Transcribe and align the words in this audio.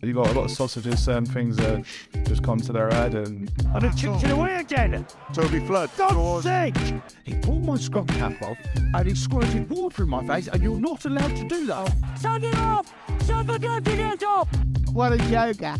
You 0.00 0.14
got 0.14 0.28
a 0.28 0.32
lot 0.32 0.44
of 0.44 0.50
sausages, 0.50 1.04
certain 1.04 1.26
um, 1.28 1.34
things 1.34 1.56
that 1.58 1.84
just 2.24 2.42
come 2.42 2.58
to 2.60 2.72
their 2.72 2.88
head, 2.90 3.14
and 3.14 3.50
And 3.74 3.84
it 3.84 3.96
chipped 3.96 4.24
it 4.24 4.30
away 4.30 4.56
again. 4.56 5.06
Toby 5.32 5.60
Flood. 5.60 5.90
God's 5.96 6.44
sake! 6.44 6.76
He 7.24 7.34
pulled 7.34 7.64
my 7.64 7.76
scrub 7.76 8.08
cap 8.08 8.40
off 8.42 8.56
and 8.74 9.06
he 9.06 9.14
squirted 9.14 9.68
water 9.68 10.02
in 10.04 10.08
my 10.08 10.26
face, 10.26 10.48
and 10.48 10.62
you're 10.62 10.80
not 10.80 11.04
allowed 11.04 11.36
to 11.36 11.44
do 11.46 11.66
that. 11.66 11.94
Turn 12.20 12.42
it 12.42 12.56
off! 12.56 12.92
Shut 13.26 13.46
the 13.46 13.58
goddamn 13.58 14.12
it 14.12 14.22
off! 14.24 14.48
What 14.92 15.12
a 15.12 15.18
joker. 15.28 15.76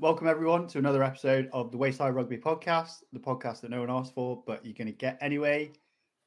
Welcome 0.00 0.26
everyone 0.28 0.66
to 0.68 0.78
another 0.78 1.02
episode 1.02 1.50
of 1.52 1.70
the 1.70 1.76
Wayside 1.76 2.14
Rugby 2.14 2.38
Podcast, 2.38 3.02
the 3.12 3.20
podcast 3.20 3.60
that 3.60 3.70
no 3.70 3.80
one 3.80 3.90
asked 3.90 4.14
for, 4.14 4.42
but 4.46 4.64
you're 4.64 4.74
going 4.74 4.86
to 4.86 4.92
get 4.92 5.18
anyway. 5.20 5.70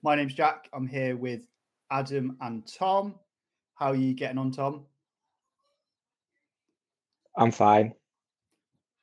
My 0.03 0.15
name's 0.15 0.33
Jack. 0.33 0.69
I'm 0.73 0.87
here 0.87 1.17
with 1.17 1.41
Adam 1.89 2.37
and 2.41 2.63
Tom. 2.67 3.15
How 3.75 3.87
are 3.87 3.95
you 3.95 4.13
getting 4.13 4.37
on, 4.37 4.51
Tom? 4.51 4.85
I'm 7.35 7.51
fine. 7.51 7.93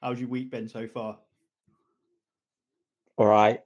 How's 0.02 0.20
your 0.20 0.28
week 0.28 0.50
been 0.50 0.68
so 0.68 0.86
far? 0.86 1.18
All 3.16 3.26
right. 3.26 3.60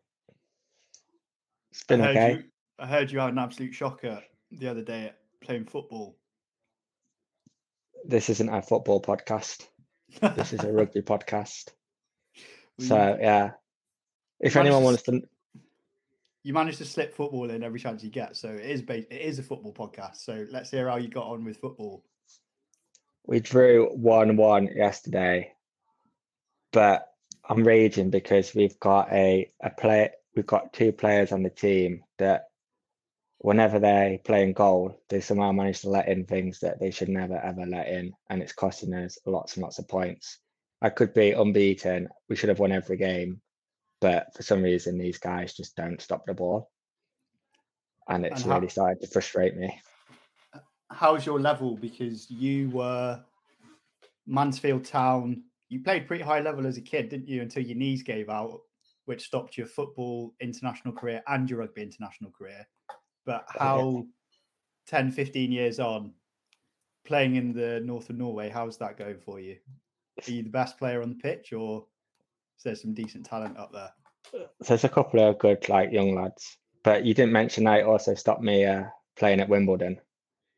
It's 1.70 1.84
been 1.84 2.00
I 2.00 2.10
okay. 2.10 2.32
You, 2.32 2.44
I 2.78 2.86
heard 2.86 3.10
you 3.10 3.18
had 3.18 3.30
an 3.30 3.38
absolute 3.38 3.74
shocker 3.74 4.22
the 4.50 4.68
other 4.68 4.82
day 4.82 5.06
at 5.06 5.18
playing 5.40 5.66
football. 5.66 6.16
This 8.04 8.28
isn't 8.30 8.48
a 8.48 8.62
football 8.62 9.00
podcast. 9.00 9.66
This 10.20 10.52
is 10.52 10.64
a 10.64 10.72
rugby 10.72 11.02
podcast. 11.02 11.70
So 12.80 13.16
yeah, 13.20 13.52
if 14.40 14.54
managed 14.54 14.66
anyone 14.66 14.84
wants 14.84 15.02
to, 15.04 15.22
you 16.44 16.52
managed 16.52 16.78
to 16.78 16.84
slip 16.84 17.14
football 17.16 17.50
in 17.50 17.64
every 17.64 17.80
chance 17.80 18.04
you 18.04 18.10
get, 18.10 18.36
so 18.36 18.48
it 18.50 18.60
is 18.66 18.82
ba- 18.82 19.12
it 19.12 19.20
is 19.20 19.38
a 19.38 19.42
football 19.42 19.72
podcast. 19.72 20.16
So 20.16 20.46
let's 20.50 20.70
hear 20.70 20.88
how 20.88 20.96
you 20.96 21.08
got 21.08 21.26
on 21.26 21.44
with 21.44 21.56
football. 21.56 22.04
we 23.26 23.40
drew 23.40 23.88
one-one 23.94 24.68
yesterday, 24.74 25.52
but 26.72 27.08
I'm 27.48 27.64
raging 27.64 28.10
because 28.10 28.54
we've 28.54 28.78
got 28.78 29.10
a 29.12 29.50
a 29.62 29.70
play. 29.70 30.10
We've 30.36 30.46
got 30.46 30.72
two 30.72 30.92
players 30.92 31.32
on 31.32 31.42
the 31.42 31.50
team 31.50 32.02
that, 32.18 32.48
whenever 33.38 33.78
they 33.78 34.20
play 34.24 34.42
in 34.42 34.52
goal, 34.52 35.00
they 35.08 35.20
somehow 35.20 35.52
manage 35.52 35.80
to 35.82 35.90
let 35.90 36.08
in 36.08 36.24
things 36.26 36.60
that 36.60 36.80
they 36.80 36.90
should 36.90 37.08
never 37.08 37.38
ever 37.38 37.64
let 37.66 37.88
in, 37.88 38.12
and 38.28 38.42
it's 38.42 38.52
costing 38.52 38.94
us 38.94 39.18
lots 39.26 39.54
and 39.54 39.62
lots 39.62 39.78
of 39.78 39.88
points. 39.88 40.38
I 40.82 40.90
could 40.90 41.14
be 41.14 41.32
unbeaten. 41.32 42.08
We 42.28 42.36
should 42.36 42.50
have 42.50 42.58
won 42.58 42.72
every 42.72 42.98
game, 42.98 43.40
but 44.00 44.26
for 44.36 44.42
some 44.42 44.62
reason 44.62 44.98
these 44.98 45.18
guys 45.18 45.54
just 45.54 45.76
don't 45.76 46.00
stop 46.00 46.24
the 46.26 46.34
ball, 46.34 46.70
and 48.08 48.24
it's 48.26 48.42
And 48.42 48.50
how- 48.52 48.58
really 48.58 48.68
started 48.70 49.00
to 49.00 49.08
frustrate 49.08 49.56
me. 49.56 49.80
how's 50.90 51.26
your 51.26 51.40
level? 51.40 51.76
Because 51.76 52.30
you 52.30 52.70
were 52.70 53.24
Mansfield 54.26 54.84
Town. 54.84 55.44
You 55.68 55.82
played 55.82 56.06
pretty 56.06 56.22
high 56.22 56.40
level 56.40 56.66
as 56.66 56.76
a 56.76 56.82
kid, 56.82 57.08
didn't 57.08 57.28
you? 57.28 57.42
Until 57.42 57.62
your 57.64 57.76
knees 57.76 58.02
gave 58.02 58.28
out, 58.28 58.60
which 59.06 59.24
stopped 59.24 59.56
your 59.56 59.66
football 59.66 60.34
international 60.40 60.94
career 60.94 61.22
and 61.26 61.48
your 61.48 61.60
rugby 61.60 61.82
international 61.82 62.30
career. 62.30 62.66
But 63.26 63.46
yeah. 63.54 63.62
how 63.62 64.06
10, 64.86 65.10
15 65.12 65.50
years 65.50 65.80
on, 65.80 66.14
playing 67.04 67.36
in 67.36 67.52
the 67.52 67.80
north 67.80 68.08
of 68.10 68.16
Norway, 68.16 68.48
how's 68.50 68.78
that 68.78 68.96
going 68.96 69.18
for 69.18 69.40
you? 69.40 69.56
Are 70.26 70.30
you 70.30 70.42
the 70.42 70.50
best 70.50 70.78
player 70.78 71.02
on 71.02 71.08
the 71.10 71.16
pitch 71.16 71.52
or 71.52 71.86
is 72.64 72.70
there 72.70 72.76
some 72.76 72.94
decent 72.94 73.26
talent 73.26 73.58
up 73.58 73.72
there? 73.72 73.90
So 74.32 74.48
there's 74.68 74.84
a 74.84 74.88
couple 74.88 75.20
of 75.20 75.38
good 75.38 75.68
like 75.68 75.92
young 75.92 76.14
lads, 76.14 76.56
but 76.82 77.04
you 77.04 77.12
didn't 77.12 77.32
mention 77.32 77.64
that 77.64 77.84
also 77.84 78.14
stopped 78.14 78.42
me 78.42 78.64
uh, 78.64 78.84
playing 79.16 79.40
at 79.40 79.50
Wimbledon 79.50 80.00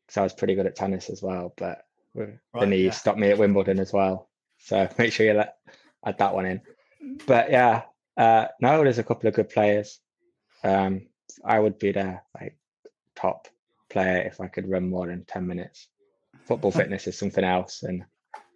because 0.05 0.17
I 0.17 0.23
was 0.23 0.33
pretty 0.33 0.55
good 0.55 0.65
at 0.65 0.77
tennis 0.77 1.09
as 1.09 1.21
well. 1.21 1.53
But 1.57 1.83
Right, 2.15 2.39
knee 2.69 2.85
yeah. 2.85 2.91
stopped 2.91 3.19
me 3.19 3.29
at 3.29 3.37
Wimbledon 3.37 3.77
as 3.79 3.91
well. 3.91 4.29
So 4.57 4.87
make 4.97 5.11
sure 5.11 5.25
you 5.25 5.33
let 5.33 5.57
add 6.05 6.17
that 6.19 6.33
one 6.33 6.45
in. 6.45 6.61
But 7.27 7.51
yeah, 7.51 7.83
uh, 8.15 8.47
no, 8.61 8.81
there's 8.83 8.99
a 8.99 9.03
couple 9.03 9.27
of 9.27 9.35
good 9.35 9.49
players. 9.49 9.99
Um, 10.63 11.07
I 11.43 11.59
would 11.59 11.77
be 11.77 11.91
the 11.91 12.21
like 12.39 12.57
top 13.15 13.49
player 13.89 14.21
if 14.21 14.39
I 14.39 14.47
could 14.47 14.69
run 14.69 14.89
more 14.89 15.07
than 15.07 15.25
ten 15.25 15.45
minutes. 15.45 15.89
Football 16.45 16.71
fitness 16.79 17.05
is 17.05 17.19
something 17.19 17.43
else, 17.43 17.83
and 17.83 18.05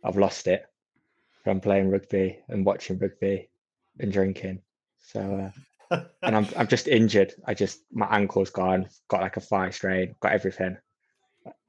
I've 0.06 0.16
lost 0.16 0.48
it 0.48 0.71
from 1.44 1.60
playing 1.60 1.90
rugby 1.90 2.40
and 2.48 2.66
watching 2.66 2.98
rugby 2.98 3.50
and 4.00 4.12
drinking. 4.12 4.62
So, 5.00 5.52
uh, 5.92 6.04
and 6.24 6.36
I'm 6.36 6.48
I'm 6.58 6.68
just 6.68 6.88
injured. 6.88 7.34
I 7.46 7.54
just 7.54 7.80
my 7.92 8.08
ankle's 8.08 8.50
gone. 8.50 8.88
Got 9.10 9.22
like 9.22 9.38
a 9.38 9.42
thigh 9.42 9.72
strain. 9.72 10.16
Got 10.20 10.34
everything 10.34 10.78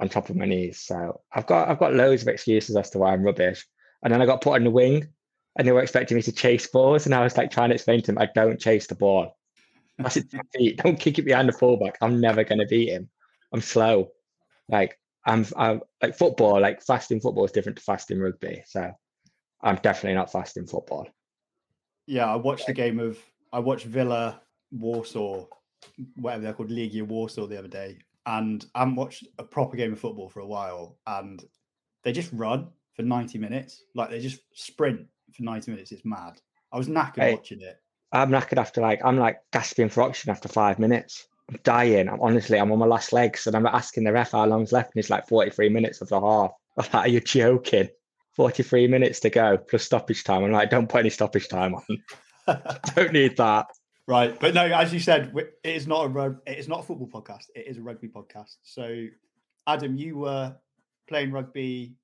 on 0.00 0.08
top 0.08 0.30
of 0.30 0.36
my 0.36 0.44
knees. 0.44 0.80
So 0.80 1.20
I've 1.32 1.46
got 1.46 1.68
I've 1.68 1.78
got 1.78 1.94
loads 1.94 2.22
of 2.22 2.28
excuses 2.28 2.76
as 2.76 2.90
to 2.90 2.98
why 2.98 3.12
I'm 3.12 3.22
rubbish. 3.22 3.66
And 4.02 4.12
then 4.12 4.20
I 4.20 4.26
got 4.26 4.40
put 4.40 4.54
on 4.54 4.64
the 4.64 4.70
wing, 4.70 5.08
and 5.56 5.66
they 5.66 5.72
were 5.72 5.82
expecting 5.82 6.16
me 6.16 6.22
to 6.22 6.32
chase 6.32 6.66
balls, 6.66 7.06
and 7.06 7.14
I 7.14 7.22
was 7.22 7.36
like 7.36 7.50
trying 7.50 7.70
to 7.70 7.74
explain 7.74 8.00
to 8.02 8.06
them 8.06 8.18
I 8.18 8.28
don't 8.34 8.60
chase 8.60 8.86
the 8.86 8.94
ball. 8.94 9.36
I 10.04 10.08
said, 10.08 10.28
don't 10.76 10.98
kick 10.98 11.18
it 11.18 11.22
behind 11.22 11.48
the 11.48 11.52
fullback. 11.52 11.98
I'm 12.00 12.20
never 12.20 12.44
gonna 12.44 12.66
beat 12.66 12.88
him. 12.88 13.08
I'm 13.52 13.60
slow. 13.60 14.10
Like 14.68 14.98
I'm, 15.24 15.46
I'm 15.56 15.82
like 16.02 16.16
football. 16.16 16.60
Like 16.60 16.82
fast 16.82 17.10
in 17.10 17.20
football 17.20 17.44
is 17.44 17.52
different 17.52 17.78
to 17.78 17.84
fast 17.84 18.10
in 18.10 18.20
rugby. 18.20 18.64
So 18.66 18.92
I'm 19.62 19.76
definitely 19.76 20.14
not 20.14 20.32
fast 20.32 20.56
in 20.56 20.66
football. 20.66 21.08
Yeah, 22.06 22.26
I 22.32 22.36
watched 22.36 22.68
a 22.68 22.72
game 22.72 22.98
of 22.98 23.18
I 23.52 23.58
watched 23.60 23.86
Villa 23.86 24.40
Warsaw, 24.72 25.46
whatever 26.16 26.42
they're 26.42 26.52
called, 26.54 26.70
Legia 26.70 27.02
Warsaw 27.06 27.46
the 27.46 27.58
other 27.58 27.68
day, 27.68 27.98
and 28.26 28.64
I 28.74 28.80
haven't 28.80 28.96
watched 28.96 29.26
a 29.38 29.44
proper 29.44 29.76
game 29.76 29.92
of 29.92 30.00
football 30.00 30.28
for 30.28 30.40
a 30.40 30.46
while, 30.46 30.98
and 31.06 31.42
they 32.02 32.12
just 32.12 32.32
run 32.32 32.68
for 32.94 33.02
90 33.02 33.38
minutes. 33.38 33.84
Like 33.94 34.10
they 34.10 34.20
just 34.20 34.40
sprint 34.54 35.06
for 35.32 35.42
90 35.42 35.70
minutes. 35.70 35.92
It's 35.92 36.04
mad. 36.04 36.40
I 36.72 36.78
was 36.78 36.88
knackered 36.88 37.16
Hey. 37.22 37.34
watching 37.34 37.60
it. 37.60 37.76
I'm 38.10 38.30
knackered 38.30 38.58
after 38.58 38.80
like 38.80 39.00
I'm 39.04 39.16
like 39.18 39.38
gasping 39.52 39.88
for 39.88 40.02
oxygen 40.02 40.32
after 40.32 40.48
five 40.48 40.78
minutes. 40.78 41.26
I'm 41.48 41.58
dying. 41.62 42.08
I'm 42.08 42.20
honestly 42.20 42.58
I'm 42.58 42.70
on 42.72 42.78
my 42.78 42.86
last 42.86 43.12
legs 43.12 43.46
and 43.46 43.56
I'm 43.56 43.66
asking 43.66 44.04
the 44.04 44.12
ref 44.12 44.32
how 44.32 44.44
long's 44.46 44.72
left, 44.72 44.94
and 44.94 45.00
it's 45.00 45.10
like 45.10 45.28
43 45.28 45.68
minutes 45.68 46.00
of 46.00 46.08
the 46.08 46.20
half. 46.20 46.50
I'm 46.78 46.84
like, 46.92 46.94
are 46.94 47.08
you 47.08 47.20
joking? 47.20 47.88
43 48.34 48.86
minutes 48.88 49.20
to 49.20 49.30
go 49.30 49.58
plus 49.58 49.84
stoppage 49.84 50.24
time. 50.24 50.44
I'm 50.44 50.52
like, 50.52 50.70
don't 50.70 50.88
put 50.88 51.00
any 51.00 51.10
stoppage 51.10 51.48
time 51.48 51.74
on. 51.74 52.62
don't 52.96 53.12
need 53.12 53.36
that. 53.36 53.66
Right, 54.08 54.38
but 54.40 54.54
no, 54.54 54.64
as 54.64 54.92
you 54.92 54.98
said, 54.98 55.32
it 55.36 55.58
is 55.64 55.86
not 55.86 56.06
a 56.06 56.36
it 56.46 56.58
is 56.58 56.68
not 56.68 56.80
a 56.80 56.82
football 56.82 57.08
podcast. 57.08 57.46
It 57.54 57.66
is 57.68 57.78
a 57.78 57.82
rugby 57.82 58.08
podcast. 58.08 58.56
So, 58.62 59.06
Adam, 59.66 59.96
you 59.96 60.18
were 60.18 60.56
playing 61.08 61.30
rugby 61.30 61.94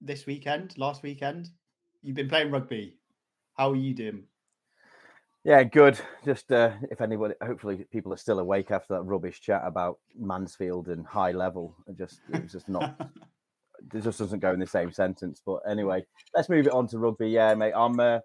this 0.00 0.26
weekend, 0.26 0.76
last 0.76 1.02
weekend. 1.02 1.50
You've 2.02 2.16
been 2.16 2.28
playing 2.28 2.50
rugby. 2.50 2.96
How 3.54 3.70
are 3.70 3.76
you 3.76 3.94
doing? 3.94 4.24
Yeah, 5.44 5.62
good. 5.62 6.00
Just 6.24 6.50
uh, 6.50 6.72
if 6.90 7.00
anybody, 7.00 7.34
hopefully 7.42 7.84
people 7.90 8.12
are 8.12 8.16
still 8.16 8.40
awake 8.40 8.70
after 8.70 8.94
that 8.94 9.02
rubbish 9.02 9.40
chat 9.40 9.62
about 9.64 9.98
Mansfield 10.16 10.88
and 10.88 11.06
high 11.06 11.32
level. 11.32 11.76
It 11.86 11.96
just 11.96 12.20
it 12.32 12.42
was 12.42 12.52
just 12.52 12.68
not. 12.68 13.00
it 13.94 14.02
just 14.02 14.18
doesn't 14.18 14.40
go 14.40 14.52
in 14.52 14.60
the 14.60 14.66
same 14.66 14.92
sentence. 14.92 15.42
But 15.44 15.60
anyway, 15.68 16.04
let's 16.34 16.48
move 16.48 16.66
it 16.66 16.72
on 16.72 16.86
to 16.88 16.98
rugby. 16.98 17.30
Yeah, 17.30 17.54
mate, 17.54 17.72
I'm 17.74 17.98
uh, 18.00 18.20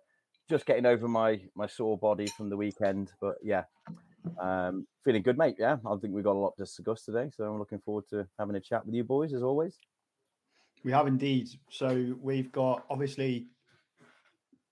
just 0.50 0.66
getting 0.66 0.85
over 0.85 1.07
my 1.07 1.41
my 1.56 1.68
sore 1.68 1.97
body 1.97 2.28
from 2.28 2.50
the 2.50 2.57
weekend. 2.57 3.12
But 3.22 3.35
yeah, 3.44 3.63
um, 4.40 4.88
feeling 5.03 5.22
good, 5.22 5.38
mate. 5.38 5.56
Yeah, 5.57 5.78
I 5.85 5.95
think 5.97 6.13
we've 6.13 6.23
got 6.23 6.35
a 6.35 6.40
lot 6.40 6.56
to 6.57 6.63
discuss 6.63 7.03
today. 7.03 7.29
So 7.35 7.44
I'm 7.44 7.59
looking 7.59 7.79
forward 7.79 8.06
to 8.09 8.28
having 8.38 8.56
a 8.56 8.59
chat 8.59 8.85
with 8.85 8.95
you 8.95 9.03
boys 9.03 9.34
as 9.34 9.44
always. 9.44 9.78
We 10.84 10.91
have 10.91 11.07
indeed. 11.07 11.50
So 11.69 12.16
we've 12.22 12.51
got 12.51 12.85
obviously 12.89 13.47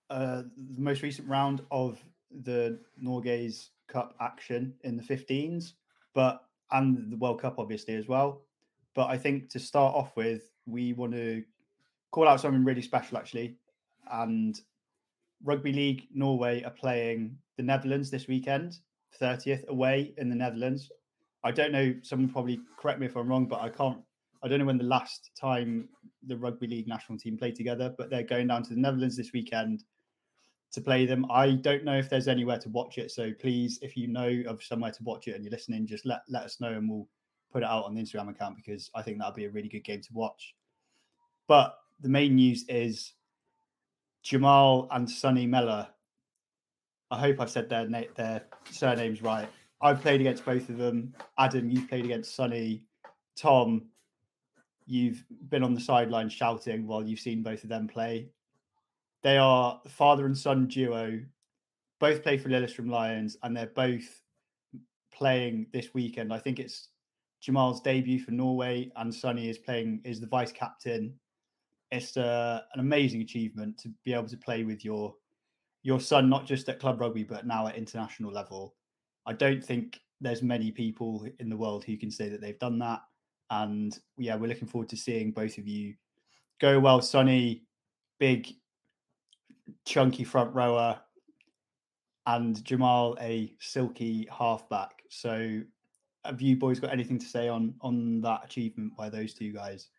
uh, 0.10 0.44
the 0.76 0.82
most 0.82 1.02
recent 1.02 1.28
round 1.28 1.62
of 1.72 2.00
the 2.44 2.80
Norges 3.04 3.70
Cup 3.88 4.16
action 4.20 4.74
in 4.84 4.98
the 4.98 5.04
15s, 5.04 5.74
but 6.14 6.44
and 6.72 7.12
the 7.12 7.18
World 7.18 7.42
Cup 7.42 7.56
obviously 7.58 7.96
as 7.96 8.08
well. 8.08 8.42
But 8.94 9.10
I 9.10 9.18
think 9.18 9.50
to 9.50 9.60
start 9.60 9.96
off 9.96 10.16
with, 10.16 10.44
we 10.66 10.94
want 10.94 11.14
to 11.14 11.44
call 12.12 12.28
out 12.28 12.42
something 12.42 12.64
really 12.64 12.82
special 12.82 13.18
actually. 13.18 13.58
And 14.12 14.60
Rugby 15.44 15.74
League 15.74 16.08
Norway 16.14 16.64
are 16.64 16.72
playing 16.72 17.38
the 17.58 17.64
Netherlands 17.64 18.10
this 18.10 18.28
weekend, 18.28 18.80
30th 19.22 19.68
away 19.68 20.14
in 20.18 20.30
the 20.30 20.36
Netherlands. 20.36 20.90
I 21.44 21.52
don't 21.52 21.72
know, 21.72 21.94
someone 22.02 22.30
probably 22.30 22.60
correct 22.80 23.00
me 23.00 23.06
if 23.06 23.16
I'm 23.16 23.28
wrong, 23.28 23.46
but 23.46 23.62
I 23.62 23.70
can't 23.70 24.00
I 24.44 24.48
don't 24.48 24.60
know 24.60 24.66
when 24.66 24.78
the 24.78 24.84
last 24.84 25.32
time 25.40 25.90
the 26.28 26.38
rugby 26.38 26.68
league 26.68 26.88
national 26.88 27.18
team 27.18 27.36
played 27.36 27.56
together, 27.56 27.96
but 27.98 28.12
they're 28.12 28.22
going 28.22 28.48
down 28.48 28.62
to 28.64 28.76
the 28.76 28.80
Netherlands 28.80 29.18
this 29.18 29.34
weekend 29.34 29.84
to 30.72 30.82
play 30.82 31.08
them. 31.08 31.26
I 31.32 31.54
don't 31.54 31.84
know 31.84 31.98
if 31.98 32.12
there's 32.12 32.28
anywhere 32.28 32.60
to 32.60 32.70
watch 32.70 33.00
it, 33.00 33.10
so 33.10 33.32
please, 33.40 33.80
if 33.82 33.98
you 33.98 34.08
know 34.08 34.44
of 34.48 34.62
somewhere 34.62 34.92
to 34.92 35.04
watch 35.04 35.28
it 35.28 35.36
and 35.36 35.44
you're 35.44 35.52
listening, 35.52 35.88
just 35.88 36.06
let 36.06 36.22
let 36.30 36.44
us 36.44 36.62
know 36.62 36.74
and 36.74 36.88
we'll 36.88 37.08
put 37.56 37.64
it 37.64 37.70
out 37.70 37.86
on 37.86 37.96
the 37.96 38.02
Instagram 38.02 38.30
account 38.30 38.58
because 38.58 38.92
I 38.94 39.02
think 39.02 39.18
that'll 39.18 39.34
be 39.34 39.46
a 39.46 39.50
really 39.50 39.70
good 39.70 39.86
game 39.86 40.02
to 40.02 40.10
watch. 40.14 40.54
But 41.48 41.78
the 42.02 42.10
main 42.10 42.36
news 42.36 42.66
is 42.68 43.14
Jamal 44.24 44.90
and 44.92 45.10
Sonny 45.10 45.48
Meller. 45.48 45.88
I 47.10 47.18
hope 47.18 47.40
I've 47.40 47.50
said 47.50 47.70
their 47.70 47.88
na- 47.88 48.12
their 48.16 48.42
surnames 48.72 49.22
right. 49.22 49.48
I've 49.82 50.02
played 50.02 50.20
against 50.20 50.44
both 50.44 50.68
of 50.68 50.78
them. 50.78 51.16
Adam, 51.40 51.70
you've 51.70 51.88
played 51.88 52.04
against 52.04 52.36
Sonny. 52.36 52.84
Tom, 53.38 53.84
you've 54.86 55.24
been 55.48 55.64
on 55.64 55.74
the 55.74 55.80
sideline 55.80 56.28
shouting 56.28 56.86
while 56.86 57.08
you've 57.08 57.22
seen 57.22 57.42
both 57.42 57.64
of 57.64 57.70
them 57.70 57.88
play. 57.88 58.28
They 59.24 59.38
are 59.38 59.80
father 59.88 60.26
and 60.26 60.38
son 60.38 60.68
duo, 60.68 61.22
both 62.02 62.22
play 62.22 62.38
for 62.38 62.50
Lillestrøm 62.50 62.90
Lions, 62.90 63.38
and 63.44 63.56
they're 63.56 63.68
both 63.68 64.22
playing 65.14 65.68
this 65.72 65.94
weekend. 65.94 66.34
I 66.34 66.40
think 66.40 66.60
it's 66.60 66.90
Jamal's 67.42 67.82
debut 67.82 68.20
for 68.20 68.32
Norway, 68.32 68.92
and 68.96 69.14
Sonny 69.14 69.50
is 69.50 69.58
playing 69.58 70.02
is 70.04 70.20
the 70.20 70.28
vice 70.28 70.52
captain. 70.52 71.14
It's 71.92 72.18
uh, 72.18 72.62
an 72.74 72.80
amazing 72.80 73.22
achievement 73.22 73.78
to 73.80 73.90
be 74.04 74.14
able 74.14 74.28
to 74.28 74.38
play 74.38 74.64
with 74.64 74.84
your 74.84 75.14
your 75.84 76.00
son, 76.00 76.30
not 76.30 76.46
just 76.46 76.68
at 76.68 76.80
club 76.80 77.00
rugby, 77.00 77.24
but 77.24 77.46
now 77.46 77.68
at 77.68 77.76
international 77.76 78.32
level. 78.32 78.76
I 79.28 79.34
don't 79.34 79.64
think 79.64 80.00
there's 80.22 80.42
many 80.42 80.72
people 80.72 81.28
in 81.40 81.50
the 81.50 81.58
world 81.58 81.84
who 81.84 81.98
can 81.98 82.10
say 82.10 82.30
that 82.30 82.42
they've 82.42 82.60
done 82.60 82.80
that. 82.80 83.02
And 83.52 83.98
yeah, 84.18 84.36
we're 84.36 84.50
looking 84.50 84.68
forward 84.68 84.90
to 84.90 84.98
seeing 84.98 85.32
both 85.32 85.58
of 85.58 85.68
you 85.68 85.94
go 86.60 86.80
well. 86.80 87.02
Sonny, 87.02 87.66
big, 88.20 88.52
chunky 89.86 90.24
front 90.24 90.54
rower, 90.56 91.00
and 92.26 92.64
Jamal, 92.64 93.16
a 93.22 93.54
silky 93.60 94.28
halfback. 94.36 95.04
So, 95.10 95.62
have 96.26 96.42
you 96.42 96.56
boys 96.56 96.80
got 96.80 96.92
anything 96.92 97.20
to 97.20 97.26
say 97.26 97.48
on 97.48 97.76
on 97.82 98.22
that 98.22 98.42
achievement 98.44 98.96
by 98.98 99.10
those 99.10 99.34
two 99.34 99.52
guys? 99.52 99.90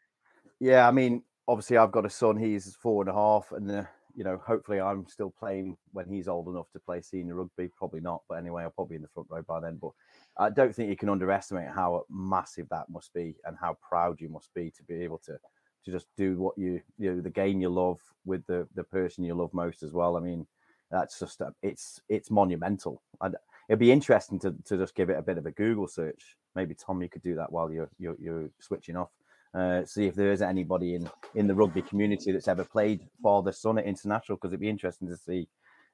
Yeah, 0.61 0.89
I 0.89 0.91
mean, 0.91 1.23
obviously, 1.49 1.77
I've 1.77 1.93
got 1.93 2.07
a 2.07 2.11
son. 2.11 2.37
He's 2.37 2.75
four 2.77 3.03
and 3.03 3.11
a 3.11 3.15
half, 3.15 3.53
and 3.53 3.71
uh, 3.71 3.85
you 4.15 4.25
know, 4.25 4.41
hopefully, 4.45 4.81
I'm 4.81 5.07
still 5.07 5.31
playing 5.31 5.77
when 5.93 6.09
he's 6.09 6.29
old 6.29 6.49
enough 6.49 6.71
to 6.73 6.81
play 6.81 7.01
senior 7.01 7.35
rugby. 7.35 7.69
Probably 7.77 8.01
not, 8.01 8.23
but 8.29 8.37
anyway, 8.37 8.63
I'll 8.63 8.71
probably 8.71 8.95
be 8.95 8.97
in 8.97 9.03
the 9.03 9.09
front 9.09 9.29
row 9.31 9.43
by 9.43 9.61
then. 9.61 9.79
But 9.81 9.91
I 10.39 10.51
don't 10.51 10.75
think 10.75 10.89
you 10.89 10.97
can 10.97 11.09
underestimate 11.09 11.69
how 11.69 12.05
massive 12.11 12.69
that 12.71 12.89
must 12.89 13.13
be, 13.13 13.37
and 13.45 13.57
how 13.61 13.77
proud 13.87 14.21
you 14.21 14.29
must 14.29 14.53
be 14.55 14.71
to 14.71 14.83
be 14.85 15.03
able 15.03 15.19
to 15.27 15.39
to 15.85 15.91
just 15.93 16.07
do 16.17 16.37
what 16.39 16.59
you 16.59 16.81
you 16.99 17.15
know 17.15 17.21
the 17.21 17.31
game 17.31 17.61
you 17.61 17.69
love 17.69 18.01
with 18.25 18.45
the 18.47 18.67
the 18.75 18.85
person 18.85 19.25
you 19.25 19.35
love 19.35 19.53
most 19.53 19.83
as 19.83 19.93
well. 19.93 20.17
I 20.17 20.21
mean, 20.21 20.47
that's 20.91 21.19
just 21.19 21.41
a, 21.41 21.53
it's 21.63 22.01
it's 22.09 22.31
monumental. 22.31 23.03
It'd 23.69 23.79
be 23.79 23.93
interesting 23.93 24.39
to, 24.41 24.55
to 24.65 24.77
just 24.77 24.95
give 24.95 25.11
it 25.11 25.19
a 25.19 25.23
bit 25.23 25.39
of 25.39 25.47
a 25.47 25.51
Google 25.51 25.89
search. 25.89 26.37
Maybe 26.55 26.75
Tom, 26.75 27.03
you 27.03 27.09
could 27.09 27.23
do 27.23 27.35
that 27.37 27.53
while 27.53 27.71
you're 27.71 27.91
you're, 27.99 28.17
you're 28.21 28.51
switching 28.61 28.97
off. 28.97 29.11
Uh, 29.55 29.85
see 29.85 30.07
if 30.07 30.15
there 30.15 30.33
is 30.33 30.43
anybody 30.43 30.95
in 30.95 31.09
in 31.35 31.47
the 31.47 31.55
rugby 31.55 31.83
community 31.83 32.33
that's 32.33 32.49
ever 32.49 32.65
played 32.65 33.07
for 33.23 33.43
the 33.43 33.53
Son 33.53 33.79
at 33.79 33.85
international, 33.85 34.37
because 34.37 34.51
it'd 34.51 34.61
be 34.61 34.69
interesting 34.69 35.09
to 35.09 35.17
see 35.17 35.49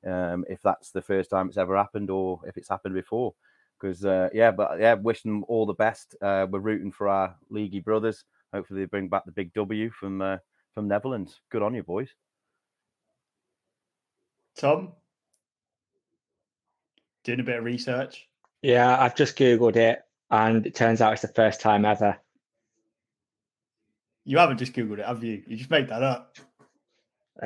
um, 0.07 0.45
if 0.49 0.61
that's 0.63 0.91
the 0.91 1.03
first 1.03 1.31
time 1.31 1.49
it's 1.49 1.59
ever 1.59 1.77
happened 1.77 2.11
or 2.11 2.41
if 2.47 2.57
it's 2.57 2.69
happened 2.69 2.95
before. 2.95 3.35
Because 3.81 4.05
uh, 4.05 4.29
yeah, 4.33 4.51
but 4.51 4.81
yeah, 4.81 4.95
wishing 4.95 5.33
them 5.33 5.45
all 5.49 5.67
the 5.67 5.75
best. 5.75 6.15
Uh, 6.23 6.47
we're 6.51 6.61
rooting 6.61 6.93
for 6.93 7.09
our 7.09 7.37
leaguey 7.51 7.83
brothers. 7.83 8.25
Hopefully, 8.53 8.81
they 8.81 8.87
bring 8.87 9.09
back 9.09 9.25
the 9.25 9.33
big 9.33 9.53
W 9.55 9.91
from 9.91 10.23
uh, 10.23 10.39
from 10.75 10.89
Netherlands. 10.89 11.41
Good 11.51 11.63
on 11.63 11.75
you, 11.75 11.83
boys. 11.83 12.11
Tom, 14.57 14.93
doing 17.25 17.41
a 17.41 17.45
bit 17.45 17.59
of 17.59 17.65
research. 17.65 18.29
Yeah, 18.63 19.01
I've 19.01 19.17
just 19.17 19.37
googled 19.37 19.77
it, 19.77 20.01
and 20.31 20.67
it 20.67 20.75
turns 20.75 21.01
out 21.01 21.13
it's 21.13 21.23
the 21.23 21.29
first 21.29 21.61
time 21.61 21.85
ever. 21.85 22.17
You 24.25 24.39
haven't 24.39 24.59
just 24.59 24.73
googled 24.73 24.99
it, 24.99 25.07
have 25.07 25.25
you? 25.25 25.43
You 25.47 25.57
just 25.57 25.71
made 25.71 25.89
that 25.89 26.03
up. 26.03 26.37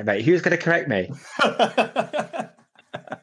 Mate, 0.03 0.23
who's 0.23 0.41
going 0.41 0.55
to 0.55 0.63
correct 0.63 0.87
me? 0.87 1.09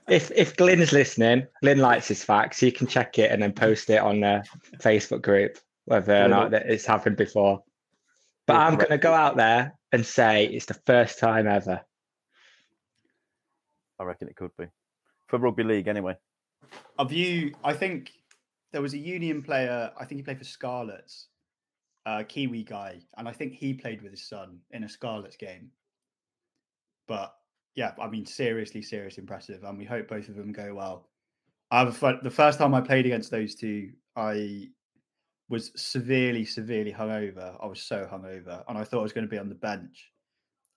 If 0.08 0.30
if 0.32 0.56
Glynn's 0.56 0.92
listening, 0.92 1.46
Glynn 1.62 1.78
likes 1.78 2.08
his 2.08 2.22
facts. 2.22 2.60
He 2.60 2.70
can 2.70 2.86
check 2.86 3.18
it 3.18 3.30
and 3.30 3.42
then 3.42 3.52
post 3.52 3.88
it 3.88 4.00
on 4.00 4.20
the 4.20 4.44
Facebook 4.78 5.22
group 5.22 5.58
whether 5.86 6.24
or 6.24 6.28
not 6.28 6.50
that 6.50 6.66
it's 6.66 6.86
happened 6.86 7.16
before. 7.16 7.62
But 8.46 8.56
I'm 8.56 8.76
going 8.76 8.90
to 8.90 8.98
go 8.98 9.12
out 9.12 9.36
there 9.36 9.74
and 9.92 10.04
say 10.04 10.46
it's 10.46 10.66
the 10.66 10.80
first 10.86 11.18
time 11.18 11.46
ever. 11.46 11.80
I 13.98 14.04
reckon 14.04 14.28
it 14.28 14.36
could 14.36 14.50
be 14.58 14.66
for 15.28 15.38
rugby 15.38 15.62
league 15.62 15.88
anyway. 15.88 16.16
Have 16.98 17.12
you? 17.12 17.54
I 17.62 17.72
think 17.72 18.12
there 18.72 18.82
was 18.82 18.94
a 18.94 18.98
Union 18.98 19.42
player. 19.42 19.90
I 19.98 20.04
think 20.04 20.18
he 20.18 20.22
played 20.22 20.38
for 20.38 20.44
Scarlets, 20.44 21.28
uh, 22.06 22.22
Kiwi 22.28 22.64
guy, 22.64 23.00
and 23.16 23.28
I 23.28 23.32
think 23.32 23.54
he 23.54 23.74
played 23.74 24.02
with 24.02 24.10
his 24.10 24.28
son 24.28 24.58
in 24.70 24.84
a 24.84 24.88
Scarlets 24.88 25.36
game. 25.36 25.70
But 27.06 27.34
yeah, 27.74 27.92
I 28.00 28.08
mean, 28.08 28.26
seriously, 28.26 28.82
seriously 28.82 29.22
impressive, 29.22 29.64
and 29.64 29.78
we 29.78 29.84
hope 29.84 30.08
both 30.08 30.28
of 30.28 30.36
them 30.36 30.52
go 30.52 30.74
well. 30.74 31.08
I 31.70 31.80
have 31.80 32.02
a 32.02 32.18
the 32.22 32.30
first 32.30 32.58
time 32.58 32.74
I 32.74 32.80
played 32.80 33.06
against 33.06 33.30
those 33.30 33.54
two, 33.54 33.90
I 34.16 34.68
was 35.48 35.72
severely, 35.76 36.44
severely 36.44 36.92
hungover. 36.92 37.56
I 37.62 37.66
was 37.66 37.82
so 37.82 38.08
hungover, 38.10 38.62
and 38.68 38.78
I 38.78 38.84
thought 38.84 39.00
I 39.00 39.02
was 39.02 39.12
going 39.12 39.26
to 39.26 39.30
be 39.30 39.38
on 39.38 39.48
the 39.48 39.54
bench. 39.54 40.10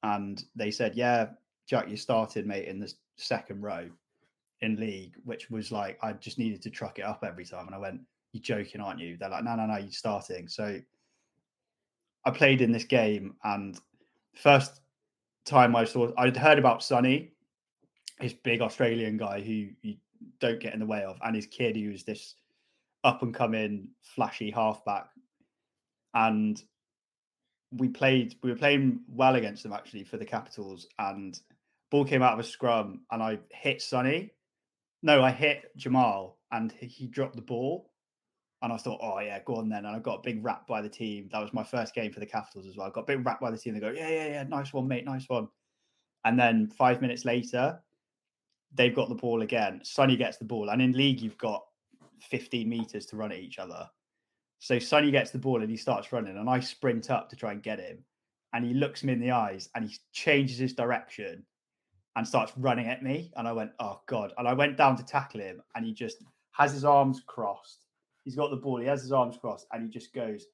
And 0.03 0.43
they 0.55 0.71
said, 0.71 0.95
"Yeah, 0.95 1.29
Jack, 1.67 1.89
you 1.89 1.97
started, 1.97 2.45
mate, 2.45 2.67
in 2.67 2.79
the 2.79 2.91
second 3.17 3.61
row." 3.61 3.89
In 4.61 4.75
league, 4.77 5.15
which 5.23 5.49
was 5.49 5.71
like 5.71 5.97
I 6.01 6.13
just 6.13 6.39
needed 6.39 6.61
to 6.63 6.69
truck 6.69 6.99
it 6.99 7.03
up 7.03 7.23
every 7.23 7.45
time. 7.45 7.67
And 7.67 7.75
I 7.75 7.79
went, 7.79 8.01
"You're 8.33 8.41
joking, 8.41 8.81
aren't 8.81 8.99
you?" 8.99 9.17
They're 9.17 9.29
like, 9.29 9.43
"No, 9.43 9.55
no, 9.55 9.65
no, 9.65 9.77
you're 9.77 9.91
starting." 9.91 10.47
So 10.47 10.79
I 12.25 12.31
played 12.31 12.61
in 12.61 12.71
this 12.71 12.83
game, 12.83 13.35
and 13.43 13.79
first 14.35 14.81
time 15.45 15.75
I 15.75 15.85
saw, 15.85 16.11
I'd 16.17 16.35
heard 16.35 16.59
about 16.59 16.83
Sonny, 16.83 17.31
this 18.19 18.33
big 18.33 18.61
Australian 18.61 19.17
guy 19.17 19.41
who 19.41 19.69
you 19.81 19.97
don't 20.39 20.59
get 20.59 20.73
in 20.73 20.79
the 20.79 20.85
way 20.85 21.03
of, 21.03 21.17
and 21.23 21.35
his 21.35 21.45
kid 21.45 21.75
who 21.75 21.91
was 21.91 22.03
this 22.03 22.35
up 23.03 23.21
and 23.21 23.33
coming, 23.33 23.89
flashy 24.01 24.51
halfback, 24.51 25.09
and 26.13 26.61
we 27.71 27.87
played. 27.89 28.35
We 28.43 28.49
were 28.49 28.57
playing 28.57 29.01
well 29.07 29.35
against 29.35 29.63
them 29.63 29.73
actually 29.73 30.03
for 30.03 30.17
the 30.17 30.25
Capitals, 30.25 30.87
and 30.99 31.39
ball 31.91 32.05
came 32.05 32.23
out 32.23 32.33
of 32.33 32.39
a 32.39 32.43
scrum, 32.43 33.01
and 33.11 33.21
I 33.21 33.39
hit 33.51 33.81
Sonny. 33.81 34.31
No, 35.07 35.23
I 35.23 35.31
hit 35.31 35.71
Jamal 35.77 36.37
and 36.51 36.69
he- 36.73 37.07
dropped 37.07 37.37
the 37.37 37.41
ball. 37.41 37.89
And 38.61 38.73
I 38.73 38.77
thought, 38.77 38.99
oh, 39.01 39.19
yeah, 39.19 39.39
go 39.45 39.55
on 39.55 39.69
then. 39.69 39.85
And 39.85 39.95
I 39.95 39.99
got 39.99 40.19
a 40.19 40.21
big 40.21 40.43
rap 40.43 40.67
by 40.67 40.81
the 40.81 40.89
team. 40.89 41.29
That 41.31 41.39
was 41.39 41.53
my 41.53 41.63
first 41.63 41.95
game 41.95 42.11
for 42.11 42.19
the 42.19 42.25
Capitals 42.25 42.67
as 42.67 42.75
well. 42.75 42.87
I 42.87 42.89
got 42.89 43.01
a 43.01 43.15
big 43.15 43.25
rap 43.25 43.39
by 43.39 43.49
the 43.49 43.57
team. 43.57 43.73
They 43.73 43.79
go, 43.79 43.91
yeah, 43.91 44.09
yeah, 44.09 44.27
yeah, 44.27 44.43
nice 44.43 44.73
one, 44.73 44.87
mate, 44.87 45.05
nice 45.05 45.29
one. 45.29 45.47
And 46.25 46.37
then 46.37 46.67
five 46.67 47.01
minutes 47.01 47.23
later, 47.23 47.79
they've 48.73 48.95
got 48.95 49.07
the 49.07 49.15
ball 49.15 49.43
again. 49.43 49.79
Sonny 49.83 50.17
gets 50.17 50.37
the 50.37 50.45
ball. 50.45 50.71
And 50.71 50.81
in 50.81 50.91
league, 50.91 51.21
you've 51.21 51.37
got 51.37 51.63
15 52.19 52.67
meters 52.67 53.05
to 53.05 53.15
run 53.15 53.31
at 53.31 53.37
each 53.37 53.59
other. 53.59 53.87
So 54.59 54.77
Sonny 54.77 55.11
gets 55.11 55.31
the 55.31 55.37
ball 55.37 55.61
and 55.61 55.69
he 55.69 55.77
starts 55.77 56.11
running. 56.11 56.37
And 56.37 56.49
I 56.49 56.59
sprint 56.59 57.11
up 57.11 57.29
to 57.29 57.37
try 57.37 57.53
and 57.53 57.63
get 57.63 57.79
him. 57.79 57.99
And 58.51 58.65
he 58.65 58.73
looks 58.73 59.05
me 59.05 59.13
in 59.13 59.21
the 59.21 59.31
eyes 59.31 59.69
and 59.73 59.85
he 59.85 59.95
changes 60.11 60.57
his 60.57 60.73
direction 60.73 61.45
and 62.17 62.27
starts 62.27 62.51
running 62.57 62.87
at 62.87 63.03
me. 63.03 63.31
And 63.37 63.47
I 63.47 63.53
went, 63.53 63.71
oh 63.79 64.01
God. 64.07 64.33
And 64.37 64.47
I 64.47 64.53
went 64.53 64.75
down 64.75 64.97
to 64.97 65.05
tackle 65.05 65.39
him 65.39 65.61
and 65.75 65.85
he 65.85 65.93
just 65.93 66.23
has 66.51 66.73
his 66.73 66.83
arms 66.83 67.21
crossed. 67.25 67.85
He's 68.23 68.35
got 68.35 68.49
the 68.49 68.57
ball, 68.57 68.81
he 68.81 68.87
has 68.87 69.03
his 69.03 69.13
arms 69.13 69.37
crossed, 69.39 69.67
and 69.71 69.83
he 69.83 69.89
just 69.89 70.13
goes, 70.13 70.47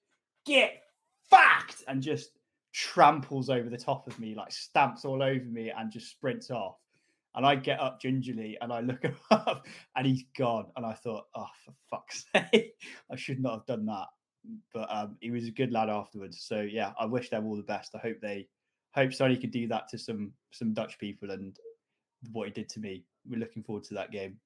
get 0.46 0.84
fucked, 1.28 1.84
and 1.88 2.04
just 2.04 2.32
tramples 2.74 3.50
over 3.50 3.70
the 3.70 3.78
top 3.78 4.06
of 4.08 4.20
me, 4.20 4.36
like 4.36 4.52
stamps 4.52 5.06
all 5.06 5.24
over 5.24 5.46
me 5.46 5.72
and 5.76 5.90
just 5.90 6.12
sprints 6.12 6.52
off. 6.52 6.76
And 7.34 7.46
I 7.46 7.56
get 7.56 7.80
up 7.80 8.00
gingerly 8.00 8.58
and 8.62 8.72
I 8.72 8.82
look 8.82 9.06
up 9.32 9.66
and 9.96 10.06
he's 10.06 10.26
gone. 10.38 10.66
And 10.76 10.86
I 10.86 10.94
thought, 10.94 11.24
oh, 11.34 11.48
for 11.66 11.74
fuck's 11.90 12.26
sake, 12.36 12.74
I 13.10 13.16
should 13.16 13.40
not 13.40 13.54
have 13.54 13.66
done 13.66 13.86
that. 13.86 14.08
But 14.74 14.88
um, 14.94 15.18
he 15.22 15.32
was 15.32 15.48
a 15.48 15.52
good 15.52 15.72
lad 15.72 15.90
afterwards. 15.90 16.42
So 16.42 16.60
yeah, 16.60 16.92
I 17.00 17.06
wish 17.06 17.30
them 17.30 17.48
all 17.48 17.56
the 17.56 17.64
best. 17.64 17.96
I 17.96 18.00
hope 18.00 18.18
they 18.22 18.50
hope 18.94 19.14
Sonny 19.14 19.38
could 19.38 19.52
do 19.52 19.68
that 19.68 19.88
to 19.90 19.98
some 19.98 20.32
some 20.52 20.74
Dutch 20.74 20.98
people 21.00 21.32
and 21.32 21.58
what 22.32 22.48
he 22.48 22.54
did 22.54 22.70
to 22.70 22.80
me. 22.80 23.04
We're 23.28 23.40
looking 23.40 23.64
forward 23.64 23.84
to 23.86 23.94
that 23.96 24.12
game. 24.12 24.38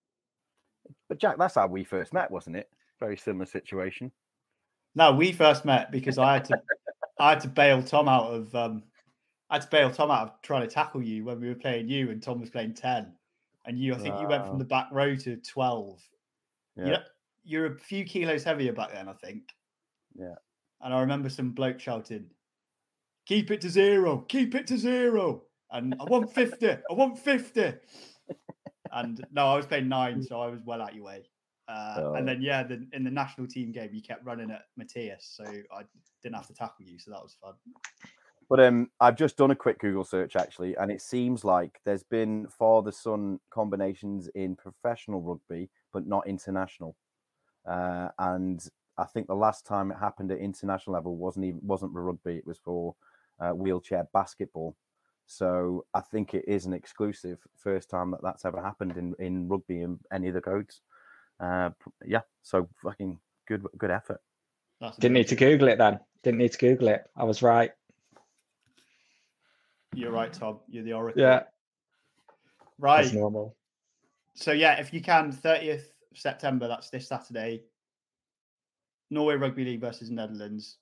But 1.10 1.20
Jack, 1.20 1.38
that's 1.38 1.56
how 1.56 1.68
we 1.68 1.84
first 1.84 2.14
met, 2.14 2.32
wasn't 2.32 2.56
it? 2.56 2.70
Very 3.00 3.18
similar 3.18 3.46
situation. 3.46 4.12
No, 4.96 5.14
we 5.14 5.32
first 5.32 5.66
met 5.66 5.92
because 5.92 6.18
I 6.18 6.34
had 6.34 6.46
to 6.46 6.60
I 7.20 7.30
had 7.30 7.42
to 7.42 7.48
bail 7.48 7.84
Tom 7.84 8.08
out 8.08 8.34
of 8.34 8.54
um 8.56 8.84
I 9.50 9.56
had 9.56 9.64
to 9.64 9.70
bail 9.70 9.92
Tom 9.92 10.12
out 10.12 10.22
of 10.24 10.42
trying 10.42 10.62
to 10.62 10.74
tackle 10.74 11.02
you 11.02 11.24
when 11.26 11.40
we 11.40 11.48
were 11.48 11.56
playing 11.56 11.88
you 11.88 12.10
and 12.10 12.22
Tom 12.22 12.40
was 12.40 12.50
playing 12.50 12.74
10. 12.74 13.14
And 13.66 13.78
you 13.78 13.94
I 13.94 13.98
think 13.98 14.20
you 14.20 14.28
went 14.28 14.46
from 14.46 14.60
the 14.60 14.66
back 14.66 14.88
row 14.92 15.16
to 15.16 15.38
12. 15.38 16.02
Yeah. 16.76 16.86
You 16.86 16.92
know, 16.92 17.00
you're 17.44 17.66
a 17.68 17.80
few 17.80 18.04
kilos 18.06 18.44
heavier 18.44 18.74
back 18.74 18.94
then, 18.94 19.08
I 19.08 19.14
think. 19.14 19.44
Yeah. 20.16 20.36
And 20.82 20.94
I 20.94 21.00
remember 21.00 21.30
some 21.30 21.52
bloke 21.52 21.80
shouting, 21.80 22.30
keep 23.28 23.52
it 23.52 23.62
to 23.62 23.70
zero, 23.70 24.20
keep 24.30 24.56
it 24.56 24.66
to 24.68 24.78
zero. 24.78 25.44
And 25.72 25.96
I 26.00 26.06
want 26.06 26.34
50, 26.34 26.70
I 26.70 26.94
want 26.94 27.20
50. 27.20 27.74
And 28.94 29.24
no, 29.32 29.48
I 29.48 29.56
was 29.58 29.66
playing 29.66 29.90
nine, 29.90 30.24
so 30.24 30.40
I 30.40 30.48
was 30.48 30.62
well 30.66 30.82
out 30.82 30.96
your 30.96 31.04
way. 31.04 31.24
Uh, 31.68 31.96
Oh. 31.98 32.14
And 32.14 32.26
then, 32.26 32.42
yeah, 32.42 32.64
the, 32.64 32.88
in 32.94 33.04
the 33.04 33.12
national 33.12 33.48
team 33.48 33.74
game, 33.74 33.90
you 33.92 34.02
kept 34.02 34.26
running 34.26 34.50
at 34.50 34.64
Matthias, 34.78 35.30
so 35.36 35.44
I 35.44 35.82
didn't 36.24 36.36
have 36.36 36.48
to 36.48 36.54
tackle 36.54 36.86
you, 36.86 36.98
so 36.98 37.12
that 37.12 37.22
was 37.22 37.36
fun. 37.42 37.56
But 38.50 38.62
um, 38.62 38.90
I've 39.02 39.18
just 39.18 39.36
done 39.36 39.52
a 39.52 39.56
quick 39.56 39.80
Google 39.80 40.06
search 40.06 40.38
actually, 40.38 40.78
and 40.78 40.90
it 40.90 41.02
seems 41.02 41.44
like 41.44 41.82
there's 41.84 42.04
been 42.04 42.48
father 42.48 42.94
son 42.94 43.42
combinations 43.50 44.30
in 44.36 44.56
professional 44.56 45.22
rugby, 45.22 45.70
but 45.92 46.08
not 46.08 46.26
international. 46.26 46.96
Uh, 47.70 48.08
and 48.20 48.66
I 48.98 49.04
think 49.04 49.28
the 49.28 49.36
last 49.36 49.66
time 49.66 49.92
it 49.92 49.98
happened 49.98 50.32
at 50.32 50.38
international 50.38 50.94
level 50.94 51.18
wasn't 51.18 51.46
even 51.46 51.60
wasn't 51.62 51.92
for 51.92 52.04
rugby. 52.04 52.38
It 52.38 52.48
was 52.48 52.58
for 52.58 52.96
uh, 53.40 53.52
wheelchair 53.52 54.08
basketball. 54.14 54.76
So 55.26 55.86
I 55.94 56.02
think 56.02 56.34
it 56.34 56.46
is 56.48 56.66
an 56.66 56.74
exclusive 56.74 57.40
first 57.58 57.90
time 57.90 58.12
that 58.12 58.22
that's 58.24 58.46
ever 58.46 58.62
happened 58.62 58.96
in, 58.98 59.14
in 59.20 59.48
rugby 59.50 59.82
and 59.82 60.00
any 60.12 60.30
of 60.30 60.34
the 60.34 60.42
codes. 60.42 60.82
Uh, 61.40 61.70
yeah, 62.06 62.22
so 62.44 62.68
fucking 62.82 63.20
good 63.48 63.66
good 63.78 63.92
effort. 63.92 64.22
That's 64.80 64.98
Didn't 64.98 65.16
need 65.16 65.28
to. 65.28 65.36
Google 65.36 65.68
it 65.68 65.78
then. 65.78 66.00
Didn't 66.24 66.38
need 66.40 66.52
to 66.54 66.58
Google 66.58 66.88
it. 66.90 67.04
I 67.16 67.24
was 67.26 67.42
right. 67.42 67.72
You're 69.94 70.12
right, 70.12 70.32
Tom. 70.32 70.60
You're 70.68 70.84
the 70.84 70.94
oracle. 70.94 71.22
Yeah, 71.22 71.44
Right. 72.78 73.04
that's 73.04 73.14
normal. 73.14 73.56
So 74.36 74.52
yeah, 74.52 74.80
if 74.80 74.94
you 74.94 75.02
can, 75.02 75.32
30th 75.32 75.86
September, 76.14 76.68
that's 76.68 76.90
this 76.90 77.08
Saturday. 77.08 77.64
Norway 79.10 79.36
Rugby 79.36 79.64
League 79.66 79.82
versus 79.82 80.12
Netherlands. 80.12 80.78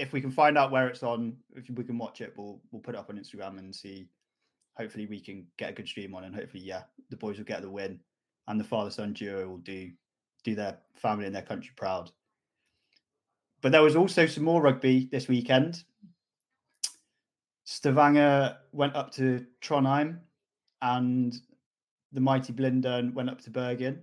If 0.00 0.12
we 0.14 0.20
can 0.20 0.30
find 0.30 0.56
out 0.56 0.70
where 0.70 0.88
it's 0.88 1.02
on, 1.02 1.36
if 1.54 1.68
we 1.68 1.84
can 1.84 1.98
watch 1.98 2.22
it, 2.22 2.32
we'll 2.36 2.60
we'll 2.70 2.80
put 2.80 2.94
it 2.94 2.98
up 2.98 3.10
on 3.10 3.18
Instagram 3.18 3.58
and 3.58 3.74
see. 3.74 4.08
Hopefully, 4.78 5.06
we 5.06 5.20
can 5.20 5.46
get 5.58 5.70
a 5.70 5.72
good 5.74 5.86
stream 5.86 6.14
on, 6.14 6.24
and 6.24 6.34
hopefully, 6.34 6.62
yeah, 6.62 6.84
the 7.10 7.16
boys 7.16 7.36
will 7.36 7.44
get 7.44 7.60
the 7.60 7.70
win, 7.70 8.00
and 8.48 8.58
the 8.58 8.64
father 8.64 8.90
son 8.90 9.12
duo 9.12 9.46
will 9.46 9.58
do 9.58 9.90
do 10.42 10.54
their 10.54 10.78
family 10.94 11.26
and 11.26 11.34
their 11.34 11.42
country 11.42 11.72
proud. 11.76 12.10
But 13.60 13.72
there 13.72 13.82
was 13.82 13.94
also 13.94 14.26
some 14.26 14.44
more 14.44 14.62
rugby 14.62 15.08
this 15.12 15.28
weekend. 15.28 15.84
Stavanger 17.64 18.56
went 18.72 18.96
up 18.96 19.12
to 19.12 19.44
Trondheim, 19.60 20.18
and 20.80 21.36
the 22.12 22.20
mighty 22.20 22.54
Blindern 22.54 23.12
went 23.12 23.28
up 23.28 23.40
to 23.42 23.50
Bergen. 23.50 24.02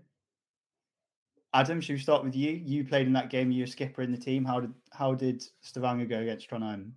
Adam, 1.54 1.80
should 1.82 1.94
we 1.94 2.00
start 2.00 2.24
with 2.24 2.36
you? 2.36 2.52
You 2.52 2.84
played 2.84 3.08
in 3.08 3.14
that 3.14 3.30
game. 3.30 3.52
You 3.52 3.64
were 3.64 3.68
skipper 3.68 4.02
in 4.02 4.12
the 4.12 4.18
team. 4.18 4.44
How 4.46 4.60
did 4.60 4.74
how 4.92 5.14
did 5.14 5.44
Stavanger 5.62 6.06
go 6.06 6.20
against 6.20 6.50
Trondheim? 6.50 6.92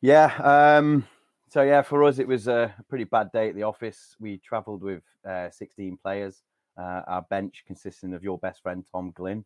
Yeah. 0.00 0.26
Um, 0.42 1.06
so 1.48 1.62
yeah, 1.62 1.82
for 1.82 2.04
us 2.04 2.18
it 2.18 2.28
was 2.28 2.48
a 2.48 2.74
pretty 2.88 3.04
bad 3.04 3.32
day 3.32 3.48
at 3.48 3.54
the 3.54 3.62
office. 3.62 4.16
We 4.20 4.38
travelled 4.38 4.82
with 4.82 5.02
uh, 5.28 5.50
16 5.50 5.98
players. 6.02 6.42
Uh, 6.76 7.02
our 7.08 7.22
bench 7.22 7.64
consisting 7.66 8.14
of 8.14 8.22
your 8.22 8.38
best 8.38 8.62
friend 8.62 8.84
Tom 8.92 9.10
Glynn. 9.12 9.44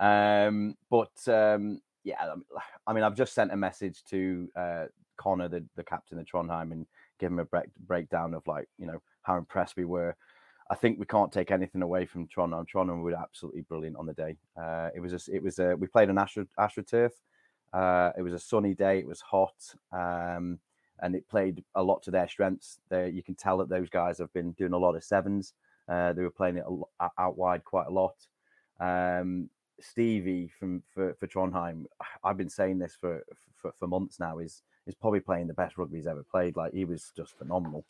Um, 0.00 0.76
but 0.90 1.16
um, 1.28 1.80
yeah, 2.02 2.34
I 2.86 2.92
mean- 2.92 3.04
I've 3.04 3.14
just 3.16 3.34
sent 3.34 3.52
a 3.52 3.56
message 3.56 4.02
to 4.10 4.48
uh, 4.56 4.84
Connor, 5.16 5.48
the, 5.48 5.64
the 5.76 5.84
captain 5.84 6.18
of 6.18 6.26
Trondheim, 6.26 6.72
and 6.72 6.86
give 7.20 7.30
him 7.30 7.38
a 7.38 7.44
break, 7.44 7.66
breakdown 7.86 8.34
of 8.34 8.46
like 8.46 8.68
you 8.78 8.86
know 8.86 9.00
how 9.22 9.36
impressed 9.36 9.76
we 9.76 9.84
were. 9.84 10.16
I 10.68 10.74
think 10.74 10.98
we 10.98 11.06
can't 11.06 11.32
take 11.32 11.50
anything 11.50 11.82
away 11.82 12.06
from 12.06 12.26
Trondheim. 12.26 12.66
Trondheim 12.66 13.02
were 13.02 13.14
absolutely 13.14 13.62
brilliant 13.62 13.96
on 13.96 14.06
the 14.06 14.14
day. 14.14 14.36
Uh, 14.60 14.90
it 14.94 15.00
was 15.00 15.28
it 15.28 15.42
was 15.42 15.58
a, 15.58 15.76
we 15.76 15.86
played 15.86 16.10
an 16.10 16.18
Astro, 16.18 16.46
AstroTurf. 16.58 17.12
Uh, 17.72 18.10
it 18.16 18.22
was 18.22 18.32
a 18.32 18.38
sunny 18.38 18.74
day. 18.74 18.98
It 18.98 19.06
was 19.06 19.20
hot, 19.20 19.54
um, 19.92 20.58
and 21.00 21.14
it 21.14 21.28
played 21.28 21.62
a 21.74 21.82
lot 21.82 22.02
to 22.04 22.10
their 22.10 22.28
strengths. 22.28 22.78
They, 22.88 23.10
you 23.10 23.22
can 23.22 23.34
tell 23.34 23.58
that 23.58 23.68
those 23.68 23.90
guys 23.90 24.18
have 24.18 24.32
been 24.32 24.52
doing 24.52 24.72
a 24.72 24.78
lot 24.78 24.96
of 24.96 25.04
sevens. 25.04 25.54
Uh, 25.88 26.12
they 26.12 26.22
were 26.22 26.30
playing 26.30 26.56
it 26.56 26.64
out 27.18 27.36
wide 27.36 27.64
quite 27.64 27.86
a 27.86 27.92
lot. 27.92 28.16
Um, 28.80 29.48
Stevie 29.80 30.50
from 30.58 30.82
for, 30.92 31.14
for 31.14 31.26
Trondheim, 31.28 31.84
I've 32.24 32.38
been 32.38 32.48
saying 32.50 32.78
this 32.78 32.96
for, 33.00 33.24
for 33.54 33.72
for 33.78 33.86
months 33.86 34.18
now. 34.18 34.38
Is 34.38 34.62
is 34.86 34.94
probably 34.94 35.20
playing 35.20 35.46
the 35.46 35.54
best 35.54 35.78
rugby 35.78 35.98
he's 35.98 36.06
ever 36.06 36.24
played. 36.24 36.56
Like 36.56 36.72
he 36.72 36.84
was 36.84 37.12
just 37.16 37.38
phenomenal. 37.38 37.84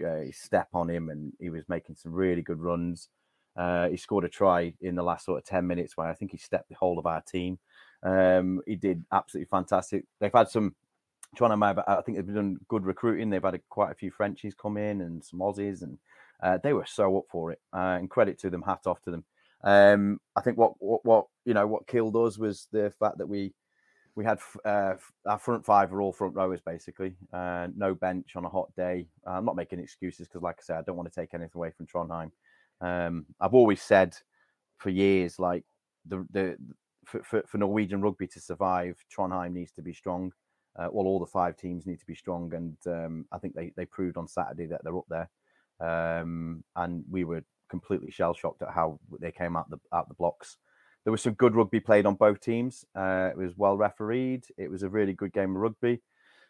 Uh, 0.00 0.30
step 0.32 0.68
on 0.72 0.88
him, 0.88 1.10
and 1.10 1.32
he 1.40 1.50
was 1.50 1.68
making 1.68 1.96
some 1.96 2.12
really 2.12 2.42
good 2.42 2.60
runs. 2.60 3.08
Uh, 3.56 3.88
he 3.88 3.96
scored 3.96 4.24
a 4.24 4.28
try 4.28 4.72
in 4.80 4.94
the 4.94 5.02
last 5.02 5.26
sort 5.26 5.38
of 5.38 5.44
ten 5.44 5.66
minutes 5.66 5.96
where 5.96 6.08
I 6.08 6.14
think 6.14 6.30
he 6.30 6.38
stepped 6.38 6.68
the 6.68 6.74
whole 6.76 6.98
of 6.98 7.06
our 7.06 7.20
team. 7.20 7.58
Um, 8.02 8.60
he 8.66 8.76
did 8.76 9.04
absolutely 9.12 9.48
fantastic. 9.50 10.04
They've 10.20 10.32
had 10.32 10.48
some 10.48 10.74
Trondheim. 11.36 11.64
have- 11.66 11.84
I 11.86 12.00
think 12.02 12.16
they've 12.16 12.34
done 12.34 12.58
good 12.68 12.84
recruiting. 12.84 13.30
They've 13.30 13.42
had 13.42 13.54
a, 13.54 13.60
quite 13.68 13.92
a 13.92 13.94
few 13.96 14.10
Frenchies 14.10 14.54
come 14.54 14.76
in 14.76 15.00
and 15.02 15.24
some 15.24 15.40
Aussies, 15.40 15.82
and 15.82 15.98
uh, 16.42 16.58
they 16.62 16.72
were 16.72 16.86
so 16.86 17.18
up 17.18 17.24
for 17.30 17.52
it. 17.52 17.60
Uh, 17.72 17.96
and 17.98 18.10
credit 18.10 18.38
to 18.40 18.50
them, 18.50 18.62
hat 18.62 18.86
off 18.86 19.00
to 19.02 19.10
them. 19.10 19.24
Um, 19.64 20.20
I 20.34 20.40
think 20.40 20.58
what, 20.58 20.72
what 20.78 21.04
what 21.04 21.26
you 21.44 21.54
know 21.54 21.66
what 21.66 21.86
killed 21.86 22.16
us 22.16 22.36
was 22.38 22.66
the 22.72 22.92
fact 22.98 23.18
that 23.18 23.28
we 23.28 23.52
we 24.14 24.24
had 24.24 24.38
uh, 24.64 24.94
our 25.26 25.38
front 25.38 25.64
five 25.64 25.90
were 25.90 26.02
all 26.02 26.12
front 26.12 26.34
rowers 26.34 26.60
basically. 26.60 27.14
Uh, 27.32 27.68
no 27.76 27.94
bench 27.94 28.36
on 28.36 28.44
a 28.44 28.48
hot 28.48 28.74
day. 28.76 29.06
Uh, 29.26 29.30
I'm 29.30 29.44
not 29.44 29.56
making 29.56 29.78
excuses 29.78 30.28
because, 30.28 30.42
like 30.42 30.56
I 30.58 30.62
said, 30.62 30.76
I 30.76 30.82
don't 30.82 30.96
want 30.96 31.12
to 31.12 31.20
take 31.20 31.34
anything 31.34 31.52
away 31.54 31.70
from 31.70 31.86
Trondheim. 31.86 32.30
Um, 32.80 33.26
I've 33.40 33.54
always 33.54 33.80
said 33.80 34.14
for 34.78 34.90
years, 34.90 35.38
like 35.38 35.64
the 36.06 36.26
the 36.30 36.56
for, 37.06 37.22
for, 37.22 37.42
for 37.46 37.58
Norwegian 37.58 38.02
rugby 38.02 38.26
to 38.28 38.40
survive, 38.40 38.96
Trondheim 39.14 39.52
needs 39.52 39.72
to 39.72 39.82
be 39.82 39.92
strong. 39.92 40.32
Uh, 40.78 40.88
well, 40.90 41.06
all 41.06 41.18
the 41.18 41.26
five 41.26 41.56
teams 41.56 41.86
need 41.86 42.00
to 42.00 42.06
be 42.06 42.14
strong, 42.14 42.52
and 42.54 42.76
um, 42.86 43.26
I 43.32 43.38
think 43.38 43.54
they 43.54 43.72
they 43.76 43.86
proved 43.86 44.16
on 44.16 44.28
Saturday 44.28 44.66
that 44.66 44.82
they're 44.84 44.96
up 44.96 45.08
there. 45.08 45.30
Um, 45.80 46.62
and 46.76 47.04
we 47.10 47.24
were 47.24 47.44
completely 47.68 48.10
shell 48.10 48.34
shocked 48.34 48.62
at 48.62 48.74
how 48.74 49.00
they 49.20 49.32
came 49.32 49.56
out 49.56 49.70
the 49.70 49.78
out 49.92 50.08
the 50.08 50.14
blocks. 50.14 50.58
There 51.04 51.10
was 51.10 51.22
some 51.22 51.34
good 51.34 51.54
rugby 51.54 51.80
played 51.80 52.06
on 52.06 52.14
both 52.14 52.40
teams. 52.40 52.84
Uh, 52.94 53.30
it 53.30 53.36
was 53.36 53.56
well 53.56 53.76
refereed. 53.76 54.44
It 54.56 54.70
was 54.70 54.82
a 54.82 54.88
really 54.88 55.12
good 55.12 55.32
game 55.32 55.56
of 55.56 55.62
rugby, 55.62 56.00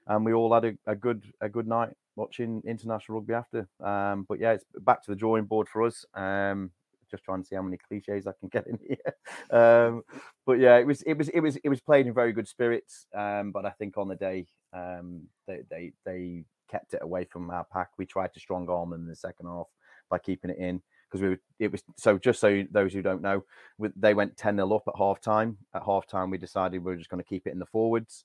and 0.06 0.24
we 0.24 0.34
all 0.34 0.52
had 0.52 0.64
a, 0.64 0.74
a 0.86 0.94
good 0.94 1.24
a 1.40 1.48
good 1.48 1.66
night 1.66 1.90
watching 2.16 2.62
international 2.66 3.18
rugby 3.18 3.34
after. 3.34 3.68
Um, 3.82 4.26
but 4.28 4.40
yeah, 4.40 4.52
it's 4.52 4.64
back 4.80 5.02
to 5.04 5.10
the 5.10 5.16
drawing 5.16 5.44
board 5.44 5.68
for 5.68 5.84
us. 5.84 6.04
Um, 6.14 6.70
just 7.10 7.24
trying 7.24 7.42
to 7.42 7.46
see 7.46 7.54
how 7.54 7.62
many 7.62 7.76
cliches 7.76 8.26
I 8.26 8.32
can 8.40 8.48
get 8.48 8.66
in 8.66 8.78
here. 8.88 9.58
Um, 9.58 10.02
but 10.44 10.58
yeah, 10.58 10.78
it 10.78 10.86
was 10.86 11.02
it 11.02 11.14
was 11.14 11.28
it 11.28 11.40
was 11.40 11.56
it 11.56 11.68
was 11.68 11.80
played 11.80 12.06
in 12.06 12.14
very 12.14 12.32
good 12.32 12.48
spirits. 12.48 13.06
Um, 13.14 13.52
but 13.52 13.64
I 13.64 13.70
think 13.70 13.96
on 13.96 14.08
the 14.08 14.16
day 14.16 14.46
um, 14.72 15.22
they 15.46 15.60
they 15.70 15.92
they 16.04 16.44
kept 16.70 16.94
it 16.94 17.02
away 17.02 17.24
from 17.24 17.50
our 17.50 17.64
pack. 17.72 17.90
We 17.98 18.06
tried 18.06 18.34
to 18.34 18.40
strong 18.40 18.68
arm 18.68 18.90
them 18.90 19.02
in 19.02 19.08
the 19.08 19.16
second 19.16 19.46
half 19.46 19.66
by 20.10 20.18
keeping 20.18 20.50
it 20.50 20.58
in 20.58 20.82
because 21.12 21.22
we 21.22 21.28
were, 21.28 21.40
it 21.58 21.70
was 21.70 21.82
so 21.96 22.16
just 22.16 22.40
so 22.40 22.64
those 22.70 22.94
who 22.94 23.02
don't 23.02 23.20
know, 23.20 23.44
with, 23.76 23.92
they 24.00 24.14
went 24.14 24.36
10 24.38 24.56
0 24.56 24.72
up 24.72 24.84
at 24.88 24.96
half 24.96 25.20
time. 25.20 25.58
At 25.74 25.82
half 25.84 26.06
time, 26.06 26.30
we 26.30 26.38
decided 26.38 26.82
we 26.82 26.92
were 26.92 26.96
just 26.96 27.10
going 27.10 27.22
to 27.22 27.28
keep 27.28 27.46
it 27.46 27.52
in 27.52 27.58
the 27.58 27.66
forwards. 27.66 28.24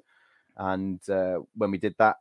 And 0.56 1.02
uh, 1.10 1.40
when 1.56 1.72
we 1.72 1.78
did 1.78 1.96
that, 2.00 2.16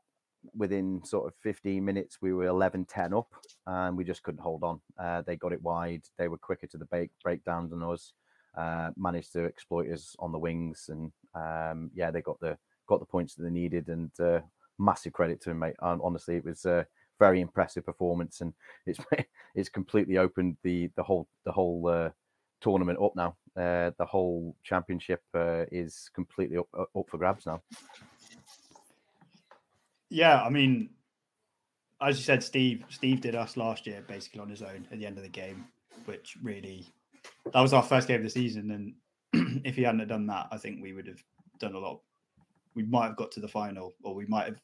within 0.56 1.02
sort 1.04 1.26
of 1.26 1.34
15 1.42 1.84
minutes, 1.84 2.18
we 2.20 2.32
were 2.32 2.46
11 2.46 2.84
10 2.86 3.14
up 3.14 3.28
and 3.66 3.96
we 3.96 4.04
just 4.04 4.22
couldn't 4.24 4.40
hold 4.40 4.64
on. 4.64 4.80
Uh, 4.98 5.22
they 5.22 5.36
got 5.36 5.52
it 5.52 5.62
wide. 5.62 6.02
They 6.18 6.28
were 6.28 6.38
quicker 6.38 6.66
to 6.66 6.78
the 6.78 6.84
break, 6.84 7.10
breakdown 7.22 7.70
than 7.70 7.82
us. 7.82 8.12
Uh, 8.56 8.90
managed 8.96 9.32
to 9.34 9.44
exploit 9.44 9.90
us 9.92 10.16
on 10.18 10.32
the 10.32 10.38
wings, 10.38 10.88
and 10.88 11.12
um, 11.34 11.90
yeah, 11.94 12.10
they 12.10 12.22
got 12.22 12.40
the 12.40 12.56
got 12.88 13.00
the 13.00 13.04
points 13.04 13.34
that 13.34 13.42
they 13.42 13.50
needed. 13.50 13.88
And 13.88 14.10
uh, 14.18 14.40
massive 14.78 15.12
credit 15.12 15.42
to 15.42 15.50
him, 15.50 15.58
mate. 15.58 15.74
Hon- 15.80 16.00
Honestly, 16.02 16.36
it 16.36 16.44
was 16.46 16.64
a 16.64 16.86
very 17.18 17.40
impressive 17.40 17.84
performance, 17.84 18.40
and 18.40 18.52
it's 18.86 19.00
it's 19.54 19.68
completely 19.68 20.18
opened 20.18 20.56
the 20.62 20.90
the 20.96 21.02
whole 21.02 21.28
the 21.44 21.52
whole 21.52 21.88
uh, 21.88 22.10
tournament 22.60 22.98
up 23.02 23.14
now. 23.16 23.36
Uh, 23.56 23.90
the 23.98 24.04
whole 24.04 24.54
championship 24.62 25.22
uh, 25.34 25.64
is 25.72 26.10
completely 26.14 26.58
up, 26.58 26.68
up 26.74 27.08
for 27.08 27.16
grabs 27.16 27.46
now. 27.46 27.62
Yeah, 30.10 30.42
I 30.42 30.50
mean, 30.50 30.90
as 32.00 32.18
you 32.18 32.24
said, 32.24 32.42
Steve. 32.42 32.84
Steve 32.88 33.20
did 33.20 33.34
us 33.34 33.56
last 33.56 33.86
year 33.86 34.04
basically 34.06 34.40
on 34.40 34.48
his 34.48 34.62
own 34.62 34.86
at 34.92 34.98
the 34.98 35.06
end 35.06 35.16
of 35.16 35.24
the 35.24 35.30
game, 35.30 35.64
which 36.04 36.36
really 36.42 36.86
that 37.52 37.60
was 37.60 37.72
our 37.72 37.82
first 37.82 38.08
game 38.08 38.18
of 38.18 38.24
the 38.24 38.30
season. 38.30 38.94
And 39.32 39.62
if 39.64 39.76
he 39.76 39.82
hadn't 39.82 40.00
have 40.00 40.08
done 40.08 40.26
that, 40.26 40.48
I 40.50 40.58
think 40.58 40.82
we 40.82 40.92
would 40.92 41.06
have 41.06 41.22
done 41.58 41.74
a 41.74 41.78
lot. 41.78 42.00
We 42.74 42.84
might 42.84 43.06
have 43.06 43.16
got 43.16 43.32
to 43.32 43.40
the 43.40 43.48
final, 43.48 43.94
or 44.02 44.14
we 44.14 44.26
might 44.26 44.46
have 44.46 44.60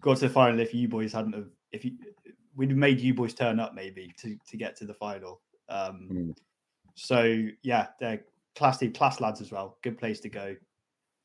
got 0.00 0.18
to 0.18 0.28
the 0.28 0.32
final 0.34 0.60
if 0.60 0.74
you 0.74 0.88
boys 0.88 1.12
hadn't 1.12 1.34
have. 1.34 1.48
If 1.72 1.84
you, 1.84 1.92
we'd 2.56 2.70
have 2.70 2.78
made 2.78 3.00
you 3.00 3.14
boys 3.14 3.34
turn 3.34 3.58
up 3.58 3.74
maybe 3.74 4.12
to 4.18 4.36
to 4.48 4.56
get 4.56 4.76
to 4.76 4.84
the 4.86 4.94
final. 4.94 5.40
Um, 5.68 6.08
Mm. 6.10 6.36
So 6.96 7.46
yeah, 7.62 7.88
they're 7.98 8.24
classy 8.54 8.88
class 8.90 9.20
lads 9.20 9.40
as 9.40 9.50
well. 9.50 9.78
Good 9.82 9.98
place 9.98 10.20
to 10.20 10.28
go. 10.28 10.54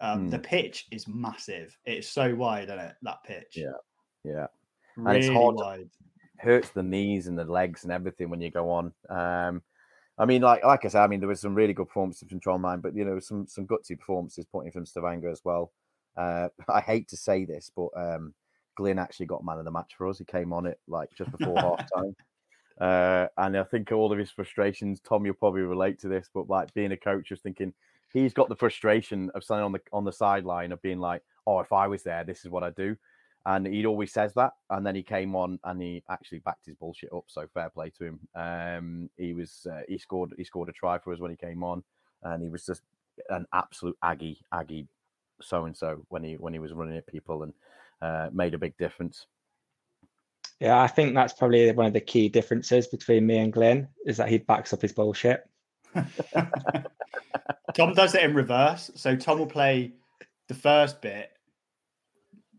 Um, 0.02 0.30
The 0.30 0.40
Mm. 0.40 0.44
pitch 0.44 0.88
is 0.92 1.08
massive. 1.08 1.78
It's 1.86 2.10
so 2.10 2.34
wide, 2.34 2.70
isn't 2.70 2.80
it? 2.80 2.96
That 3.04 3.24
pitch. 3.24 3.54
Yeah. 3.56 3.74
Yeah. 4.24 4.48
Really 4.96 5.20
it's 5.20 5.30
hard 5.30 5.56
wide. 5.56 5.90
hurts 6.40 6.70
the 6.70 6.84
knees 6.84 7.28
and 7.28 7.38
the 7.38 7.44
legs 7.46 7.84
and 7.84 7.92
everything 7.92 8.30
when 8.30 8.42
you 8.42 8.50
go 8.50 8.72
on. 8.72 8.94
Um, 9.10 9.62
I 10.18 10.26
mean, 10.26 10.42
like 10.42 10.64
like 10.64 10.86
I 10.86 10.88
said, 10.88 11.04
I 11.04 11.08
mean, 11.08 11.20
there 11.20 11.30
was 11.30 11.40
some 11.42 11.56
really 11.56 11.74
good 11.74 11.88
performances 11.88 12.28
from 12.28 12.40
Trondheim, 12.40 12.82
but 12.82 12.96
you 12.96 13.06
know, 13.06 13.20
some 13.20 13.46
some 13.48 13.68
gutsy 13.68 13.98
performances 13.98 14.46
pointing 14.46 14.72
from 14.72 14.86
Stavanger 14.86 15.30
as 15.30 15.44
well. 15.46 15.72
Uh, 16.18 16.50
I 16.68 16.82
hate 16.82 17.08
to 17.10 17.18
say 17.18 17.46
this, 17.46 17.72
but 17.76 17.90
um, 17.96 18.34
Glynn 18.80 19.00
actually 19.00 19.26
got 19.26 19.44
man 19.44 19.60
of 19.60 19.66
the 19.66 19.72
match 19.72 19.94
for 19.98 20.08
us. 20.08 20.18
He 20.18 20.26
came 20.26 20.54
on 20.54 20.66
it 20.66 20.80
like 20.88 21.10
just 21.18 21.32
before 21.32 21.56
half 21.60 21.86
time. 21.94 22.16
Uh, 22.80 23.28
and 23.38 23.58
I 23.58 23.64
think 23.64 23.92
all 23.92 24.12
of 24.12 24.18
his 24.18 24.32
frustrations, 24.32 25.02
Tom, 25.02 25.26
you'll 25.26 25.36
probably 25.36 25.62
relate 25.62 26.00
to 26.00 26.08
this, 26.08 26.30
but 26.34 26.50
like 26.50 26.74
being 26.74 26.94
a 26.94 26.98
coach, 26.98 27.28
just 27.30 27.44
thinking 27.44 27.74
he's 28.14 28.34
got 28.34 28.48
the 28.50 28.56
frustration 28.56 29.30
of 29.36 29.44
standing 29.44 29.66
on 29.66 29.72
the 29.74 29.82
on 29.92 30.06
the 30.06 30.14
sideline 30.14 30.72
of 30.72 30.82
being 30.82 31.00
like, 31.00 31.22
oh, 31.46 31.60
if 31.60 31.74
I 31.74 31.88
was 31.88 32.04
there, 32.04 32.24
this 32.24 32.46
is 32.46 32.52
what 32.52 32.64
I 32.64 32.70
do 32.72 32.96
and 33.46 33.66
he 33.66 33.86
always 33.86 34.12
says 34.12 34.34
that. 34.34 34.54
And 34.70 34.86
then 34.86 34.96
he 34.96 35.04
came 35.04 35.36
on 35.36 35.60
and 35.64 35.82
he 35.82 36.04
actually 36.10 36.40
backed 36.40 36.66
his 36.66 36.76
bullshit 36.76 37.14
up. 37.14 37.26
So 37.28 37.48
fair 37.54 37.70
play 37.70 37.92
to 37.98 38.06
him. 38.06 38.20
Um, 38.36 39.10
he 39.18 39.34
was 39.34 39.66
uh, 39.70 39.82
he 39.88 39.98
scored 39.98 40.34
he 40.38 40.44
scored 40.44 40.70
a 40.70 40.74
try 40.74 41.00
for 41.00 41.14
us 41.14 41.20
when 41.20 41.32
he 41.32 41.38
came 41.38 41.64
on. 41.64 41.84
and 42.24 42.44
he 42.44 42.50
was 42.50 42.66
just 42.66 42.82
an 43.30 43.46
absolute 43.54 43.98
aggie, 44.04 44.42
aggie, 44.54 44.88
so 45.42 45.66
and 45.66 45.76
so 45.76 46.06
when 46.10 46.24
he 46.24 46.36
when 46.36 46.54
he 46.54 46.60
was 46.60 46.74
running 46.74 46.98
at 46.98 47.08
people 47.08 47.44
and 47.44 47.54
uh, 48.02 48.30
made 48.32 48.54
a 48.54 48.58
big 48.58 48.78
difference. 48.78 49.26
Yeah, 50.60 50.82
I 50.82 50.88
think 50.88 51.16
that's 51.16 51.34
probably 51.34 51.72
one 51.72 51.86
of 51.86 51.94
the 51.94 52.02
key 52.02 52.28
differences 52.28 52.88
between 52.88 53.26
me 53.26 53.38
and 53.38 53.54
Glynn 53.54 53.88
is 54.06 54.18
that 54.18 54.28
he 54.30 54.40
backs 54.40 54.74
up 54.74 54.82
his 54.82 54.92
bullshit. 54.92 55.48
Tom 57.74 57.94
does 57.94 58.14
it 58.16 58.24
in 58.24 58.34
reverse. 58.34 58.92
So 58.96 59.16
Tom 59.16 59.40
will 59.40 59.46
play 59.46 59.94
the 60.50 60.54
first 60.54 61.02
bit, 61.02 61.32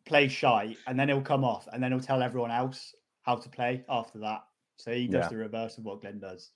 play 0.07 0.29
shy, 0.29 0.77
and 0.87 0.99
then 0.99 1.09
he'll 1.09 1.21
come 1.21 1.45
off, 1.45 1.69
and 1.73 1.83
then 1.83 1.93
he'll 1.93 2.01
tell 2.01 2.23
everyone 2.23 2.51
else 2.51 2.95
how 3.23 3.37
to 3.37 3.49
play 3.51 3.85
after 3.89 4.19
that. 4.21 4.45
So 4.77 4.93
he 4.93 5.07
does 5.07 5.25
Yeah. 5.25 5.29
the 5.29 5.37
reverse 5.37 5.77
of 5.77 5.85
what 5.85 6.01
Glynn 6.01 6.21
does. 6.21 6.53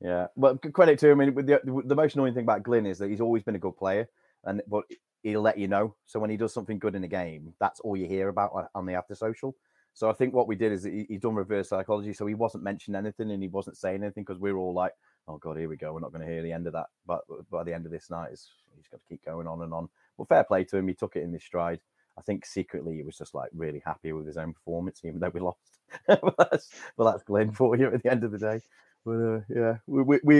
Yeah, 0.00 0.26
well, 0.34 0.56
credit 0.58 0.98
to 0.98 1.10
him. 1.10 1.20
I 1.20 1.26
mean, 1.26 1.46
the 1.46 1.82
the 1.86 1.94
most 1.94 2.14
annoying 2.14 2.34
thing 2.34 2.42
about 2.42 2.64
Glyn 2.64 2.86
is 2.86 2.98
that 2.98 3.08
he's 3.08 3.20
always 3.20 3.44
been 3.44 3.54
a 3.54 3.60
good 3.60 3.76
player, 3.76 4.08
and 4.42 4.60
but 4.66 4.84
he'll 5.24 5.42
let 5.42 5.58
you 5.58 5.68
know. 5.68 5.96
So 6.06 6.20
when 6.20 6.30
he 6.30 6.38
does 6.38 6.54
something 6.54 6.78
good 6.80 6.96
in 6.96 7.04
a 7.04 7.08
game, 7.08 7.54
that's 7.60 7.80
all 7.80 7.96
you 7.96 8.06
hear 8.06 8.28
about 8.30 8.52
on- 8.54 8.86
the 8.86 8.94
after 8.94 9.16
social. 9.16 9.56
So 9.94 10.10
I 10.10 10.14
think 10.14 10.34
what 10.34 10.48
we 10.48 10.56
did 10.56 10.72
is 10.72 10.84
he, 10.84 11.06
he's 11.10 11.20
done 11.22 11.36
reverse 11.36 11.70
psychology. 11.70 12.14
So 12.14 12.26
he 12.26 12.34
wasn't 12.34 12.64
mentioning 12.64 12.98
anything 12.98 13.32
and 13.32 13.42
he 13.42 13.50
wasn't 13.50 13.78
saying 13.78 14.04
anything 14.04 14.24
because 14.24 14.40
we 14.40 14.52
were 14.52 14.60
all 14.60 14.74
like, 14.74 14.92
"Oh 15.28 15.38
God, 15.38 15.58
here 15.58 15.68
we 15.70 15.76
go. 15.78 15.94
We're 15.94 16.00
not 16.00 16.12
going 16.12 16.26
to 16.26 16.32
hear 16.32 16.42
the 16.42 16.52
end 16.52 16.68
of 16.68 16.74
that." 16.74 16.86
But 17.06 17.22
by 17.50 17.64
the 17.64 17.74
end 17.74 17.86
of 17.86 17.92
this 17.92 18.10
night, 18.10 18.30
he's 18.30 18.88
got 18.92 19.00
to 19.00 19.08
keep 19.08 19.24
going 19.26 19.48
on 19.48 19.62
and 19.62 19.74
on. 19.74 19.90
But 20.18 20.28
fair 20.28 20.44
play 20.44 20.64
to 20.66 20.78
him. 20.78 20.88
He 20.88 20.94
took 20.94 21.16
it 21.16 21.24
in 21.24 21.34
his 21.34 21.44
stride. 21.44 21.80
I 22.18 22.22
think 22.22 22.46
secretly 22.46 22.96
he 22.96 23.04
was 23.04 23.18
just 23.18 23.34
like 23.34 23.50
really 23.54 23.82
happy 23.84 24.12
with 24.12 24.26
his 24.26 24.38
own 24.38 24.54
performance, 24.54 25.02
even 25.04 25.20
though 25.20 25.30
we 25.34 25.40
lost. 25.40 25.80
but 26.08 26.36
that's 26.38 26.70
well, 26.96 27.10
that's 27.12 27.24
Glynn 27.24 27.52
for 27.52 27.76
you 27.76 27.92
at 27.92 28.02
the 28.02 28.10
end 28.12 28.24
of 28.24 28.32
the 28.32 28.38
day. 28.38 28.60
But 29.06 29.12
uh, 29.12 29.40
yeah, 29.48 29.78
we, 29.86 30.02
we, 30.02 30.20
we 30.24 30.36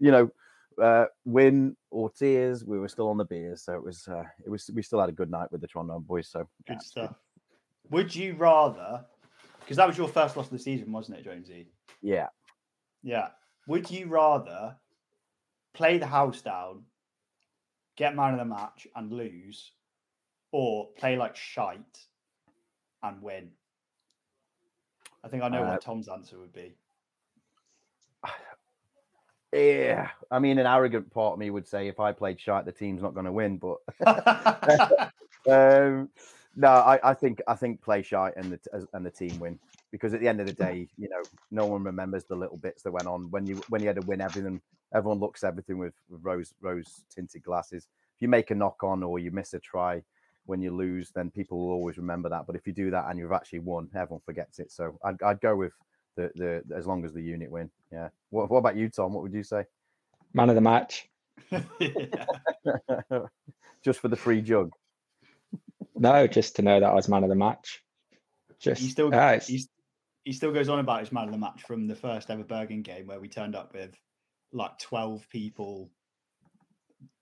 you 0.00 0.10
know, 0.10 0.30
uh, 0.80 1.06
win 1.24 1.76
or 1.90 2.10
tears, 2.10 2.64
we 2.64 2.78
were 2.78 2.88
still 2.88 3.08
on 3.08 3.16
the 3.16 3.24
beers, 3.24 3.62
so 3.62 3.74
it 3.74 3.82
was 3.82 4.06
uh, 4.08 4.24
it 4.44 4.50
was 4.50 4.70
we 4.74 4.82
still 4.82 5.00
had 5.00 5.08
a 5.08 5.12
good 5.12 5.30
night 5.30 5.50
with 5.50 5.60
the 5.60 5.66
Toronto 5.66 5.98
boys. 6.00 6.28
So 6.28 6.48
Good 6.66 6.82
stuff. 6.82 7.14
Would 7.90 8.14
you 8.14 8.34
rather, 8.34 9.04
because 9.60 9.76
that 9.76 9.86
was 9.86 9.98
your 9.98 10.08
first 10.08 10.36
loss 10.36 10.46
of 10.46 10.52
the 10.52 10.58
season, 10.58 10.92
wasn't 10.92 11.18
it, 11.18 11.24
Jonesy? 11.24 11.68
Yeah, 12.00 12.28
Yeah. 13.02 13.28
Would 13.66 13.90
you 13.90 14.06
rather 14.06 14.76
play 15.72 15.98
the 15.98 16.06
house 16.06 16.40
down, 16.40 16.82
get 17.96 18.16
man 18.16 18.32
of 18.32 18.38
the 18.38 18.44
match 18.44 18.86
and 18.96 19.12
lose, 19.12 19.72
or 20.50 20.88
play 20.96 21.16
like 21.16 21.36
shite 21.36 22.06
and 23.02 23.22
win? 23.22 23.50
I 25.24 25.28
think 25.28 25.42
I 25.42 25.48
know 25.48 25.62
Uh, 25.62 25.70
what 25.70 25.80
Tom's 25.80 26.08
answer 26.08 26.38
would 26.38 26.52
be. 26.52 26.74
Yeah. 29.52 30.08
I 30.30 30.38
mean, 30.38 30.58
an 30.58 30.66
arrogant 30.66 31.12
part 31.12 31.34
of 31.34 31.38
me 31.38 31.50
would 31.50 31.66
say 31.66 31.88
if 31.88 32.00
I 32.00 32.12
played 32.12 32.40
shite, 32.40 32.64
the 32.64 32.72
team's 32.72 33.02
not 33.02 33.14
going 33.14 33.26
to 33.26 33.32
win. 33.32 33.58
But 33.58 33.78
um, 35.50 36.08
no, 36.56 36.68
I, 36.68 36.98
I 37.02 37.14
think 37.14 37.40
I 37.46 37.54
think 37.54 37.82
play 37.82 38.02
shite 38.02 38.36
and 38.36 38.52
the 38.52 38.88
and 38.92 39.04
the 39.04 39.10
team 39.10 39.38
win 39.38 39.58
because 39.90 40.14
at 40.14 40.20
the 40.20 40.28
end 40.28 40.40
of 40.40 40.46
the 40.46 40.52
day, 40.52 40.88
you 40.96 41.08
know, 41.08 41.22
no 41.50 41.66
one 41.66 41.84
remembers 41.84 42.24
the 42.24 42.34
little 42.34 42.56
bits 42.56 42.82
that 42.82 42.92
went 42.92 43.06
on 43.06 43.30
when 43.30 43.46
you 43.46 43.62
when 43.68 43.80
you 43.82 43.88
had 43.88 44.00
to 44.00 44.06
win 44.06 44.20
everything. 44.20 44.60
Everyone 44.94 45.20
looks 45.20 45.44
everything 45.44 45.78
with, 45.78 45.94
with 46.10 46.22
rose 46.22 46.52
rose 46.60 47.04
tinted 47.14 47.42
glasses. 47.42 47.88
If 48.16 48.22
you 48.22 48.28
make 48.28 48.50
a 48.50 48.54
knock 48.54 48.82
on 48.82 49.02
or 49.02 49.18
you 49.18 49.30
miss 49.30 49.54
a 49.54 49.58
try 49.58 50.02
when 50.46 50.60
you 50.60 50.70
lose, 50.70 51.10
then 51.10 51.30
people 51.30 51.58
will 51.58 51.72
always 51.72 51.98
remember 51.98 52.28
that. 52.28 52.46
But 52.46 52.56
if 52.56 52.66
you 52.66 52.72
do 52.72 52.90
that 52.90 53.06
and 53.08 53.18
you've 53.18 53.32
actually 53.32 53.60
won, 53.60 53.88
everyone 53.94 54.22
forgets 54.24 54.58
it. 54.58 54.72
So 54.72 54.98
I'd, 55.04 55.22
I'd 55.22 55.40
go 55.40 55.56
with 55.56 55.72
the, 56.16 56.30
the 56.34 56.76
as 56.76 56.86
long 56.86 57.04
as 57.04 57.12
the 57.12 57.22
unit 57.22 57.50
win. 57.50 57.70
Yeah. 57.90 58.08
What, 58.30 58.50
what 58.50 58.58
about 58.58 58.76
you, 58.76 58.88
Tom? 58.88 59.14
What 59.14 59.22
would 59.22 59.32
you 59.34 59.42
say? 59.42 59.64
Man 60.34 60.48
of 60.48 60.54
the 60.54 60.60
match. 60.60 61.08
Just 63.84 64.00
for 64.00 64.08
the 64.08 64.16
free 64.16 64.42
jug. 64.42 64.72
No, 65.96 66.26
just 66.26 66.56
to 66.56 66.62
know 66.62 66.80
that 66.80 66.88
I 66.90 66.94
was 66.94 67.08
man 67.08 67.22
of 67.22 67.28
the 67.28 67.34
match. 67.34 67.82
Just 68.58 68.80
He 68.80 68.88
still 68.88 69.08
it's- 69.08 69.46
he's, 69.46 69.68
he 70.24 70.32
still 70.32 70.52
goes 70.52 70.68
on 70.68 70.78
about 70.78 71.00
his 71.00 71.12
man 71.12 71.24
of 71.24 71.32
the 71.32 71.38
match 71.38 71.62
from 71.62 71.86
the 71.88 71.96
first 71.96 72.30
ever 72.30 72.44
Bergen 72.44 72.82
game 72.82 73.06
where 73.06 73.20
we 73.20 73.28
turned 73.28 73.54
up 73.56 73.74
with 73.74 73.94
like 74.52 74.78
twelve 74.78 75.28
people. 75.30 75.90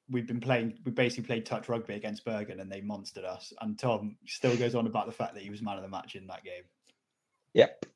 We've 0.08 0.26
been 0.26 0.40
playing. 0.40 0.78
We 0.84 0.92
basically 0.92 1.24
played 1.24 1.46
touch 1.46 1.68
rugby 1.68 1.94
against 1.94 2.24
Bergen, 2.24 2.60
and 2.60 2.70
they 2.70 2.80
monstered 2.80 3.24
us. 3.24 3.52
And 3.60 3.78
Tom 3.78 4.16
still 4.26 4.56
goes 4.56 4.74
on 4.74 4.86
about 4.86 5.06
the 5.06 5.12
fact 5.12 5.34
that 5.34 5.42
he 5.42 5.50
was 5.50 5.62
man 5.62 5.76
of 5.76 5.82
the 5.82 5.88
match 5.88 6.14
in 6.14 6.26
that 6.26 6.44
game. 6.44 6.64
Yep. 7.54 7.86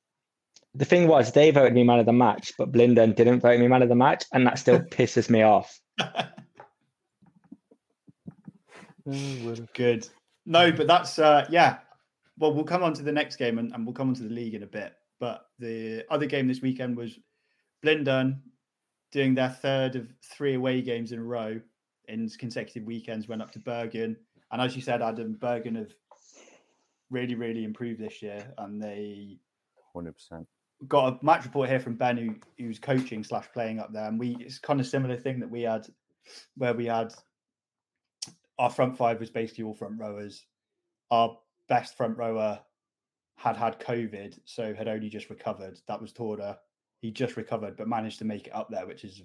The 0.75 0.85
thing 0.85 1.07
was, 1.07 1.33
they 1.33 1.51
voted 1.51 1.73
me 1.73 1.85
man 1.85 2.01
of 2.01 2.07
the 2.07 2.13
match, 2.13 2.53
but 2.59 2.73
Blindern 2.73 3.15
didn't 3.15 3.41
vote 3.41 3.61
me 3.61 3.69
man 3.69 3.83
of 3.83 3.89
the 3.89 3.95
match, 3.95 4.25
and 4.33 4.47
that 4.47 4.59
still 4.59 4.81
pisses 4.91 5.31
me 5.31 5.43
off. 5.43 5.81
Good. 9.75 10.09
No, 10.47 10.73
but 10.73 10.87
that's 10.87 11.19
uh 11.19 11.47
yeah. 11.51 11.79
Well, 12.39 12.55
we'll 12.55 12.65
come 12.65 12.83
on 12.83 12.95
to 12.95 13.03
the 13.03 13.13
next 13.13 13.37
game 13.37 13.59
and, 13.59 13.73
and 13.73 13.87
we'll 13.87 13.95
come 13.95 14.09
on 14.09 14.15
to 14.15 14.23
the 14.23 14.35
league 14.35 14.55
in 14.55 14.63
a 14.63 14.67
bit. 14.67 14.95
But 15.21 15.47
the 15.59 16.05
other 16.11 16.27
game 16.27 16.49
this 16.49 16.63
weekend 16.63 16.97
was 16.97 17.19
Blindern 17.85 18.41
doing 19.13 19.35
their 19.35 19.51
third 19.51 19.95
of 19.95 20.09
three 20.25 20.55
away 20.55 20.83
games 20.83 21.13
in 21.13 21.21
a 21.21 21.23
row 21.23 21.61
in 22.09 22.29
consecutive 22.31 22.85
weekends, 22.85 23.29
went 23.29 23.41
up 23.41 23.53
to 23.53 23.61
Bergen. 23.61 24.17
And 24.51 24.61
as 24.61 24.75
you 24.75 24.83
said, 24.83 25.03
Adam, 25.03 25.35
Bergen 25.35 25.77
have 25.77 25.93
really, 27.11 27.35
really 27.37 27.65
improved 27.65 28.01
this 28.01 28.21
year. 28.21 28.53
And 28.59 28.83
they 28.83 29.39
Hundred 29.95 30.15
percent. 30.15 30.49
Got 30.89 31.15
a 31.21 31.25
match 31.25 31.45
report 31.45 31.69
here 31.69 31.81
from 31.81 31.95
Ben 31.95 32.17
who 32.17 32.35
who's 32.59 32.79
coaching 32.79 33.25
slash 33.25 33.47
playing 33.53 33.81
up 33.81 33.93
there, 33.93 34.09
and 34.09 34.19
we 34.19 34.37
it's 34.41 34.59
kind 34.59 34.81
of 34.81 34.87
similar 34.87 35.17
thing 35.17 35.41
that 35.41 35.51
we 35.51 35.63
had 35.63 35.87
where 36.57 36.75
we 36.75 36.87
had 36.87 37.13
our 38.59 38.71
front 38.71 38.97
five 38.97 39.21
was 39.21 39.31
basically 39.31 39.65
all 39.65 39.75
front 39.75 39.99
rowers. 39.99 40.47
Our 41.11 41.37
best 41.69 41.97
front 41.97 42.17
rower 42.17 42.61
had 43.37 43.57
had 43.57 43.81
COVID, 43.81 44.39
so 44.45 44.75
had 44.75 44.89
only 44.89 45.09
just 45.09 45.31
recovered. 45.31 45.81
That 45.89 46.01
was 46.01 46.13
Torda. 46.13 46.59
He 47.01 47.11
just 47.11 47.37
recovered, 47.37 47.77
but 47.77 47.89
managed 47.89 48.19
to 48.21 48.25
make 48.25 48.47
it 48.47 48.55
up 48.55 48.71
there, 48.71 48.87
which 48.87 49.05
is 49.05 49.23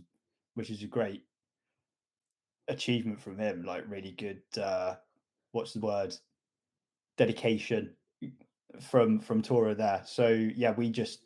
which 0.56 0.70
is 0.70 0.84
a 0.84 0.88
great 0.88 1.24
achievement 2.68 3.22
from 3.22 3.38
him. 3.38 3.64
Like 3.64 3.84
really 3.88 4.12
good. 4.12 4.42
uh 4.62 4.96
What's 5.52 5.74
the 5.74 5.80
word? 5.80 6.16
Dedication 7.18 7.96
from 8.82 9.20
from 9.20 9.42
Tora 9.42 9.76
there. 9.76 10.02
So 10.06 10.28
yeah, 10.28 10.72
we 10.72 10.90
just 10.90 11.24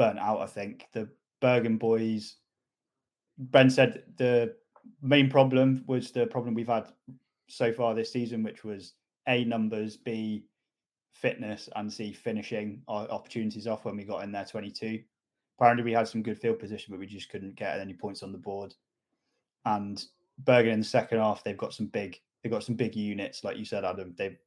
burnt 0.00 0.18
out. 0.18 0.40
I 0.40 0.46
think 0.46 0.86
the 0.94 1.06
Bergen 1.42 1.76
boys. 1.76 2.36
Ben 3.36 3.68
said 3.68 4.02
the 4.16 4.54
main 5.02 5.28
problem 5.28 5.84
was 5.86 6.10
the 6.10 6.26
problem 6.26 6.54
we've 6.54 6.66
had 6.66 6.86
so 7.48 7.70
far 7.70 7.94
this 7.94 8.10
season, 8.10 8.42
which 8.42 8.64
was 8.64 8.94
a 9.28 9.44
numbers, 9.44 9.98
b 9.98 10.44
fitness, 11.12 11.68
and 11.76 11.92
c 11.92 12.14
finishing 12.14 12.80
our 12.88 13.06
opportunities 13.10 13.66
off 13.66 13.84
when 13.84 13.96
we 13.96 14.04
got 14.04 14.24
in 14.24 14.32
there 14.32 14.46
twenty 14.46 14.70
two. 14.70 15.02
Apparently, 15.58 15.84
we 15.84 15.92
had 15.92 16.08
some 16.08 16.22
good 16.22 16.38
field 16.38 16.58
position, 16.58 16.92
but 16.92 17.00
we 17.00 17.06
just 17.06 17.28
couldn't 17.28 17.56
get 17.56 17.78
any 17.78 17.92
points 17.92 18.22
on 18.22 18.32
the 18.32 18.38
board. 18.38 18.74
And 19.66 20.02
Bergen 20.38 20.72
in 20.72 20.80
the 20.80 20.86
second 20.86 21.18
half, 21.18 21.44
they've 21.44 21.64
got 21.64 21.74
some 21.74 21.88
big, 21.88 22.18
they've 22.42 22.52
got 22.52 22.64
some 22.64 22.74
big 22.74 22.96
units, 22.96 23.44
like 23.44 23.58
you 23.58 23.66
said, 23.66 23.84
Adam. 23.84 24.14
They've 24.16 24.38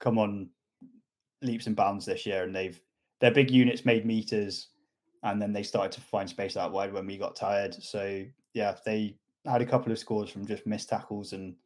come 0.00 0.16
on 0.16 0.48
leaps 1.42 1.66
and 1.66 1.76
bounds 1.76 2.06
this 2.06 2.24
year, 2.24 2.44
and 2.44 2.56
they've 2.56 2.80
their 3.20 3.30
big 3.30 3.50
units 3.50 3.84
made 3.84 4.06
meters, 4.06 4.68
and 5.26 5.42
then 5.42 5.52
they 5.52 5.64
started 5.64 5.90
to 5.92 6.00
find 6.00 6.30
space 6.30 6.56
out 6.56 6.72
wide 6.72 6.92
when 6.92 7.04
we 7.04 7.18
got 7.18 7.34
tired. 7.34 7.74
So 7.74 8.24
yeah, 8.54 8.76
they 8.84 9.16
had 9.44 9.60
a 9.60 9.66
couple 9.66 9.90
of 9.92 9.98
scores 9.98 10.30
from 10.30 10.46
just 10.46 10.66
missed 10.66 10.88
tackles, 10.88 11.32
and 11.32 11.56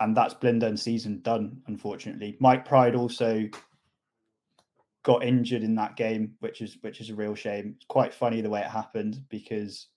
and 0.00 0.16
that's 0.16 0.34
Blindern 0.34 0.78
season 0.78 1.20
done. 1.20 1.60
Unfortunately, 1.66 2.36
Mike 2.40 2.64
Pride 2.64 2.94
also 2.94 3.44
got 5.02 5.22
injured 5.22 5.62
in 5.62 5.74
that 5.76 5.96
game, 5.96 6.34
which 6.40 6.62
is 6.62 6.78
which 6.80 7.02
is 7.02 7.10
a 7.10 7.14
real 7.14 7.34
shame. 7.34 7.74
It's 7.76 7.86
quite 7.86 8.14
funny 8.14 8.40
the 8.40 8.50
way 8.50 8.60
it 8.60 8.66
happened 8.70 9.22
because 9.28 9.88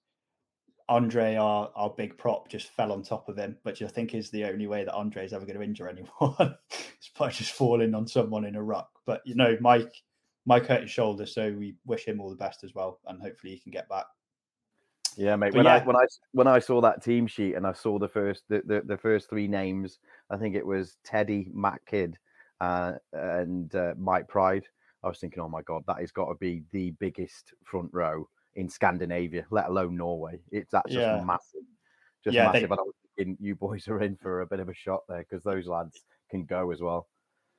Andre, 0.89 1.35
our 1.35 1.71
our 1.77 1.91
big 1.91 2.17
prop, 2.17 2.49
just 2.49 2.67
fell 2.71 2.91
on 2.91 3.03
top 3.03 3.29
of 3.29 3.37
him, 3.37 3.55
which 3.63 3.81
I 3.81 3.87
think 3.87 4.13
is 4.13 4.29
the 4.29 4.43
only 4.43 4.67
way 4.67 4.83
that 4.83 4.93
Andre 4.93 5.23
is 5.23 5.31
ever 5.31 5.45
going 5.45 5.57
to 5.57 5.63
injure 5.63 5.87
anyone. 5.87 6.57
it's 6.69 7.09
by 7.17 7.29
just 7.29 7.53
falling 7.53 7.95
on 7.95 8.05
someone 8.05 8.43
in 8.43 8.57
a 8.57 8.63
ruck. 8.63 8.89
But 9.05 9.21
you 9.25 9.35
know, 9.35 9.55
Mike 9.61 10.03
Mike 10.45 10.65
hurt 10.65 10.81
his 10.81 10.91
shoulder, 10.91 11.25
so 11.25 11.51
we 11.53 11.75
wish 11.85 12.05
him 12.05 12.19
all 12.19 12.29
the 12.29 12.35
best 12.35 12.63
as 12.63 12.75
well, 12.75 12.99
and 13.07 13.21
hopefully 13.21 13.53
he 13.53 13.59
can 13.59 13.71
get 13.71 13.87
back. 13.89 14.05
Yeah, 15.15 15.35
mate. 15.35 15.51
But 15.51 15.57
When 15.57 15.65
yeah. 15.65 15.75
I 15.75 15.83
when 15.83 15.95
I 15.95 16.05
when 16.31 16.47
I 16.47 16.59
saw 16.59 16.81
that 16.81 17.03
team 17.03 17.27
sheet 17.27 17.53
and 17.53 17.67
I 17.67 17.73
saw 17.73 17.99
the 17.99 18.07
first 18.07 18.43
the, 18.49 18.61
the, 18.65 18.81
the 18.85 18.97
first 18.97 19.29
three 19.29 19.47
names, 19.47 19.99
I 20.29 20.37
think 20.37 20.55
it 20.55 20.65
was 20.65 20.97
Teddy, 21.03 21.49
Matt 21.53 21.79
Kidd, 21.85 22.17
uh, 22.61 22.93
and 23.13 23.73
uh, 23.75 23.93
Mike 23.97 24.27
Pride. 24.27 24.65
I 25.03 25.07
was 25.07 25.19
thinking, 25.19 25.43
oh 25.43 25.49
my 25.49 25.61
god, 25.61 25.83
that 25.87 25.99
has 25.99 26.11
got 26.11 26.29
to 26.29 26.35
be 26.35 26.63
the 26.71 26.91
biggest 26.91 27.53
front 27.63 27.89
row 27.93 28.27
in 28.55 28.69
Scandinavia, 28.69 29.45
let 29.51 29.67
alone 29.67 29.97
Norway. 29.97 30.39
It's 30.51 30.71
that's 30.71 30.91
just 30.91 30.99
Yeah. 30.99 31.23
massive, 31.23 31.61
just 32.23 32.33
Yeah, 32.33 32.51
they- 32.51 32.59
massive. 32.59 32.71
And 32.71 32.79
I 32.79 32.83
was 32.83 32.93
thinking, 33.17 33.37
you 33.39 33.55
boys 33.55 33.87
are 33.87 34.01
in 34.01 34.15
for 34.15 34.41
a 34.41 34.47
bit 34.47 34.59
of 34.61 34.69
a 34.69 34.73
shot 34.73 35.01
there 35.07 35.19
because 35.19 35.43
those 35.43 35.67
lads 35.67 36.03
can 36.31 36.45
go 36.45 36.71
as 36.71 36.81
well. 36.81 37.07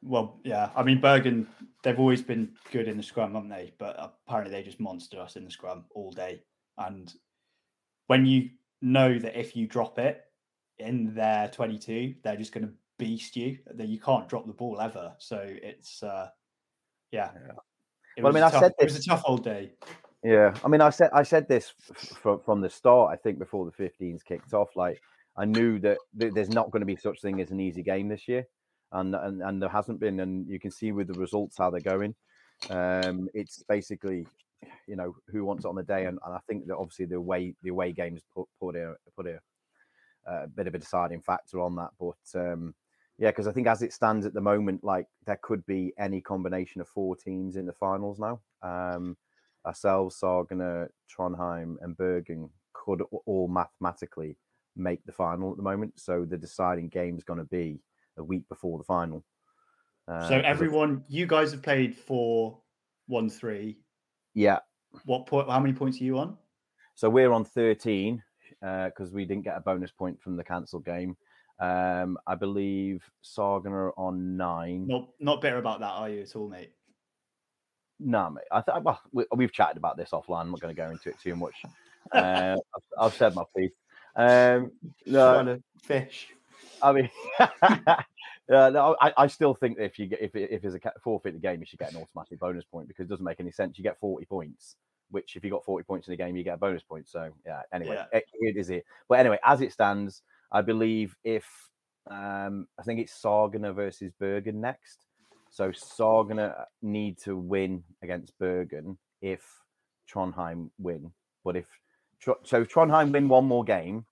Well, 0.04 0.38
yeah, 0.44 0.70
I 0.76 0.82
mean 0.82 1.00
Bergen, 1.00 1.46
they've 1.82 1.98
always 1.98 2.22
been 2.22 2.50
good 2.70 2.88
in 2.88 2.96
the 2.96 3.02
scrum, 3.02 3.34
haven't 3.34 3.48
they? 3.48 3.72
But 3.78 3.96
apparently 3.98 4.52
they 4.52 4.62
just 4.62 4.80
monster 4.80 5.18
us 5.18 5.36
in 5.36 5.44
the 5.44 5.50
scrum 5.50 5.84
all 5.94 6.10
day. 6.10 6.42
And 6.78 7.12
when 8.06 8.26
you 8.26 8.50
know 8.82 9.18
that 9.18 9.38
if 9.38 9.56
you 9.56 9.66
drop 9.66 9.98
it 9.98 10.24
in 10.78 11.14
their 11.14 11.48
22, 11.48 12.16
they're 12.22 12.36
just 12.36 12.52
going 12.52 12.66
to 12.66 12.72
beast 12.98 13.34
you. 13.34 13.58
That 13.74 13.88
you 13.88 13.98
can't 13.98 14.28
drop 14.28 14.46
the 14.46 14.52
ball 14.52 14.80
ever. 14.80 15.14
So 15.18 15.42
it's 15.42 16.02
uh, 16.02 16.28
yeah. 17.10 17.30
It 18.16 18.22
Well, 18.22 18.32
I 18.32 18.34
mean, 18.34 18.44
I 18.44 18.50
tough, 18.50 18.62
said 18.62 18.72
it 18.78 18.84
was 18.84 18.96
a 18.96 19.02
tough 19.02 19.22
old 19.24 19.42
day. 19.42 19.72
Yeah, 20.22 20.54
I 20.64 20.68
mean, 20.68 20.80
I 20.80 20.90
said 20.90 21.10
I 21.12 21.22
said 21.22 21.48
this 21.48 21.72
from 22.22 22.40
from 22.40 22.60
the 22.60 22.70
start. 22.70 23.10
I 23.12 23.16
think 23.16 23.38
before 23.38 23.64
the 23.64 23.82
15s 23.82 24.24
kicked 24.24 24.54
off, 24.54 24.76
like 24.76 25.00
I 25.36 25.44
knew 25.44 25.78
that 25.80 25.98
th- 26.18 26.32
there's 26.32 26.48
not 26.48 26.70
going 26.70 26.80
to 26.80 26.86
be 26.86 26.96
such 26.96 27.20
thing 27.20 27.40
as 27.40 27.50
an 27.50 27.60
easy 27.60 27.82
game 27.82 28.08
this 28.08 28.26
year, 28.28 28.46
and 28.94 29.14
and 29.14 29.42
and 29.42 29.62
there 29.62 29.68
hasn't 29.68 30.00
been, 30.00 30.20
and 30.20 30.48
you 30.48 30.58
can 30.58 30.70
see 30.70 30.92
with 30.92 31.08
the 31.08 31.20
results 31.20 31.58
how 31.58 31.70
they're 31.70 31.80
going. 31.80 32.14
Um, 32.70 33.28
it's 33.34 33.62
basically, 33.68 34.26
you 34.86 34.96
know, 34.96 35.14
who 35.28 35.44
wants 35.44 35.64
it 35.64 35.68
on 35.68 35.74
the 35.74 35.82
day, 35.82 36.06
and, 36.06 36.18
and 36.24 36.34
I 36.34 36.40
think 36.48 36.66
that 36.66 36.76
obviously 36.76 37.06
the 37.06 37.16
away 37.16 37.54
the 37.62 37.70
away 37.70 37.92
games 37.92 38.22
put 38.34 38.48
put 38.60 38.76
a 38.76 38.94
put 39.16 39.26
a, 39.26 39.38
a 40.26 40.48
bit 40.48 40.66
of 40.66 40.74
a 40.74 40.78
deciding 40.78 41.20
factor 41.20 41.60
on 41.60 41.76
that, 41.76 41.90
but. 41.98 42.40
um 42.40 42.74
yeah, 43.16 43.30
because 43.30 43.46
I 43.46 43.52
think 43.52 43.68
as 43.68 43.82
it 43.82 43.92
stands 43.92 44.26
at 44.26 44.34
the 44.34 44.40
moment, 44.40 44.82
like 44.82 45.06
there 45.24 45.38
could 45.40 45.64
be 45.66 45.92
any 45.98 46.20
combination 46.20 46.80
of 46.80 46.88
four 46.88 47.14
teams 47.14 47.54
in 47.54 47.64
the 47.64 47.72
finals 47.72 48.18
now. 48.18 48.40
Um, 48.60 49.16
ourselves, 49.64 50.18
Sargana, 50.20 50.88
Trondheim, 51.08 51.76
and 51.80 51.96
Bergen 51.96 52.50
could 52.72 53.02
all 53.24 53.48
mathematically 53.48 54.36
make 54.76 55.04
the 55.06 55.12
final 55.12 55.52
at 55.52 55.56
the 55.56 55.62
moment. 55.62 55.92
So 55.96 56.24
the 56.24 56.36
deciding 56.36 56.88
game 56.88 57.16
is 57.16 57.24
going 57.24 57.38
to 57.38 57.44
be 57.44 57.78
a 58.16 58.24
week 58.24 58.48
before 58.48 58.78
the 58.78 58.84
final. 58.84 59.24
Uh, 60.08 60.20
So 60.22 60.28
'cause 60.28 60.38
of- 60.38 60.44
everyone, 60.44 61.04
you 61.08 61.26
guys 61.26 61.52
have 61.52 61.62
played 61.62 61.96
four, 61.96 62.60
one, 63.06 63.28
three. 63.28 63.78
yeah. 64.34 64.60
What 65.06 65.26
point? 65.26 65.48
How 65.50 65.58
many 65.58 65.74
points 65.74 66.00
are 66.00 66.04
you 66.04 66.18
on? 66.18 66.38
So 66.94 67.10
we're 67.10 67.32
on 67.32 67.44
13 67.44 68.22
because 68.60 69.10
we 69.12 69.24
didn't 69.24 69.42
get 69.42 69.56
a 69.56 69.60
bonus 69.60 69.90
point 69.90 70.20
from 70.22 70.36
the 70.36 70.44
cancelled 70.44 70.84
game. 70.84 71.16
Um, 71.58 72.16
I 72.28 72.36
believe 72.36 73.04
Sargana 73.24 73.70
are 73.72 73.98
on 73.98 74.36
nine. 74.36 74.86
Not 74.86 75.08
not 75.18 75.40
bitter 75.40 75.58
about 75.58 75.80
that, 75.80 75.90
are 75.90 76.08
you 76.08 76.22
at 76.22 76.36
all, 76.36 76.48
mate? 76.48 76.72
No, 77.98 78.30
mate. 78.30 78.44
I 78.52 78.60
th- 78.60 78.82
well, 78.84 79.00
we, 79.12 79.24
we've 79.34 79.52
chatted 79.52 79.76
about 79.76 79.96
this 79.96 80.10
offline. 80.10 80.42
I'm 80.42 80.50
not 80.52 80.60
going 80.60 80.74
to 80.74 80.80
go 80.80 80.90
into 80.90 81.08
it 81.10 81.18
too 81.20 81.34
much. 81.36 81.54
Uh, 82.12 82.54
I've, 82.76 82.82
I've 83.00 83.14
said 83.14 83.34
my 83.34 83.44
piece. 83.56 83.72
Um, 84.14 84.72
no, 85.06 85.32
Trying 85.42 85.46
to 85.46 85.62
fish. 85.82 86.33
I 86.84 86.92
mean, 86.92 87.10
uh, 87.40 87.96
no, 88.48 88.96
I, 89.00 89.12
I 89.16 89.26
still 89.26 89.54
think 89.54 89.78
that 89.78 89.84
if 89.84 89.98
you 89.98 90.06
get 90.06 90.20
if 90.20 90.36
if 90.36 90.62
there's 90.62 90.74
a 90.74 90.80
forfeit 91.02 91.34
the 91.34 91.40
game, 91.40 91.60
you 91.60 91.66
should 91.66 91.78
get 91.78 91.92
an 91.92 92.00
automatic 92.00 92.38
bonus 92.38 92.64
point 92.64 92.88
because 92.88 93.06
it 93.06 93.08
doesn't 93.08 93.24
make 93.24 93.40
any 93.40 93.50
sense. 93.50 93.78
You 93.78 93.84
get 93.84 93.98
40 93.98 94.26
points, 94.26 94.76
which 95.10 95.34
if 95.36 95.44
you 95.44 95.50
got 95.50 95.64
40 95.64 95.84
points 95.84 96.06
in 96.08 96.12
the 96.12 96.16
game, 96.16 96.36
you 96.36 96.44
get 96.44 96.54
a 96.54 96.58
bonus 96.58 96.82
point. 96.82 97.08
So 97.08 97.30
yeah. 97.46 97.62
Anyway, 97.72 97.94
Yeah. 97.94 98.18
it, 98.18 98.24
it 98.34 98.56
is 98.56 98.70
it. 98.70 98.84
But 99.08 99.18
anyway, 99.20 99.38
as 99.44 99.60
it 99.62 99.72
stands, 99.72 100.22
I 100.52 100.60
believe 100.60 101.16
if 101.24 101.46
um 102.10 102.66
I 102.78 102.82
think 102.82 103.00
it's 103.00 103.18
Sargana 103.18 103.74
versus 103.74 104.12
Bergen 104.20 104.60
next. 104.60 105.06
So 105.50 105.70
Sargana 105.70 106.64
need 106.82 107.18
to 107.20 107.36
win 107.36 107.82
against 108.02 108.38
Bergen 108.38 108.98
if 109.22 109.42
Trondheim 110.12 110.70
win. 110.78 111.12
But 111.44 111.56
if 111.56 111.66
so, 112.44 112.60
if 112.60 112.68
Trondheim 112.68 113.12
win 113.12 113.28
one 113.28 113.46
more 113.46 113.64
game, 113.64 114.04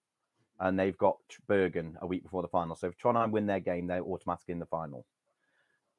and 0.62 0.78
they've 0.78 0.96
got 0.96 1.18
Bergen 1.48 1.98
a 2.00 2.06
week 2.06 2.22
before 2.22 2.40
the 2.40 2.48
final. 2.48 2.76
So 2.76 2.86
if 2.86 2.96
Trondheim 2.96 3.32
win 3.32 3.46
their 3.46 3.60
game, 3.60 3.88
they're 3.88 4.00
automatically 4.00 4.52
in 4.52 4.60
the 4.60 4.66
final. 4.66 5.04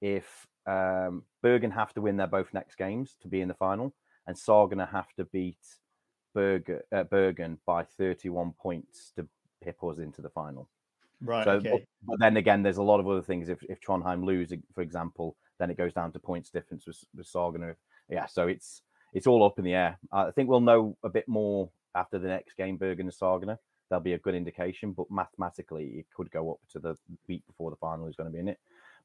If 0.02 0.48
um, 0.66 1.24
Bergen 1.42 1.72
have 1.72 1.94
to 1.94 2.02
win 2.02 2.16
their 2.16 2.28
both 2.28 2.54
next 2.54 2.78
games 2.78 3.18
to 3.22 3.28
be 3.28 3.42
in 3.42 3.50
the 3.50 3.54
final, 3.54 3.94
and 4.26 4.38
Sargana 4.38 4.90
have 4.90 5.14
to 5.18 5.26
beat 5.26 5.60
Bergen, 6.34 6.80
uh, 6.94 7.04
Bergen 7.04 7.60
by 7.66 7.84
31 7.84 8.54
points 8.54 9.12
to 9.18 9.28
pip 9.62 9.84
us 9.84 9.98
into 9.98 10.22
the 10.22 10.30
final. 10.30 10.70
Right. 11.22 11.44
So, 11.44 11.52
okay. 11.52 11.72
but, 11.72 11.82
but 12.08 12.20
then 12.20 12.38
again, 12.38 12.64
there's 12.64 12.78
a 12.78 12.84
lot 12.84 13.02
of 13.02 13.08
other 13.08 13.22
things. 13.22 13.50
If 13.50 13.64
if 13.64 13.82
Trondheim 13.82 14.24
lose, 14.24 14.54
for 14.74 14.82
example, 14.82 15.36
then 15.60 15.72
it 15.72 15.78
goes 15.78 15.94
down 15.94 16.14
to 16.14 16.20
points 16.20 16.50
difference 16.50 16.88
with, 16.88 17.04
with 17.16 17.28
Sargana. 17.28 17.76
Yeah, 18.10 18.28
so 18.28 18.48
it's 18.48 18.82
it's 19.14 19.28
all 19.28 19.46
up 19.46 19.60
in 19.60 19.66
the 19.66 19.74
air. 19.74 20.00
I 20.12 20.32
think 20.32 20.50
we'll 20.50 20.62
know 20.62 20.98
a 21.04 21.10
bit 21.10 21.28
more 21.28 21.70
after 21.96 22.18
the 22.18 22.28
next 22.30 22.56
game, 22.56 22.78
Bergen 22.78 23.08
and 23.08 23.16
Sargana. 23.16 23.58
That'll 23.94 24.02
be 24.02 24.14
a 24.14 24.18
good 24.18 24.34
indication, 24.34 24.92
but 24.92 25.06
mathematically, 25.12 26.00
it 26.00 26.08
could 26.16 26.32
go 26.32 26.54
up 26.54 26.58
to 26.72 26.80
the 26.80 26.98
week 27.28 27.46
before 27.46 27.70
the 27.70 27.76
final 27.76 28.08
is 28.08 28.16
going 28.16 28.28
to 28.28 28.34
be 28.34 28.40
in 28.40 28.48
it. 28.48 28.58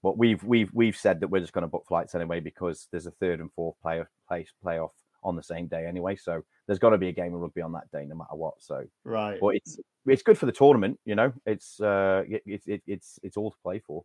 But 0.03 0.17
we've 0.17 0.43
we've 0.43 0.73
we've 0.73 0.97
said 0.97 1.21
that 1.21 1.29
we're 1.29 1.41
just 1.41 1.53
going 1.53 1.61
to 1.61 1.69
book 1.69 1.85
flights 1.87 2.15
anyway 2.15 2.41
because 2.41 2.89
there's 2.91 3.05
a 3.05 3.11
third 3.11 3.41
and 3.41 3.53
fourth 3.53 3.79
player 3.83 4.09
place 4.27 4.51
playoff 4.65 4.93
on 5.23 5.37
the 5.37 5.43
same 5.43 5.67
day 5.67 5.85
anyway. 5.85 6.17
So 6.17 6.43
there's 6.67 6.79
got 6.79 6.89
to 6.89 6.97
be 6.97 7.09
a 7.09 7.13
game 7.13 7.35
of 7.35 7.43
rugby 7.43 7.61
on 7.61 7.73
that 7.73 7.91
day, 7.93 8.07
no 8.07 8.15
matter 8.15 8.35
what. 8.35 8.55
So 8.63 8.87
right. 9.05 9.39
but 9.39 9.57
it's 9.57 9.79
it's 10.07 10.23
good 10.23 10.39
for 10.39 10.47
the 10.47 10.53
tournament, 10.53 10.99
you 11.05 11.17
know. 11.17 11.35
It's 11.45 11.83
uh, 11.83 12.23
it, 12.27 12.43
it's 12.47 12.67
it, 12.67 12.83
it's 12.87 13.19
it's 13.23 13.37
all 13.37 13.51
to 13.51 13.59
play 13.63 13.81
for. 13.81 14.05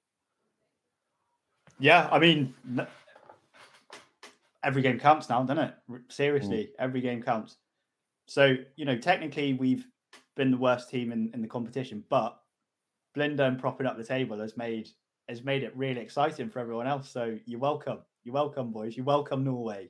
Yeah, 1.80 2.10
I 2.12 2.20
mean, 2.20 2.54
every 4.66 4.82
game 4.82 5.00
counts 5.00 5.30
now, 5.30 5.44
doesn't 5.44 5.64
it? 5.64 5.76
Mm. 5.90 6.02
Seriously, 6.12 6.72
every 6.78 7.00
game 7.00 7.24
counts. 7.24 7.56
So, 8.26 8.56
you 8.76 8.86
know, 8.86 8.98
technically 8.98 9.54
we've 9.54 9.86
been 10.36 10.52
the 10.52 10.58
worst 10.58 10.90
team 10.90 11.12
in, 11.12 11.32
in 11.34 11.42
the 11.42 11.48
competition, 11.48 12.04
but 12.10 12.40
Blindern 13.16 13.60
propping 13.60 13.88
up 13.88 13.98
the 13.98 14.04
table 14.04 14.40
has 14.40 14.58
made 14.58 14.90
has 15.30 15.44
made 15.44 15.64
it 15.64 15.76
really 15.76 16.02
exciting 16.02 16.50
for 16.50 16.60
everyone 16.60 16.88
else. 16.88 17.10
So 17.10 17.38
you're 17.46 17.60
welcome. 17.60 18.00
You're 18.24 18.34
welcome, 18.34 18.72
boys. 18.72 18.98
You're 18.98 19.06
welcome, 19.06 19.44
Norway. 19.44 19.90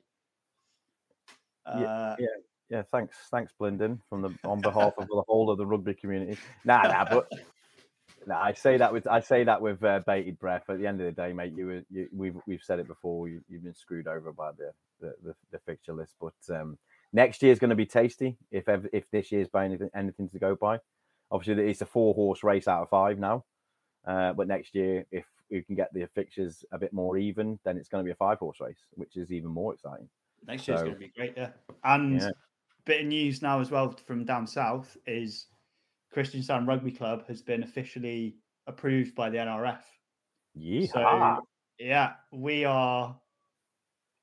Uh, 1.66 2.16
yeah. 2.18 2.26
Yeah, 2.70 2.82
thanks, 2.90 3.16
thanks, 3.30 3.52
Blindern, 3.60 3.98
from 4.08 4.22
the 4.22 4.34
on 4.44 4.60
behalf 4.60 4.94
of 4.96 5.06
the 5.06 5.22
whole 5.28 5.50
of 5.50 5.58
the 5.58 5.66
rugby 5.66 5.94
community. 5.94 6.38
Nah, 6.64 6.82
nah, 6.82 7.04
but 7.08 7.28
nah, 8.26 8.40
I 8.42 8.54
say 8.54 8.78
that 8.78 8.90
with 8.92 9.06
I 9.06 9.20
say 9.20 9.44
that 9.44 9.60
with 9.60 9.84
uh, 9.84 10.00
bated 10.06 10.38
breath. 10.38 10.64
At 10.70 10.78
the 10.78 10.86
end 10.86 11.00
of 11.00 11.06
the 11.06 11.12
day, 11.12 11.32
mate, 11.34 11.52
you, 11.54 11.66
were- 11.66 11.84
you 11.90 12.08
we've 12.12 12.36
we've 12.46 12.62
said 12.62 12.78
it 12.80 12.88
before. 12.88 13.28
You, 13.28 13.42
you've 13.48 13.64
been 13.64 13.74
screwed 13.74 14.08
over 14.08 14.32
by 14.32 14.52
the 14.52 14.72
the, 15.00 15.14
the, 15.22 15.34
the 15.52 15.58
fixture 15.66 15.92
list, 15.92 16.14
but 16.20 16.32
um, 16.56 16.78
next 17.14 17.42
year 17.42 17.52
is 17.52 17.58
going 17.58 17.70
to 17.70 17.76
be 17.76 17.86
tasty. 17.86 18.36
If 18.50 18.68
ever, 18.68 18.90
if 18.92 19.10
this 19.10 19.32
year's 19.32 19.48
by 19.48 19.64
anything 19.64 19.88
anything 19.94 20.28
to 20.30 20.38
go 20.38 20.54
by, 20.54 20.80
obviously 21.30 21.70
it's 21.70 21.80
a 21.80 21.86
four 21.86 22.12
horse 22.12 22.42
race 22.42 22.68
out 22.68 22.82
of 22.82 22.90
five 22.90 23.18
now. 23.18 23.44
Uh, 24.06 24.34
but 24.34 24.46
next 24.48 24.74
year, 24.74 25.06
if 25.10 25.24
we 25.50 25.62
can 25.62 25.74
get 25.74 25.90
the 25.94 26.06
fixtures 26.14 26.62
a 26.72 26.78
bit 26.78 26.92
more 26.92 27.16
even, 27.16 27.58
then 27.64 27.78
it's 27.78 27.88
going 27.88 28.04
to 28.04 28.06
be 28.06 28.12
a 28.12 28.16
five 28.16 28.38
horse 28.38 28.60
race, 28.60 28.80
which 28.92 29.16
is 29.16 29.32
even 29.32 29.48
more 29.50 29.72
exciting. 29.72 30.10
next 30.46 30.68
year's 30.68 30.80
So- 30.80 30.84
going 30.84 30.96
to 30.96 31.00
be 31.00 31.08
great. 31.16 31.32
Yeah. 31.38 31.52
And 31.84 32.20
Yeah. 32.20 32.28
bit 32.84 33.00
of 33.00 33.06
news 33.06 33.40
now 33.40 33.60
as 33.60 33.70
well 33.70 33.92
from 34.06 34.26
down 34.26 34.46
south 34.46 34.94
is 35.06 35.46
Christianstown 36.12 36.66
Rugby 36.66 36.92
Club 36.92 37.26
has 37.28 37.40
been 37.40 37.62
officially 37.62 38.36
approved 38.66 39.14
by 39.14 39.30
the 39.30 39.38
NRF. 39.38 39.82
Yeah. 40.54 40.86
So 40.88 41.38
yeah, 41.78 42.16
we 42.30 42.66
are 42.66 43.18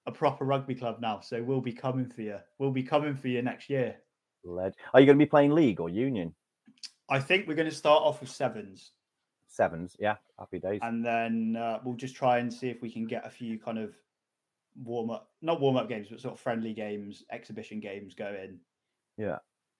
a 0.05 0.11
proper 0.11 0.45
rugby 0.45 0.75
club 0.75 0.99
now. 1.01 1.19
So 1.19 1.41
we'll 1.43 1.61
be 1.61 1.73
coming 1.73 2.07
for 2.07 2.21
you. 2.21 2.37
We'll 2.57 2.71
be 2.71 2.83
coming 2.83 3.15
for 3.15 3.27
you 3.27 3.41
next 3.41 3.69
year. 3.69 3.95
Led. 4.43 4.73
Are 4.93 4.99
you 4.99 5.05
going 5.05 5.17
to 5.17 5.25
be 5.25 5.29
playing 5.29 5.51
league 5.51 5.79
or 5.79 5.89
union? 5.89 6.33
I 7.09 7.19
think 7.19 7.47
we're 7.47 7.55
going 7.55 7.69
to 7.69 7.75
start 7.75 8.03
off 8.03 8.21
with 8.21 8.29
sevens, 8.29 8.91
Sevens. 9.47 9.97
Yeah. 9.99 10.15
Happy 10.39 10.59
days. 10.59 10.79
and 10.81 11.05
then 11.05 11.57
uh, 11.57 11.79
we'll 11.83 11.95
just 11.95 12.15
try 12.15 12.37
and 12.39 12.51
see 12.51 12.69
if 12.69 12.81
we 12.81 12.89
can 12.89 13.05
get 13.05 13.25
a 13.25 13.29
few 13.29 13.59
kind 13.59 13.77
of 13.77 13.93
warm 14.81 15.09
up, 15.09 15.29
not 15.41 15.59
warm 15.59 15.75
up 15.75 15.89
games, 15.89 16.07
but 16.09 16.21
sort 16.21 16.33
of 16.33 16.39
friendly 16.39 16.73
games, 16.73 17.23
exhibition 17.31 17.79
games 17.79 18.15
going. 18.15 18.59
Yeah. 19.17 19.39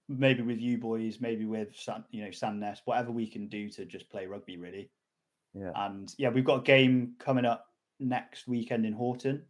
Maybe 0.10 0.42
with 0.44 0.60
you 0.60 0.78
boys, 0.78 1.22
maybe 1.22 1.46
with 1.46 1.74
San, 1.74 2.04
you 2.12 2.24
know 2.24 2.30
Sandnes, 2.30 2.82
whatever 2.84 3.12
we 3.12 3.28
can 3.28 3.48
do 3.48 3.70
to 3.70 3.86
just 3.86 4.10
play 4.10 4.26
rugby, 4.26 4.58
really. 4.58 4.90
Yeah. 5.54 5.72
And 5.76 6.14
yeah, 6.18 6.30
we've 6.30 6.44
got 6.44 6.60
a 6.60 6.64
game 6.64 7.14
coming 7.18 7.46
up 7.46 7.68
next 8.00 8.48
weekend 8.48 8.86
in 8.86 8.94
Horten. 8.94 9.42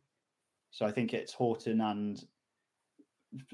So 0.72 0.86
I 0.86 0.92
think 0.92 1.14
it's 1.14 1.36
Horten 1.36 1.82
and 1.82 2.22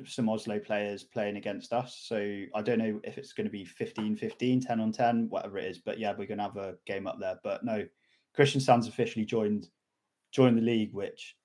some 0.05 0.29
Oslo 0.29 0.59
players 0.59 1.03
playing 1.03 1.37
against 1.37 1.73
us. 1.73 1.99
So 2.03 2.17
I 2.55 2.61
don't 2.61 2.79
know 2.79 2.99
if 3.03 3.17
it's 3.17 3.33
going 3.33 3.45
to 3.45 3.51
be 3.51 3.65
15 3.65 4.15
15, 4.15 4.61
10 4.61 4.79
on 4.79 4.91
10, 4.91 5.27
whatever 5.29 5.57
it 5.57 5.65
is. 5.65 5.79
But 5.79 5.99
yeah, 5.99 6.13
we're 6.17 6.27
going 6.27 6.37
to 6.37 6.45
have 6.45 6.57
a 6.57 6.75
game 6.85 7.07
up 7.07 7.19
there. 7.19 7.39
But 7.43 7.63
no, 7.63 7.85
Christian 8.35 8.61
Sands 8.61 8.87
officially 8.87 9.25
joined 9.25 9.67
joined 10.31 10.57
the 10.57 10.61
league, 10.61 10.93
which 10.93 11.35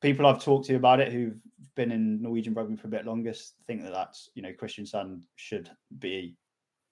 people 0.00 0.26
I've 0.26 0.42
talked 0.42 0.66
to 0.66 0.74
about 0.74 1.00
it 1.00 1.12
who've 1.12 1.38
been 1.76 1.90
in 1.90 2.20
Norwegian 2.20 2.54
rugby 2.54 2.76
for 2.76 2.88
a 2.88 2.90
bit 2.90 3.06
longer 3.06 3.32
think 3.66 3.82
that 3.82 3.92
that's, 3.92 4.28
you 4.34 4.42
know, 4.42 4.52
Kristiansand 4.52 5.22
should 5.36 5.70
be 5.98 6.36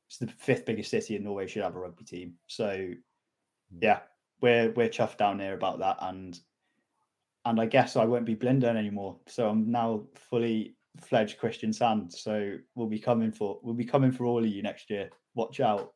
it's 0.09 0.18
the 0.18 0.27
fifth 0.27 0.66
biggest 0.66 0.90
city 0.90 1.16
in 1.16 1.25
Norway 1.25 1.47
should 1.47 1.62
have 1.62 1.77
a 1.77 1.79
rugby 1.79 2.05
team. 2.05 2.35
So 2.47 2.71
hmm. 2.71 3.79
yeah, 3.81 4.01
we're 4.40 4.71
we're 4.73 4.88
chuffed 4.88 5.18
down 5.18 5.40
here 5.40 5.55
about 5.55 5.79
that, 5.81 5.97
and 6.01 6.38
and 7.44 7.61
I 7.61 7.66
guess 7.66 7.96
I 7.96 8.05
won't 8.05 8.24
be 8.24 8.37
Blindern 8.37 8.76
anymore. 8.76 9.16
So 9.26 9.48
I'm 9.48 9.70
now 9.70 10.05
fully 10.31 10.76
fledged 11.00 11.40
Kristiansand. 11.40 12.12
So 12.12 12.57
we'll 12.74 12.87
be 12.87 12.98
coming 12.98 13.33
for 13.33 13.59
we'll 13.62 13.74
be 13.74 13.85
coming 13.85 14.12
for 14.12 14.24
all 14.24 14.38
of 14.38 14.46
you 14.46 14.62
next 14.62 14.90
year. 14.90 15.11
Watch 15.35 15.61
out. 15.61 15.92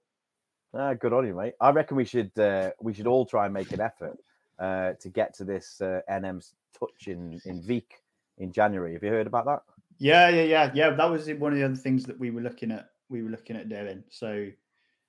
Ah, 0.74 0.94
good 0.94 1.12
on 1.12 1.26
you, 1.26 1.34
mate. 1.34 1.54
I 1.60 1.70
reckon 1.70 1.96
we 1.96 2.04
should 2.04 2.36
uh, 2.38 2.70
we 2.80 2.92
should 2.92 3.06
all 3.06 3.26
try 3.26 3.44
and 3.44 3.54
make 3.54 3.72
an 3.72 3.80
effort 3.80 4.18
uh, 4.58 4.92
to 5.00 5.08
get 5.08 5.34
to 5.34 5.44
this 5.44 5.80
uh, 5.80 6.00
NM's 6.10 6.54
touch 6.78 7.08
in 7.08 7.40
in 7.44 7.62
Vik 7.62 8.02
in 8.38 8.52
January. 8.52 8.92
Have 8.94 9.02
you 9.02 9.10
heard 9.10 9.26
about 9.26 9.46
that? 9.46 9.62
Yeah, 9.98 10.28
yeah, 10.28 10.42
yeah, 10.42 10.70
yeah. 10.74 10.90
That 10.90 11.10
was 11.10 11.28
one 11.28 11.52
of 11.52 11.58
the 11.58 11.64
other 11.64 11.76
things 11.76 12.04
that 12.04 12.18
we 12.18 12.30
were 12.30 12.42
looking 12.42 12.70
at 12.70 12.90
we 13.08 13.22
were 13.22 13.30
looking 13.30 13.56
at 13.56 13.68
doing. 13.68 14.02
So 14.10 14.48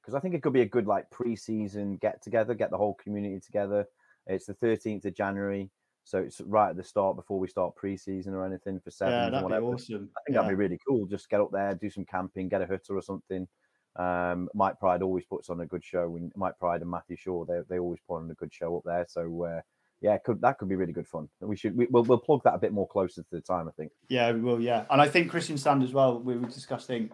because 0.02 0.16
I 0.16 0.20
think 0.20 0.36
it 0.36 0.44
could 0.44 0.54
be 0.54 0.62
a 0.62 0.66
good 0.66 0.88
like 0.88 1.10
pre-season 1.12 1.98
get 1.98 2.22
together, 2.22 2.54
get 2.54 2.72
the 2.72 2.78
whole 2.78 2.94
community 2.94 3.42
together. 3.42 3.86
It's 4.26 4.46
the 4.46 4.54
13th 4.54 5.06
of 5.06 5.14
January, 5.14 5.70
so 6.08 6.20
it's 6.20 6.40
right 6.40 6.70
at 6.70 6.78
the 6.78 6.84
start 6.86 7.18
before 7.18 7.38
we 7.38 7.50
start 7.50 7.76
pre-season 7.76 8.34
or 8.34 8.46
anything 8.46 8.80
for 8.80 8.92
sevens 8.92 9.14
yeah, 9.14 9.30
that'd 9.30 9.50
be 9.50 9.56
awesome. 9.56 10.10
I 10.16 10.20
think 10.26 10.36
yeah. 10.36 10.42
that'd 10.42 10.48
be 10.48 10.56
really 10.56 10.80
cool. 10.88 11.06
Just 11.06 11.30
get 11.30 11.42
up 11.42 11.52
there, 11.52 11.76
do 11.76 11.90
some 11.90 12.06
camping, 12.06 12.48
get 12.48 12.62
a 12.62 12.66
hutter 12.66 12.96
or 12.96 13.02
something. 13.02 13.46
Um, 13.98 14.48
Mike 14.54 14.80
Pride 14.80 15.02
always 15.02 15.26
puts 15.26 15.50
on 15.50 15.60
a 15.60 15.66
good 15.66 15.84
show, 15.84 16.16
and 16.16 16.32
Mike 16.38 16.58
Pride 16.60 16.82
and 16.82 16.90
Matthew 16.90 17.18
Shaw 17.18 17.44
they 17.44 17.60
they 17.68 17.80
always 17.80 18.00
put 18.08 18.20
on 18.20 18.32
a 18.32 18.36
good 18.36 18.54
show 18.54 18.78
up 18.78 18.84
there. 18.86 19.06
So 19.10 19.44
uh, 19.44 19.62
yeah, 20.00 20.18
could 20.18 20.40
that 20.40 20.58
could 20.58 20.70
be 20.70 20.76
really 20.76 20.94
good 20.94 21.10
fun. 21.10 21.28
We 21.42 21.58
should 21.58 21.76
we, 21.76 21.88
we'll 21.90 22.04
we'll 22.04 22.20
plug 22.20 22.42
that 22.46 22.56
a 22.56 22.60
bit 22.60 22.72
more 22.72 22.88
closer 22.88 23.22
to 23.22 23.30
the 23.30 23.42
time. 23.42 23.68
I 23.68 23.72
think. 23.72 23.92
Yeah, 24.08 24.32
we 24.32 24.40
will. 24.40 24.62
Yeah, 24.62 24.86
and 24.90 25.02
I 25.02 25.10
think 25.10 25.30
Kristiansand 25.30 25.84
as 25.84 25.92
well. 25.92 26.20
We 26.20 26.38
were 26.38 26.48
discussing 26.48 27.12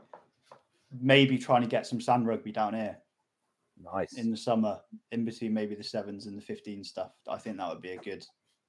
maybe 1.02 1.40
trying 1.40 1.64
to 1.64 1.68
get 1.68 1.88
some 1.88 2.00
sand 2.00 2.28
rugby 2.28 2.52
down 2.52 2.76
here 2.76 3.00
Nice. 3.82 4.14
in 4.14 4.30
the 4.30 4.38
summer, 4.38 4.80
in 5.12 5.26
between 5.26 5.52
maybe 5.52 5.74
the 5.74 5.84
sevens 5.84 6.28
and 6.28 6.38
the 6.38 6.42
15 6.42 6.84
stuff. 6.84 7.12
I 7.28 7.38
think 7.38 7.58
that 7.58 7.70
would 7.70 7.82
be 7.82 7.94
a 7.94 7.98
good 7.98 8.24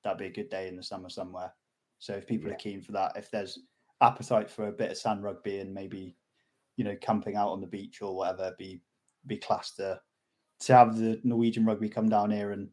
that'd 0.04 0.18
be 0.18 0.26
a 0.26 0.30
good 0.32 0.50
day 0.50 0.68
in 0.68 0.76
the 0.76 0.82
summer 0.82 1.08
somewhere. 1.08 1.52
So 1.98 2.12
if 2.14 2.26
people 2.26 2.48
Yeah. 2.48 2.54
are 2.54 2.58
keen 2.58 2.82
for 2.82 2.92
that, 2.92 3.16
if 3.16 3.30
there's 3.30 3.58
appetite 4.00 4.50
for 4.50 4.68
a 4.68 4.72
bit 4.72 4.90
of 4.90 4.98
sand 4.98 5.22
rugby 5.24 5.60
and 5.60 5.72
maybe 5.74 6.16
you 6.76 6.84
know 6.84 6.96
camping 7.00 7.36
out 7.36 7.50
on 7.50 7.60
the 7.60 7.66
beach 7.66 8.02
or 8.02 8.14
whatever, 8.14 8.54
be 8.58 8.80
be 9.26 9.38
classed 9.38 9.76
to 9.76 10.00
to 10.60 10.74
have 10.74 10.96
the 10.98 11.20
Norwegian 11.24 11.64
rugby 11.64 11.88
come 11.88 12.08
down 12.08 12.30
here 12.30 12.52
and 12.52 12.68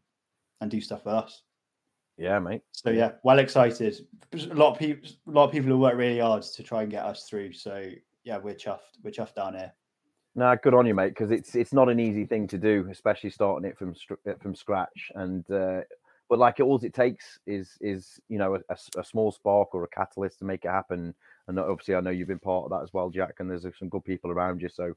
and 0.60 0.70
do 0.70 0.80
stuff 0.82 1.06
with 1.06 1.16
us. 1.16 1.44
yeah, 2.18 2.38
mate. 2.40 2.62
So 2.72 2.90
yeah, 2.92 3.14
well 3.24 3.40
excited. 3.40 3.96
A 4.34 4.38
lot 4.54 4.74
of 4.74 4.78
people, 4.80 5.10
a 5.28 5.32
lot 5.32 5.46
of 5.46 5.52
people 5.52 5.70
who 5.70 5.80
work 5.80 5.96
really 5.96 6.20
hard 6.20 6.44
to 6.44 6.64
try 6.64 6.84
and 6.84 6.92
get 6.92 7.04
us 7.04 7.28
through. 7.28 7.54
So 7.54 7.90
yeah, 8.24 8.38
we're 8.38 8.54
chuffed. 8.54 9.00
We're 9.04 9.12
chuffed 9.12 9.34
down 9.36 9.56
here. 9.56 9.74
No, 10.36 10.56
good 10.62 10.74
on 10.76 10.86
you, 10.86 10.94
mate. 10.94 11.10
Because 11.10 11.32
it's 11.32 11.56
it's 11.56 11.74
not 11.74 11.90
an 11.90 12.00
easy 12.00 12.26
thing 12.26 12.48
to 12.48 12.58
do, 12.58 12.88
especially 12.92 13.32
starting 13.32 13.68
it 13.70 13.78
from 13.78 13.96
from 14.40 14.54
scratch. 14.56 15.12
And 15.16 15.50
uh, 15.50 15.82
but 16.32 16.40
like 16.40 16.62
it, 16.62 16.64
all 16.64 16.80
it 16.82 16.94
takes 16.94 17.40
is 17.46 17.78
is 17.82 18.18
you 18.30 18.38
know 18.38 18.56
a, 18.56 18.78
a 18.98 19.04
small 19.04 19.34
spark 19.34 19.76
or 19.76 19.84
a 19.84 19.88
catalyst 19.90 20.40
to 20.40 20.46
make 20.46 20.64
it 20.64 20.70
happen. 20.70 21.14
And 21.50 21.60
obviously, 21.60 21.94
I 21.94 22.00
know 22.00 22.10
you've 22.10 22.30
been 22.30 22.40
part 22.40 22.64
of 22.64 22.70
that 22.72 22.84
as 22.84 22.94
well, 22.94 23.10
Jack. 23.10 23.36
And 23.40 23.52
there's 23.52 23.66
uh, 23.66 23.72
some 23.78 23.90
good 23.90 24.06
people 24.06 24.32
around 24.32 24.62
you. 24.62 24.70
So 24.70 24.94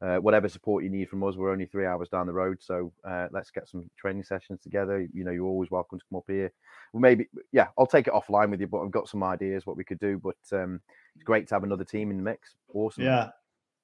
uh, 0.00 0.18
whatever 0.18 0.48
support 0.48 0.84
you 0.84 0.90
need 0.90 1.08
from 1.08 1.24
us, 1.24 1.34
we're 1.34 1.50
only 1.50 1.66
three 1.66 1.86
hours 1.86 2.08
down 2.08 2.28
the 2.28 2.32
road. 2.32 2.58
So 2.60 2.92
uh, 3.02 3.26
let's 3.32 3.50
get 3.50 3.68
some 3.68 3.90
training 3.98 4.22
sessions 4.22 4.60
together. 4.62 5.04
You 5.12 5.24
know, 5.24 5.32
you're 5.32 5.44
always 5.44 5.72
welcome 5.72 5.98
to 5.98 6.04
come 6.08 6.18
up 6.18 6.26
here. 6.28 6.52
Well, 6.92 7.00
maybe 7.00 7.26
yeah, 7.50 7.66
I'll 7.76 7.88
take 7.88 8.06
it 8.06 8.12
offline 8.12 8.52
with 8.52 8.60
you. 8.60 8.68
But 8.68 8.82
I've 8.82 8.92
got 8.92 9.08
some 9.08 9.24
ideas 9.24 9.66
what 9.66 9.76
we 9.76 9.82
could 9.82 9.98
do. 9.98 10.20
But 10.22 10.36
um, 10.56 10.80
it's 11.16 11.24
great 11.24 11.48
to 11.48 11.56
have 11.56 11.64
another 11.64 11.84
team 11.84 12.12
in 12.12 12.16
the 12.16 12.22
mix. 12.22 12.54
Awesome. 12.72 13.02
Yeah, 13.02 13.30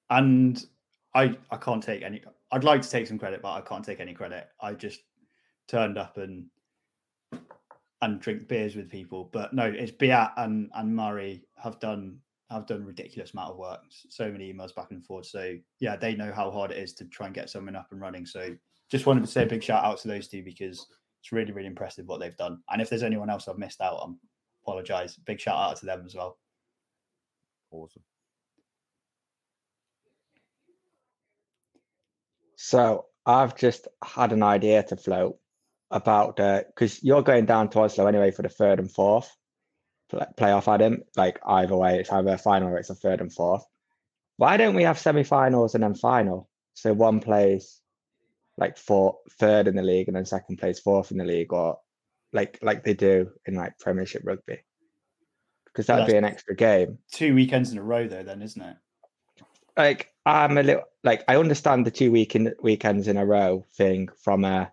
and 0.09 0.65
I 1.17 1.37
I 1.51 1.57
can't 1.57 1.83
take 1.83 2.03
any. 2.03 2.23
I'd 2.53 2.63
like 2.63 2.83
to 2.83 2.91
take 2.91 3.09
some 3.09 3.19
credit, 3.19 3.43
but 3.43 3.55
I 3.55 3.61
can't 3.61 3.85
take 3.85 3.99
any 3.99 4.15
credit. 4.15 4.47
I 4.61 4.75
just 4.75 5.01
turned 5.67 5.99
up 5.99 6.17
and 6.17 6.47
and 8.03 8.21
drink 8.21 8.49
beers 8.49 8.77
with 8.77 8.91
people. 8.91 9.31
But 9.33 9.55
no, 9.55 9.65
it's 9.65 9.93
Biat 9.93 10.33
and 10.37 10.71
and 10.75 10.95
Murray 10.95 11.45
have 11.57 11.81
done 11.81 12.19
have 12.51 12.67
done 12.67 12.85
ridiculous 12.85 13.33
amount 13.33 13.53
of 13.53 13.57
work. 13.57 13.81
So 13.89 14.31
many 14.31 14.53
emails 14.53 14.75
back 14.75 14.91
and 14.91 15.03
forth. 15.03 15.27
So 15.27 15.55
yeah, 15.81 15.97
they 15.97 16.15
know 16.15 16.33
how 16.33 16.51
hard 16.51 16.71
it 16.71 16.77
is 16.77 16.93
to 16.95 17.07
try 17.07 17.27
and 17.27 17.35
get 17.35 17.49
something 17.49 17.75
up 17.75 17.89
and 17.91 18.01
running. 18.01 18.27
So 18.27 18.55
just 18.91 19.07
wanted 19.07 19.23
to 19.23 19.27
say 19.29 19.45
a 19.45 19.47
big 19.47 19.63
shout 19.63 19.85
out 19.85 19.99
to 20.01 20.09
those 20.09 20.29
two 20.29 20.43
because 20.43 20.87
it's 21.21 21.33
really 21.33 21.53
really 21.53 21.69
impressive 21.69 22.07
what 22.07 22.21
they've 22.21 22.37
done. 22.37 22.59
And 22.71 22.83
if 22.83 22.91
there's 22.91 23.05
anyone 23.05 23.31
else 23.31 23.49
I've 23.49 23.57
missed 23.57 23.81
out 23.81 24.01
on, 24.03 24.19
apologize. 24.63 25.17
Big 25.25 25.41
shout 25.41 25.57
out 25.57 25.77
to 25.79 25.87
them 25.87 26.03
as 26.05 26.15
well. 26.15 26.39
Awesome. 27.71 28.03
So 32.57 33.07
I've 33.25 33.57
just 33.57 33.89
had 34.05 34.33
an 34.33 34.43
idea 34.43 34.83
to 34.85 34.97
float 34.97 35.39
about 35.93 36.41
uh, 36.41 36.63
because 36.67 37.03
you're 37.03 37.23
going 37.23 37.47
down 37.47 37.69
to 37.71 37.81
Oslo 37.81 38.07
anyway 38.07 38.31
for 38.31 38.43
the 38.43 38.49
third 38.49 38.79
and 38.79 38.91
fourth 38.91 39.31
pl- 40.11 40.27
playoff, 40.37 40.73
Adam. 40.73 41.03
Like 41.17 41.41
either 41.47 41.77
way, 41.77 42.01
it's 42.01 42.11
either 42.11 42.31
a 42.31 42.39
final 42.39 42.71
or 42.71 42.79
it's 42.79 42.91
a 42.91 42.95
third 42.95 43.21
and 43.21 43.33
fourth. 43.33 43.65
Why 44.37 44.57
don't 44.57 44.75
we 44.75 44.85
have 44.85 44.99
semi-finals 44.99 45.75
and 45.75 45.85
then 45.85 45.95
final? 45.95 46.49
So 46.75 46.93
one 46.93 47.21
plays 47.21 47.81
like 48.57 48.79
four, 48.79 49.19
third 49.39 49.69
in 49.69 49.77
the 49.77 49.83
league 49.83 50.09
and 50.09 50.17
then 50.17 50.25
second 50.25 50.57
plays 50.57 50.81
fourth 50.81 51.11
in 51.11 51.19
the 51.19 51.25
league, 51.25 51.53
or 51.53 51.79
like 52.33 52.59
like 52.63 52.85
they 52.85 52.95
do 52.95 53.31
in 53.47 53.55
like 53.55 53.79
Premiership 53.79 54.23
rugby. 54.25 54.59
Because 55.67 55.87
that'd 55.87 56.07
be 56.07 56.17
an 56.17 56.25
extra 56.25 56.55
game. 56.55 56.99
Two 57.11 57.35
weekends 57.35 57.73
in 57.73 57.79
a 57.79 57.83
row 57.83 58.09
though, 58.09 58.23
then 58.23 58.43
isn't 58.43 58.61
it? 58.61 58.77
like 59.77 60.13
I'm 60.27 60.59
a 60.59 60.63
little 60.63 60.85
like 61.03 61.25
I 61.29 61.37
understand 61.37 61.87
the 61.87 61.91
two 61.91 62.13
weekend 62.13 62.55
weekends 62.63 63.09
in 63.09 63.17
a 63.17 63.27
row 63.27 63.65
thing 63.75 64.09
from 64.23 64.45
a 64.45 64.71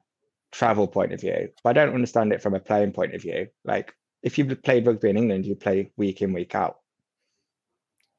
travel 0.51 0.87
point 0.87 1.13
of 1.13 1.21
view, 1.21 1.49
but 1.63 1.69
I 1.69 1.73
don't 1.73 1.95
understand 1.95 2.33
it 2.33 2.41
from 2.41 2.55
a 2.55 2.59
playing 2.59 2.93
point 2.93 3.15
of 3.15 3.21
view. 3.21 3.47
Like 3.63 3.93
if 4.23 4.37
you 4.37 4.55
played 4.55 4.85
rugby 4.85 5.09
in 5.09 5.17
England, 5.17 5.45
you 5.45 5.55
play 5.55 5.91
week 5.97 6.21
in 6.21 6.33
week 6.33 6.55
out. 6.55 6.77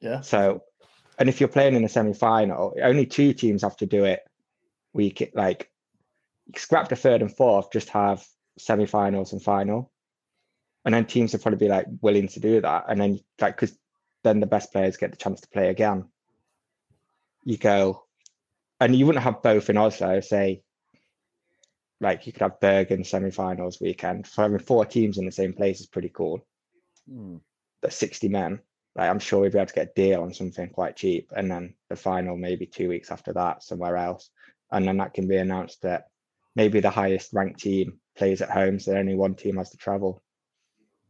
Yeah. 0.01 0.21
So, 0.23 0.63
and 1.19 1.29
if 1.29 1.41
you're 1.41 1.49
playing 1.49 1.75
in 1.75 1.85
a 1.85 1.89
semi 1.89 2.15
final, 2.15 2.75
only 2.83 3.07
two 3.07 3.33
teams 3.35 3.63
have 3.63 3.77
to 3.79 3.87
do 3.87 4.05
it 4.05 4.21
week. 4.93 5.31
Like 5.35 5.71
scrap 6.57 6.89
the 6.89 6.97
third 6.97 7.23
and 7.23 7.35
fourth, 7.35 7.71
just 7.71 7.91
have 7.91 8.25
semi 8.59 8.87
finals 8.87 9.33
and 9.33 9.43
final, 9.43 9.93
and 10.85 10.95
then 10.95 11.05
teams 11.05 11.33
will 11.33 11.41
probably 11.41 11.59
be 11.59 11.69
like 11.69 11.87
willing 12.01 12.29
to 12.29 12.41
do 12.41 12.61
that, 12.61 12.85
and 12.89 13.01
then 13.01 13.21
like 13.41 13.57
because 13.57 13.77
then 14.25 14.41
the 14.41 14.47
best 14.47 14.73
players 14.73 14.97
get 14.97 15.11
the 15.11 15.17
chance 15.17 15.41
to 15.41 15.49
play 15.49 15.69
again 15.69 16.07
you 17.45 17.57
go, 17.57 18.05
and 18.79 18.95
you 18.95 19.07
wouldn't 19.07 19.25
have 19.25 19.43
both 19.43 19.71
in 19.71 19.77
Oslo. 19.77 20.21
Say, 20.21 20.63
like 22.01 22.27
you 22.27 22.33
could 22.33 22.43
have 22.43 22.61
Bergen 22.61 23.05
semi-finals 23.05 23.81
weekend. 23.81 24.27
For 24.27 24.43
having 24.43 24.59
four 24.59 24.87
teams 24.87 25.19
in 25.19 25.27
the 25.27 25.33
same 25.33 25.53
place 25.53 25.81
is 25.81 25.87
pretty 25.87 26.11
cool. 26.11 26.45
Hmm. 27.09 27.37
That's 27.83 27.97
sixty 27.97 28.29
men. 28.29 28.61
Like 28.97 29.09
I'm 29.09 29.19
sure 29.19 29.41
we'd 29.41 29.53
be 29.53 29.59
able 29.59 29.67
to 29.67 29.75
get 29.75 29.89
a 29.89 29.93
deal 29.95 30.23
on 30.23 30.35
something 30.35 30.69
quite 30.71 30.97
cheap, 30.97 31.33
and 31.37 31.51
then 31.51 31.75
the 31.89 31.97
final 31.97 32.37
maybe 32.37 32.67
two 32.67 32.89
weeks 32.89 33.11
after 33.11 33.33
that 33.35 33.63
somewhere 33.63 33.97
else, 33.97 34.31
and 34.73 34.87
then 34.87 34.97
that 34.99 35.15
can 35.15 35.29
be 35.29 35.37
announced 35.37 35.83
that 35.83 36.09
maybe 36.57 36.81
the 36.81 36.91
highest 36.91 37.33
ranked 37.33 37.61
team 37.61 38.01
plays 38.17 38.43
at 38.43 38.51
home, 38.51 38.79
so 38.79 38.97
only 38.97 39.15
one 39.15 39.35
team 39.35 39.57
has 39.57 39.71
to 39.71 39.77
travel. 39.77 40.23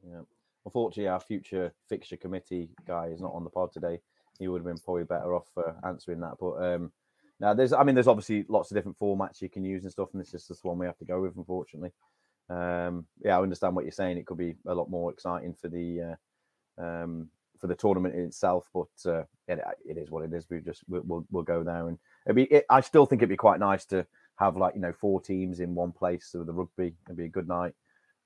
Yeah. 0.07 0.21
Unfortunately, 0.67 1.09
our 1.09 1.21
future 1.21 1.73
fixture 1.89 2.19
committee 2.19 2.69
guy 2.87 3.07
is 3.07 3.21
not 3.21 3.33
on 3.33 3.45
the 3.45 3.51
pod 3.51 3.73
today. 3.73 3.99
He 4.39 4.47
would 4.47 4.59
have 4.59 4.67
been 4.67 4.79
probably 4.79 5.05
better 5.05 5.35
off 5.35 5.49
for 5.55 5.75
answering 5.85 6.21
that. 6.21 6.35
But 6.39 6.63
um, 6.63 6.93
now 7.41 7.55
there's, 7.55 7.73
I 7.73 7.83
mean, 7.83 7.95
there's 7.95 8.09
obviously 8.09 8.45
lots 8.49 8.71
of 8.71 8.77
different 8.77 8.99
formats 8.99 9.41
you 9.41 9.49
can 9.49 9.65
use 9.65 9.83
and 9.83 9.93
stuff, 9.93 10.09
and 10.13 10.21
this 10.21 10.35
is 10.35 10.47
just 10.47 10.63
the 10.63 10.69
one 10.69 10.79
we 10.79 10.87
have 10.87 10.99
to 10.99 11.05
go 11.05 11.21
with, 11.21 11.37
unfortunately. 11.37 11.93
Um, 12.49 13.07
yeah, 13.25 13.39
I 13.39 13.43
understand 13.43 13.75
what 13.75 13.85
you're 13.85 13.93
saying. 13.93 14.19
It 14.19 14.27
could 14.27 14.39
be 14.39 14.57
a 14.67 14.75
lot 14.75 14.91
more 14.91 15.13
exciting 15.13 15.55
for 15.55 15.69
the 15.69 16.17
uh, 16.79 16.83
um, 16.83 17.29
for 17.59 17.67
the 17.67 17.75
tournament 17.75 18.15
itself, 18.15 18.69
but 18.73 18.89
uh, 19.07 19.23
it, 19.49 19.61
it 19.87 19.99
is 19.99 20.11
what 20.11 20.25
it 20.25 20.33
is. 20.33 20.47
We 20.51 20.61
just 20.61 20.83
we'll, 20.89 21.03
we'll, 21.05 21.27
we'll 21.31 21.43
go 21.43 21.63
there, 21.63 21.89
and 21.89 21.99
it'd 22.27 22.37
be. 22.37 22.45
It, 22.45 22.67
I 22.69 22.81
still 22.81 23.07
think 23.07 23.21
it'd 23.21 23.29
be 23.29 23.37
quite 23.37 23.61
nice 23.61 23.85
to 23.87 24.07
have 24.37 24.57
like 24.57 24.75
you 24.75 24.81
know 24.81 24.93
four 24.93 25.21
teams 25.21 25.61
in 25.61 25.75
one 25.75 25.93
place 25.93 26.33
with 26.35 26.47
the 26.47 26.53
rugby. 26.53 26.95
It'd 27.07 27.17
be 27.17 27.27
a 27.27 27.29
good 27.29 27.49
night 27.49 27.75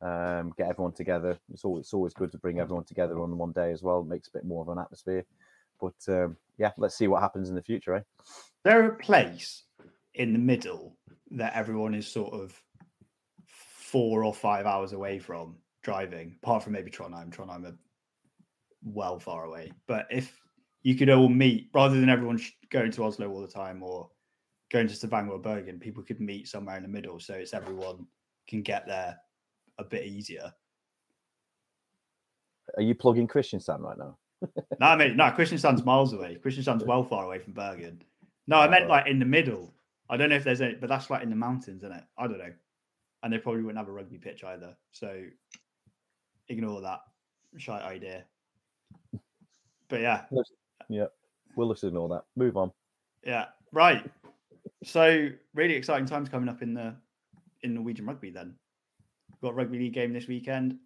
um, 0.05 0.53
get 0.57 0.69
everyone 0.69 0.93
together. 0.93 1.39
It's 1.53 1.65
always, 1.65 1.87
it's 1.87 1.95
always 1.95 2.15
good 2.15 2.31
to 2.33 2.39
bring 2.39 2.61
everyone 2.61 2.85
together 2.85 3.21
on 3.21 3.37
one 3.39 3.53
day 3.53 3.73
as 3.73 3.83
well. 3.83 4.01
It 4.01 4.07
makes 4.07 4.29
a 4.29 4.33
bit 4.33 4.45
more 4.45 4.63
of 4.63 4.69
an 4.69 4.79
atmosphere. 4.79 5.25
But 5.81 5.95
um, 6.09 6.37
yeah, 6.59 6.71
let's 6.79 6.97
see 6.97 7.09
what 7.09 7.23
happens 7.23 7.49
in 7.49 7.55
the 7.55 7.63
future, 7.63 7.95
eh? 7.95 8.01
there 8.65 8.83
are 8.83 8.93
a 8.93 8.97
place 8.97 9.65
in 10.15 10.33
the 10.33 10.39
middle 10.39 10.97
that 11.33 11.55
everyone 11.55 11.95
is 11.95 12.11
sort 12.11 12.33
of 12.33 12.61
four 13.47 14.25
or 14.25 14.35
five 14.35 14.67
hours 14.67 14.93
away 14.93 15.19
from 15.19 15.57
driving, 15.83 16.37
apart 16.43 16.63
from 16.63 16.73
maybe 16.73 16.91
Trondheim. 16.91 17.35
Trondheim 17.35 17.67
are 17.67 17.77
well 18.83 19.19
far 19.19 19.45
away. 19.45 19.73
But 19.87 20.07
if 20.11 20.37
you 20.83 20.95
could 20.95 21.11
all 21.11 21.29
meet, 21.29 21.69
rather 21.75 22.01
than 22.01 22.09
everyone 22.09 22.41
going 22.71 22.91
to 22.93 23.05
Oslo 23.05 23.29
all 23.31 23.43
the 23.43 23.49
time 23.49 23.83
or 23.83 24.09
going 24.71 24.89
to 24.89 24.95
Stavanger 24.95 25.33
or 25.33 25.39
Bergen, 25.39 25.79
people 25.79 26.03
could 26.03 26.21
meet 26.21 26.49
somewhere 26.49 26.77
in 26.77 26.83
the 26.83 26.89
middle. 26.89 27.21
So 27.21 27.35
it's 27.35 27.55
everyone 27.55 28.07
can 28.49 28.63
get 28.63 28.87
there 28.87 29.17
a 29.79 29.85
bit 29.85 30.07
easier. 30.07 30.53
Are 32.77 32.83
you 32.83 32.95
plugging 32.95 33.29
Kristiansand 33.29 33.81
right 33.81 33.99
now? 33.99 34.17
No, 34.81 34.87
I 34.87 34.97
mean, 34.97 35.17
no, 35.17 35.25
Kristiansand's 35.25 35.85
miles 35.85 36.13
away. 36.13 36.39
Kristiansand's 36.45 36.85
well 36.85 37.05
far 37.05 37.25
away 37.25 37.39
from 37.39 37.53
Bergen. 37.53 38.03
No, 38.47 38.59
I 38.59 38.69
meant 38.69 38.89
like 38.89 39.07
in 39.07 39.19
the 39.19 39.25
middle. 39.25 39.73
I 40.11 40.17
don't 40.17 40.29
know 40.29 40.37
if 40.37 40.45
there's 40.45 40.61
any, 40.61 40.75
but 40.75 40.89
that's 40.89 41.09
like 41.11 41.23
in 41.23 41.31
the 41.31 41.37
mountains, 41.37 41.83
isn't 41.83 41.97
it? 41.97 42.05
I 42.19 42.27
don't 42.27 42.39
know. 42.39 42.53
And 43.23 43.33
they 43.33 43.39
probably 43.39 43.63
wouldn't 43.63 43.79
have 43.79 43.89
a 43.89 43.93
rugby 43.93 44.19
pitch 44.19 44.45
either. 44.45 44.77
So 44.93 45.23
ignore 46.49 46.81
that 46.83 47.01
shite 47.57 47.83
idea. 47.83 48.25
But 49.89 50.01
yeah, 50.01 50.23
Yeah. 50.89 51.07
We'll 51.57 51.71
just 51.73 51.85
ignore 51.85 52.09
that. 52.09 52.25
Move 52.37 52.57
on. 52.57 52.73
yeah, 53.25 53.47
right. 53.73 54.05
So 54.83 55.29
really 55.55 55.75
exciting 55.75 56.07
times 56.07 56.29
coming 56.29 56.49
up 56.49 56.63
in 56.63 56.75
the 56.75 56.95
in 57.63 57.75
Norwegian 57.75 58.07
rugby. 58.07 58.31
Then 58.31 58.55
We've 59.31 59.41
got 59.41 59.51
a 59.51 59.55
rugby 59.55 59.79
league 59.79 59.95
game 59.95 60.13
this 60.13 60.27
weekend, 60.27 60.77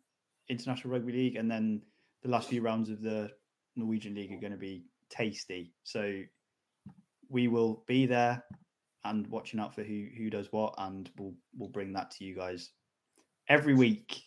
international 0.48 0.92
rugby 0.92 1.12
league, 1.12 1.36
and 1.36 1.50
then 1.50 1.82
the 2.22 2.28
last 2.28 2.48
few 2.48 2.60
rounds 2.60 2.90
of 2.90 3.00
the 3.02 3.30
Norwegian 3.78 4.14
league 4.14 4.32
are 4.32 4.40
going 4.40 4.52
to 4.52 4.58
be 4.58 4.84
tasty. 5.08 5.72
So 5.84 6.22
we 7.30 7.48
will 7.48 7.84
be 7.86 8.06
there 8.06 8.44
and 9.04 9.26
watching 9.28 9.60
out 9.60 9.74
for 9.74 9.82
who 9.82 10.08
who 10.16 10.28
does 10.28 10.52
what, 10.52 10.74
and 10.78 11.10
we'll 11.16 11.34
we'll 11.56 11.68
bring 11.68 11.92
that 11.94 12.10
to 12.12 12.24
you 12.24 12.34
guys 12.34 12.70
every 13.48 13.74
week, 13.74 14.20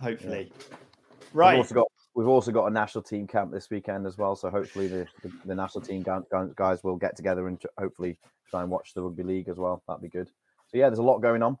hopefully. 0.00 0.52
We've 0.52 1.34
Right. 1.34 1.58
also 1.58 1.74
got 1.74 1.86
we've 2.14 2.26
also 2.26 2.50
got 2.50 2.66
a 2.66 2.70
national 2.70 3.02
team 3.02 3.26
camp 3.26 3.52
this 3.52 3.70
weekend 3.70 4.06
as 4.06 4.18
well. 4.18 4.34
So 4.34 4.50
hopefully 4.50 4.88
the, 4.88 5.06
the, 5.22 5.32
the 5.46 5.54
national 5.54 5.82
team 5.82 6.02
gu- 6.02 6.24
gu- 6.30 6.52
guys 6.56 6.82
will 6.82 6.96
get 6.96 7.16
together 7.16 7.46
and 7.46 7.62
hopefully 7.78 8.18
try 8.50 8.62
and 8.62 8.70
watch 8.70 8.94
the 8.94 9.02
rugby 9.02 9.22
league 9.22 9.48
as 9.48 9.56
well. 9.56 9.82
That'd 9.86 10.02
be 10.02 10.08
good. 10.08 10.28
So 10.66 10.76
yeah, 10.76 10.88
there's 10.88 10.98
a 10.98 11.04
lot 11.04 11.20
going 11.20 11.42
on. 11.42 11.56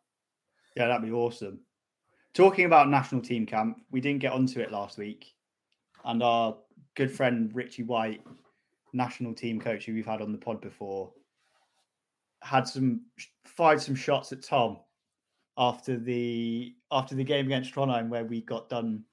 Yeah, 0.76 0.88
that'd 0.88 1.06
be 1.06 1.12
awesome. 1.12 1.60
Talking 2.34 2.64
about 2.64 2.88
national 2.88 3.22
team 3.22 3.46
camp, 3.46 3.80
we 3.90 4.00
didn't 4.00 4.20
get 4.20 4.32
onto 4.32 4.60
it 4.60 4.70
last 4.72 4.98
week, 4.98 5.26
and 6.04 6.22
our 6.22 6.56
good 6.96 7.10
friend 7.10 7.50
Richie 7.54 7.82
White, 7.82 8.22
national 8.92 9.34
team 9.34 9.60
coach 9.60 9.86
who 9.86 9.94
we've 9.94 10.06
had 10.06 10.22
on 10.22 10.32
the 10.32 10.38
pod 10.38 10.60
before, 10.60 11.12
had 12.42 12.66
some 12.66 13.02
fired 13.44 13.80
some 13.80 13.94
shots 13.94 14.32
at 14.32 14.42
Tom 14.42 14.78
after 15.58 15.98
the 15.98 16.74
after 16.90 17.14
the 17.14 17.24
game 17.24 17.46
against 17.46 17.74
Trondheim 17.74 18.08
where 18.08 18.24
we 18.24 18.40
got 18.40 18.68
done. 18.68 19.04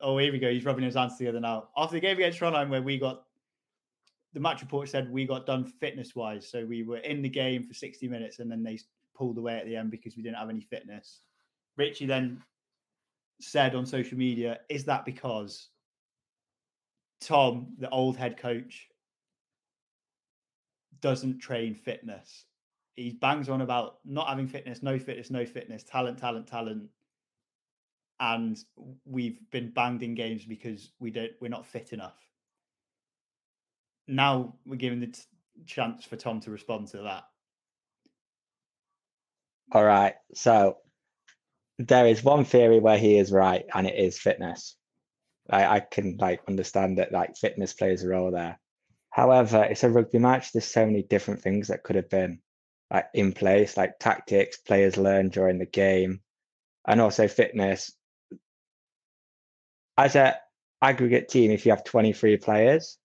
Oh, 0.00 0.18
here 0.18 0.32
we 0.32 0.38
go. 0.38 0.50
He's 0.50 0.64
rubbing 0.64 0.84
his 0.84 0.96
hands 0.96 1.16
together 1.16 1.40
now. 1.40 1.68
After 1.76 1.94
the 1.94 2.00
game 2.00 2.16
against 2.16 2.40
Trondheim 2.40 2.68
where 2.68 2.82
we 2.82 2.98
got 2.98 3.24
the 4.32 4.40
match 4.40 4.60
report 4.62 4.88
said 4.88 5.10
we 5.10 5.26
got 5.26 5.46
done 5.46 5.64
fitness 5.64 6.16
wise, 6.16 6.48
so 6.48 6.64
we 6.64 6.82
were 6.82 6.98
in 6.98 7.22
the 7.22 7.28
game 7.28 7.62
for 7.62 7.74
sixty 7.74 8.08
minutes 8.08 8.38
and 8.38 8.50
then 8.50 8.62
they 8.62 8.78
pulled 9.14 9.38
away 9.38 9.58
at 9.58 9.66
the 9.66 9.76
end 9.76 9.90
because 9.90 10.16
we 10.16 10.22
didn't 10.22 10.38
have 10.38 10.50
any 10.50 10.60
fitness. 10.62 11.20
Richie 11.76 12.06
then 12.06 12.42
said 13.40 13.74
on 13.74 13.86
social 13.86 14.18
media, 14.18 14.60
"Is 14.68 14.84
that 14.86 15.04
because 15.04 15.68
Tom, 17.20 17.74
the 17.78 17.90
old 17.90 18.16
head 18.16 18.36
coach, 18.36 18.88
doesn't 21.00 21.38
train 21.38 21.74
fitness? 21.74 22.46
He 22.96 23.10
bangs 23.12 23.48
on 23.48 23.60
about 23.60 23.98
not 24.04 24.28
having 24.28 24.46
fitness, 24.46 24.82
no 24.82 24.98
fitness, 24.98 25.30
no 25.30 25.44
fitness, 25.44 25.82
talent, 25.82 26.18
talent, 26.18 26.46
talent." 26.46 26.90
And 28.20 28.56
we've 29.04 29.40
been 29.50 29.70
banged 29.70 30.02
in 30.02 30.14
games 30.14 30.44
because 30.44 30.92
we 31.00 31.10
don't, 31.10 31.32
we're 31.40 31.48
not 31.48 31.66
fit 31.66 31.92
enough. 31.92 32.16
Now 34.06 34.54
we're 34.64 34.76
giving 34.76 35.00
the 35.00 35.08
t- 35.08 35.22
chance 35.66 36.04
for 36.04 36.16
Tom 36.16 36.40
to 36.40 36.50
respond 36.50 36.88
to 36.88 36.98
that. 36.98 37.24
All 39.72 39.84
right. 39.84 40.14
So 40.34 40.76
there 41.78 42.06
is 42.06 42.22
one 42.22 42.44
theory 42.44 42.78
where 42.78 42.98
he 42.98 43.18
is 43.18 43.32
right, 43.32 43.64
and 43.74 43.86
it 43.86 43.98
is 43.98 44.18
fitness. 44.18 44.76
I, 45.50 45.76
I 45.76 45.80
can 45.80 46.16
like 46.18 46.40
understand 46.48 46.98
that 46.98 47.12
like 47.12 47.36
fitness 47.36 47.72
plays 47.72 48.02
a 48.02 48.08
role 48.08 48.30
there. 48.30 48.58
However, 49.10 49.62
it's 49.62 49.84
a 49.84 49.90
rugby 49.90 50.18
match. 50.18 50.52
There's 50.52 50.64
so 50.64 50.84
many 50.84 51.02
different 51.02 51.42
things 51.42 51.68
that 51.68 51.82
could 51.82 51.96
have 51.96 52.10
been 52.10 52.40
like 52.90 53.06
in 53.14 53.32
place, 53.32 53.76
like 53.76 53.98
tactics 53.98 54.56
players 54.58 54.96
learn 54.96 55.28
during 55.28 55.58
the 55.58 55.66
game, 55.66 56.20
and 56.86 57.00
also 57.00 57.28
fitness. 57.28 57.92
As 59.96 60.16
a 60.16 60.36
aggregate 60.82 61.28
team, 61.28 61.50
if 61.50 61.64
you 61.64 61.72
have 61.72 61.84
23 61.84 62.36
players 62.38 62.98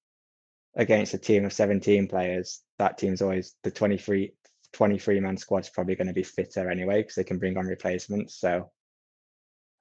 against 0.75 1.13
a 1.13 1.17
team 1.17 1.45
of 1.45 1.53
17 1.53 2.07
players, 2.07 2.61
that 2.77 2.97
team's 2.97 3.21
always 3.21 3.55
the 3.63 3.71
23 3.71 4.33
23 4.73 5.19
man 5.19 5.37
squad's 5.37 5.69
probably 5.69 5.95
going 5.95 6.07
to 6.07 6.13
be 6.13 6.23
fitter 6.23 6.69
anyway 6.69 7.01
because 7.01 7.15
they 7.15 7.23
can 7.23 7.39
bring 7.39 7.57
on 7.57 7.65
replacements. 7.65 8.39
So 8.39 8.71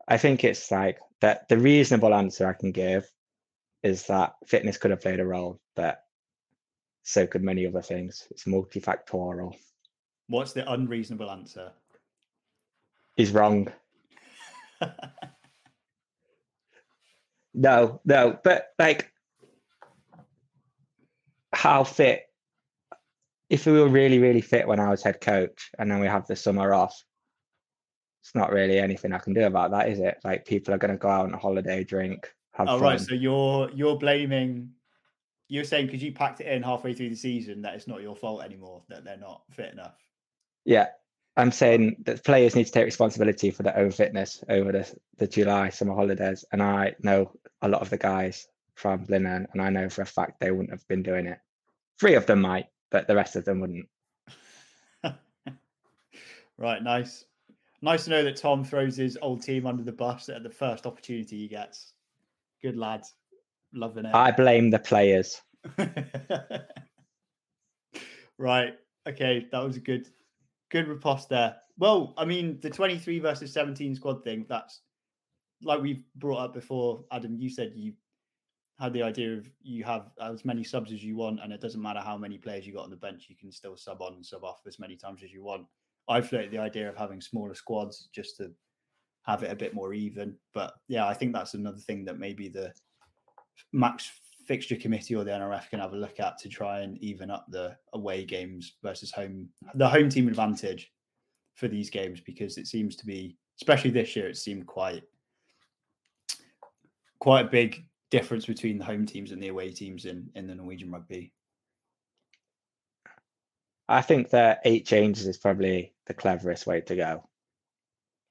I 0.09 0.17
think 0.17 0.43
it's 0.43 0.71
like 0.71 0.99
that 1.21 1.49
the 1.49 1.59
reasonable 1.59 2.15
answer 2.15 2.49
I 2.49 2.55
can 2.55 2.73
give 2.73 3.07
is 3.83 4.07
that 4.07 4.35
fitness 4.47 4.79
could 4.79 4.91
have 4.91 5.03
played 5.03 5.21
a 5.21 5.27
role, 5.27 5.61
but 5.77 6.03
so 7.03 7.27
could 7.27 7.43
many 7.43 7.67
other 7.67 7.83
things. 7.83 8.27
It's 8.31 8.45
multifactorial. 8.45 9.55
What's 10.29 10.53
the 10.55 10.71
unreasonable 10.71 11.31
answer? 11.31 11.73
He's 13.17 13.33
wrong. 13.33 13.71
No, 17.55 18.01
no, 18.05 18.39
but 18.45 18.69
like 18.79 19.13
how 21.53 21.83
fit 21.83 22.23
if 23.51 23.67
we 23.67 23.73
were 23.73 23.89
really, 23.89 24.19
really 24.19 24.43
fit 24.43 24.69
when 24.69 24.79
I 24.79 24.91
was 24.91 25.03
head 25.03 25.21
coach 25.21 25.71
and 25.79 25.91
then 25.91 26.01
we 26.01 26.07
have 26.07 26.27
the 26.27 26.37
summer 26.37 26.73
off, 26.73 27.03
it's 28.29 28.35
not 28.35 28.53
really 28.53 28.79
anything 28.79 29.15
I 29.15 29.19
can 29.19 29.33
do 29.33 29.45
about 29.45 29.71
that, 29.71 29.89
is 29.89 30.01
it? 30.01 30.19
Like 30.23 30.45
people 30.45 30.75
are 30.75 30.79
gonna 30.79 30.99
go 30.99 31.09
out 31.09 31.25
on 31.25 31.33
a 31.33 31.39
holiday, 31.39 31.83
drink, 31.83 32.31
have 32.53 32.69
Oh 32.69 32.79
fun. 32.79 32.83
right, 32.83 33.01
so 33.01 33.15
you're 33.15 33.71
you're 33.71 33.97
blaming 33.97 34.71
you're 35.49 35.65
saying 35.65 35.87
because 35.87 36.03
you 36.03 36.13
packed 36.13 36.43
it 36.43 36.47
in 36.47 36.63
halfway 36.63 36.93
through 36.93 37.09
the 37.09 37.17
season 37.17 37.63
that 37.63 37.75
it's 37.75 37.89
not 37.89 38.03
your 38.03 38.15
fault 38.15 38.43
anymore 38.43 38.83
that 38.91 39.03
they're 39.03 39.17
not 39.17 39.43
fit 39.51 39.73
enough. 39.73 39.97
Yeah. 40.67 40.89
I'm 41.39 41.53
saying 41.53 41.97
that 42.05 42.23
players 42.23 42.55
need 42.55 42.67
to 42.67 42.73
take 42.73 42.85
responsibility 42.85 43.51
for 43.51 43.63
their 43.63 43.79
own 43.79 43.91
fitness 43.91 44.45
over 44.51 44.73
the, 44.73 44.95
the 45.17 45.27
July 45.27 45.71
summer 45.71 45.95
holidays. 45.95 46.45
And 46.53 46.63
I 46.63 46.97
know 47.01 47.33
a 47.63 47.69
lot 47.69 47.81
of 47.81 47.89
the 47.89 47.97
guys 47.97 48.47
from 48.75 49.07
Blindern, 49.07 49.47
and 49.53 49.63
I 49.63 49.71
know 49.71 49.89
for 49.89 50.03
a 50.03 50.07
fact 50.07 50.41
they 50.41 50.51
wouldn't 50.51 50.73
have 50.73 50.87
been 50.87 51.03
doing 51.03 51.27
it. 51.27 51.39
Three 51.99 52.15
of 52.15 52.27
them 52.27 52.43
might, 52.43 52.67
but 52.91 53.07
the 53.07 53.15
rest 53.15 53.37
of 53.37 53.45
them 53.45 53.61
wouldn't. 53.61 53.89
right, 56.59 56.83
nice. 56.83 57.25
Nice 57.81 58.05
to 58.05 58.11
know 58.11 58.25
that 58.25 58.37
Tom 58.37 58.65
throws 58.65 58.97
his 58.97 59.17
old 59.23 59.43
team 59.43 59.67
under 59.67 59.83
the 59.83 59.93
bus 59.93 60.29
at 60.29 60.43
the 60.43 60.51
first 60.51 60.87
opportunity 60.87 61.39
he 61.39 61.49
gets. 61.49 61.93
Good 62.61 62.77
lad. 62.77 63.05
Loving 63.73 64.07
it. 64.07 64.15
I 64.15 64.33
blame 64.33 64.71
the 64.71 64.79
players. 64.79 65.41
right. 68.39 68.75
Okay, 69.09 69.47
that 69.53 69.65
was 69.65 69.77
a 69.77 69.81
good 69.81 70.09
good 70.71 70.89
riposte 70.89 71.29
there. 71.29 71.57
Well, 71.79 72.15
I 72.17 72.25
mean, 72.25 72.59
the 72.61 72.71
23 72.71 73.21
versus 73.21 73.53
17 73.53 73.95
squad 73.95 74.25
thing, 74.25 74.47
that's 74.49 74.81
like 75.63 75.81
we've 75.81 76.03
brought 76.17 76.39
up 76.39 76.55
before, 76.55 77.05
Adam, 77.13 77.37
you 77.39 77.49
said 77.49 77.73
you 77.75 77.93
had 78.79 78.93
the 78.93 79.03
idea 79.03 79.35
of 79.35 79.49
you 79.63 79.85
have 79.85 80.11
as 80.21 80.45
many 80.45 80.63
subs 80.63 80.93
as 80.93 81.03
you 81.03 81.17
want, 81.17 81.41
and 81.43 81.53
it 81.53 81.61
doesn't 81.61 81.83
matter 81.83 82.01
how 82.01 82.17
many 82.17 82.39
players 82.39 82.67
you 82.67 82.73
got 82.73 82.85
on 82.85 82.91
the 82.91 82.97
bench, 82.97 83.27
you 83.29 83.37
can 83.37 83.51
still 83.51 83.77
sub 83.77 84.03
on 84.03 84.15
and 84.15 84.27
sub 84.27 84.45
off 84.45 84.61
as 84.67 84.79
many 84.79 84.97
times 84.97 85.23
as 85.23 85.33
you 85.33 85.43
want. 85.43 85.67
I 86.09 86.21
floated 86.21 86.51
the 86.51 86.59
idea 86.59 86.89
of 86.89 86.97
having 86.97 87.21
smaller 87.21 87.55
squads 87.55 88.09
just 88.15 88.37
to 88.39 88.51
have 89.27 89.43
it 89.43 89.53
a 89.53 89.57
bit 89.57 89.75
more 89.75 89.93
even. 89.93 90.37
But 90.55 90.75
yeah, 90.89 91.07
I 91.07 91.15
think 91.15 91.33
that's 91.33 91.55
another 91.55 91.79
thing 91.79 92.05
that 92.07 92.19
maybe 92.19 92.49
the 92.49 92.73
max 93.73 94.11
fixture 94.47 94.77
committee 94.77 95.15
or 95.15 95.25
the 95.25 95.31
NRF 95.31 95.69
can 95.69 95.81
have 95.81 95.93
a 95.93 95.97
look 95.97 96.21
at 96.21 96.39
to 96.39 96.49
try 96.49 96.81
and 96.81 96.97
even 96.99 97.31
up 97.31 97.45
the 97.51 97.77
away 97.93 98.25
games 98.25 98.77
versus 98.83 99.13
home 99.13 99.49
the 99.75 99.87
home 99.87 100.09
team 100.09 100.27
advantage 100.27 100.91
for 101.55 101.69
these 101.69 101.91
games 101.91 102.21
because 102.21 102.57
it 102.57 102.67
seems 102.67 102.97
to 102.97 103.05
be 103.05 103.37
especially 103.61 103.91
this 103.91 104.17
year 104.17 104.27
it 104.27 104.39
seemed 104.39 104.67
quite 104.67 105.03
quite 107.19 107.45
a 107.45 107.51
big 107.51 107.85
difference 108.11 108.47
between 108.47 108.79
the 108.79 108.85
home 108.85 109.05
teams 109.05 109.33
and 109.33 109.43
the 109.43 109.49
away 109.49 109.71
teams 109.71 110.05
in 110.05 110.31
in 110.35 110.47
the 110.47 110.55
Norwegian 110.55 110.91
rugby. 110.91 111.33
I 113.89 114.03
think 114.03 114.31
that 114.31 114.61
eight 114.65 114.87
changes 114.87 115.27
is 115.27 115.39
probably 115.39 115.93
the 116.09 116.15
cleverest 116.15 116.67
way 116.67 116.81
to 116.81 116.97
go. 116.97 117.29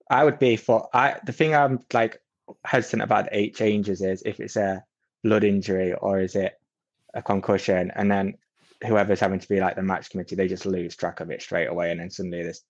I 0.09 0.23
would 0.23 0.39
be 0.39 0.57
for 0.57 0.89
I 0.93 1.17
the 1.25 1.31
thing 1.31 1.55
I'm 1.55 1.79
like 1.93 2.19
hesitant 2.65 3.03
about 3.03 3.29
eight 3.31 3.55
changes 3.55 4.01
is 4.01 4.23
if 4.25 4.39
it's 4.39 4.55
a 4.55 4.83
blood 5.23 5.43
injury 5.43 5.93
or 5.93 6.19
is 6.19 6.35
it 6.35 6.53
a 7.13 7.21
concussion 7.21 7.91
and 7.95 8.09
then 8.11 8.35
whoever's 8.85 9.19
having 9.19 9.39
to 9.39 9.47
be 9.47 9.59
like 9.59 9.75
the 9.75 9.81
match 9.81 10.09
committee 10.09 10.35
they 10.35 10.47
just 10.47 10.65
lose 10.65 10.95
track 10.95 11.19
of 11.19 11.31
it 11.31 11.41
straight 11.41 11.67
away 11.67 11.91
and 11.91 11.99
then 11.99 12.09
suddenly 12.09 12.43
this 12.43 12.61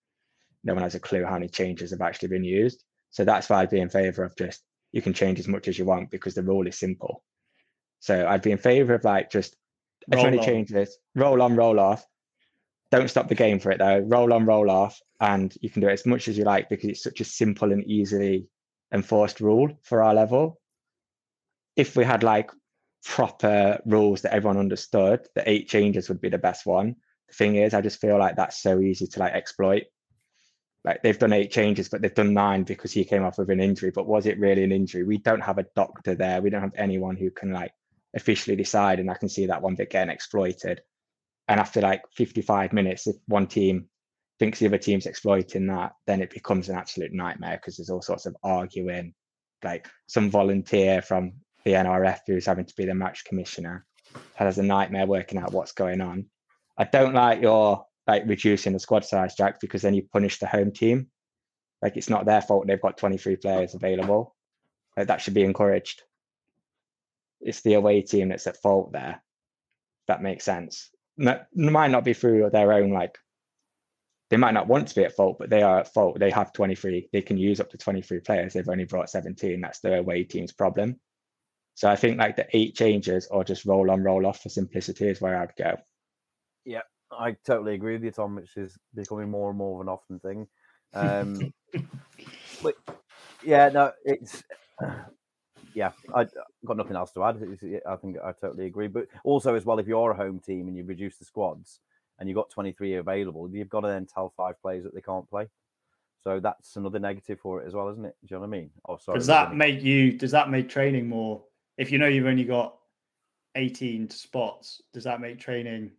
no 0.63 0.73
one 0.73 0.83
has 0.83 0.95
a 0.95 0.99
clue 0.99 1.25
how 1.25 1.33
many 1.33 1.47
changes 1.47 1.91
have 1.91 2.01
actually 2.01 2.29
been 2.29 2.43
used 2.43 2.83
so 3.09 3.25
that's 3.25 3.49
why 3.49 3.61
i'd 3.61 3.69
be 3.69 3.79
in 3.79 3.89
favor 3.89 4.23
of 4.23 4.35
just 4.37 4.63
you 4.93 5.01
can 5.01 5.13
change 5.13 5.37
as 5.37 5.47
much 5.47 5.67
as 5.67 5.77
you 5.77 5.85
want 5.85 6.09
because 6.09 6.33
the 6.33 6.41
rule 6.41 6.65
is 6.65 6.79
simple 6.79 7.23
so 7.99 8.25
i'd 8.27 8.41
be 8.41 8.51
in 8.51 8.57
favor 8.57 8.93
of 8.93 9.03
like 9.03 9.29
just 9.29 9.55
as 10.11 10.23
many 10.23 10.39
on. 10.39 10.45
changes 10.45 10.97
roll 11.15 11.41
on 11.41 11.55
roll 11.55 11.79
off 11.79 12.05
don't 12.91 13.09
stop 13.09 13.27
the 13.27 13.35
game 13.35 13.59
for 13.59 13.71
it 13.71 13.79
though 13.79 13.99
roll 13.99 14.31
on 14.33 14.45
roll 14.45 14.69
off 14.69 14.99
and 15.19 15.55
you 15.61 15.69
can 15.69 15.81
do 15.81 15.87
it 15.87 15.93
as 15.93 16.05
much 16.05 16.27
as 16.27 16.37
you 16.37 16.43
like 16.43 16.69
because 16.69 16.89
it's 16.89 17.03
such 17.03 17.19
a 17.21 17.25
simple 17.25 17.71
and 17.71 17.83
easily 17.85 18.47
enforced 18.93 19.41
rule 19.41 19.69
for 19.83 20.01
our 20.01 20.13
level 20.13 20.59
if 21.77 21.95
we 21.95 22.03
had 22.03 22.23
like 22.23 22.49
proper 23.05 23.79
rules 23.85 24.21
that 24.21 24.33
everyone 24.33 24.57
understood, 24.57 25.25
the 25.35 25.49
eight 25.49 25.69
changes 25.69 26.09
would 26.09 26.19
be 26.19 26.29
the 26.29 26.37
best 26.37 26.65
one. 26.65 26.95
The 27.29 27.33
thing 27.33 27.55
is, 27.55 27.73
I 27.73 27.81
just 27.81 28.01
feel 28.01 28.17
like 28.17 28.35
that's 28.35 28.61
so 28.61 28.79
easy 28.79 29.07
to 29.07 29.19
like 29.19 29.33
exploit. 29.33 29.83
Like 30.83 31.03
they've 31.03 31.17
done 31.17 31.33
eight 31.33 31.51
changes, 31.51 31.89
but 31.89 32.01
they've 32.01 32.13
done 32.13 32.33
nine 32.33 32.63
because 32.63 32.91
he 32.91 33.03
came 33.03 33.23
off 33.23 33.37
with 33.37 33.49
an 33.49 33.59
injury. 33.59 33.91
But 33.91 34.07
was 34.07 34.25
it 34.25 34.39
really 34.39 34.63
an 34.63 34.71
injury? 34.71 35.03
We 35.03 35.17
don't 35.17 35.41
have 35.41 35.57
a 35.57 35.65
doctor 35.75 36.15
there. 36.15 36.41
We 36.41 36.49
don't 36.49 36.61
have 36.61 36.73
anyone 36.75 37.17
who 37.17 37.29
can 37.29 37.51
like 37.51 37.71
officially 38.15 38.55
decide. 38.55 38.99
And 38.99 39.11
I 39.11 39.15
can 39.15 39.29
see 39.29 39.47
that 39.47 39.61
one 39.61 39.75
bit 39.75 39.89
getting 39.89 40.13
exploited. 40.13 40.81
And 41.47 41.59
after 41.59 41.81
like 41.81 42.03
55 42.13 42.73
minutes, 42.73 43.07
if 43.07 43.15
one 43.27 43.47
team 43.47 43.87
thinks 44.39 44.59
the 44.59 44.67
other 44.67 44.77
team's 44.77 45.05
exploiting 45.05 45.67
that, 45.67 45.93
then 46.05 46.21
it 46.21 46.29
becomes 46.29 46.69
an 46.69 46.75
absolute 46.75 47.13
nightmare 47.13 47.57
because 47.57 47.77
there's 47.77 47.89
all 47.89 48.01
sorts 48.01 48.25
of 48.25 48.35
arguing. 48.43 49.13
Like 49.63 49.87
some 50.07 50.29
volunteer 50.29 51.01
from 51.01 51.33
the 51.63 51.71
NRF 51.73 52.19
who's 52.27 52.45
having 52.45 52.65
to 52.65 52.75
be 52.75 52.85
the 52.85 52.93
match 52.93 53.25
commissioner 53.25 53.85
has 54.35 54.57
a 54.57 54.63
nightmare 54.63 55.05
working 55.05 55.39
out 55.39 55.51
what's 55.51 55.71
going 55.71 56.01
on. 56.01 56.25
I 56.77 56.83
don't 56.83 57.13
like 57.13 57.41
your 57.41 57.85
like 58.05 58.23
reducing 58.25 58.73
the 58.73 58.79
squad 58.79 59.03
size, 59.03 59.35
Jack, 59.35 59.59
because 59.59 59.81
then 59.81 59.93
you 59.93 60.03
punish 60.03 60.39
the 60.39 60.47
home 60.47 60.71
team. 60.71 61.07
Like 61.81 61.97
it's 61.97 62.09
not 62.09 62.25
their 62.25 62.41
fault 62.41 62.67
they've 62.67 62.81
got 62.81 62.97
23 62.97 63.35
players 63.37 63.75
available. 63.75 64.35
Like 64.95 65.07
that 65.07 65.21
should 65.21 65.33
be 65.33 65.43
encouraged. 65.43 66.03
It's 67.41 67.61
the 67.61 67.75
away 67.75 68.01
team 68.01 68.29
that's 68.29 68.47
at 68.47 68.61
fault 68.61 68.91
there. 68.91 69.21
That 70.07 70.21
makes 70.21 70.45
sense. 70.45 70.89
No, 71.17 71.31
it 71.31 71.47
might 71.55 71.91
not 71.91 72.03
be 72.03 72.13
through 72.13 72.49
their 72.51 72.73
own 72.73 72.91
like 72.91 73.17
they 74.29 74.37
might 74.37 74.53
not 74.53 74.67
want 74.67 74.89
to 74.89 74.95
be 74.95 75.05
at 75.05 75.15
fault, 75.15 75.37
but 75.39 75.49
they 75.49 75.61
are 75.61 75.79
at 75.79 75.93
fault. 75.93 76.19
They 76.19 76.29
have 76.31 76.51
23. 76.51 77.09
They 77.13 77.21
can 77.21 77.37
use 77.37 77.59
up 77.59 77.69
to 77.71 77.77
23 77.77 78.19
players. 78.19 78.53
They've 78.53 78.67
only 78.67 78.83
brought 78.83 79.09
17. 79.09 79.61
That's 79.61 79.79
the 79.79 79.99
away 79.99 80.23
team's 80.23 80.51
problem. 80.51 80.99
So 81.75 81.89
I 81.89 81.95
think 81.95 82.17
like 82.17 82.35
the 82.35 82.47
eight 82.53 82.75
changes 82.75 83.27
or 83.31 83.43
just 83.43 83.65
roll 83.65 83.89
on, 83.89 84.03
roll 84.03 84.25
off 84.25 84.41
for 84.41 84.49
simplicity 84.49 85.07
is 85.07 85.21
where 85.21 85.37
I'd 85.37 85.55
go. 85.55 85.77
Yeah, 86.65 86.81
I 87.11 87.35
totally 87.45 87.75
agree 87.75 87.93
with 87.93 88.03
you, 88.03 88.11
Tom. 88.11 88.35
Which 88.35 88.57
is 88.57 88.77
becoming 88.93 89.29
more 89.29 89.49
and 89.49 89.57
more 89.57 89.79
of 89.79 89.87
an 89.87 89.93
often 89.93 90.19
thing. 90.19 90.47
Um, 90.93 91.53
but 92.63 92.75
yeah, 93.43 93.69
no, 93.69 93.91
it's 94.03 94.43
yeah. 95.73 95.91
I 96.13 96.19
have 96.19 96.31
got 96.65 96.77
nothing 96.77 96.95
else 96.95 97.11
to 97.13 97.23
add. 97.23 97.41
I 97.87 97.95
think 97.95 98.17
I 98.23 98.31
totally 98.31 98.65
agree. 98.65 98.87
But 98.87 99.07
also, 99.23 99.55
as 99.55 99.65
well, 99.65 99.79
if 99.79 99.87
you're 99.87 100.11
a 100.11 100.15
home 100.15 100.39
team 100.39 100.67
and 100.67 100.75
you 100.75 100.83
reduce 100.83 101.17
the 101.17 101.25
squads 101.25 101.79
and 102.19 102.27
you've 102.27 102.35
got 102.35 102.49
23 102.49 102.95
available, 102.95 103.49
you've 103.49 103.69
got 103.69 103.81
to 103.81 103.87
then 103.87 104.05
tell 104.05 104.33
five 104.35 104.59
players 104.61 104.83
that 104.83 104.93
they 104.93 105.01
can't 105.01 105.29
play. 105.29 105.47
So 106.23 106.39
that's 106.39 106.75
another 106.75 106.99
negative 106.99 107.39
for 107.39 107.61
it 107.61 107.67
as 107.67 107.73
well, 107.73 107.89
isn't 107.89 108.03
it? 108.03 108.15
Do 108.25 108.33
you 108.33 108.35
know 108.35 108.41
what 108.41 108.47
I 108.47 108.49
mean? 108.49 108.69
Oh, 108.87 108.97
sorry. 108.97 109.17
Does 109.17 109.27
that 109.27 109.55
make 109.55 109.81
you? 109.81 110.17
Does 110.17 110.31
that 110.31 110.49
make 110.49 110.67
training 110.67 111.07
more? 111.07 111.43
If 111.77 111.91
you 111.91 111.99
know 111.99 112.07
you've 112.07 112.25
only 112.25 112.43
got 112.43 112.75
eighteen 113.55 114.09
spots, 114.09 114.81
does 114.93 115.03
that 115.03 115.21
make 115.21 115.39
training 115.39 115.91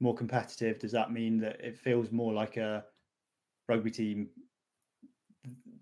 more 0.00 0.14
competitive? 0.14 0.80
Does 0.80 0.92
that 0.92 1.12
mean 1.12 1.38
that 1.40 1.60
it 1.60 1.78
feels 1.78 2.10
more 2.10 2.32
like 2.32 2.56
a 2.56 2.84
rugby 3.68 3.90
team 3.90 4.28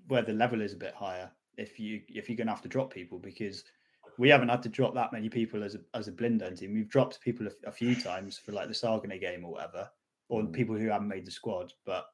where 0.09 0.23
the 0.23 0.35
level 0.35 0.61
is 0.61 0.75
a 0.75 0.77
bit 0.77 0.95
higher? 0.95 1.31
If 1.61 1.79
you 1.79 2.01
if 2.09 2.29
you're 2.29 2.37
going 2.37 2.47
to 2.47 2.53
have 2.53 2.63
to 2.63 2.69
drop 2.69 2.93
people 2.93 3.19
because 3.19 3.65
we 4.19 4.29
haven't 4.29 4.49
had 4.49 4.63
to 4.65 4.69
drop 4.69 4.95
that 4.95 5.13
many 5.13 5.29
people 5.29 5.63
as 5.63 5.75
a 5.75 5.81
as 5.95 6.09
a 6.09 6.13
Blindern 6.13 6.59
team. 6.59 6.75
We've 6.75 6.89
dropped 6.89 7.21
people 7.21 7.47
a, 7.47 7.69
a 7.69 7.73
few 7.73 7.95
times 7.95 8.39
for 8.39 8.53
like 8.53 8.69
the 8.69 8.75
Sargane 8.75 9.21
game 9.21 9.45
or 9.45 9.53
whatever, 9.53 9.89
or 10.29 10.43
Mm. 10.43 10.53
people 10.53 10.77
who 10.77 10.89
haven't 10.89 11.09
made 11.09 11.27
the 11.27 11.31
squad, 11.31 11.73
but. 11.87 12.07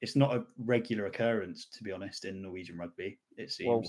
It's 0.00 0.16
not 0.16 0.34
a 0.36 0.44
regular 0.58 1.06
occurrence, 1.06 1.66
to 1.72 1.82
be 1.82 1.90
honest, 1.90 2.26
in 2.26 2.42
Norwegian 2.42 2.76
rugby. 2.76 3.18
It 3.38 3.50
seems. 3.50 3.68
Well, 3.68 3.82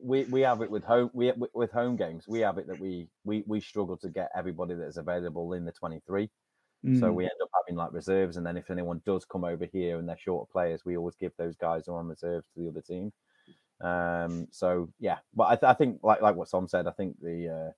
we 0.00 0.22
we 0.26 0.40
have 0.42 0.60
it 0.62 0.70
with 0.70 0.84
home 0.84 1.10
we 1.12 1.32
with- 1.54 1.72
home 1.72 1.96
games. 1.96 2.28
We 2.28 2.38
have 2.40 2.58
it 2.58 2.68
that 2.68 2.78
we 2.78 3.08
we 3.24 3.42
we 3.48 3.60
struggle 3.60 3.96
to 3.96 4.08
get 4.08 4.30
everybody 4.36 4.74
that's 4.74 4.96
available 4.98 5.54
in 5.54 5.64
the 5.64 5.72
23. 5.72 6.30
So 6.84 6.90
Mm. 7.10 7.14
we 7.14 7.24
end 7.24 7.32
up 7.42 7.48
having 7.58 7.74
like 7.76 7.92
reserves, 7.92 8.36
and 8.36 8.46
then 8.46 8.56
if 8.56 8.70
anyone 8.70 9.00
does 9.04 9.24
come 9.24 9.42
over 9.42 9.64
here 9.64 9.98
and 9.98 10.08
they're 10.08 10.18
short 10.28 10.46
of 10.46 10.52
players, 10.52 10.84
we 10.84 10.96
always 10.96 11.16
give 11.16 11.32
those 11.36 11.56
guys 11.56 11.86
who 11.86 11.94
are 11.94 11.98
on 11.98 12.06
reserves 12.06 12.46
to 12.54 12.60
the 12.60 12.68
other 12.68 12.82
team. 12.82 13.12
Um, 13.80 14.48
so 14.50 14.88
yeah, 14.98 15.18
but 15.34 15.44
I, 15.44 15.56
th- 15.56 15.70
I 15.70 15.74
think 15.74 16.00
like 16.02 16.22
like 16.22 16.34
what 16.36 16.50
Tom 16.50 16.68
said, 16.68 16.86
I 16.86 16.92
think 16.92 17.20
the 17.20 17.72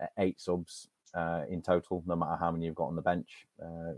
uh, 0.00 0.06
eight 0.18 0.40
subs 0.40 0.88
uh, 1.14 1.42
in 1.48 1.62
total, 1.62 2.02
no 2.06 2.16
matter 2.16 2.36
how 2.36 2.50
many 2.50 2.66
you've 2.66 2.74
got 2.74 2.88
on 2.88 2.96
the 2.96 3.02
bench, 3.02 3.46
uh, 3.62 3.92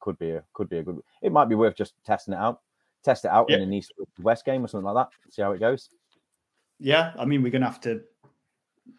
could 0.00 0.18
be 0.18 0.30
a 0.30 0.44
could 0.52 0.68
be 0.68 0.78
a 0.78 0.82
good. 0.82 1.00
It 1.22 1.32
might 1.32 1.48
be 1.48 1.56
worth 1.56 1.76
just 1.76 1.94
testing 2.04 2.34
it 2.34 2.38
out, 2.38 2.60
test 3.02 3.24
it 3.24 3.30
out 3.30 3.46
Yeah. 3.48 3.56
in 3.56 3.62
an 3.62 3.72
East 3.72 3.92
West 4.20 4.44
game 4.44 4.64
or 4.64 4.68
something 4.68 4.86
like 4.92 5.06
that. 5.06 5.32
See 5.32 5.42
how 5.42 5.52
it 5.52 5.60
goes. 5.60 5.90
Yeah, 6.78 7.12
I 7.18 7.24
mean, 7.24 7.42
we're 7.42 7.50
to 7.62 7.66
have 7.68 7.80
to. 7.82 8.02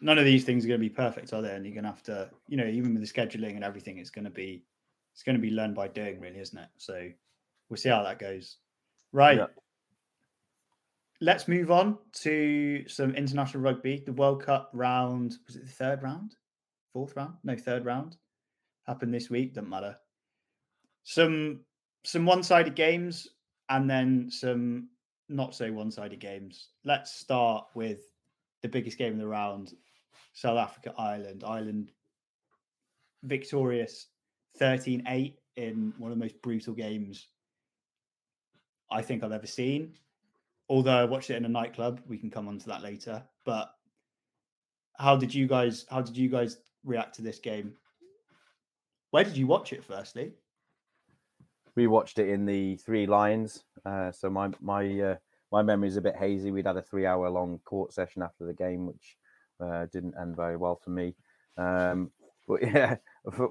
None 0.00 0.18
of 0.18 0.24
these 0.24 0.44
things 0.44 0.64
are 0.64 0.68
to 0.80 0.80
be 0.80 0.90
perfect, 0.90 1.32
are 1.32 1.40
they? 1.40 1.54
And 1.54 1.64
you're 1.64 1.74
to 1.84 1.90
have 1.90 2.02
to, 2.04 2.28
you 2.48 2.56
know, 2.56 2.66
even 2.66 2.92
with 2.92 3.06
the 3.06 3.12
scheduling 3.12 3.54
and 3.54 3.62
everything, 3.62 3.98
it's 3.98 4.10
to 4.24 4.30
be, 4.30 4.64
it's 5.14 5.22
to 5.36 5.40
be 5.40 5.50
learned 5.50 5.76
by 5.76 5.86
doing, 5.86 6.18
really, 6.18 6.40
isn't 6.40 6.58
it? 6.58 6.68
So 6.76 7.08
we'll 7.68 7.76
see 7.76 7.90
how 7.90 8.02
that 8.02 8.18
goes. 8.18 8.56
Right. 9.12 9.36
Yeah. 9.36 9.46
Let's 11.20 11.48
move 11.48 11.70
on 11.70 11.98
to 12.22 12.86
some 12.88 13.14
international 13.14 13.62
rugby. 13.62 14.02
The 14.04 14.12
World 14.12 14.44
Cup 14.44 14.70
round 14.74 15.36
was 15.46 15.56
it 15.56 15.64
the 15.64 15.72
third 15.72 16.02
round, 16.02 16.34
fourth 16.92 17.16
round? 17.16 17.34
No, 17.42 17.56
third 17.56 17.86
round 17.86 18.16
happened 18.86 19.14
this 19.14 19.30
week. 19.30 19.54
Doesn't 19.54 19.70
matter. 19.70 19.96
Some 21.04 21.60
some 22.04 22.26
one-sided 22.26 22.74
games 22.74 23.28
and 23.68 23.88
then 23.88 24.30
some 24.30 24.88
not 25.28 25.54
so 25.54 25.72
one-sided 25.72 26.20
games. 26.20 26.68
Let's 26.84 27.12
start 27.12 27.66
with 27.74 28.00
the 28.62 28.68
biggest 28.68 28.98
game 28.98 29.14
of 29.14 29.18
the 29.18 29.26
round: 29.26 29.72
South 30.34 30.58
Africa 30.58 30.92
Ireland. 30.98 31.44
Ireland 31.46 31.92
victorious 33.22 34.08
13-8 34.60 35.34
in 35.56 35.94
one 35.98 36.12
of 36.12 36.18
the 36.18 36.24
most 36.24 36.40
brutal 36.42 36.74
games 36.74 37.28
I 38.90 39.02
think 39.02 39.24
I've 39.24 39.32
ever 39.32 39.46
seen. 39.46 39.94
Although 40.68 40.96
I 40.96 41.04
watched 41.04 41.30
it 41.30 41.36
in 41.36 41.44
a 41.44 41.48
nightclub, 41.48 42.00
we 42.08 42.18
can 42.18 42.30
come 42.30 42.48
on 42.48 42.58
to 42.58 42.66
that 42.68 42.82
later. 42.82 43.22
But 43.44 43.70
how 44.98 45.16
did 45.16 45.34
you 45.34 45.46
guys? 45.46 45.86
How 45.90 46.00
did 46.00 46.16
you 46.16 46.28
guys 46.28 46.58
react 46.84 47.14
to 47.16 47.22
this 47.22 47.38
game? 47.38 47.74
Where 49.10 49.24
did 49.24 49.36
you 49.36 49.46
watch 49.46 49.72
it? 49.72 49.84
Firstly, 49.84 50.32
we 51.76 51.86
watched 51.86 52.18
it 52.18 52.28
in 52.28 52.46
the 52.46 52.76
Three 52.76 53.06
Lions. 53.06 53.62
Uh, 53.84 54.10
so 54.10 54.28
my 54.28 54.50
my 54.60 55.00
uh, 55.00 55.16
my 55.52 55.62
memory 55.62 55.88
is 55.88 55.96
a 55.96 56.02
bit 56.02 56.16
hazy. 56.16 56.50
We'd 56.50 56.66
had 56.66 56.76
a 56.76 56.82
three 56.82 57.06
hour 57.06 57.28
long 57.30 57.60
court 57.64 57.92
session 57.92 58.22
after 58.22 58.44
the 58.44 58.54
game, 58.54 58.86
which 58.86 59.16
uh, 59.60 59.86
didn't 59.92 60.14
end 60.20 60.36
very 60.36 60.56
well 60.56 60.76
for 60.76 60.90
me. 60.90 61.14
Um, 61.56 62.10
but 62.48 62.62
yeah, 62.74 62.96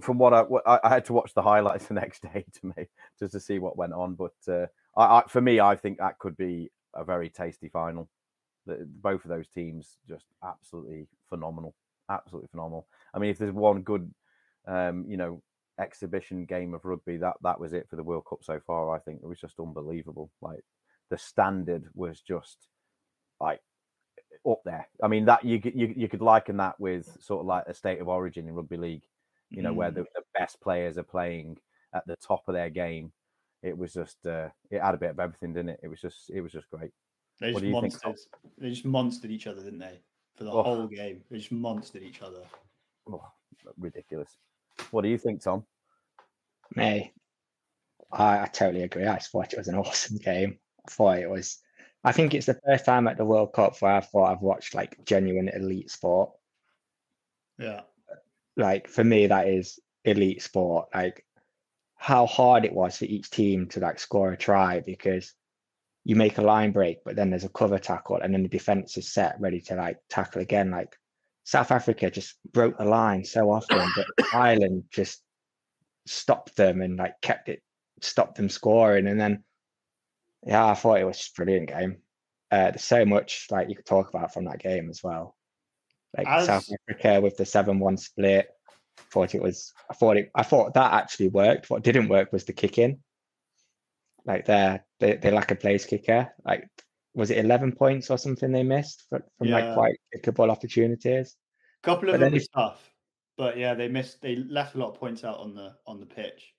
from 0.01 0.17
what 0.17 0.33
I, 0.33 0.41
what 0.41 0.63
I 0.67 0.79
I 0.83 0.89
had 0.89 1.05
to 1.05 1.13
watch 1.13 1.33
the 1.33 1.41
highlights 1.41 1.87
the 1.87 1.93
next 1.93 2.21
day 2.33 2.45
to 2.59 2.67
me 2.67 2.87
just 3.19 3.33
to 3.33 3.39
see 3.39 3.59
what 3.59 3.77
went 3.77 3.93
on. 3.93 4.15
But 4.15 4.33
uh, 4.47 4.67
I, 4.97 5.19
I, 5.19 5.23
for 5.27 5.41
me, 5.41 5.59
I 5.59 5.75
think 5.75 5.99
that 5.99 6.19
could 6.19 6.35
be 6.35 6.71
a 6.95 7.03
very 7.03 7.29
tasty 7.29 7.69
final. 7.69 8.09
The, 8.65 8.87
both 9.01 9.23
of 9.25 9.29
those 9.29 9.47
teams 9.47 9.97
just 10.07 10.25
absolutely 10.43 11.07
phenomenal, 11.29 11.75
absolutely 12.09 12.47
phenomenal. 12.49 12.87
I 13.13 13.19
mean, 13.19 13.29
if 13.29 13.37
there's 13.37 13.53
one 13.53 13.81
good, 13.81 14.11
um, 14.67 15.05
you 15.07 15.17
know, 15.17 15.41
exhibition 15.79 16.45
game 16.45 16.73
of 16.73 16.85
rugby, 16.85 17.17
that 17.17 17.35
that 17.43 17.59
was 17.59 17.73
it 17.73 17.87
for 17.89 17.95
the 17.95 18.03
World 18.03 18.25
Cup 18.29 18.39
so 18.43 18.59
far. 18.65 18.95
I 18.95 18.99
think 18.99 19.19
it 19.21 19.27
was 19.27 19.39
just 19.39 19.59
unbelievable. 19.59 20.31
Like 20.41 20.63
the 21.09 21.17
standard 21.17 21.87
was 21.93 22.21
just 22.21 22.67
like 23.39 23.61
up 24.47 24.61
there. 24.65 24.87
I 25.03 25.07
mean, 25.07 25.25
that 25.25 25.43
you 25.43 25.59
could- 25.61 25.75
you 25.75 25.93
you 25.95 26.07
could 26.07 26.21
liken 26.21 26.57
that 26.57 26.79
with 26.79 27.05
sort 27.21 27.41
of 27.41 27.45
like 27.47 27.65
a 27.67 27.73
state 27.73 27.99
of 27.99 28.07
origin 28.07 28.47
in 28.47 28.55
rugby 28.55 28.77
league. 28.77 29.03
You 29.51 29.61
know, 29.61 29.73
where 29.73 29.91
Mm. 29.91 29.95
the, 29.95 30.05
the 30.15 30.23
best 30.33 30.59
players 30.59 30.97
are 30.97 31.03
playing 31.03 31.59
at 31.93 32.05
the 32.07 32.15
top 32.15 32.47
of 32.47 32.53
their 32.55 32.69
game. 32.71 33.13
It 33.65 33.75
was 33.77 33.93
just 33.93 34.25
uh, 34.27 34.49
it 34.69 34.79
had 34.81 34.93
a 34.93 34.97
bit 34.97 35.09
of 35.09 35.19
everything, 35.19 35.53
didn't 35.53 35.69
it? 35.69 35.79
It 35.81 35.87
was 35.87 35.99
just 35.99 36.29
it 36.29 36.41
was 36.41 36.51
just 36.51 36.69
great. 36.69 36.91
they 37.39 37.51
just 37.51 37.63
do 37.63 37.71
think, 37.71 37.83
monsters. 37.83 38.27
They 38.59 38.69
just 38.69 38.85
monstered 38.85 39.31
each 39.31 39.47
other, 39.47 39.63
didn't 39.63 39.79
they? 39.79 39.99
For 40.35 40.43
the 40.43 40.51
Oh. 40.51 40.61
whole 40.63 40.87
game, 40.87 41.23
they 41.31 41.37
just 41.39 41.51
monstered 41.51 42.03
each 42.03 42.21
other. 42.21 42.41
Oh, 43.11 43.23
ridiculous. 43.79 44.37
What 44.91 45.01
do 45.01 45.09
you 45.09 45.17
think, 45.17 45.41
Tom? 45.41 45.65
Me, 46.75 47.11
I, 48.11 48.41
I 48.41 48.45
totally 48.47 48.83
agree. 48.83 49.05
I 49.07 49.15
just 49.15 49.31
thought 49.31 49.51
it 49.53 49.57
was 49.57 49.67
an 49.67 49.75
awesome 49.83 50.17
game. 50.17 50.59
I 50.87 50.91
thought 50.91 51.17
it 51.19 51.29
was. 51.29 51.59
I 52.03 52.11
think 52.11 52.35
it's 52.35 52.45
the 52.45 52.59
first 52.67 52.85
time 52.85 53.07
at 53.07 53.17
the 53.17 53.25
World 53.25 53.51
Cup 53.53 53.81
where 53.81 53.93
I 53.95 54.01
thought 54.01 54.31
I've 54.31 54.41
watched 54.41 54.75
like 54.75 55.03
genuine 55.05 55.49
elite 55.49 55.89
sport. 55.89 56.31
Yeah, 57.57 57.81
Like 58.57 58.87
for 58.87 59.03
me, 59.03 59.25
that 59.27 59.47
is 59.47 59.79
elite 60.03 60.41
sport. 60.43 60.89
Like 60.93 61.25
how 61.95 62.25
hard 62.25 62.65
it 62.65 62.73
was 62.73 62.97
for 62.97 63.05
each 63.05 63.29
team 63.29 63.67
to 63.69 63.79
like 63.79 63.99
score 63.99 64.31
a 64.31 64.37
try 64.37 64.81
because 64.81 65.33
you 66.03 66.15
make 66.15 66.37
a 66.37 66.43
line 66.43 66.71
break, 66.71 67.03
but 67.03 67.15
then 67.15 67.31
there's 67.31 67.45
a 67.45 67.49
cover 67.49 67.79
tackle, 67.79 68.17
and 68.21 68.33
then 68.33 68.43
the 68.43 68.49
defense 68.49 68.95
is 68.97 69.11
set 69.11 69.37
ready 69.39 69.59
to 69.61 69.75
like 69.75 69.97
tackle 70.07 70.41
again. 70.41 70.69
Like 70.69 70.95
South 71.45 71.71
Africa 71.71 72.11
just 72.11 72.35
broke 72.53 72.77
the 72.77 72.85
line 72.85 73.23
so 73.25 73.49
often, 73.49 73.89
but 73.95 74.07
Ireland 74.33 74.83
just 74.91 75.21
stopped 76.05 76.55
them 76.55 76.81
and 76.81 76.97
like 76.97 77.19
kept 77.21 77.49
it, 77.49 77.61
stopped 78.01 78.35
them 78.35 78.49
scoring. 78.49 79.07
And 79.07 79.19
then, 79.19 79.43
yeah, 80.45 80.65
I 80.65 80.75
thought 80.75 80.99
it 80.99 81.05
was 81.05 81.17
just 81.17 81.37
a 81.37 81.43
brilliant 81.43 81.69
game. 81.69 81.97
Uh, 82.51 82.69
there's 82.69 82.83
so 82.83 83.03
much 83.05 83.47
like 83.49 83.69
you 83.69 83.75
could 83.75 83.85
talk 83.85 84.09
about 84.09 84.33
from 84.33 84.45
that 84.45 84.59
game 84.59 84.89
as 84.89 85.01
well. 85.03 85.35
Like 86.15 86.27
South 86.45 86.69
Africa 86.89 87.19
with 87.19 87.35
the 87.37 87.45
seven-one 87.45 87.97
split. 87.97 88.47
Thought 89.11 89.35
it 89.35 89.41
was. 89.41 89.73
I 89.89 89.93
thought 89.93 90.17
it. 90.17 90.31
I 90.35 90.43
thought 90.43 90.73
that 90.73 90.93
actually 90.93 91.29
worked. 91.29 91.69
What 91.69 91.83
didn't 91.83 92.09
work 92.09 92.31
was 92.33 92.45
the 92.45 92.53
kick 92.53 92.77
in. 92.77 92.99
Like 94.25 94.45
their 94.45 94.85
they 94.99 95.15
they 95.15 95.31
lack 95.31 95.51
a 95.51 95.55
place 95.55 95.85
kicker. 95.85 96.33
Like 96.43 96.67
was 97.13 97.31
it 97.31 97.37
eleven 97.37 97.71
points 97.71 98.09
or 98.09 98.17
something 98.17 98.51
they 98.51 98.63
missed 98.63 99.03
from, 99.09 99.23
from 99.37 99.49
like 99.49 99.73
quite 99.73 99.97
kickable 100.15 100.49
opportunities? 100.51 101.35
A 101.83 101.85
couple 101.85 102.09
of 102.09 102.13
But 102.13 102.19
them 102.19 102.33
were 102.33 102.39
tough, 102.53 102.89
but 103.37 103.57
yeah, 103.57 103.73
they 103.73 103.87
missed. 103.87 104.21
They 104.21 104.35
left 104.35 104.75
a 104.75 104.77
lot 104.79 104.89
of 104.89 104.99
points 104.99 105.23
out 105.23 105.39
on 105.39 105.55
the 105.55 105.75
on 105.87 105.99
the 105.99 106.05
pitch. 106.05 106.53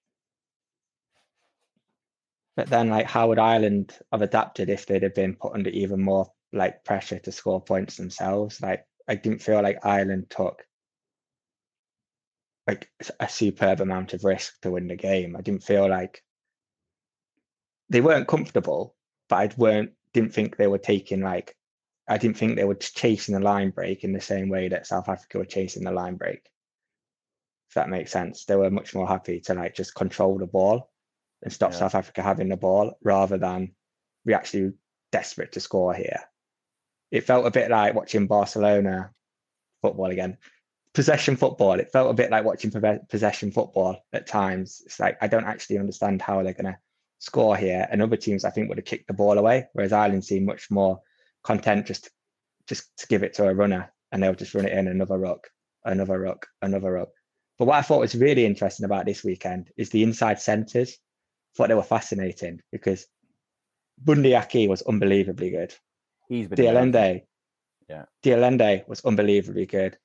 But 2.57 2.69
then, 2.69 2.89
like, 2.89 3.07
how 3.07 3.29
would 3.29 3.39
Ireland 3.39 3.99
have 4.11 4.23
adapted 4.23 4.71
if 4.71 4.87
they'd 4.87 5.03
have 5.03 5.15
been 5.15 5.35
put 5.35 5.53
under 5.53 5.69
even 5.69 6.01
more 6.01 6.33
like 6.55 6.85
pressure 6.85 7.19
to 7.19 7.33
score 7.33 7.61
points 7.61 7.99
themselves? 7.99 8.63
Like, 8.63 8.87
I 9.07 9.15
didn't 9.15 9.43
feel 9.43 9.63
like 9.63 9.85
Ireland 9.85 10.31
took 10.31 10.65
like 12.67 12.91
a 13.21 13.29
superb 13.29 13.81
amount 13.81 14.13
of 14.13 14.25
risk 14.25 14.61
to 14.63 14.73
win 14.73 14.89
the 14.89 14.97
game. 14.97 15.37
I 15.37 15.41
didn't 15.41 15.63
feel 15.63 15.89
like 15.89 16.23
they 17.89 18.01
weren't 18.01 18.29
comfortable, 18.29 18.97
but 19.29 19.37
I 19.37 19.55
weren't 19.57 19.93
didn't 20.13 20.35
think 20.35 20.57
they 20.57 20.67
were 20.67 20.79
taking 20.79 21.21
like 21.21 21.55
I 22.09 22.19
didn't 22.19 22.37
think 22.37 22.57
they 22.57 22.65
were 22.65 22.75
chasing 22.75 23.35
the 23.35 23.41
line 23.41 23.71
break 23.71 24.05
in 24.05 24.13
the 24.13 24.21
same 24.21 24.49
way 24.49 24.69
that 24.69 24.87
South 24.87 25.09
Africa 25.09 25.39
were 25.39 25.45
chasing 25.45 25.85
the 25.85 25.93
line 25.93 26.17
break. 26.17 26.49
If 27.69 27.75
that 27.75 27.89
makes 27.89 28.13
sense, 28.13 28.45
they 28.45 28.57
were 28.57 28.71
much 28.71 28.95
more 28.95 29.09
happy 29.09 29.41
to 29.41 29.55
like 29.55 29.75
just 29.75 29.95
control 29.95 30.39
the 30.39 30.47
ball 30.47 30.91
and 31.43 31.53
stop 31.53 31.73
Yeah. 31.73 31.79
South 31.79 31.95
Africa 31.95 32.23
having 32.23 32.49
the 32.49 32.57
ball 32.57 32.97
rather 33.03 33.39
than 33.39 33.73
we 34.25 34.35
actually 34.35 34.73
desperate 35.13 35.53
to 35.53 35.61
score 35.61 35.95
here. 35.95 36.21
It 37.11 37.25
felt 37.25 37.47
a 37.47 37.51
bit 37.51 37.71
like 37.71 37.95
watching 37.95 38.27
Barcelona 38.27 39.11
football 39.83 40.11
again. 40.11 40.39
Possession 40.97 41.37
football. 41.37 41.79
It 41.79 41.93
felt 41.93 42.11
a 42.11 42.15
bit 42.15 42.31
like 42.31 42.45
watching 42.47 42.71
possession 43.11 43.53
football 43.53 43.99
at 44.15 44.27
times. 44.27 44.81
It's 44.87 44.99
like 44.99 45.19
I 45.21 45.27
don't 45.27 45.45
actually 45.45 45.77
understand 45.77 46.23
how 46.23 46.43
they're 46.43 46.55
going 46.55 46.73
to 46.73 46.79
score 47.19 47.55
here. 47.55 47.87
And 47.91 48.01
other 48.01 48.17
teams, 48.17 48.47
I 48.47 48.51
think, 48.51 48.71
would 48.71 48.79
have 48.79 48.87
kicked 48.87 49.07
the 49.07 49.13
ball 49.13 49.37
away, 49.37 49.67
whereas 49.75 49.93
Ireland 49.93 50.25
seemed 50.25 50.47
much 50.47 50.71
more 50.71 51.01
content 51.45 51.85
just 51.87 52.05
to, 52.05 52.11
just 52.67 52.97
to 52.97 53.07
give 53.09 53.23
it 53.23 53.35
to 53.35 53.47
a 53.47 53.55
runner, 53.55 53.93
and 54.11 54.23
they'll 54.23 54.35
just 54.35 54.55
run 54.55 54.65
it 54.65 54.73
in 54.73 54.89
another 54.89 55.19
ruck, 55.19 55.49
another 55.85 56.19
ruck, 56.19 56.47
another 56.63 56.93
ruck. 56.93 57.11
But 57.59 57.67
what 57.67 57.77
I 57.77 57.83
thought 57.83 58.01
was 58.01 58.15
really 58.15 58.47
interesting 58.47 58.87
about 58.87 59.05
this 59.05 59.23
weekend 59.23 59.71
is 59.77 59.91
the 59.91 60.03
inside 60.03 60.41
centres. 60.41 60.93
I 60.93 61.53
thought 61.57 61.69
they 61.69 61.75
were 61.75 61.83
fascinating 61.83 62.63
because 62.73 63.07
Bundee 64.03 64.35
Aki 64.35 64.69
was 64.69 64.81
unbelievably 64.81 65.51
good. 65.51 65.75
He's 66.29 66.49
been. 66.49 66.57
de 66.57 66.69
Allende, 66.69 67.23
Yeah. 67.87 68.05
de 68.23 68.33
Allende 68.33 68.85
was 68.89 69.05
unbelievably 69.05 69.67
good. 69.67 69.99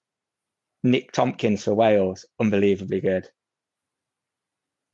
Nick 0.83 1.11
Tompkins 1.11 1.63
for 1.63 1.73
Wales, 1.73 2.25
unbelievably 2.39 3.01
good. 3.01 3.29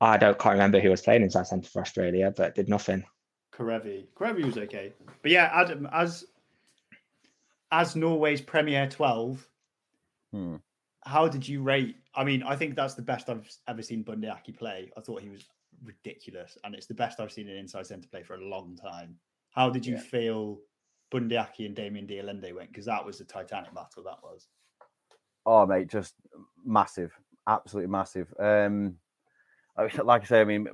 I 0.02 0.18
don't 0.18 0.38
can't 0.38 0.54
remember 0.54 0.80
who 0.80 0.90
was 0.90 1.02
playing 1.02 1.24
inside 1.24 1.48
centre 1.48 1.70
for 1.70 1.82
Australia, 1.82 2.32
but 2.36 2.56
did 2.56 2.70
nothing. 2.70 3.04
Kerevi. 3.54 4.06
Kerevi 4.16 4.46
was 4.46 4.58
okay. 4.58 4.94
But 5.22 5.32
yeah, 5.32 5.50
Adam, 5.54 5.88
as 5.92 6.26
as 7.72 7.96
Norway's 7.96 8.42
Premier 8.42 8.88
12, 8.88 9.48
Hmm. 10.32 10.56
how 11.06 11.28
did 11.28 11.48
you 11.48 11.62
rate? 11.62 11.96
I 12.16 12.24
mean, 12.24 12.44
I 12.44 12.56
think 12.56 12.76
that's 12.76 12.94
the 12.94 13.02
best 13.02 13.30
I've 13.30 13.50
ever 13.68 13.82
seen 13.82 14.04
Bundee 14.04 14.28
Aki 14.30 14.54
play. 14.54 14.92
I 14.98 15.02
thought 15.02 15.22
he 15.22 15.30
was 15.30 15.48
ridiculous, 15.84 16.58
and 16.64 16.76
it's 16.76 16.88
the 16.88 16.94
best 16.94 17.20
I've 17.20 17.32
seen 17.32 17.48
an 17.50 17.58
inside 17.58 17.88
centre 17.88 18.08
play 18.10 18.24
for 18.24 18.36
a 18.36 18.46
long 18.46 18.76
time. 18.76 19.18
How 19.52 19.70
did 19.70 19.86
you 19.86 19.96
Yeah. 19.96 20.02
feel 20.02 20.62
Bundee 21.12 21.38
Aki 21.38 21.66
and 21.66 21.76
Damian 21.76 22.06
de 22.06 22.20
Allende 22.20 22.52
went? 22.54 22.70
Because 22.70 22.86
that 22.86 23.04
was 23.06 23.20
a 23.22 23.26
titanic 23.26 23.74
battle. 23.74 24.04
That 24.04 24.22
was. 24.22 24.48
Oh, 25.48 25.66
mate, 25.66 25.88
just 25.90 26.14
massive, 26.66 27.14
absolutely 27.48 27.90
massive. 27.90 28.28
Um, 28.38 28.96
I, 29.78 29.90
like 30.04 30.24
I 30.24 30.26
say, 30.26 30.42
I 30.42 30.44
mean, 30.44 30.68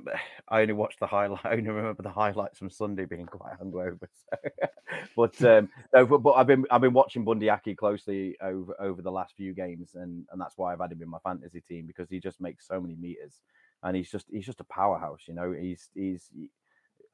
I 0.48 0.62
only 0.62 0.74
watched 0.74 0.98
the 0.98 1.06
highlight. 1.06 1.40
I 1.46 1.52
only 1.52 1.70
remember 1.70 2.02
the 2.02 2.10
highlights 2.10 2.58
from 2.58 2.70
Sunday 2.70 3.04
being 3.04 3.26
quite 3.26 3.54
hungover. 3.60 4.00
So. 4.00 4.66
but 5.16 5.44
um, 5.44 5.68
no, 5.94 6.06
but, 6.06 6.18
but 6.18 6.32
I've 6.32 6.48
been 6.48 6.66
I've 6.72 6.80
been 6.80 6.92
watching 6.92 7.24
Bundee 7.24 7.50
Aki 7.50 7.76
closely 7.76 8.36
over 8.42 8.74
over 8.80 9.00
the 9.00 9.12
last 9.12 9.34
few 9.36 9.54
games, 9.54 9.92
and 9.94 10.26
and 10.32 10.40
that's 10.40 10.58
why 10.58 10.72
I've 10.72 10.80
had 10.80 10.90
him 10.92 11.02
in 11.02 11.08
my 11.08 11.20
fantasy 11.22 11.60
team 11.60 11.86
because 11.86 12.10
he 12.10 12.18
just 12.18 12.40
makes 12.40 12.66
so 12.66 12.80
many 12.80 12.96
meters, 12.96 13.40
and 13.84 13.96
he's 13.96 14.10
just 14.10 14.26
he's 14.28 14.46
just 14.46 14.60
a 14.60 14.64
powerhouse. 14.64 15.22
You 15.28 15.34
know, 15.34 15.52
he's 15.52 15.88
he's 15.94 16.30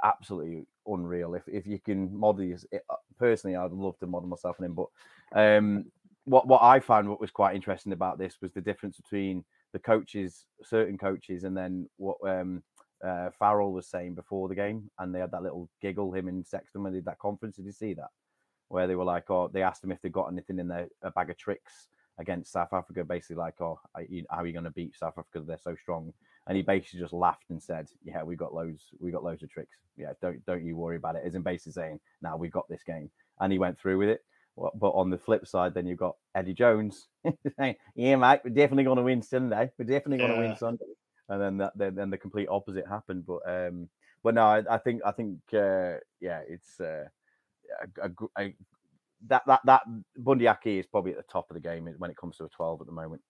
absolutely 0.03 0.67
unreal. 0.87 1.35
If 1.35 1.43
if 1.47 1.67
you 1.67 1.79
can 1.79 2.17
model 2.17 2.45
his, 2.45 2.67
uh, 2.75 2.95
personally, 3.19 3.57
I'd 3.57 3.73
love 3.73 3.99
to 3.99 4.07
model 4.07 4.29
myself 4.29 4.57
on 4.61 4.67
him, 4.67 4.75
but 4.75 4.87
um, 5.39 5.87
what 6.25 6.47
what 6.47 6.63
I 6.63 6.81
found 6.81 7.09
what 7.09 7.21
was 7.21 7.31
quite 7.31 7.55
interesting 7.55 7.93
about 7.93 8.19
this 8.19 8.37
was 8.41 8.53
the 8.53 8.61
difference 8.61 8.97
between 8.97 9.45
the 9.73 9.79
coaches, 9.79 10.47
certain 10.63 10.99
coaches, 10.99 11.45
and 11.45 11.57
then 11.57 11.89
what 11.97 12.17
um, 12.27 12.63
uh, 13.05 13.31
Farrell 13.39 13.73
was 13.73 13.89
saying 13.89 14.15
before 14.15 14.49
the 14.49 14.55
game, 14.55 14.91
and 14.99 15.15
they 15.15 15.21
had 15.21 15.31
that 15.33 15.43
little 15.43 15.69
giggle 15.81 16.13
him 16.13 16.29
and 16.29 16.47
Sexton 16.47 16.83
when 16.83 16.93
they 16.93 16.99
did 16.99 17.07
that 17.07 17.19
conference. 17.19 17.57
Did 17.57 17.67
you 17.67 17.73
see 17.73 17.95
that? 17.95 18.11
Where 18.69 18.87
they 18.87 18.95
were 18.95 19.05
like, 19.05 19.31
oh, 19.31 19.51
they 19.53 19.63
asked 19.63 19.83
him 19.83 19.93
if 19.93 20.01
they 20.03 20.09
got 20.09 20.31
anything 20.31 20.59
in 20.59 20.69
their 20.69 20.89
a 21.03 21.11
bag 21.11 21.31
of 21.31 21.39
tricks 21.39 21.89
against 22.19 22.53
South 22.53 22.73
Africa, 22.73 23.03
basically 23.03 23.37
like, 23.37 23.61
oh, 23.61 23.81
are 23.95 24.03
you, 24.03 24.25
how 24.31 24.39
are 24.39 24.47
you 24.47 24.53
going 24.53 24.65
to 24.65 24.71
beat 24.71 24.97
South 24.97 25.15
Africa? 25.19 25.43
They're 25.45 25.59
so 25.59 25.75
strong. 25.75 26.13
And 26.47 26.57
he 26.57 26.63
basically 26.63 27.01
just 27.01 27.13
laughed 27.13 27.51
and 27.51 27.63
said, 27.63 27.87
"Yeah, 28.03 28.23
we 28.23 28.35
got 28.35 28.55
loads, 28.55 28.85
we 28.99 29.11
got 29.11 29.23
loads 29.23 29.43
of 29.43 29.51
tricks. 29.51 29.77
Yeah, 29.97 30.13
don't 30.21 30.45
don't 30.47 30.65
you 30.65 30.77
worry 30.77 30.97
about 30.97 31.17
it." 31.17 31.35
In 31.35 31.43
basically 31.43 31.73
saying, 31.73 32.01
"Now 32.23 32.37
we've 32.37 32.51
got 32.51 32.69
this 32.69 32.83
game," 32.83 33.11
and 33.41 33.53
he 33.53 33.59
went 33.59 33.79
through 33.79 33.99
with 33.99 34.09
it. 34.09 34.25
But 34.75 34.91
on 34.91 35.11
the 35.11 35.19
flip 35.19 35.47
side, 35.47 35.75
then 35.75 35.87
you've 35.87 35.99
got 35.99 36.17
Eddie 36.35 36.55
Jones 36.55 37.09
saying, 37.59 37.77
"Yeah, 37.95 38.17
mate, 38.17 38.41
we're 38.45 38.51
definitely 38.51 38.85
going 38.85 38.99
to 38.99 39.03
win 39.03 39.23
Sunday. 39.23 39.71
We're 39.79 39.85
definitely 39.87 40.19
going 40.19 40.31
to 40.31 40.37
Yeah. 40.37 40.49
win 40.49 40.57
Sunday." 40.57 40.85
And 41.29 41.41
then 41.41 41.57
that 41.59 41.73
then, 41.77 41.95
then 41.95 42.11
the 42.11 42.19
complete 42.19 42.49
opposite 42.51 42.87
happened. 42.87 43.25
But 43.27 43.41
um, 43.49 43.89
but 44.23 44.35
no, 44.35 44.43
I, 44.43 44.63
I 44.69 44.79
think 44.79 45.03
I 45.05 45.13
think 45.13 45.39
uh, 45.55 45.99
yeah, 46.21 46.41
it's 46.49 46.81
uh, 46.81 47.05
a, 48.03 48.09
a, 48.09 48.43
a, 48.43 48.55
that 49.29 49.43
that 49.47 49.61
that 49.65 49.83
Bundee 50.17 50.49
Aki 50.49 50.81
is 50.81 50.87
probably 50.87 51.13
at 51.13 51.19
the 51.19 51.33
top 51.33 51.51
of 51.51 51.55
the 51.55 51.61
game 51.61 51.89
when 51.99 52.11
it 52.11 52.17
comes 52.17 52.37
to 52.39 52.45
a 52.45 52.49
twelve 52.49 52.81
at 52.81 52.87
the 52.87 52.93
moment. 52.93 53.23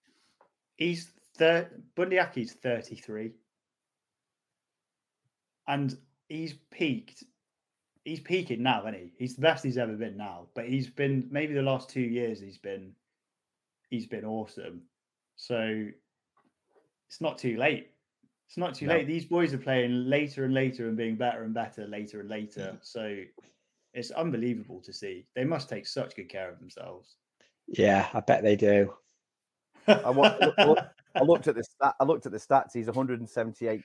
He's 0.77 1.13
thir- 1.37 1.71
Bundee 1.95 2.19
Aki's 2.19 2.55
33. 2.55 3.33
And 5.69 5.97
he's 6.29 6.55
peaked. 6.71 7.23
He's 8.05 8.21
peaking 8.21 8.63
now, 8.63 8.81
isn't 8.83 8.95
he? 8.95 9.13
He's 9.19 9.35
the 9.37 9.43
best 9.43 9.63
he's 9.65 9.79
ever 9.79 9.93
been 9.93 10.17
now. 10.17 10.47
But 10.55 10.67
he's 10.69 10.89
been 10.89 11.29
maybe 11.31 11.55
the 11.55 11.63
last 11.63 11.91
two 11.91 12.01
years 12.01 12.41
he's 12.41 12.59
been 12.59 12.93
he's 13.91 14.07
been 14.07 14.25
awesome. 14.25 14.83
So 15.37 15.87
it's 17.09 17.21
not 17.21 17.39
too 17.39 17.57
late. 17.57 17.89
It's 18.49 18.57
not 18.57 18.75
too 18.75 18.87
No. 18.87 18.95
late. 18.95 19.07
These 19.07 19.27
boys 19.27 19.53
are 19.55 19.59
playing 19.59 20.07
later 20.09 20.45
and 20.45 20.55
later 20.55 20.89
and 20.89 20.97
being 20.97 21.17
better 21.17 21.43
and 21.43 21.53
better 21.55 21.87
later 21.87 22.21
and 22.21 22.29
later. 22.29 22.61
Mm-hmm. 22.61 22.77
So 22.83 23.19
it's 23.95 24.11
unbelievable 24.13 24.81
to 24.83 24.93
see. 24.93 25.27
They 25.35 25.45
must 25.45 25.69
take 25.69 25.87
such 25.87 26.17
good 26.17 26.29
care 26.29 26.51
of 26.51 26.59
themselves. 26.59 27.17
Yeah, 27.69 28.09
I 28.15 28.21
bet 28.21 28.43
they 28.43 28.57
do. 28.57 28.95
I, 29.87 30.11
wa- 30.11 30.37
look- 30.41 30.59
look- 30.59 30.87
I 31.15 31.23
looked 31.23 31.49
at 31.49 31.57
the 31.57 31.65
stat, 31.65 31.95
I 32.01 32.05
looked 32.05 32.27
at 32.27 32.33
the 32.33 32.39
stats. 32.39 32.73
He's 32.73 32.87
178 32.87 33.83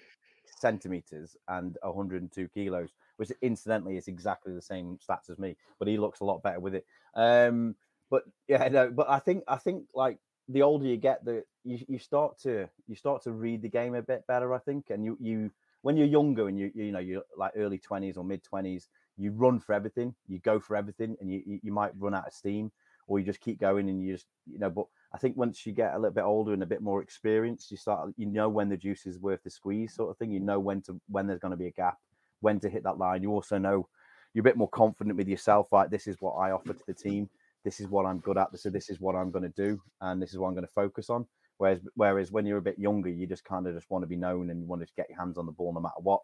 centimeters 0.55 1.35
and 1.47 1.77
102 1.81 2.47
kilos, 2.49 2.89
which 3.17 3.31
incidentally 3.41 3.97
is 3.97 4.07
exactly 4.07 4.53
the 4.53 4.61
same 4.61 4.97
stats 4.97 5.29
as 5.29 5.39
me. 5.39 5.55
But 5.79 5.87
he 5.87 5.97
looks 5.97 6.19
a 6.19 6.25
lot 6.25 6.43
better 6.43 6.59
with 6.59 6.75
it. 6.75 6.85
Um, 7.15 7.75
but 8.09 8.23
yeah, 8.47 8.67
no, 8.67 8.89
but 8.89 9.09
I 9.09 9.19
think 9.19 9.43
I 9.47 9.57
think 9.57 9.85
like 9.93 10.19
the 10.47 10.61
older 10.61 10.85
you 10.85 10.97
get, 10.97 11.25
the 11.25 11.43
you, 11.63 11.79
you 11.87 11.99
start 11.99 12.39
to 12.39 12.69
you 12.87 12.95
start 12.95 13.23
to 13.23 13.31
read 13.31 13.61
the 13.61 13.69
game 13.69 13.95
a 13.95 14.01
bit 14.01 14.25
better. 14.27 14.53
I 14.53 14.59
think, 14.59 14.89
and 14.89 15.03
you 15.03 15.17
you 15.19 15.51
when 15.81 15.97
you're 15.97 16.07
younger 16.07 16.47
and 16.47 16.59
you 16.59 16.71
you 16.73 16.91
know 16.91 16.99
you're 16.99 17.23
like 17.37 17.53
early 17.55 17.79
20s 17.79 18.17
or 18.17 18.23
mid 18.23 18.43
20s, 18.43 18.87
you 19.17 19.31
run 19.31 19.59
for 19.59 19.73
everything, 19.73 20.15
you 20.27 20.39
go 20.39 20.59
for 20.59 20.75
everything, 20.75 21.15
and 21.19 21.31
you 21.31 21.41
you, 21.45 21.59
you 21.63 21.71
might 21.71 21.91
run 21.97 22.13
out 22.13 22.27
of 22.27 22.33
steam 22.33 22.71
or 23.07 23.19
you 23.19 23.25
just 23.25 23.41
keep 23.41 23.59
going 23.59 23.89
and 23.89 24.01
you 24.01 24.13
just 24.13 24.25
you 24.45 24.59
know 24.59 24.69
but 24.69 24.85
i 25.15 25.17
think 25.17 25.37
once 25.37 25.65
you 25.65 25.71
get 25.71 25.93
a 25.93 25.97
little 25.97 26.13
bit 26.13 26.23
older 26.23 26.53
and 26.53 26.61
a 26.61 26.67
bit 26.67 26.81
more 26.81 27.01
experienced 27.01 27.71
you 27.71 27.77
start 27.77 28.11
you 28.17 28.25
know 28.25 28.49
when 28.49 28.69
the 28.69 28.77
juice 28.77 29.05
is 29.05 29.17
worth 29.19 29.41
the 29.43 29.49
squeeze 29.49 29.95
sort 29.95 30.11
of 30.11 30.17
thing 30.17 30.29
you 30.29 30.39
know 30.39 30.59
when 30.59 30.81
to 30.81 30.99
when 31.07 31.25
there's 31.25 31.39
going 31.39 31.51
to 31.51 31.57
be 31.57 31.67
a 31.67 31.71
gap 31.71 31.97
when 32.41 32.59
to 32.59 32.69
hit 32.69 32.83
that 32.83 32.97
line. 32.97 33.23
You 33.23 33.31
also 33.31 33.57
know 33.57 33.87
you're 34.33 34.41
a 34.41 34.43
bit 34.43 34.57
more 34.57 34.69
confident 34.69 35.17
with 35.17 35.27
yourself 35.27 35.67
like 35.71 35.89
this 35.89 36.07
is 36.07 36.17
what 36.19 36.33
i 36.33 36.51
offer 36.51 36.73
to 36.73 36.83
the 36.87 36.93
team. 36.93 37.29
This 37.63 37.79
is 37.79 37.87
what 37.87 38.05
i'm 38.05 38.19
good 38.19 38.37
at. 38.37 38.57
So 38.59 38.69
this 38.69 38.89
is 38.89 38.99
what 38.99 39.15
i'm 39.15 39.31
going 39.31 39.51
to 39.51 39.63
do 39.67 39.81
and 40.01 40.21
this 40.21 40.31
is 40.31 40.37
what 40.37 40.47
i'm 40.47 40.53
going 40.53 40.65
to 40.65 40.73
focus 40.73 41.09
on. 41.09 41.25
Whereas 41.57 41.79
whereas 41.95 42.31
when 42.31 42.45
you're 42.45 42.59
a 42.59 42.69
bit 42.69 42.77
younger 42.77 43.09
you 43.09 43.25
just 43.25 43.43
kind 43.43 43.65
of 43.67 43.73
just 43.73 43.89
want 43.89 44.03
to 44.03 44.07
be 44.07 44.15
known 44.15 44.49
and 44.49 44.61
you 44.61 44.67
want 44.67 44.81
to 44.81 44.93
get 44.95 45.09
your 45.09 45.17
hands 45.17 45.37
on 45.37 45.45
the 45.45 45.51
ball 45.51 45.73
no 45.73 45.79
matter 45.79 46.01
what. 46.01 46.21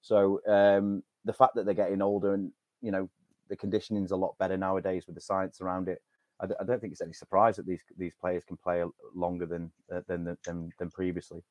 So 0.00 0.40
um 0.48 1.02
the 1.24 1.32
fact 1.32 1.54
that 1.54 1.64
they're 1.64 1.74
getting 1.74 2.02
older 2.02 2.34
and 2.34 2.50
you 2.80 2.90
know 2.90 3.08
the 3.48 3.56
conditioning's 3.56 4.12
a 4.12 4.16
lot 4.16 4.38
better 4.38 4.56
nowadays 4.56 5.06
with 5.06 5.14
the 5.14 5.20
science 5.20 5.60
around 5.60 5.88
it 5.88 6.02
I, 6.42 6.46
d- 6.46 6.54
I 6.60 6.64
don't 6.64 6.80
think 6.80 6.92
it's 6.92 7.02
any 7.02 7.12
surprise 7.12 7.56
that 7.56 7.66
these 7.66 7.82
these 7.98 8.14
players 8.20 8.44
can 8.44 8.56
play 8.56 8.82
longer 9.14 9.46
than 9.46 9.70
uh, 9.94 10.00
than, 10.08 10.36
than 10.44 10.70
than 10.78 10.90
previously. 10.90 11.42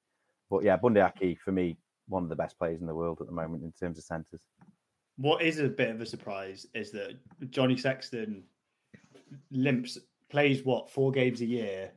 But 0.50 0.64
yeah, 0.64 0.78
Bundee 0.78 1.02
Aki 1.02 1.36
for 1.36 1.52
me, 1.52 1.78
one 2.08 2.24
of 2.24 2.30
the 2.30 2.36
best 2.36 2.58
players 2.58 2.82
in 2.82 2.88
the 2.88 2.96
world 2.96 3.20
at 3.22 3.28
the 3.28 3.34
moment 3.34 3.64
in 3.64 3.72
terms 3.72 3.98
of 3.98 4.04
centres. 4.04 4.42
What 5.18 5.42
is 5.42 5.60
a 5.60 5.68
bit 5.68 5.90
of 5.92 6.02
a 6.02 6.06
surprise 6.06 6.66
is 6.74 6.92
that 6.92 7.12
Johnny 7.52 7.76
Sexton 7.78 8.44
limps, 9.52 9.98
plays 10.30 10.64
what 10.64 10.90
four 10.90 11.12
games 11.12 11.42
a 11.42 11.46
year, 11.46 11.92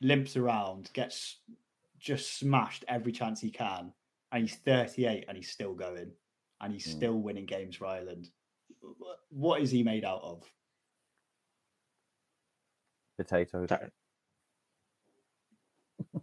limps 0.00 0.36
around, 0.36 0.90
gets 0.94 1.40
just 1.98 2.38
smashed 2.38 2.84
every 2.88 3.12
chance 3.12 3.40
he 3.40 3.50
can, 3.50 3.92
and 4.32 4.42
he's 4.42 4.56
38 4.56 5.24
and 5.28 5.36
he's 5.36 5.50
still 5.50 5.74
going, 5.74 6.10
and 6.60 6.72
he's 6.72 6.86
Mm. 6.86 6.96
still 6.96 7.20
winning 7.20 7.46
games 7.46 7.76
for 7.76 7.86
Ireland. 7.86 8.30
What 9.30 9.60
is 9.60 9.70
he 9.70 9.82
made 9.82 10.04
out 10.04 10.22
of? 10.22 10.42
Potatoes. 13.16 13.68
That- 13.68 13.90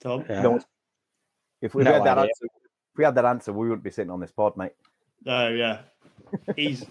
Tom, 0.00 0.24
Yeah. 0.28 0.42
No, 0.42 0.60
if 1.60 1.74
we 1.74 1.82
No 1.82 1.92
had 1.94 2.04
that 2.04 2.18
idea. 2.18 2.30
answer, 2.30 2.44
if 2.46 2.96
we 2.98 3.04
had 3.04 3.14
that 3.16 3.24
answer, 3.24 3.52
we 3.52 3.68
wouldn't 3.68 3.82
be 3.84 3.90
sitting 3.90 4.10
on 4.10 4.20
this 4.20 4.30
pod, 4.32 4.56
mate. 4.56 4.72
oh 5.26 5.48
yeah, 5.48 5.80
he's 6.56 6.84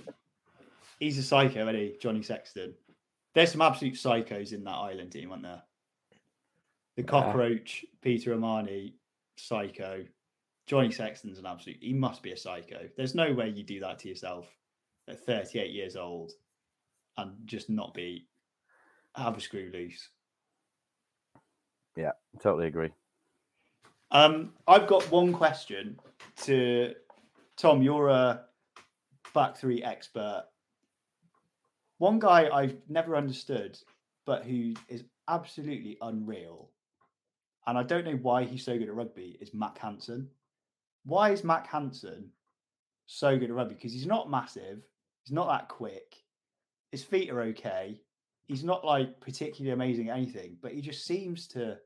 he's 0.99 1.17
a 1.17 1.23
psycho, 1.23 1.61
isn't 1.67 1.75
he, 1.75 1.95
Johnny 2.01 2.21
Sexton? 2.21 2.73
There's 3.33 3.51
some 3.51 3.61
absolute 3.61 3.93
psychos 3.95 4.51
in 4.53 4.63
that 4.65 4.71
island 4.71 5.11
team, 5.11 5.31
aren't 5.31 5.43
there? 5.43 5.61
The 6.95 7.03
cockroach, 7.03 7.85
Peter 8.01 8.33
O'Mahony, 8.33 8.95
psycho. 9.35 10.03
Johnny 10.65 10.91
Sexton's 10.91 11.37
an 11.39 11.45
absolute. 11.45 11.77
He 11.79 11.93
must 11.93 12.21
be 12.23 12.31
a 12.33 12.37
psycho. 12.37 12.89
There's 12.97 13.15
no 13.15 13.31
way 13.31 13.47
you 13.49 13.63
do 13.63 13.79
that 13.81 13.99
to 13.99 14.09
yourself 14.09 14.47
at 15.07 15.23
38 15.25 15.71
years 15.71 15.95
old 15.95 16.31
and 17.17 17.33
just 17.45 17.69
not 17.69 17.93
be 17.93 18.27
have 19.15 19.37
a 19.37 19.41
screw 19.41 19.71
loose. 19.73 20.09
Yeah, 21.95 22.11
totally 22.39 22.67
agree. 22.67 22.91
Um, 24.11 24.53
I've 24.67 24.87
got 24.87 25.09
one 25.11 25.33
question 25.33 25.99
to 26.43 26.93
Tom. 27.57 27.81
You're 27.81 28.09
a 28.09 28.43
back 29.33 29.57
three 29.57 29.83
expert. 29.83 30.45
One 31.97 32.19
guy 32.19 32.49
I've 32.49 32.77
never 32.87 33.15
understood, 33.15 33.77
but 34.25 34.45
who 34.45 34.73
is 34.87 35.03
absolutely 35.27 35.97
unreal, 36.01 36.69
and 37.65 37.77
I 37.77 37.83
don't 37.83 38.05
know 38.05 38.19
why 38.21 38.43
he's 38.43 38.63
so 38.63 38.77
good 38.77 38.87
at 38.87 38.93
rugby, 38.93 39.37
is 39.41 39.53
Mack 39.53 39.79
Hansen. 39.79 40.29
Why 41.05 41.31
is 41.31 41.43
Mack 41.43 41.67
Hansen 41.67 42.29
so 43.07 43.37
good 43.37 43.49
at 43.49 43.55
rugby? 43.55 43.73
Because 43.73 43.93
he's 43.93 44.05
not 44.05 44.29
massive, 44.29 44.83
he's 45.23 45.33
not 45.33 45.47
that 45.47 45.69
quick, 45.69 46.15
his 46.91 47.03
feet 47.03 47.29
are 47.29 47.41
okay, 47.41 47.99
he's 48.47 48.63
not 48.63 48.85
like 48.85 49.19
particularly 49.19 49.73
amazing 49.73 50.09
at 50.09 50.17
anything, 50.17 50.57
but 50.61 50.71
he 50.71 50.81
just 50.81 51.05
seems 51.05 51.47
to 51.49 51.77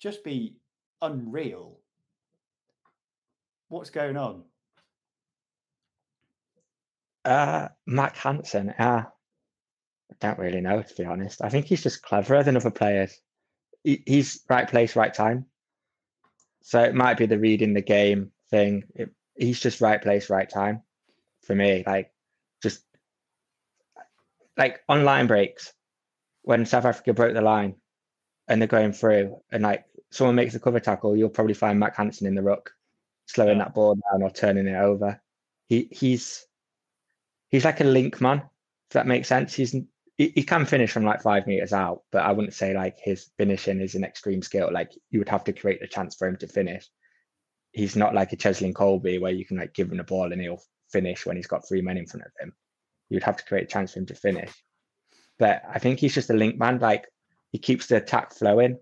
just 0.00 0.24
be 0.24 0.56
unreal. 1.02 1.78
What's 3.68 3.90
going 3.90 4.16
on? 4.16 4.42
Uh, 7.24 7.68
Mack 7.86 8.16
Hansen. 8.16 8.70
Uh, 8.70 9.04
I 9.04 10.14
don't 10.20 10.38
really 10.38 10.60
know 10.60 10.82
to 10.82 10.94
be 10.94 11.04
honest. 11.04 11.42
I 11.42 11.48
think 11.48 11.66
he's 11.66 11.82
just 11.82 12.02
cleverer 12.02 12.42
than 12.42 12.56
other 12.56 12.70
players. 12.70 13.18
He, 13.82 14.02
he's 14.06 14.42
right 14.48 14.68
place, 14.68 14.96
right 14.96 15.12
time. 15.12 15.46
So 16.62 16.80
it 16.80 16.94
might 16.94 17.16
be 17.16 17.26
the 17.26 17.38
reading 17.38 17.74
the 17.74 17.82
game 17.82 18.30
thing. 18.50 18.84
It, 18.94 19.10
he's 19.36 19.60
just 19.60 19.80
right 19.80 20.00
place, 20.00 20.30
right 20.30 20.48
time 20.48 20.82
for 21.42 21.54
me. 21.54 21.84
Like 21.86 22.12
like 24.56 24.80
on 24.88 25.04
line 25.04 25.26
breaks 25.26 25.72
when 26.42 26.64
South 26.66 26.84
Africa 26.84 27.12
broke 27.12 27.34
the 27.34 27.40
line 27.40 27.74
and 28.48 28.60
they're 28.60 28.68
going 28.68 28.92
through 28.92 29.36
and 29.50 29.62
like 29.62 29.84
someone 30.10 30.36
makes 30.36 30.54
a 30.54 30.60
cover 30.60 30.80
tackle, 30.80 31.16
you'll 31.16 31.28
probably 31.28 31.54
find 31.54 31.78
Mack 31.78 31.96
Hansen 31.96 32.26
in 32.26 32.34
the 32.34 32.42
ruck, 32.42 32.70
slowing 33.26 33.58
Yeah. 33.58 33.64
that 33.64 33.74
ball 33.74 33.94
down 33.94 34.22
or 34.22 34.30
turning 34.30 34.66
it 34.66 34.76
over. 34.76 35.20
He 35.68 35.88
he's 35.90 36.46
he's 37.48 37.64
like 37.64 37.80
a 37.80 37.84
link 37.84 38.20
man, 38.20 38.38
if 38.38 38.92
that 38.92 39.06
makes 39.06 39.28
sense. 39.28 39.54
He's 39.54 39.72
he, 39.72 40.28
he 40.28 40.42
can 40.44 40.64
finish 40.64 40.92
from 40.92 41.04
like 41.04 41.22
five 41.22 41.46
meters 41.46 41.72
out, 41.72 42.02
but 42.12 42.22
I 42.24 42.32
wouldn't 42.32 42.54
say 42.54 42.72
like 42.72 42.98
his 42.98 43.30
finishing 43.36 43.80
is 43.80 43.94
an 43.96 44.04
extreme 44.04 44.42
skill. 44.42 44.70
Like 44.72 44.92
you 45.10 45.18
would 45.18 45.28
have 45.28 45.44
to 45.44 45.52
create 45.52 45.80
the 45.80 45.88
chance 45.88 46.14
for 46.14 46.28
him 46.28 46.36
to 46.38 46.46
finish. 46.46 46.88
He's 47.72 47.96
not 47.96 48.14
like 48.14 48.32
a 48.32 48.36
Cheslin 48.36 48.72
Kolbe 48.72 49.20
where 49.20 49.32
you 49.32 49.44
can 49.44 49.58
like 49.58 49.74
give 49.74 49.90
him 49.90 49.98
the 49.98 50.04
ball 50.04 50.32
and 50.32 50.40
he'll 50.40 50.62
finish 50.90 51.26
when 51.26 51.36
he's 51.36 51.46
got 51.48 51.68
three 51.68 51.82
men 51.82 51.98
in 51.98 52.06
front 52.06 52.24
of 52.24 52.32
him. 52.40 52.54
You'd 53.08 53.22
have 53.22 53.36
to 53.36 53.44
create 53.44 53.64
a 53.64 53.66
chance 53.66 53.92
for 53.92 54.00
him 54.00 54.06
to 54.06 54.14
finish. 54.14 54.50
But 55.38 55.62
I 55.68 55.78
think 55.78 55.98
he's 55.98 56.14
just 56.14 56.30
a 56.30 56.34
link 56.34 56.58
man. 56.58 56.78
Like 56.78 57.06
he 57.52 57.58
keeps 57.58 57.86
the 57.86 57.96
attack 57.96 58.32
flowing. 58.32 58.78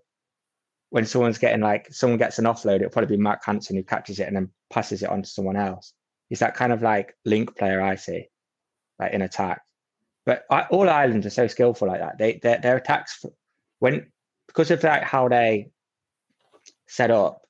When 0.89 1.05
someone's 1.05 1.37
getting 1.37 1.61
like 1.61 1.91
someone 1.91 2.19
gets 2.19 2.39
an 2.39 2.45
offload, 2.45 2.77
it'll 2.77 2.89
probably 2.89 3.17
be 3.17 3.21
Mack 3.21 3.43
Hansen 3.43 3.75
who 3.75 3.83
catches 3.83 4.19
it 4.19 4.27
and 4.27 4.35
then 4.35 4.49
passes 4.69 5.03
it 5.03 5.09
on 5.09 5.21
to 5.23 5.29
someone 5.29 5.57
else. 5.57 5.93
He's 6.29 6.39
that 6.39 6.55
kind 6.55 6.71
of 6.71 6.81
like 6.81 7.15
link 7.25 7.55
player 7.57 7.81
I 7.81 7.95
see, 7.95 8.29
like 8.99 9.13
in 9.13 9.21
attack. 9.21 9.61
But 10.25 10.45
I, 10.49 10.61
all 10.71 10.89
Ireland 10.89 11.25
are 11.25 11.31
so 11.31 11.47
skillful 11.47 11.87
like 11.87 11.99
that. 11.99 12.17
They 12.17 12.39
their, 12.41 12.59
their 12.59 12.77
attacks 12.77 13.25
when 13.79 14.11
because 14.47 14.71
of 14.71 14.83
like 14.83 15.03
how 15.03 15.27
they 15.27 15.71
set 16.87 17.11
up, 17.11 17.41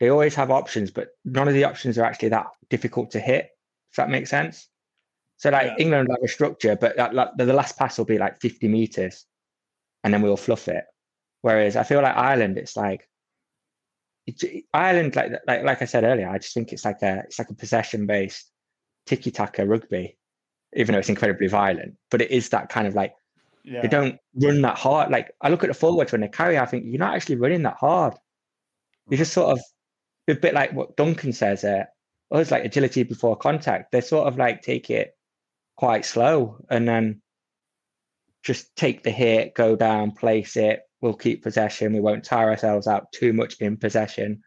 they 0.00 0.10
always 0.10 0.34
have 0.34 0.50
options, 0.50 0.90
but 0.90 1.08
none 1.24 1.48
of 1.48 1.54
the 1.54 1.64
options 1.64 1.98
are 1.98 2.04
actually 2.04 2.30
that 2.30 2.46
difficult 2.68 3.12
to 3.12 3.20
hit. 3.20 3.48
If 3.90 3.96
that 3.96 4.10
makes 4.10 4.30
sense. 4.30 4.68
So 5.44 5.50
like 5.50 5.66
Yeah. 5.66 5.76
England 5.84 6.08
have 6.10 6.22
a 6.24 6.28
structure, 6.28 6.74
but 6.74 6.96
that, 6.96 7.12
like, 7.12 7.28
the 7.36 7.44
the 7.44 7.52
last 7.52 7.76
pass 7.76 7.98
will 7.98 8.06
be 8.06 8.16
like 8.16 8.40
50 8.40 8.66
meters, 8.66 9.26
and 10.02 10.14
then 10.14 10.22
we'll 10.22 10.38
fluff 10.38 10.68
it. 10.68 10.84
Whereas 11.42 11.76
I 11.76 11.82
feel 11.82 12.00
like 12.00 12.16
Ireland, 12.16 12.56
it's 12.56 12.78
like 12.78 13.06
it's, 14.26 14.42
Ireland, 14.72 15.14
like 15.16 15.32
like 15.46 15.62
like 15.64 15.82
I 15.82 15.84
said 15.84 16.02
earlier, 16.04 16.30
I 16.30 16.38
just 16.38 16.54
think 16.54 16.72
it's 16.72 16.86
like 16.86 17.02
a 17.02 17.24
it's 17.26 17.38
like 17.38 17.50
a 17.50 17.54
possession 17.54 18.06
based 18.06 18.50
tiki 19.04 19.30
taka 19.30 19.66
rugby, 19.66 20.16
even 20.72 20.94
though 20.94 21.00
it's 21.00 21.10
incredibly 21.10 21.48
violent. 21.48 21.96
But 22.10 22.22
it 22.22 22.30
is 22.30 22.48
that 22.48 22.70
kind 22.70 22.86
of 22.86 22.94
like 22.94 23.12
Yeah. 23.64 23.82
they 23.82 23.88
don't 23.88 24.18
run 24.40 24.62
that 24.62 24.78
hard. 24.78 25.10
Like 25.10 25.30
I 25.42 25.50
look 25.50 25.62
at 25.62 25.68
the 25.68 25.74
forwards 25.74 26.12
when 26.12 26.22
they 26.22 26.28
carry, 26.28 26.56
I 26.58 26.64
think 26.64 26.84
you're 26.86 26.98
not 27.06 27.16
actually 27.16 27.36
running 27.36 27.64
that 27.64 27.76
hard. 27.76 28.14
You're 29.10 29.18
just 29.18 29.34
sort 29.34 29.58
of 29.58 29.60
a 30.26 30.34
bit 30.36 30.54
like 30.54 30.72
what 30.72 30.96
Duncan 30.96 31.34
says. 31.34 31.64
Uh, 31.64 31.84
oh, 32.30 32.38
it's 32.38 32.50
like 32.50 32.64
agility 32.64 33.02
before 33.02 33.36
contact. 33.36 33.92
They 33.92 34.00
sort 34.00 34.26
of 34.26 34.38
like 34.38 34.62
take 34.62 34.88
it 34.88 35.13
quite 35.76 36.04
slow 36.04 36.64
and 36.70 36.86
then 36.88 37.20
just 38.42 38.74
take 38.76 39.02
the 39.02 39.10
hit, 39.10 39.54
go 39.54 39.74
down, 39.76 40.12
place 40.12 40.56
it. 40.56 40.80
We'll 41.00 41.14
keep 41.14 41.42
possession. 41.42 41.92
We 41.92 42.00
won't 42.00 42.24
tire 42.24 42.50
ourselves 42.50 42.86
out 42.86 43.10
too 43.12 43.32
much 43.32 43.60
in 43.60 43.76
possession. 43.76 44.42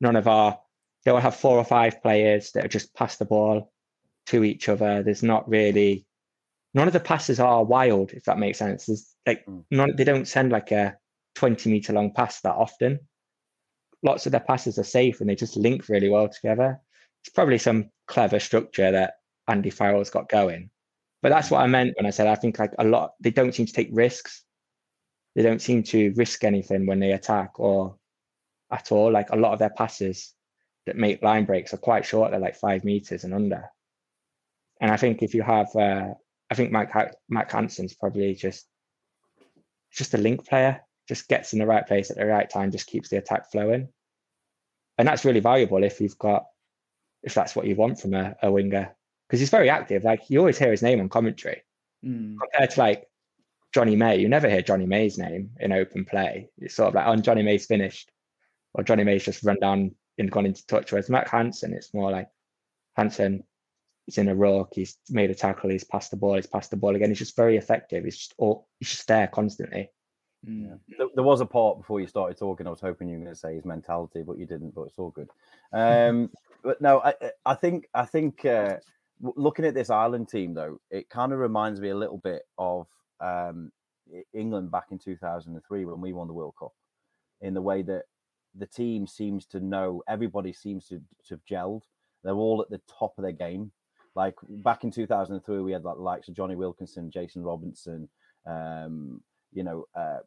None 0.00 0.16
of 0.16 0.28
our 0.28 0.58
they'll 1.04 1.18
have 1.18 1.36
four 1.36 1.56
or 1.56 1.64
five 1.64 2.02
players 2.02 2.52
that 2.52 2.64
are 2.64 2.68
just 2.68 2.94
pass 2.94 3.16
the 3.16 3.24
ball 3.24 3.72
to 4.26 4.44
each 4.44 4.68
other. 4.68 5.02
There's 5.02 5.22
not 5.22 5.48
really 5.48 6.06
none 6.74 6.86
of 6.86 6.92
the 6.92 7.00
passes 7.00 7.40
are 7.40 7.64
wild, 7.64 8.12
if 8.12 8.24
that 8.24 8.38
makes 8.38 8.58
sense. 8.58 8.86
There's 8.86 9.14
like 9.26 9.44
Mm. 9.46 9.64
none 9.70 9.96
they 9.96 10.04
don't 10.04 10.28
send 10.28 10.52
like 10.52 10.70
a 10.70 10.96
20 11.34 11.70
meter 11.70 11.92
long 11.92 12.12
pass 12.12 12.40
that 12.42 12.54
often. 12.54 13.00
Lots 14.02 14.26
of 14.26 14.32
their 14.32 14.40
passes 14.40 14.78
are 14.78 14.84
safe 14.84 15.20
and 15.20 15.28
they 15.28 15.34
just 15.34 15.56
link 15.56 15.88
really 15.88 16.08
well 16.08 16.28
together. 16.28 16.80
It's 17.22 17.34
probably 17.34 17.58
some 17.58 17.90
clever 18.06 18.38
structure 18.38 18.90
that 18.92 19.14
Andy 19.48 19.70
Farrell's 19.70 20.10
got 20.10 20.28
going. 20.28 20.70
But 21.22 21.30
that's 21.30 21.50
what 21.50 21.62
I 21.62 21.66
meant 21.66 21.94
when 21.96 22.06
I 22.06 22.10
said 22.10 22.28
I 22.28 22.36
think 22.36 22.58
like 22.58 22.72
a 22.78 22.84
lot 22.84 23.14
they 23.20 23.30
don't 23.30 23.54
seem 23.54 23.66
to 23.66 23.72
take 23.72 23.88
risks. 23.92 24.44
They 25.34 25.42
don't 25.42 25.62
seem 25.62 25.82
to 25.84 26.12
risk 26.16 26.44
anything 26.44 26.86
when 26.86 27.00
they 27.00 27.12
attack 27.12 27.58
or 27.58 27.96
at 28.70 28.92
all. 28.92 29.10
Like 29.10 29.30
a 29.30 29.36
lot 29.36 29.52
of 29.52 29.58
their 29.58 29.70
passes 29.70 30.34
that 30.86 30.96
make 30.96 31.22
line 31.22 31.44
breaks 31.44 31.74
are 31.74 31.78
quite 31.78 32.06
short. 32.06 32.30
They're 32.30 32.40
like 32.40 32.56
five 32.56 32.84
meters 32.84 33.24
and 33.24 33.34
under. 33.34 33.64
And 34.80 34.90
I 34.90 34.96
think 34.96 35.22
if 35.22 35.34
you 35.34 35.42
have, 35.42 35.74
uh, 35.74 36.14
I 36.50 36.54
think 36.54 36.70
Mike 36.70 36.90
Mack 37.28 37.50
Hansen's 37.50 37.94
probably 37.94 38.34
just 38.34 38.66
just 39.92 40.14
a 40.14 40.18
link 40.18 40.46
player. 40.46 40.80
Just 41.08 41.28
gets 41.28 41.52
in 41.52 41.58
the 41.58 41.66
right 41.66 41.86
place 41.86 42.10
at 42.10 42.16
the 42.16 42.26
right 42.26 42.48
time. 42.48 42.70
Just 42.70 42.86
keeps 42.86 43.08
the 43.08 43.16
attack 43.16 43.50
flowing, 43.50 43.88
and 44.98 45.08
that's 45.08 45.24
really 45.24 45.40
valuable 45.40 45.82
if 45.82 46.00
you've 46.00 46.18
got 46.18 46.44
if 47.22 47.34
that's 47.34 47.56
what 47.56 47.66
you 47.66 47.74
want 47.74 47.98
from 47.98 48.14
a, 48.14 48.36
a 48.42 48.52
winger 48.52 48.94
because 49.28 49.40
he's 49.40 49.50
very 49.50 49.68
active. 49.70 50.04
Like 50.04 50.28
you 50.30 50.38
always 50.38 50.58
hear 50.58 50.70
his 50.70 50.82
name 50.82 51.00
on 51.00 51.08
commentary 51.08 51.62
Mm. 52.04 52.36
compared 52.38 52.70
to 52.70 52.80
like 52.80 53.08
Jonny 53.74 53.96
May. 53.96 54.16
You 54.18 54.28
never 54.28 54.48
hear 54.48 54.62
Jonny 54.62 54.86
May's 54.86 55.18
name 55.18 55.50
in 55.60 55.72
open 55.72 56.04
play. 56.04 56.48
It's 56.58 56.74
sort 56.76 56.88
of 56.88 56.94
like, 56.94 57.06
on 57.06 57.22
Jonny 57.22 57.42
May's 57.42 57.66
finished, 57.66 58.10
or 58.74 58.84
Johnny 58.84 59.02
May's 59.04 59.24
just 59.24 59.42
run 59.42 59.58
down 59.60 59.94
and 60.16 60.30
gone 60.30 60.46
into 60.46 60.64
touch. 60.66 60.92
Whereas 60.92 61.10
Mack 61.10 61.28
Hansen, 61.28 61.72
it's 61.74 61.92
more 61.92 62.10
like 62.12 62.28
Hansen 62.96 63.42
is 64.06 64.16
in 64.16 64.28
a 64.28 64.34
ruck, 64.34 64.68
he's 64.74 64.96
made 65.10 65.30
a 65.30 65.34
tackle, 65.34 65.70
he's 65.70 65.82
passed 65.84 66.10
the 66.12 66.16
ball, 66.16 66.36
he's 66.36 66.46
passed 66.46 66.70
the 66.70 66.76
ball 66.76 66.94
again. 66.94 67.08
He's 67.10 67.18
just 67.18 67.36
very 67.36 67.56
effective. 67.56 68.04
He's 68.04 68.16
just 68.16 68.34
all, 68.38 68.68
he's 68.78 68.90
just 68.90 69.08
there 69.08 69.26
constantly. 69.26 69.90
Mm. 70.48 70.78
There, 70.96 71.08
there 71.16 71.24
was 71.24 71.40
a 71.40 71.46
part 71.46 71.78
before 71.78 72.00
you 72.00 72.06
started 72.06 72.38
talking. 72.38 72.66
I 72.66 72.70
was 72.70 72.80
hoping 72.80 73.08
you 73.08 73.18
were 73.18 73.24
going 73.24 73.34
to 73.34 73.40
say 73.40 73.56
his 73.56 73.64
mentality, 73.64 74.22
but 74.24 74.38
you 74.38 74.46
didn't. 74.46 74.72
But 74.74 74.82
it's 74.82 74.98
all 74.98 75.10
good. 75.10 75.28
Um, 75.72 76.30
but 76.62 76.80
no, 76.80 77.00
I, 77.00 77.10
I- 77.20 77.30
I 77.44 77.54
think 77.54 77.88
I 77.92 78.06
think 78.06 78.44
uh, 78.46 78.64
w- 78.68 78.80
looking 79.20 79.64
at 79.64 79.74
this 79.74 79.90
Ireland 79.90 80.28
team 80.28 80.54
though, 80.54 80.80
it 80.90 81.08
kind 81.10 81.32
of 81.32 81.38
reminds 81.38 81.80
me 81.80 81.90
a 81.90 81.96
little 81.96 82.18
bit 82.18 82.42
of 82.58 82.86
um, 83.20 83.72
England 84.32 84.70
back 84.70 84.86
in 84.90 84.98
2003 84.98 85.84
when 85.84 86.00
we 86.00 86.12
won 86.12 86.28
the 86.28 86.34
World 86.34 86.54
Cup, 86.58 86.72
in 87.40 87.54
the 87.54 87.62
way 87.62 87.82
that 87.82 88.04
the 88.54 88.66
team 88.66 89.06
seems 89.06 89.46
to 89.46 89.60
know 89.60 90.02
everybody 90.08 90.52
seems 90.52 90.86
to 90.88 90.98
to 91.26 91.34
have 91.34 91.44
gelled. 91.50 91.82
They're 92.24 92.34
all 92.34 92.62
at 92.62 92.70
the 92.70 92.80
top 92.98 93.14
of 93.16 93.22
their 93.22 93.32
game. 93.32 93.72
Like 94.14 94.34
back 94.48 94.84
in 94.84 94.90
2003, 94.90 95.60
we 95.60 95.72
had 95.72 95.84
like 95.84 95.98
likes 95.98 96.28
of 96.28 96.34
Jonny 96.34 96.56
Wilkinson, 96.56 97.10
Jason 97.10 97.42
Robinson, 97.42 98.08
um, 98.46 99.20
you 99.52 99.62
know, 99.62 99.84
uh, 99.94 100.18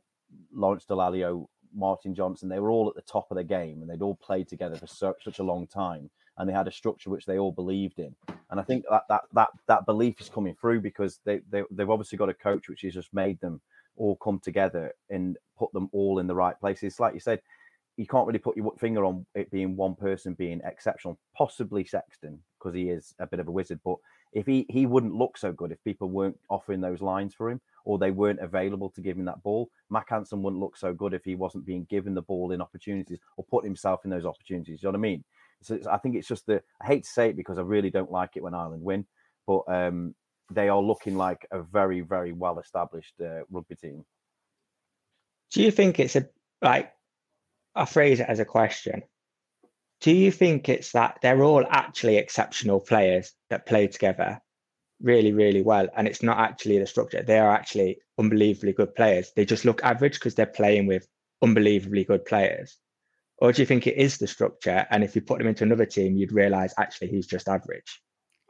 Lawrence 0.53 0.85
Dallaglio, 0.89 1.47
Martin 1.73 2.15
Johnson. 2.15 2.47
They 2.47 2.59
were 2.59 2.71
all 2.71 2.87
at 2.87 2.95
the 2.95 3.01
top 3.01 3.27
of 3.29 3.35
their 3.35 3.43
game, 3.43 3.81
and 3.81 3.89
they'd 3.89 4.01
all 4.01 4.15
played 4.15 4.47
together 4.47 4.77
for 4.77 4.87
so, 4.87 5.13
such 5.21 5.39
a 5.39 5.43
long 5.43 5.67
time, 5.67 6.09
and 6.37 6.49
they 6.49 6.53
had 6.53 6.67
a 6.67 6.71
structure 6.71 7.09
which 7.09 7.25
they 7.25 7.37
all 7.37 7.51
believed 7.51 7.99
in. 7.99 8.15
And 8.49 8.59
I 8.59 8.63
think 8.63 8.85
that 8.89 9.03
that 9.09 9.21
that 9.33 9.49
that 9.67 9.85
belief 9.85 10.19
is 10.19 10.29
coming 10.29 10.55
through 10.59 10.81
because 10.81 11.19
they, 11.25 11.41
they 11.49 11.63
they've 11.71 11.89
obviously 11.89 12.17
got 12.17 12.29
a 12.29 12.33
coach 12.33 12.69
which 12.69 12.81
has 12.81 12.93
just 12.93 13.13
made 13.13 13.39
them 13.41 13.61
all 13.97 14.15
come 14.17 14.39
together 14.39 14.93
and 15.09 15.37
put 15.57 15.71
them 15.73 15.89
all 15.91 16.19
in 16.19 16.27
the 16.27 16.35
right 16.35 16.59
places. 16.59 16.99
Like 16.99 17.13
you 17.13 17.19
said, 17.19 17.41
you 17.97 18.07
can't 18.07 18.27
really 18.27 18.39
put 18.39 18.57
your 18.57 18.71
finger 18.79 19.05
on 19.05 19.25
it 19.35 19.51
being 19.51 19.75
one 19.75 19.95
person 19.95 20.33
being 20.33 20.61
exceptional. 20.65 21.17
Possibly 21.37 21.85
Sexton 21.85 22.39
because 22.59 22.75
he 22.75 22.89
is 22.89 23.13
a 23.19 23.27
bit 23.27 23.39
of 23.39 23.47
a 23.47 23.51
wizard, 23.51 23.79
but 23.83 23.97
if 24.33 24.45
he 24.45 24.65
he 24.69 24.85
wouldn't 24.85 25.15
look 25.15 25.37
so 25.37 25.51
good 25.51 25.71
if 25.71 25.83
people 25.83 26.09
weren't 26.09 26.39
offering 26.49 26.81
those 26.81 27.01
lines 27.01 27.33
for 27.33 27.49
him 27.49 27.59
or 27.85 27.97
they 27.97 28.11
weren't 28.11 28.39
available 28.39 28.89
to 28.89 29.01
give 29.01 29.17
him 29.17 29.25
that 29.25 29.41
ball. 29.43 29.69
Mack 29.89 30.09
Hansen 30.09 30.41
wouldn't 30.43 30.61
look 30.61 30.77
so 30.77 30.93
good 30.93 31.13
if 31.13 31.23
he 31.23 31.35
wasn't 31.35 31.65
being 31.65 31.85
given 31.89 32.13
the 32.13 32.21
ball 32.21 32.51
in 32.51 32.61
opportunities 32.61 33.19
or 33.37 33.45
put 33.45 33.63
himself 33.65 34.01
in 34.03 34.11
those 34.11 34.25
opportunities. 34.25 34.81
You 34.81 34.87
know 34.87 34.91
what 34.91 34.99
I 34.99 35.01
mean? 35.01 35.23
So 35.61 35.79
I 35.89 35.97
think 35.97 36.15
it's 36.15 36.27
just 36.27 36.45
the 36.45 36.61
I 36.81 36.87
hate 36.87 37.03
to 37.03 37.09
say 37.09 37.29
it 37.29 37.37
because 37.37 37.57
I 37.57 37.61
really 37.61 37.89
don't 37.89 38.11
like 38.11 38.31
it 38.35 38.43
when 38.43 38.53
Ireland 38.53 38.83
win, 38.83 39.05
but 39.47 39.61
um, 39.67 40.15
they 40.51 40.69
are 40.69 40.81
looking 40.81 41.15
like 41.15 41.47
a 41.51 41.61
very 41.61 42.01
very 42.01 42.33
well 42.33 42.59
established 42.59 43.13
uh, 43.21 43.41
rugby 43.49 43.75
team. 43.75 44.03
Do 45.51 45.61
you 45.61 45.71
think 45.71 45.99
it's 45.99 46.15
a 46.15 46.27
like? 46.61 46.91
I 47.75 47.85
phrase 47.85 48.19
it 48.19 48.27
as 48.27 48.39
a 48.39 48.45
question. 48.45 49.03
Do 50.01 50.11
you 50.11 50.31
think 50.31 50.67
it's 50.67 50.91
that 50.93 51.19
they're 51.21 51.43
all 51.43 51.65
actually 51.69 52.17
exceptional 52.17 52.79
players 52.79 53.33
that 53.49 53.67
play 53.67 53.87
together 53.87 54.41
really, 55.01 55.31
really 55.31 55.61
well, 55.61 55.87
and 55.95 56.07
it's 56.07 56.23
not 56.23 56.39
actually 56.39 56.79
the 56.79 56.87
structure? 56.87 57.21
They 57.21 57.39
are 57.39 57.51
actually 57.51 57.99
unbelievably 58.17 58.73
good 58.73 58.95
players. 58.95 59.31
They 59.35 59.45
just 59.45 59.63
look 59.63 59.83
average 59.83 60.15
because 60.15 60.35
they're 60.35 60.47
playing 60.47 60.87
with 60.87 61.07
unbelievably 61.43 62.05
good 62.05 62.25
players. 62.25 62.77
Or 63.41 63.51
do 63.51 63.61
you 63.61 63.65
think 63.65 63.87
it 63.87 63.97
is 63.97 64.19
the 64.19 64.27
structure? 64.27 64.85
And 64.91 65.03
if 65.03 65.15
you 65.15 65.21
put 65.21 65.39
them 65.39 65.47
into 65.47 65.63
another 65.63 65.85
team, 65.85 66.15
you'd 66.15 66.31
realize 66.31 66.75
actually 66.77 67.07
he's 67.07 67.25
just 67.25 67.49
average. 67.49 68.01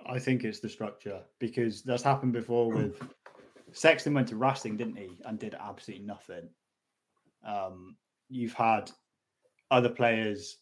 I 0.06 0.20
think 0.20 0.44
it's 0.44 0.60
the 0.60 0.68
structure 0.68 1.22
because 1.40 1.82
that's 1.82 2.04
happened 2.04 2.34
before 2.34 2.70
with 2.70 3.02
Sexton 3.72 4.14
went 4.14 4.28
to 4.28 4.36
Racing, 4.36 4.76
didn't 4.76 4.98
he, 4.98 5.18
and 5.26 5.40
did 5.40 5.56
absolutely 5.58 6.06
nothing. 6.06 6.50
Um, 7.48 7.96
you've 8.30 8.54
had 8.54 8.92
other 9.70 9.90
players. 9.90 10.58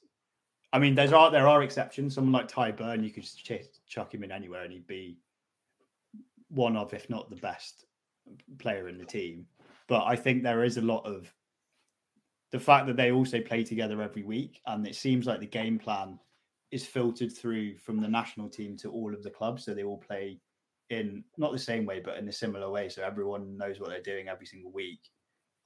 I 0.72 0.78
mean, 0.78 0.94
there's 0.94 1.12
are 1.12 1.32
there 1.32 1.48
are 1.48 1.64
exceptions. 1.64 2.14
Someone 2.14 2.34
like 2.34 2.48
Ty 2.48 2.72
Burn, 2.72 3.04
you 3.04 3.10
could 3.10 3.24
just 3.24 3.44
ch- 3.44 3.66
chuck 3.88 4.14
him 4.14 4.24
in 4.24 4.32
anywhere, 4.32 4.64
and 4.64 4.72
he'd 4.72 4.86
be 4.86 5.18
one 6.50 6.78
of, 6.78 6.94
if 6.94 7.10
not 7.10 7.32
the 7.32 7.36
best 7.36 7.86
player 8.60 8.88
in 8.90 9.00
the 9.00 9.06
team. 9.06 9.48
But 9.88 10.04
I 10.06 10.16
think 10.16 10.44
there 10.44 10.64
is 10.64 10.78
a 10.78 10.82
lot 10.82 11.04
of 11.08 11.34
the 12.52 12.60
fact 12.60 12.88
that 12.88 12.98
they 12.98 13.12
also 13.12 13.40
play 13.42 13.64
together 13.64 14.02
every 14.02 14.24
week, 14.24 14.62
and 14.66 14.88
it 14.88 14.96
seems 14.96 15.28
like 15.28 15.40
the 15.40 15.46
game 15.46 15.78
plan 15.78 16.20
is 16.72 16.86
filtered 16.86 17.32
through 17.32 17.78
from 17.78 18.02
the 18.02 18.08
national 18.08 18.50
team 18.50 18.78
to 18.78 18.92
all 18.92 19.14
of 19.14 19.24
the 19.24 19.30
clubs, 19.30 19.66
so 19.66 19.74
they 19.74 19.84
all 19.84 19.98
play 19.98 20.40
in 20.90 21.24
not 21.38 21.52
the 21.52 21.60
same 21.60 21.86
way, 21.86 22.00
but 22.00 22.18
in 22.18 22.28
a 22.28 22.32
similar 22.32 22.70
way, 22.70 22.90
so 22.90 23.04
everyone 23.04 23.58
knows 23.58 23.80
what 23.80 23.90
they're 23.90 24.02
doing 24.02 24.28
every 24.28 24.46
single 24.46 24.72
week. 24.72 25.00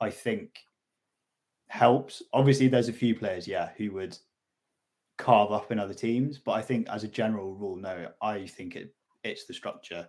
I 0.01 0.09
think 0.09 0.59
helps. 1.69 2.21
Obviously, 2.33 2.67
there's 2.67 2.89
a 2.89 2.93
few 2.93 3.15
players, 3.15 3.47
yeah, 3.47 3.69
who 3.77 3.91
would 3.91 4.17
carve 5.17 5.51
up 5.51 5.71
in 5.71 5.79
other 5.79 5.93
teams, 5.93 6.39
but 6.39 6.53
I 6.53 6.61
think 6.61 6.87
as 6.89 7.03
a 7.03 7.07
general 7.07 7.53
rule, 7.53 7.75
no, 7.75 8.07
I 8.21 8.45
think 8.45 8.75
it 8.75 8.93
it's 9.23 9.45
the 9.45 9.53
structure. 9.53 10.07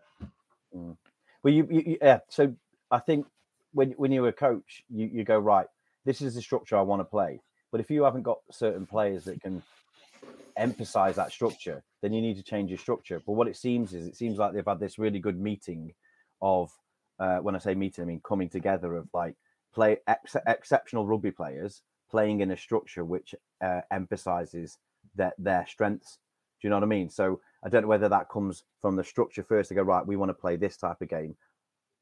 Mm. 0.74 0.96
Well, 1.42 1.54
you, 1.54 1.68
you, 1.70 1.96
yeah. 2.02 2.18
So 2.28 2.54
I 2.90 2.98
think 2.98 3.26
when 3.72 3.92
when 3.92 4.10
you're 4.10 4.28
a 4.28 4.32
coach, 4.32 4.82
you, 4.88 5.08
you 5.12 5.24
go 5.24 5.38
right. 5.38 5.66
This 6.04 6.20
is 6.20 6.34
the 6.34 6.42
structure 6.42 6.76
I 6.76 6.82
want 6.82 7.00
to 7.00 7.04
play. 7.04 7.40
But 7.72 7.80
if 7.80 7.90
you 7.90 8.04
haven't 8.04 8.22
got 8.22 8.38
certain 8.50 8.86
players 8.86 9.24
that 9.24 9.40
can 9.40 9.62
emphasize 10.56 11.16
that 11.16 11.32
structure, 11.32 11.82
then 12.02 12.12
you 12.12 12.22
need 12.22 12.36
to 12.36 12.42
change 12.42 12.70
your 12.70 12.78
structure. 12.78 13.20
But 13.26 13.32
what 13.32 13.48
it 13.48 13.56
seems 13.56 13.92
is, 13.94 14.06
it 14.06 14.16
seems 14.16 14.38
like 14.38 14.52
they've 14.52 14.64
had 14.64 14.80
this 14.80 14.98
really 14.98 15.18
good 15.18 15.40
meeting 15.40 15.92
of, 16.40 16.70
uh, 17.18 17.38
when 17.38 17.56
I 17.56 17.58
say 17.58 17.74
meeting, 17.74 18.04
I 18.04 18.06
mean 18.06 18.20
coming 18.24 18.48
together 18.48 18.94
of 18.94 19.08
like 19.12 19.34
play 19.74 19.98
ex- 20.06 20.36
exceptional 20.46 21.06
rugby 21.06 21.30
players 21.30 21.82
playing 22.10 22.40
in 22.40 22.52
a 22.52 22.56
structure 22.56 23.04
which 23.04 23.34
uh, 23.60 23.80
emphasizes 23.90 24.78
their 25.16 25.32
their 25.38 25.66
strengths. 25.66 26.18
Do 26.60 26.68
you 26.68 26.70
know 26.70 26.76
what 26.76 26.84
I 26.84 26.86
mean? 26.86 27.10
So 27.10 27.40
I 27.64 27.68
don't 27.68 27.82
know 27.82 27.88
whether 27.88 28.08
that 28.08 28.28
comes 28.28 28.64
from 28.80 28.96
the 28.96 29.04
structure 29.04 29.42
first 29.42 29.68
to 29.70 29.74
go 29.74 29.82
right. 29.82 30.06
We 30.06 30.16
want 30.16 30.30
to 30.30 30.34
play 30.34 30.56
this 30.56 30.76
type 30.76 31.00
of 31.00 31.08
game. 31.08 31.36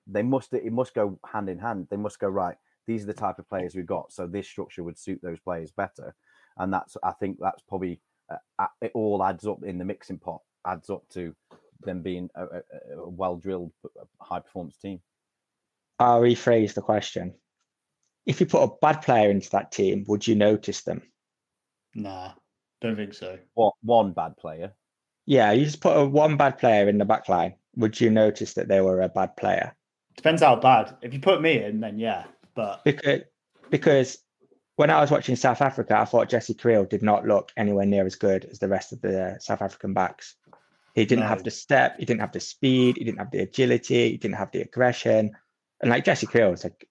They 0.06 0.22
must 0.22 0.52
it 0.52 0.72
must 0.72 0.94
go 0.94 1.18
hand 1.32 1.48
in 1.48 1.58
hand. 1.58 1.86
They 1.90 1.96
must 1.96 2.18
go 2.18 2.28
right. 2.28 2.56
These 2.86 3.04
are 3.04 3.06
the 3.06 3.14
type 3.14 3.38
of 3.38 3.48
players 3.48 3.74
we've 3.74 3.86
got. 3.86 4.12
So 4.12 4.26
this 4.26 4.48
structure 4.48 4.82
would 4.82 4.98
suit 4.98 5.20
those 5.22 5.40
players 5.40 5.70
better. 5.70 6.14
And 6.58 6.72
that's 6.72 6.96
I 7.02 7.12
think 7.12 7.38
that's 7.40 7.62
probably 7.62 8.00
uh, 8.30 8.66
it 8.80 8.92
all 8.94 9.22
adds 9.22 9.46
up 9.46 9.62
in 9.64 9.78
the 9.78 9.84
mixing 9.84 10.18
pot. 10.18 10.40
Adds 10.66 10.90
up 10.90 11.02
to 11.10 11.34
them 11.84 12.02
being 12.02 12.28
a, 12.34 12.44
a, 12.44 12.62
a 12.96 13.08
well 13.08 13.36
drilled, 13.36 13.72
high 14.20 14.40
performance 14.40 14.76
team. 14.76 15.00
I'll 15.98 16.20
rephrase 16.20 16.74
the 16.74 16.82
question 16.82 17.34
if 18.26 18.40
you 18.40 18.46
put 18.46 18.62
a 18.62 18.72
bad 18.80 19.02
player 19.02 19.30
into 19.30 19.50
that 19.50 19.72
team, 19.72 20.04
would 20.08 20.26
you 20.26 20.34
notice 20.34 20.82
them? 20.82 21.02
Nah, 21.94 22.32
don't 22.80 22.96
think 22.96 23.14
so. 23.14 23.38
What 23.54 23.74
one 23.82 24.12
bad 24.12 24.36
player? 24.36 24.72
Yeah, 25.26 25.52
you 25.52 25.64
just 25.64 25.80
put 25.80 25.96
a 25.96 26.04
one 26.04 26.36
bad 26.36 26.58
player 26.58 26.88
in 26.88 26.98
the 26.98 27.04
back 27.04 27.28
line. 27.28 27.54
Would 27.76 28.00
you 28.00 28.10
notice 28.10 28.54
that 28.54 28.68
they 28.68 28.80
were 28.80 29.00
a 29.00 29.08
bad 29.08 29.36
player? 29.36 29.74
Depends 30.16 30.42
how 30.42 30.56
bad. 30.56 30.96
If 31.02 31.14
you 31.14 31.20
put 31.20 31.40
me 31.40 31.62
in, 31.62 31.80
then 31.80 31.98
yeah. 31.98 32.24
But 32.54 32.84
because 32.84 33.22
because 33.70 34.18
when 34.76 34.90
I 34.90 35.00
was 35.00 35.10
watching 35.10 35.36
South 35.36 35.60
Africa, 35.60 35.98
I 35.98 36.04
thought 36.04 36.28
Jesse 36.28 36.54
Kriel 36.54 36.88
did 36.88 37.02
not 37.02 37.26
look 37.26 37.52
anywhere 37.56 37.86
near 37.86 38.06
as 38.06 38.16
good 38.16 38.44
as 38.46 38.58
the 38.58 38.68
rest 38.68 38.92
of 38.92 39.00
the 39.00 39.36
South 39.40 39.62
African 39.62 39.92
backs. 39.92 40.36
He 40.94 41.04
didn't 41.04 41.24
no. 41.24 41.28
have 41.28 41.44
the 41.44 41.50
step, 41.50 41.98
he 41.98 42.04
didn't 42.04 42.20
have 42.20 42.32
the 42.32 42.40
speed, 42.40 42.96
he 42.98 43.04
didn't 43.04 43.18
have 43.18 43.30
the 43.30 43.40
agility, 43.40 44.10
he 44.10 44.16
didn't 44.16 44.36
have 44.36 44.50
the 44.50 44.60
aggression. 44.60 45.32
And 45.80 45.90
like 45.90 46.04
Jesse 46.04 46.26
Kriel 46.26 46.52
is 46.52 46.64
like 46.64 46.86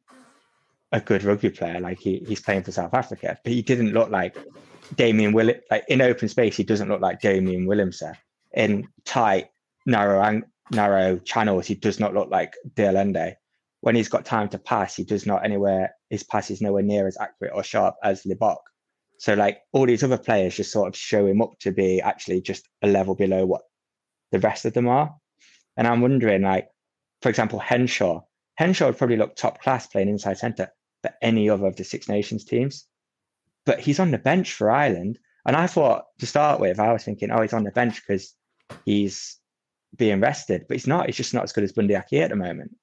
a 0.91 0.99
good 0.99 1.23
rugby 1.23 1.49
player. 1.49 1.79
Like 1.79 1.99
he, 1.99 2.23
he's 2.27 2.41
playing 2.41 2.63
for 2.63 2.71
South 2.71 2.93
Africa, 2.93 3.37
but 3.43 3.53
he 3.53 3.61
didn't 3.61 3.93
look 3.93 4.09
like 4.09 4.37
Damian 4.95 5.33
Will. 5.33 5.53
Like 5.69 5.85
in 5.87 6.01
open 6.01 6.29
space, 6.29 6.57
he 6.57 6.63
doesn't 6.63 6.89
look 6.89 7.01
like 7.01 7.21
Damian 7.21 7.65
Willemse. 7.65 8.15
In 8.53 8.87
tight, 9.05 9.49
narrow, 9.85 10.21
and 10.21 10.43
narrow 10.71 11.17
channels, 11.17 11.67
he 11.67 11.75
does 11.75 11.99
not 11.99 12.13
look 12.13 12.29
like 12.29 12.55
de 12.75 12.87
Allende. 12.87 13.37
When 13.81 13.95
he's 13.95 14.09
got 14.09 14.25
time 14.25 14.47
to 14.49 14.59
pass, 14.59 14.95
he 14.95 15.03
does 15.03 15.25
not 15.25 15.43
anywhere. 15.43 15.91
His 16.09 16.23
pass 16.23 16.51
is 16.51 16.61
nowhere 16.61 16.83
near 16.83 17.07
as 17.07 17.17
accurate 17.17 17.53
or 17.53 17.63
sharp 17.63 17.95
as 18.03 18.23
Libbok. 18.23 18.57
So 19.17 19.33
like 19.33 19.59
all 19.71 19.85
these 19.85 20.03
other 20.03 20.17
players 20.17 20.55
just 20.55 20.71
sort 20.71 20.87
of 20.87 20.95
show 20.95 21.27
him 21.27 21.41
up 21.41 21.51
to 21.59 21.71
be 21.71 22.01
actually 22.01 22.41
just 22.41 22.67
a 22.81 22.87
level 22.87 23.15
below 23.15 23.45
what 23.45 23.61
the 24.31 24.39
rest 24.39 24.65
of 24.65 24.73
them 24.73 24.87
are. 24.87 25.15
And 25.77 25.87
I'm 25.87 26.01
wondering, 26.01 26.41
like, 26.41 26.67
for 27.21 27.29
example, 27.29 27.59
Henshaw. 27.59 28.21
Henshaw 28.55 28.87
would 28.87 28.97
probably 28.97 29.17
look 29.17 29.35
top 29.35 29.61
class 29.61 29.87
playing 29.87 30.09
inside 30.09 30.37
centre 30.37 30.69
for 31.01 31.11
any 31.21 31.49
other 31.49 31.67
of 31.67 31.75
the 31.75 31.83
Six 31.83 32.07
Nations 32.07 32.45
teams. 32.45 32.85
But 33.65 33.79
he's 33.79 33.99
on 33.99 34.11
the 34.11 34.17
bench 34.17 34.53
for 34.53 34.71
Ireland. 34.71 35.19
And 35.45 35.55
I 35.55 35.67
thought 35.67 36.05
to 36.19 36.27
start 36.27 36.59
with, 36.59 36.79
I 36.79 36.93
was 36.93 37.03
thinking, 37.03 37.31
oh, 37.31 37.41
he's 37.41 37.53
on 37.53 37.63
the 37.63 37.71
bench 37.71 38.01
because 38.05 38.33
he's 38.85 39.37
being 39.95 40.19
rested, 40.19 40.65
but 40.67 40.75
he's 40.75 40.87
not. 40.87 41.07
He's 41.07 41.17
just 41.17 41.33
not 41.33 41.43
as 41.43 41.53
good 41.53 41.63
as 41.63 41.73
Bundee 41.73 41.95
Aki 41.95 42.21
at 42.21 42.29
the 42.29 42.35
moment. 42.35 42.75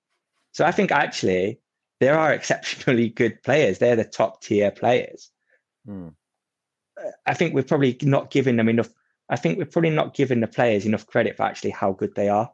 So 0.59 0.64
I 0.64 0.72
think 0.72 0.90
actually 0.90 1.61
there 2.00 2.18
are 2.18 2.32
exceptionally 2.32 3.11
good 3.11 3.40
players. 3.44 3.78
They're 3.78 3.94
the 3.94 4.02
top 4.02 4.42
tier 4.42 4.72
players. 4.72 5.30
Hmm. 5.86 6.09
I 7.24 7.34
think 7.34 7.54
we're 7.54 7.62
probably 7.62 7.96
not 8.02 8.32
giving 8.32 8.56
them 8.56 8.68
enough. 8.68 8.88
I 9.30 9.36
think 9.36 9.56
we're 9.56 9.66
probably 9.66 9.90
not 9.90 10.14
giving 10.14 10.40
the 10.40 10.48
players 10.48 10.84
enough 10.84 11.06
credit 11.06 11.36
for 11.36 11.44
actually 11.44 11.70
how 11.70 11.92
good 11.92 12.12
they 12.16 12.28
are. 12.28 12.50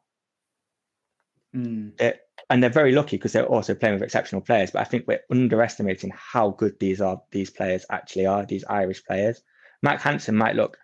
Mm. 1.56 1.98
It, 1.98 2.20
and 2.50 2.62
they're 2.62 2.68
very 2.68 2.92
lucky 2.92 3.16
because 3.16 3.32
they're 3.32 3.46
also 3.46 3.74
playing 3.74 3.94
with 3.94 4.02
exceptional 4.02 4.42
players. 4.42 4.70
But 4.70 4.82
I 4.82 4.84
think 4.84 5.06
we're 5.06 5.24
underestimating 5.30 6.12
how 6.14 6.50
good 6.50 6.78
these 6.80 7.00
are. 7.00 7.22
These 7.30 7.48
players 7.48 7.86
actually 7.90 8.26
are. 8.26 8.44
These 8.44 8.66
Irish 8.68 9.02
players. 9.02 9.40
Mack 9.82 10.02
Hansen 10.02 10.36
might 10.36 10.56
look 10.56 10.76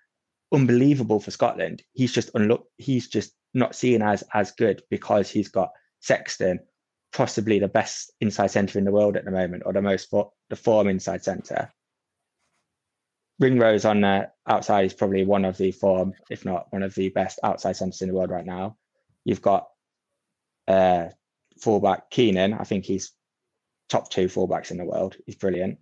unbelievable 0.54 1.20
for 1.20 1.32
Scotland. 1.32 1.82
He's 1.92 2.12
just 2.12 2.30
unlook. 2.34 2.64
He's 2.78 3.08
just 3.08 3.34
not 3.52 3.74
seen 3.74 4.00
as 4.00 4.24
as 4.32 4.52
good 4.52 4.80
because 4.88 5.28
he's 5.28 5.48
got 5.48 5.68
Sexton, 5.98 6.60
possibly 7.12 7.58
the 7.58 7.68
best 7.68 8.12
inside 8.20 8.50
centre 8.50 8.78
in 8.78 8.84
the 8.84 8.92
world 8.92 9.16
at 9.16 9.24
the 9.24 9.30
moment, 9.30 9.62
or 9.66 9.72
the 9.72 9.82
most 9.82 10.08
for, 10.10 10.32
the 10.48 10.56
form 10.56 10.88
inside 10.88 11.24
centre. 11.24 11.72
Ringrose 13.38 13.84
on 13.84 14.02
the 14.02 14.30
outside 14.46 14.84
is 14.84 14.94
probably 14.94 15.24
one 15.24 15.44
of 15.44 15.56
the 15.56 15.72
form, 15.72 16.12
if 16.28 16.44
not 16.44 16.66
one 16.70 16.82
of 16.82 16.94
the 16.94 17.08
best 17.08 17.38
outside 17.42 17.76
centres 17.76 18.02
in 18.02 18.08
the 18.08 18.14
world 18.14 18.30
right 18.30 18.44
now. 18.44 18.76
You've 19.24 19.42
got 19.42 19.68
uh, 20.68 21.06
fullback 21.58 22.10
Keenan. 22.10 22.54
I 22.54 22.64
think 22.64 22.84
he's 22.84 23.12
top 23.88 24.10
two 24.10 24.26
fullbacks 24.26 24.70
in 24.70 24.76
the 24.76 24.84
world. 24.84 25.16
He's 25.24 25.36
brilliant. 25.36 25.78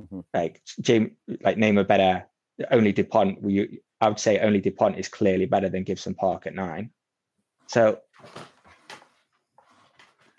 Mm-hmm. 0.00 0.20
Like 0.32 0.62
Jim, 0.80 1.16
like 1.42 1.58
name 1.58 1.78
a 1.78 1.84
better. 1.84 2.26
Only 2.70 2.92
Dupont. 2.92 3.38
You, 3.48 3.78
I 4.00 4.08
would 4.08 4.20
say 4.20 4.38
only 4.38 4.60
Dupont 4.60 4.98
is 4.98 5.08
clearly 5.08 5.46
better 5.46 5.68
than 5.68 5.82
Gibson 5.82 6.14
Park 6.14 6.46
at 6.46 6.54
nine. 6.54 6.90
So, 7.66 7.98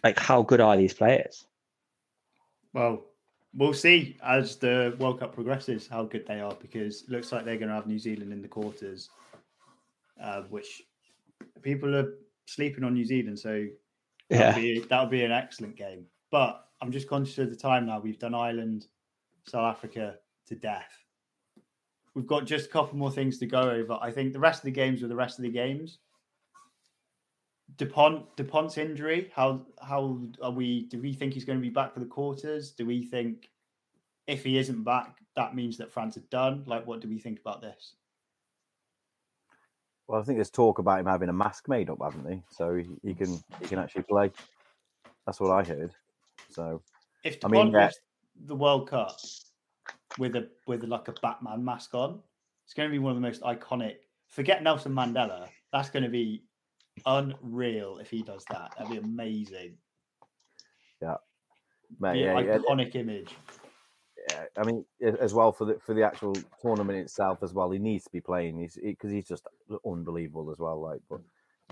like, 0.03 0.17
how 0.17 0.41
good 0.41 0.61
are 0.61 0.77
these 0.77 0.93
players? 0.93 1.45
Well, 2.73 3.05
we'll 3.55 3.73
see 3.73 4.17
as 4.23 4.57
the 4.57 4.95
World 4.99 5.19
Cup 5.19 5.33
progresses 5.33 5.87
how 5.87 6.03
good 6.03 6.25
they 6.27 6.39
are 6.39 6.55
because 6.61 7.03
it 7.03 7.09
looks 7.09 7.31
like 7.31 7.45
they're 7.45 7.57
going 7.57 7.69
to 7.69 7.75
have 7.75 7.87
New 7.87 7.99
Zealand 7.99 8.31
in 8.31 8.41
the 8.41 8.47
quarters, 8.47 9.09
uh, 10.21 10.43
which 10.43 10.83
people 11.61 11.95
are 11.95 12.13
sleeping 12.45 12.83
on 12.83 12.93
New 12.93 13.05
Zealand. 13.05 13.39
So 13.39 13.65
yeah, 14.29 14.37
that 14.37 14.55
would, 14.55 14.61
be, 14.61 14.79
that 14.79 15.01
would 15.01 15.11
be 15.11 15.23
an 15.23 15.31
excellent 15.31 15.75
game. 15.75 16.05
But 16.31 16.65
I'm 16.81 16.91
just 16.91 17.07
conscious 17.07 17.37
of 17.39 17.49
the 17.49 17.55
time 17.55 17.87
now. 17.87 17.99
We've 17.99 18.19
done 18.19 18.35
Ireland, 18.35 18.87
South 19.45 19.75
Africa 19.75 20.15
to 20.47 20.55
death. 20.55 20.91
We've 22.13 22.27
got 22.27 22.45
just 22.45 22.67
a 22.67 22.69
couple 22.69 22.97
more 22.97 23.11
things 23.11 23.37
to 23.39 23.45
go 23.45 23.61
over. 23.61 23.97
I 24.01 24.11
think 24.11 24.33
the 24.33 24.39
rest 24.39 24.59
of 24.59 24.65
the 24.65 24.71
games 24.71 25.03
are 25.03 25.07
the 25.07 25.15
rest 25.15 25.39
of 25.39 25.43
the 25.43 25.49
games. 25.49 25.99
Dupont 27.77 28.35
Dupont's 28.35 28.77
injury. 28.77 29.31
How 29.33 29.61
how 29.81 30.19
are 30.41 30.51
we? 30.51 30.83
Do 30.87 30.99
we 31.01 31.13
think 31.13 31.33
he's 31.33 31.45
going 31.45 31.59
to 31.59 31.63
be 31.63 31.69
back 31.69 31.93
for 31.93 31.99
the 31.99 32.05
quarters? 32.05 32.71
Do 32.71 32.85
we 32.85 33.03
think 33.03 33.49
if 34.27 34.43
he 34.43 34.57
isn't 34.57 34.83
back, 34.83 35.17
that 35.35 35.55
means 35.55 35.77
that 35.77 35.91
France 35.91 36.17
are 36.17 36.21
done? 36.31 36.63
Like, 36.65 36.85
what 36.85 37.01
do 37.01 37.07
we 37.07 37.19
think 37.19 37.39
about 37.39 37.61
this? 37.61 37.95
Well, 40.07 40.19
I 40.19 40.23
think 40.23 40.37
there's 40.37 40.49
talk 40.49 40.79
about 40.79 40.99
him 40.99 41.05
having 41.05 41.29
a 41.29 41.33
mask 41.33 41.67
made 41.69 41.89
up, 41.89 41.99
haven't 42.01 42.25
they? 42.25 42.41
So 42.49 42.75
he, 42.75 42.87
he 43.03 43.13
can 43.13 43.39
he 43.61 43.67
can 43.67 43.79
actually 43.79 44.03
play. 44.03 44.31
That's 45.25 45.39
what 45.39 45.51
I 45.51 45.63
heard. 45.63 45.93
So 46.49 46.81
If 47.23 47.37
I 47.45 47.47
mean, 47.47 47.71
yeah. 47.71 47.91
the 48.45 48.55
World 48.55 48.89
Cup 48.89 49.17
with 50.17 50.35
a 50.35 50.49
with 50.65 50.83
like 50.83 51.07
a 51.07 51.13
Batman 51.21 51.63
mask 51.63 51.93
on, 51.93 52.19
it's 52.65 52.73
going 52.73 52.89
to 52.89 52.91
be 52.91 52.99
one 52.99 53.11
of 53.11 53.17
the 53.17 53.21
most 53.21 53.41
iconic. 53.43 53.97
Forget 54.29 54.63
Nelson 54.63 54.93
Mandela. 54.93 55.47
That's 55.71 55.89
going 55.89 56.03
to 56.03 56.09
be 56.09 56.43
unreal 57.05 57.97
if 57.99 58.09
he 58.09 58.21
does 58.21 58.43
that. 58.49 58.71
That'd 58.77 58.91
be 58.91 58.97
amazing. 58.97 59.77
mate, 61.99 62.17
yeah, 62.19 62.37
an 62.37 62.45
yeah, 62.45 62.57
iconic 62.57 62.95
image. 62.95 63.35
yeah, 64.31 64.45
I 64.57 64.63
mean, 64.63 64.85
as 65.19 65.33
well 65.33 65.51
for 65.51 65.65
the 65.65 65.79
for 65.85 65.93
the 65.93 66.03
actual 66.03 66.33
tournament 66.61 66.99
itself 66.99 67.39
as 67.43 67.53
well, 67.53 67.71
he 67.71 67.79
needs 67.79 68.03
to 68.05 68.11
be 68.11 68.21
playing. 68.21 68.59
He's 68.59 68.77
because 68.81 69.11
he's 69.11 69.27
just 69.27 69.47
unbelievable 69.85 70.51
as 70.51 70.59
well. 70.59 70.81
Like, 70.81 71.01
but 71.09 71.21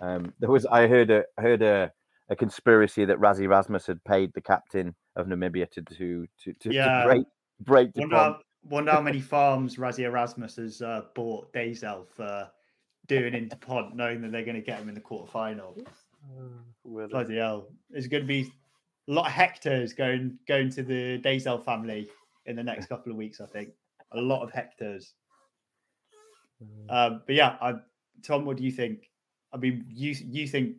um, 0.01 0.33
there 0.39 0.49
was 0.49 0.65
I 0.65 0.87
heard 0.87 1.11
a 1.11 1.23
heard 1.37 1.61
a, 1.61 1.91
a 2.29 2.35
conspiracy 2.35 3.05
that 3.05 3.19
Rassie 3.19 3.41
Erasmus 3.43 3.87
had 3.87 4.03
paid 4.03 4.31
the 4.33 4.41
captain 4.41 4.95
of 5.15 5.27
Namibia 5.27 5.69
to 5.71 5.81
to 5.81 6.27
to, 6.43 6.53
to, 6.53 6.73
Yeah. 6.73 7.01
to 7.01 7.05
break 7.07 7.25
break 7.59 7.89
Wonder 7.95 8.15
how, 8.15 8.39
wonder 8.63 8.91
how 8.91 9.01
many 9.01 9.19
farms 9.35 9.77
Rassie 9.77 10.03
Erasmus 10.05 10.55
has 10.57 10.81
uh, 10.81 11.01
bought 11.15 11.51
Deysel 11.53 12.05
for 12.07 12.49
doing 13.07 13.33
in 13.33 13.47
Dupont, 13.47 13.95
knowing 13.95 14.21
that 14.21 14.31
they're 14.31 14.45
going 14.45 14.55
to 14.55 14.61
get 14.61 14.79
him 14.79 14.89
in 14.89 14.95
the 14.95 15.01
quarterfinal. 15.01 15.85
Bloody 17.09 17.37
hell. 17.37 17.67
There's 17.89 18.07
going 18.07 18.23
to 18.23 18.27
be 18.27 18.51
a 19.07 19.11
lot 19.11 19.27
of 19.27 19.31
hectares 19.31 19.93
going 19.93 20.37
going 20.47 20.69
to 20.71 20.83
the 20.83 21.19
Deysel 21.19 21.63
family 21.63 22.09
in 22.45 22.55
the 22.55 22.63
next 22.63 22.85
couple 22.89 23.11
of 23.11 23.17
weeks, 23.17 23.39
I 23.41 23.45
think. 23.45 23.69
A 24.13 24.19
lot 24.19 24.43
of 24.43 24.51
hectares. 24.51 25.13
Um, 26.89 27.21
but 27.25 27.35
yeah, 27.35 27.57
I, 27.61 27.75
Tom, 28.23 28.45
what 28.45 28.57
do 28.57 28.63
you 28.63 28.71
think? 28.71 29.09
I 29.53 29.57
mean, 29.57 29.85
you 29.89 30.15
you 30.25 30.47
think, 30.47 30.77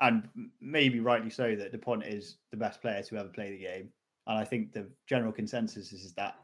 and 0.00 0.28
maybe 0.60 1.00
rightly 1.00 1.30
so, 1.30 1.54
that 1.56 1.72
Dupont 1.72 2.04
is 2.04 2.36
the 2.50 2.56
best 2.56 2.80
player 2.80 3.02
to 3.02 3.16
ever 3.16 3.28
play 3.28 3.50
the 3.50 3.58
game, 3.58 3.90
and 4.26 4.38
I 4.38 4.44
think 4.44 4.72
the 4.72 4.86
general 5.06 5.32
consensus 5.32 5.92
is 5.92 6.12
that 6.14 6.36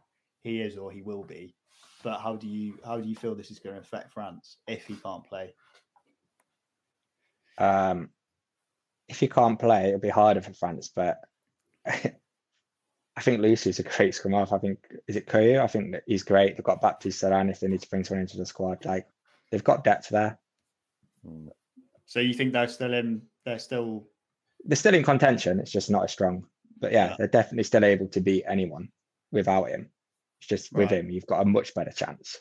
he 0.43 0.61
is 0.61 0.77
or 0.77 0.91
he 0.91 1.03
will 1.03 1.25
be. 1.25 1.55
But 2.03 2.21
how 2.21 2.37
do 2.37 2.49
you 2.49 2.79
how 2.85 2.99
do 2.99 3.09
you 3.09 3.15
feel 3.15 3.35
this 3.35 3.51
is 3.51 3.59
going 3.59 3.77
to 3.77 3.81
affect 3.83 4.13
France 4.13 4.57
if 4.67 4.87
he 4.87 4.97
can't 4.97 5.25
play? 5.25 5.55
Um, 7.59 8.11
if 9.09 9.21
he 9.21 9.29
can't 9.29 9.59
play, 9.59 9.89
it'll 9.89 10.01
be 10.01 10.09
harder 10.09 10.41
for 10.41 10.53
France. 10.53 10.91
But 10.95 11.21
I 11.87 13.21
think 13.21 13.41
Lucu's 13.41 13.79
a 13.79 13.83
great 13.83 14.15
scrum 14.15 14.35
half. 14.35 14.53
I 14.53 14.59
think 14.59 14.79
is 15.07 15.17
it 15.17 15.27
Koyu? 15.27 15.61
I 15.61 15.67
think 15.67 15.93
that 15.93 16.05
he's 16.07 16.23
great. 16.23 16.57
They've 16.57 16.65
got 16.65 16.81
Baptiste 16.81 17.23
Serin 17.23 17.51
if 17.51 17.61
they 17.61 17.69
need 17.69 17.83
to 17.83 17.89
bring 17.91 18.05
someone 18.05 18.23
into 18.23 18.39
the 18.39 18.47
squad. 18.47 18.85
Like 18.85 19.07
they've 19.51 19.63
got 19.65 19.85
depth 19.85 20.09
there. 20.09 20.39
Mm, 21.27 21.49
So 22.07 22.21
you 22.21 22.35
think 22.35 22.53
they're 22.53 22.69
still 22.69 22.95
in? 22.95 23.23
They're 23.45 23.59
still 23.59 24.09
They're 24.65 24.77
still 24.77 24.95
in 24.95 25.03
contention. 25.05 25.61
It's 25.61 25.71
just 25.73 25.91
not 25.91 26.05
as 26.05 26.13
strong. 26.13 26.47
But 26.81 26.93
yeah, 26.93 27.11
Yeah. 27.11 27.17
they're 27.19 27.29
definitely 27.29 27.65
still 27.65 27.85
able 27.85 28.09
to 28.09 28.21
beat 28.21 28.45
anyone 28.49 28.89
without 29.31 29.69
him. 29.69 29.91
It's 30.43 30.49
just 30.49 30.73
with 30.73 30.91
Right. 30.91 30.99
him, 31.05 31.11
you've 31.11 31.27
got 31.27 31.41
a 31.43 31.45
much 31.45 31.73
better 31.73 31.93
chance. 31.93 32.41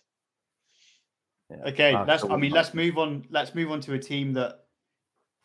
yeah. 1.51 1.57
okay. 1.67 1.93
Ah, 1.93 2.03
let's. 2.07 2.23
I 2.23 2.35
mean, 2.35 2.51
let's 2.51 2.73
move 2.73 2.97
on. 2.97 3.27
Let's 3.29 3.53
move 3.53 3.69
on 3.71 3.79
to 3.81 3.93
a 3.93 3.99
team 3.99 4.33
that 4.33 4.65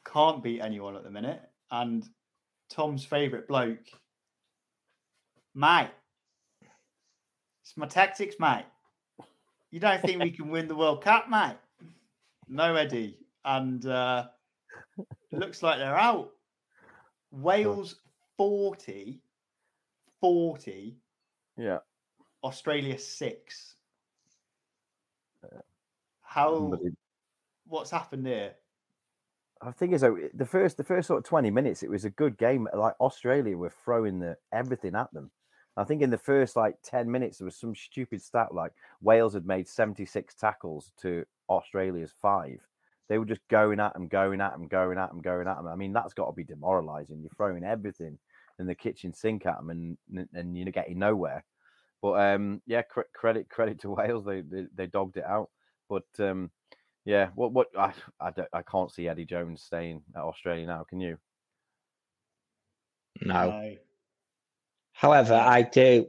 can't 0.06 0.42
beat 0.42 0.62
anyone 0.62 0.96
at 0.96 1.04
the 1.04 1.10
minute, 1.10 1.42
and 1.70 2.02
Tom's 2.70 3.04
favorite 3.04 3.46
bloke, 3.46 3.86
mate. 5.54 5.90
It's 7.62 7.76
my 7.76 7.86
tactics, 7.86 8.36
mate. 8.38 8.64
You 9.70 9.78
don't 9.80 10.00
think 10.00 10.22
we 10.22 10.30
can 10.38 10.48
win 10.48 10.66
the 10.66 10.76
World 10.76 11.02
Cup, 11.04 11.28
mate? 11.28 11.58
No, 12.48 12.74
Eddie, 12.74 13.18
and 13.44 13.84
uh, 13.84 14.28
looks 15.30 15.62
like 15.62 15.78
they're 15.78 15.98
out. 15.98 16.30
Wales 17.32 17.96
40, 18.38 19.20
40, 20.22 20.96
yeah. 21.58 21.78
Australia 22.46 22.96
six. 22.96 23.74
Uh, 25.44 25.58
How? 26.22 26.78
What's 27.66 27.90
happened 27.90 28.26
here? 28.26 28.52
I 29.60 29.72
think 29.72 29.92
is 29.92 30.02
though 30.02 30.16
the 30.32 30.46
first 30.46 30.76
the 30.76 30.84
first 30.84 31.08
sort 31.08 31.18
of 31.18 31.24
twenty 31.24 31.50
minutes 31.50 31.82
it 31.82 31.90
was 31.90 32.04
a 32.04 32.10
good 32.10 32.38
game. 32.38 32.68
Like 32.72 32.94
Australia 33.00 33.56
were 33.56 33.72
throwing 33.84 34.20
the 34.20 34.36
everything 34.52 34.94
at 34.94 35.12
them. 35.12 35.30
I 35.76 35.82
think 35.84 36.02
in 36.02 36.10
the 36.10 36.18
first 36.18 36.54
like 36.54 36.76
ten 36.84 37.10
minutes 37.10 37.38
there 37.38 37.46
was 37.46 37.56
some 37.56 37.74
stupid 37.74 38.22
stat 38.22 38.54
like 38.54 38.72
Wales 39.00 39.34
had 39.34 39.46
made 39.46 39.66
seventy 39.66 40.06
six 40.06 40.34
tackles 40.34 40.92
to 41.02 41.24
Australia's 41.48 42.14
five. 42.22 42.60
They 43.08 43.18
were 43.18 43.24
just 43.24 43.46
going 43.48 43.80
at 43.80 43.92
them, 43.94 44.06
going 44.08 44.40
at 44.40 44.52
them, 44.52 44.68
going 44.68 44.98
at 44.98 45.08
them, 45.08 45.20
going 45.20 45.48
at 45.48 45.56
them. 45.56 45.66
I 45.66 45.74
mean 45.74 45.92
that's 45.92 46.14
got 46.14 46.26
to 46.26 46.32
be 46.32 46.44
demoralising. 46.44 47.20
You're 47.22 47.30
throwing 47.36 47.64
everything 47.64 48.18
in 48.60 48.66
the 48.66 48.74
kitchen 48.74 49.12
sink 49.12 49.46
at 49.46 49.56
them, 49.56 49.70
and- 49.70 50.28
and 50.32 50.56
you're 50.56 50.70
getting 50.70 50.98
nowhere. 51.00 51.44
But 52.06 52.34
um, 52.34 52.62
yeah, 52.66 52.82
cre- 52.82 53.12
credit 53.12 53.48
credit 53.50 53.80
to 53.80 53.90
Wales. 53.90 54.24
They, 54.24 54.42
they 54.42 54.66
they 54.76 54.86
dogged 54.86 55.16
it 55.16 55.24
out. 55.24 55.50
But 55.88 56.04
um, 56.20 56.52
yeah, 57.04 57.30
what 57.34 57.52
what 57.52 57.66
I 57.76 57.92
I, 58.20 58.30
don't, 58.30 58.48
I 58.52 58.62
can't 58.62 58.92
see 58.92 59.08
Eddie 59.08 59.24
Jones 59.24 59.62
staying 59.62 60.02
at 60.14 60.22
Australia 60.22 60.66
now. 60.66 60.84
Can 60.88 61.00
you? 61.00 61.18
No. 63.20 63.50
No. 63.50 63.76
However, 64.92 65.34
I 65.34 65.62
do 65.62 66.06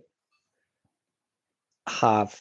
have. 1.88 2.39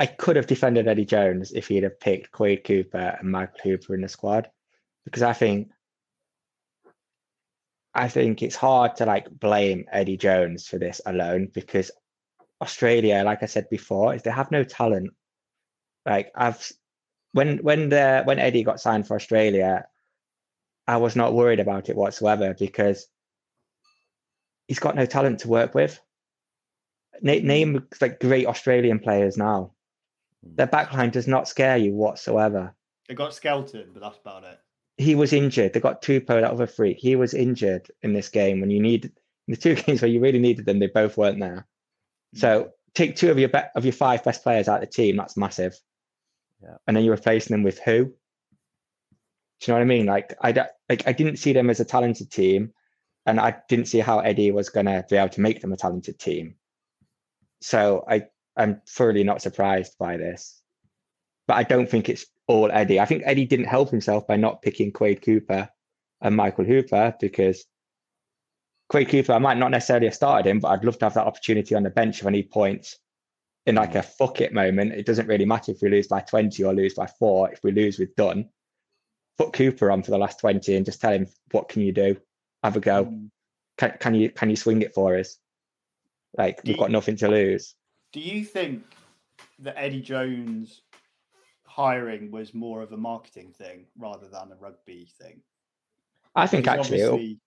I 0.00 0.06
could 0.06 0.36
have 0.36 0.46
defended 0.46 0.88
Eddie 0.88 1.04
Jones 1.04 1.52
if 1.52 1.68
he'd 1.68 1.84
have 1.84 2.00
picked 2.00 2.32
Quade 2.32 2.64
Cooper 2.64 3.16
and 3.20 3.30
Michael 3.30 3.60
Hooper 3.62 3.94
in 3.94 4.00
the 4.00 4.08
squad, 4.08 4.48
because 5.04 5.22
I 5.22 5.34
think. 5.34 5.68
I 7.96 8.08
think 8.08 8.42
it's 8.42 8.56
hard 8.56 8.96
to 8.96 9.06
like 9.06 9.30
blame 9.30 9.84
Eddie 9.92 10.16
Jones 10.16 10.66
for 10.66 10.78
this 10.78 11.00
alone 11.06 11.48
because 11.54 11.92
Australia, 12.64 13.22
like 13.24 13.42
I 13.42 13.46
said 13.46 13.68
before, 13.70 14.14
is 14.14 14.22
they 14.22 14.30
have 14.30 14.50
no 14.50 14.64
talent. 14.64 15.10
Like 16.06 16.32
I've 16.34 16.60
when 17.32 17.58
when 17.58 17.88
the 17.88 18.22
when 18.24 18.38
Eddie 18.38 18.64
got 18.64 18.80
signed 18.80 19.06
for 19.06 19.16
Australia, 19.16 19.86
I 20.86 20.96
was 20.98 21.16
not 21.16 21.34
worried 21.34 21.60
about 21.60 21.88
it 21.88 21.96
whatsoever 21.96 22.54
because 22.58 23.06
he's 24.68 24.78
got 24.78 24.96
no 24.96 25.06
talent 25.06 25.40
to 25.40 25.48
work 25.48 25.74
with. 25.74 26.00
Na- 27.22 27.32
mm. 27.32 27.44
name 27.44 27.86
like 28.00 28.20
great 28.20 28.46
Australian 28.46 28.98
players 28.98 29.36
now. 29.36 29.72
Mm. 30.46 30.56
Their 30.56 30.66
backline 30.66 31.12
does 31.12 31.26
not 31.26 31.48
scare 31.48 31.76
you 31.76 31.92
whatsoever. 31.92 32.74
They 33.08 33.14
got 33.14 33.34
Skelton, 33.34 33.90
but 33.92 34.00
that's 34.00 34.18
about 34.18 34.44
it. 34.44 34.58
He 34.96 35.14
was 35.14 35.32
injured. 35.32 35.72
They 35.72 35.80
got 35.80 36.02
Tupou, 36.02 36.40
that 36.40 36.44
other 36.44 36.66
freak. 36.66 36.98
He 36.98 37.16
was 37.16 37.34
injured 37.34 37.90
in 38.02 38.12
this 38.12 38.28
game 38.28 38.60
when 38.60 38.70
you 38.70 38.80
need 38.80 39.12
the 39.48 39.56
two 39.56 39.74
games 39.82 40.02
where 40.02 40.10
you 40.10 40.20
really 40.20 40.38
needed 40.38 40.66
them. 40.66 40.78
They 40.78 40.86
both 40.86 41.16
weren't 41.16 41.40
there. 41.40 41.66
So 42.34 42.70
take 42.94 43.16
two 43.16 43.30
of 43.30 43.38
your 43.38 43.48
be- 43.48 43.70
of 43.74 43.84
your 43.84 43.92
five 43.92 44.24
best 44.24 44.42
players 44.42 44.68
out 44.68 44.82
of 44.82 44.88
the 44.88 44.92
team. 44.94 45.16
That's 45.16 45.36
massive. 45.36 45.78
Yeah. 46.62 46.76
And 46.86 46.96
then 46.96 47.04
you're 47.04 47.14
replacing 47.14 47.54
them 47.54 47.62
with 47.62 47.78
who? 47.80 48.04
Do 48.04 48.12
you 49.66 49.68
know 49.68 49.74
what 49.74 49.82
I 49.82 49.84
mean? 49.84 50.06
Like 50.06 50.34
I 50.40 50.52
like 50.88 51.06
I 51.06 51.12
didn't 51.12 51.36
see 51.36 51.52
them 51.52 51.70
as 51.70 51.80
a 51.80 51.84
talented 51.84 52.30
team, 52.30 52.72
and 53.26 53.40
I 53.40 53.56
didn't 53.68 53.86
see 53.86 54.00
how 54.00 54.20
Eddie 54.20 54.50
was 54.50 54.70
gonna 54.70 55.04
be 55.08 55.16
able 55.16 55.28
to 55.30 55.40
make 55.40 55.60
them 55.60 55.72
a 55.72 55.76
talented 55.76 56.18
team. 56.18 56.56
So 57.60 58.04
I 58.08 58.26
I'm 58.56 58.82
thoroughly 58.88 59.24
not 59.24 59.42
surprised 59.42 59.96
by 59.98 60.16
this, 60.16 60.62
but 61.46 61.54
I 61.54 61.62
don't 61.62 61.88
think 61.88 62.08
it's 62.08 62.26
all 62.46 62.70
Eddie. 62.70 63.00
I 63.00 63.06
think 63.06 63.22
Eddie 63.24 63.46
didn't 63.46 63.66
help 63.66 63.90
himself 63.90 64.26
by 64.26 64.36
not 64.36 64.62
picking 64.62 64.92
Quade 64.92 65.22
Cooper 65.22 65.68
and 66.20 66.36
Michael 66.36 66.64
Hooper 66.64 67.14
because 67.20 67.64
Quade 68.88 69.08
Cooper, 69.08 69.32
I 69.32 69.38
might 69.38 69.56
not 69.58 69.70
necessarily 69.70 70.06
have 70.06 70.14
started 70.14 70.48
him, 70.48 70.60
but 70.60 70.68
I'd 70.68 70.84
love 70.84 70.98
to 70.98 71.06
have 71.06 71.14
that 71.14 71.26
opportunity 71.26 71.74
on 71.74 71.82
the 71.82 71.90
bench 71.90 72.20
if 72.20 72.26
I 72.26 72.30
need 72.30 72.50
points 72.50 72.98
in 73.66 73.76
like 73.76 73.94
a 73.94 74.02
fuck 74.02 74.40
it 74.40 74.52
moment. 74.52 74.92
It 74.92 75.06
doesn't 75.06 75.26
really 75.26 75.46
matter 75.46 75.72
if 75.72 75.80
we 75.82 75.88
lose 75.88 76.06
by 76.06 76.20
20 76.20 76.62
or 76.64 76.74
lose 76.74 76.94
by 76.94 77.06
four. 77.06 77.50
If 77.50 77.60
we 77.64 77.72
lose, 77.72 77.98
we're 77.98 78.08
done. 78.16 78.50
Put 79.38 79.52
Cooper 79.52 79.90
on 79.90 80.02
for 80.02 80.10
the 80.10 80.18
last 80.18 80.38
20 80.40 80.76
and 80.76 80.84
just 80.84 81.00
tell 81.00 81.12
him, 81.12 81.26
what 81.50 81.68
can 81.68 81.82
you 81.82 81.92
do? 81.92 82.16
Have 82.62 82.76
a 82.76 82.80
go. 82.80 83.06
Mm. 83.06 83.30
Can, 83.78 83.94
can 83.98 84.14
you 84.14 84.30
can 84.30 84.50
you 84.50 84.56
swing 84.56 84.82
it 84.82 84.94
for 84.94 85.16
us? 85.18 85.38
Like 86.36 86.62
Do 86.62 86.68
we've 86.70 86.76
you- 86.76 86.80
got 86.82 86.90
nothing 86.90 87.16
to 87.16 87.28
lose. 87.28 87.74
Do 88.12 88.20
you 88.20 88.44
think 88.44 88.84
that 89.60 89.74
Eddie 89.76 90.00
Jones 90.02 90.82
hiring 91.64 92.30
was 92.30 92.54
more 92.54 92.80
of 92.82 92.92
a 92.92 92.96
marketing 92.96 93.52
thing 93.58 93.86
rather 93.98 94.28
than 94.28 94.52
a 94.52 94.56
rugby 94.60 95.08
thing? 95.20 95.40
I 96.36 96.46
think 96.46 96.64
Because 96.64 96.78
actually, 96.80 97.00
it'll- 97.00 97.14
obviously 97.14 97.40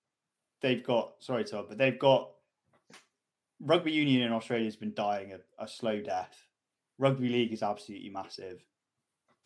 they've 0.62 0.84
got 0.84 1.14
sorry 1.20 1.44
Todd, 1.44 1.66
but 1.70 1.78
they've 1.78 2.00
got 2.00 2.32
rugby 3.62 3.92
union 3.92 4.22
in 4.22 4.32
Australia 4.32 4.66
has 4.66 4.76
been 4.76 4.94
dying 4.94 5.34
a, 5.34 5.64
a 5.64 5.68
slow 5.68 6.02
death. 6.02 6.36
Rugby 6.98 7.30
league 7.30 7.54
is 7.54 7.64
absolutely 7.64 8.10
massive. 8.10 8.64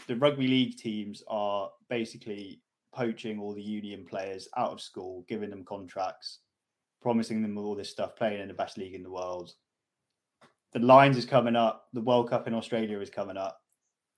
The 0.07 0.15
rugby 0.15 0.47
league 0.47 0.77
teams 0.77 1.23
are 1.27 1.69
basically 1.89 2.61
poaching 2.93 3.39
all 3.39 3.53
the 3.53 3.61
union 3.61 4.05
players 4.05 4.47
out 4.57 4.71
of 4.71 4.81
school, 4.81 5.25
giving 5.27 5.49
them 5.49 5.63
contracts, 5.63 6.39
promising 7.01 7.41
them 7.41 7.57
all 7.57 7.75
this 7.75 7.89
stuff, 7.89 8.15
playing 8.15 8.41
in 8.41 8.47
the 8.47 8.53
best 8.53 8.77
league 8.77 8.95
in 8.95 9.03
the 9.03 9.11
world. 9.11 9.53
The 10.73 10.79
Lions 10.79 11.17
is 11.17 11.25
coming 11.25 11.55
up. 11.55 11.87
The 11.93 12.01
World 12.01 12.29
Cup 12.29 12.47
in 12.47 12.53
Australia 12.53 12.99
is 12.99 13.09
coming 13.09 13.37
up. 13.37 13.59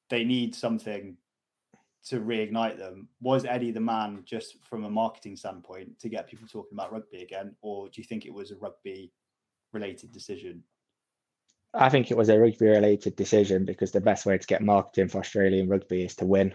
They 0.10 0.24
need 0.24 0.54
something 0.54 1.18
to 2.06 2.20
reignite 2.20 2.78
them. 2.78 3.08
Was 3.22 3.46
Eddie 3.46 3.72
the 3.72 3.80
man 3.80 4.24
just 4.26 4.58
from 4.64 4.84
a 4.84 4.90
marketing 4.90 5.36
standpoint 5.36 6.00
to 6.00 6.10
get 6.10 6.28
people 6.28 6.48
talking 6.48 6.74
about 6.74 6.92
rugby 6.92 7.22
again, 7.22 7.56
or 7.62 7.88
do 7.88 8.02
you 8.02 8.04
think 8.04 8.26
it 8.26 8.34
was 8.34 8.52
a 8.52 8.58
rugby 8.58 9.12
related 9.72 10.12
decision? 10.12 10.64
I 11.74 11.90
think 11.90 12.12
it 12.12 12.18
was 12.18 12.30
a 12.30 12.38
rugby 12.38 12.68
related 12.68 13.16
decision 13.16 13.66
because 13.66 13.92
the 13.92 14.02
best 14.02 14.26
way 14.26 14.38
to 14.38 14.48
get 14.48 14.62
marketing 14.62 15.08
for 15.08 15.20
Australian 15.20 15.70
rugby 15.70 16.04
is 16.04 16.16
to 16.18 16.26
win. 16.26 16.54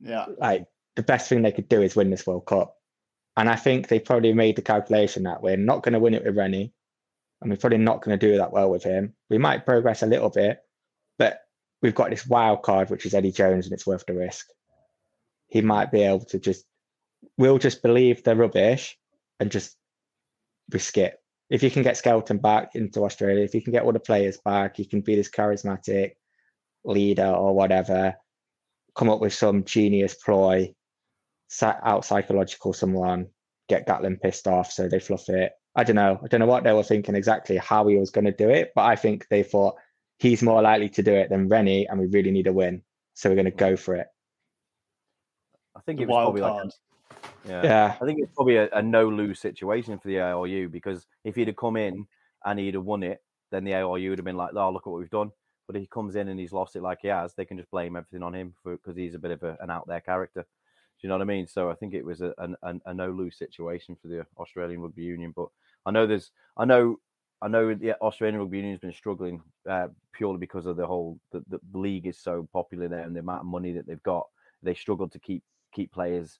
Yeah. 0.00 0.26
Like 0.36 0.66
the 0.96 1.02
best 1.02 1.28
thing 1.28 1.42
they 1.42 1.52
could 1.52 1.68
do 1.68 1.80
is 1.80 1.96
win 1.96 2.10
this 2.10 2.26
World 2.26 2.46
Cup. 2.46 2.76
And 3.36 3.48
I 3.48 3.56
think 3.56 3.88
they 3.88 3.98
probably 3.98 4.32
made 4.32 4.56
the 4.56 4.62
calculation 4.62 5.22
that 5.24 5.42
we're 5.42 5.56
not 5.56 5.82
going 5.82 5.94
to 5.94 5.98
win 5.98 6.14
it 6.14 6.24
with 6.24 6.36
Rennie. 6.36 6.72
And 7.40 7.50
we're 7.50 7.56
probably 7.56 7.78
not 7.78 8.02
going 8.02 8.18
to 8.18 8.26
do 8.26 8.36
that 8.36 8.52
well 8.52 8.70
with 8.70 8.84
him. 8.84 9.14
We 9.28 9.38
might 9.38 9.66
progress 9.66 10.02
a 10.02 10.06
little 10.06 10.30
bit, 10.30 10.60
we've 11.84 11.94
got 11.94 12.08
this 12.08 12.26
wild 12.26 12.62
card, 12.62 12.88
which 12.88 13.04
is 13.04 13.12
Eddie 13.12 13.30
Jones, 13.30 13.66
and 13.66 13.74
it's 13.74 13.86
worth 13.86 14.06
the 14.06 14.14
risk. 14.14 14.46
He 15.48 15.60
might 15.60 15.92
be 15.92 16.02
able 16.02 16.24
to 16.24 16.38
just, 16.38 16.64
we'll 17.36 17.58
just 17.58 17.82
believe 17.82 18.24
the 18.24 18.34
rubbish 18.34 18.96
and 19.38 19.52
just 19.52 19.76
risk 20.72 20.96
it. 20.96 21.18
If 21.50 21.62
you 21.62 21.70
can 21.70 21.82
get 21.82 21.98
Skelton 21.98 22.38
back 22.38 22.70
into 22.74 23.04
Australia, 23.04 23.44
if 23.44 23.54
you 23.54 23.60
can 23.60 23.74
get 23.74 23.82
all 23.82 23.92
the 23.92 24.00
players 24.00 24.38
back, 24.42 24.78
you 24.78 24.88
can 24.88 25.02
be 25.02 25.14
this 25.14 25.30
charismatic 25.30 26.12
leader 26.86 27.26
or 27.26 27.54
whatever, 27.54 28.14
come 28.96 29.10
up 29.10 29.20
with 29.20 29.34
some 29.34 29.64
genius 29.64 30.14
ploy, 30.14 30.74
sat 31.48 31.80
out 31.84 32.06
psychological 32.06 32.72
someone, 32.72 33.26
get 33.68 33.86
Gatland 33.86 34.22
pissed 34.22 34.48
off 34.48 34.72
so 34.72 34.88
they 34.88 35.00
fluff 35.00 35.28
it. 35.28 35.52
I 35.76 35.84
don't 35.84 35.96
know. 35.96 36.18
I 36.24 36.28
don't 36.28 36.40
know 36.40 36.46
what 36.46 36.64
they 36.64 36.72
were 36.72 36.82
thinking 36.82 37.14
exactly 37.14 37.58
how 37.58 37.86
he 37.88 37.96
was 37.96 38.10
going 38.10 38.24
to 38.24 38.32
do 38.32 38.48
it, 38.48 38.72
but 38.74 38.86
I 38.86 38.96
think 38.96 39.26
they 39.28 39.42
thought 39.42 39.74
he's 40.24 40.42
more 40.42 40.62
likely 40.62 40.88
to 40.88 41.02
do 41.02 41.12
it 41.12 41.28
than 41.28 41.48
Rennie, 41.48 41.86
and 41.86 42.00
we 42.00 42.06
really 42.06 42.30
need 42.30 42.46
a 42.46 42.52
win, 42.52 42.82
so 43.12 43.28
we're 43.28 43.36
going 43.36 43.44
to 43.44 43.50
go 43.50 43.76
for 43.76 43.94
it. 43.94 44.06
I 45.76 45.80
think 45.80 45.98
The 45.98 46.04
it 46.04 46.06
was 46.08 46.14
wild 46.14 46.24
probably 46.26 46.40
like 46.40 46.52
card. 46.52 46.70
a, 46.70 47.48
yeah. 47.48 47.62
Yeah, 47.64 47.96
I 48.00 48.04
think 48.06 48.20
it's 48.20 48.32
probably 48.34 48.56
a, 48.56 48.68
a 48.70 48.82
no 48.82 49.08
lose 49.08 49.38
situation 49.38 49.98
for 49.98 50.08
the 50.08 50.20
ARU 50.20 50.68
because 50.70 51.06
if 51.24 51.36
he'd 51.36 51.48
have 51.48 51.56
come 51.56 51.76
in 51.76 52.06
and 52.44 52.58
he'd 52.58 52.74
have 52.74 52.84
won 52.84 53.02
it, 53.02 53.22
then 53.50 53.64
the 53.64 53.74
ARU 53.74 54.10
would 54.10 54.18
have 54.18 54.24
been 54.24 54.36
like, 54.36 54.50
"Oh, 54.54 54.70
look 54.70 54.86
at 54.86 54.90
what 54.90 55.00
we've 55.00 55.10
done." 55.10 55.30
But 55.66 55.76
if 55.76 55.82
he 55.82 55.86
comes 55.88 56.16
in 56.16 56.28
and 56.28 56.40
he's 56.40 56.52
lost 56.52 56.76
it 56.76 56.82
like 56.82 56.98
he 57.02 57.08
has, 57.08 57.34
they 57.34 57.44
can 57.44 57.56
just 57.58 57.70
blame 57.70 57.96
everything 57.96 58.22
on 58.22 58.34
him 58.34 58.54
for 58.62 58.76
because 58.76 58.96
he's 58.96 59.14
a 59.14 59.18
bit 59.18 59.30
of 59.30 59.42
a, 59.42 59.56
an 59.60 59.70
out 59.70 59.86
there 59.86 60.00
character. 60.00 60.42
Do 60.42 61.06
you 61.06 61.08
know 61.08 61.16
what 61.16 61.22
I 61.22 61.26
mean? 61.26 61.46
So 61.46 61.70
I 61.70 61.74
think 61.74 61.92
it 61.92 62.04
was 62.04 62.20
a, 62.22 62.32
an, 62.38 62.56
an, 62.62 62.80
a 62.86 62.94
no 62.94 63.10
lose 63.10 63.36
situation 63.36 63.96
for 64.00 64.08
the 64.08 64.26
Australian 64.38 64.80
Rugby 64.80 65.02
Union. 65.02 65.32
But 65.36 65.48
I 65.86 65.90
know 65.90 66.06
there's, 66.06 66.30
I 66.56 66.64
know, 66.64 66.96
I 67.44 67.48
know 67.48 67.74
the 67.74 67.92
Australian 68.00 68.40
Rugby 68.40 68.56
Union 68.56 68.72
has 68.72 68.80
been 68.80 68.92
struggling 68.92 69.42
uh, 69.68 69.88
purely 70.12 70.38
because 70.38 70.64
of 70.64 70.76
the 70.76 70.86
whole 70.86 71.20
the, 71.30 71.44
the 71.50 71.60
league 71.78 72.06
is 72.06 72.18
so 72.18 72.48
popular 72.54 72.88
there 72.88 73.00
and 73.00 73.14
the 73.14 73.20
amount 73.20 73.40
of 73.40 73.46
money 73.46 73.70
that 73.72 73.86
they've 73.86 74.02
got. 74.02 74.26
They 74.62 74.72
struggle 74.74 75.08
to 75.10 75.18
keep 75.18 75.42
keep 75.72 75.92
players 75.92 76.38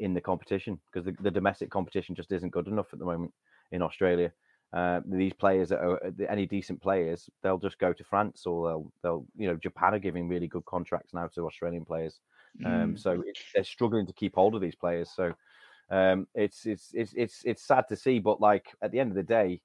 in 0.00 0.14
the 0.14 0.20
competition 0.22 0.80
because 0.90 1.04
the, 1.04 1.14
the 1.22 1.30
domestic 1.30 1.70
competition 1.70 2.14
just 2.14 2.32
isn't 2.32 2.50
good 2.50 2.66
enough 2.66 2.86
at 2.94 2.98
the 2.98 3.04
moment 3.04 3.32
in 3.72 3.82
Australia. 3.82 4.32
Uh, 4.72 5.00
these 5.06 5.34
players 5.34 5.68
that 5.68 5.80
are 5.80 6.00
any 6.28 6.46
decent 6.46 6.80
players, 6.80 7.28
they'll 7.42 7.58
just 7.58 7.78
go 7.78 7.92
to 7.92 8.04
France 8.04 8.46
or 8.46 8.68
they'll 8.68 8.92
they'll 9.02 9.26
you 9.36 9.48
know 9.48 9.56
Japan 9.56 9.94
are 9.94 9.98
giving 9.98 10.28
really 10.28 10.48
good 10.48 10.64
contracts 10.64 11.12
now 11.12 11.26
to 11.26 11.46
Australian 11.46 11.84
players. 11.84 12.20
Um, 12.64 12.94
Mm. 12.94 12.98
so 12.98 13.22
they're 13.54 13.64
struggling 13.64 14.06
to 14.06 14.12
keep 14.14 14.34
hold 14.34 14.54
of 14.54 14.62
these 14.62 14.74
players. 14.74 15.10
So 15.14 15.34
um, 15.90 16.26
it's 16.34 16.66
it's 16.66 16.90
it's 16.94 17.12
it's 17.14 17.42
it's 17.44 17.62
sad 17.62 17.84
to 17.88 17.96
see, 17.96 18.18
but 18.18 18.40
like 18.40 18.66
at 18.82 18.92
the 18.92 19.00
end 19.00 19.10
of 19.10 19.16
the 19.16 19.22
day, 19.22 19.60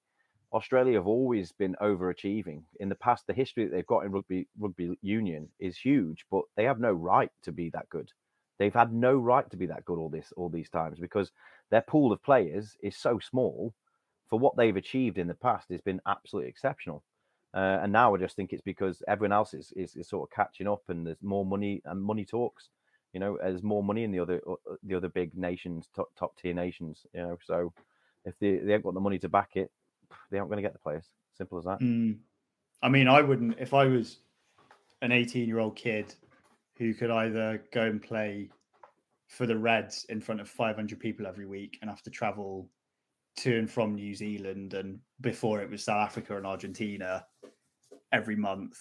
Australia 0.54 0.96
have 0.96 1.08
always 1.08 1.52
been 1.52 1.76
overachieving. 1.82 2.62
In 2.80 2.90
the 2.90 2.96
past, 2.96 3.26
the 3.28 3.34
history 3.34 3.66
that 3.66 3.72
they've 3.72 3.88
got 3.88 4.06
in 4.06 4.12
rugby 4.12 4.48
rugby 4.60 4.98
union 5.02 5.50
is 5.60 5.78
huge, 5.78 6.26
but 6.30 6.44
they 6.56 6.64
have 6.64 6.80
no 6.80 6.92
right 6.94 7.32
to 7.44 7.52
be 7.52 7.70
that 7.72 7.90
good. 7.90 8.12
They've 8.60 8.74
had 8.74 8.94
no 8.94 9.16
right 9.18 9.50
to 9.50 9.58
be 9.58 9.66
that 9.66 9.86
good 9.86 9.98
all 9.98 10.10
this 10.10 10.32
all 10.38 10.50
these 10.50 10.70
times 10.70 11.00
because 11.00 11.32
their 11.72 11.82
pool 11.82 12.12
of 12.12 12.22
players 12.24 12.78
is 12.82 12.96
so 12.96 13.20
small. 13.20 13.74
For 14.30 14.40
what 14.40 14.56
they've 14.56 14.76
achieved 14.76 15.18
in 15.18 15.28
the 15.28 15.34
past, 15.34 15.70
has 15.70 15.82
been 15.82 16.02
absolutely 16.08 16.50
exceptional. 16.50 17.04
Uh, 17.54 17.80
and 17.84 17.92
now 17.92 18.16
I 18.16 18.18
just 18.18 18.36
think 18.36 18.52
it's 18.52 18.64
because 18.64 19.04
everyone 19.08 19.34
else 19.34 19.54
is, 19.54 19.72
is 19.76 19.96
is 19.96 20.08
sort 20.08 20.30
of 20.30 20.36
catching 20.36 20.68
up, 20.68 20.84
and 20.88 21.06
there's 21.06 21.22
more 21.22 21.46
money 21.46 21.82
and 21.86 22.02
money 22.02 22.26
talks. 22.26 22.70
You 23.14 23.20
know, 23.20 23.38
there's 23.42 23.64
more 23.64 23.84
money 23.84 24.04
in 24.04 24.12
the 24.12 24.20
other 24.20 24.42
the 24.84 24.96
other 24.96 25.10
big 25.10 25.36
nations, 25.36 25.88
top 25.96 26.10
top 26.18 26.36
tier 26.38 26.54
nations. 26.54 27.06
You 27.14 27.22
know, 27.22 27.38
so 27.44 27.74
if 28.26 28.38
they 28.40 28.58
they 28.58 28.72
haven't 28.72 28.86
got 28.86 28.94
the 28.96 29.00
money 29.00 29.20
to 29.20 29.30
back 29.30 29.52
it, 29.56 29.72
they 30.32 30.38
aren't 30.38 30.50
going 30.50 30.58
to 30.58 30.68
get 30.68 30.74
the 30.74 30.80
players. 30.80 31.06
Simple 31.34 31.58
as 31.58 31.66
that. 31.66 31.80
Mm. 31.80 32.18
I 32.82 32.90
mean, 32.90 33.08
I 33.08 33.22
wouldn't 33.22 33.58
if 33.60 33.74
I 33.74 33.86
was 33.86 34.20
an 35.02 35.12
18 35.12 35.48
year 35.48 35.60
old 35.60 35.76
kid 35.76 36.14
who 36.78 36.94
could 36.94 37.12
either 37.12 37.64
go 37.72 37.84
and 37.84 38.02
play 38.02 38.50
for 39.28 39.46
the 39.46 39.58
Reds 39.58 40.06
in 40.10 40.22
front 40.22 40.42
of 40.42 40.50
500 40.50 41.00
people 41.00 41.26
every 41.26 41.46
week 41.46 41.78
and 41.82 41.90
have 41.90 42.04
to 42.04 42.10
travel 42.10 42.70
to 43.38 43.58
and 43.58 43.70
from 43.70 43.96
New 43.96 44.14
Zealand 44.14 44.74
and 44.74 45.00
before 45.22 45.62
it 45.62 45.70
was 45.70 45.84
South 45.84 46.06
Africa 46.06 46.38
and 46.38 46.46
Argentina 46.46 47.26
every 48.12 48.36
month, 48.36 48.78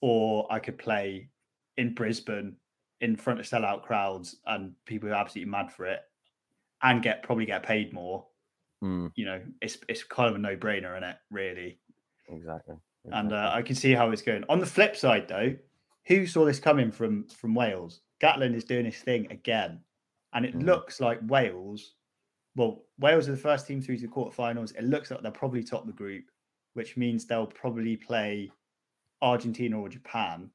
or 0.00 0.50
I 0.50 0.58
could 0.58 0.78
play 0.78 1.28
in 1.76 1.94
Brisbane 1.94 2.56
in 3.00 3.14
front 3.16 3.38
of 3.38 3.46
sellout 3.46 3.82
crowds 3.82 4.36
and 4.46 4.72
people 4.84 5.08
who 5.08 5.14
are 5.14 5.20
absolutely 5.20 5.50
mad 5.50 5.70
for 5.70 5.86
it 5.86 6.00
and 6.82 7.02
get 7.02 7.22
probably 7.22 7.46
get 7.46 7.62
paid 7.62 7.92
more. 7.92 8.26
Mm, 8.82 9.10
You 9.16 9.24
know, 9.24 9.42
it's 9.60 9.78
it's 9.88 10.04
kind 10.04 10.28
of 10.30 10.36
a 10.36 10.38
no 10.38 10.56
brainer, 10.56 10.92
isn't 10.96 11.08
it? 11.08 11.16
Really 11.30 11.80
exactly. 12.28 12.76
and 13.12 13.32
uh, 13.32 13.50
I 13.52 13.62
can 13.62 13.74
see 13.74 13.92
how 13.92 14.10
it's 14.10 14.22
going. 14.22 14.44
On 14.48 14.60
the 14.60 14.66
flip 14.66 14.94
side, 14.96 15.26
though, 15.28 15.56
who 16.06 16.26
saw 16.26 16.44
this 16.44 16.60
coming 16.60 16.90
from 16.92 17.26
from 17.28 17.54
Wales? 17.54 18.02
Gatland 18.20 18.54
is 18.54 18.64
doing 18.64 18.84
his 18.84 18.98
thing 18.98 19.30
again, 19.32 19.80
and 20.32 20.44
it 20.44 20.54
Mhm. 20.54 20.64
looks 20.64 21.00
like 21.00 21.18
Wales. 21.22 21.94
Well, 22.56 22.84
Wales 22.98 23.28
are 23.28 23.32
the 23.32 23.36
first 23.38 23.66
team 23.66 23.80
through 23.80 23.96
to 23.98 24.06
the 24.06 24.12
quarterfinals. 24.12 24.74
It 24.76 24.84
looks 24.84 25.10
like 25.10 25.22
they'll 25.22 25.30
probably 25.32 25.62
top 25.64 25.86
the 25.86 25.92
group, 25.92 26.24
which 26.74 26.96
means 26.96 27.26
they'll 27.26 27.46
probably 27.46 27.96
play 27.96 28.50
Argentina 29.22 29.80
or 29.80 29.88
Japan, 29.88 30.50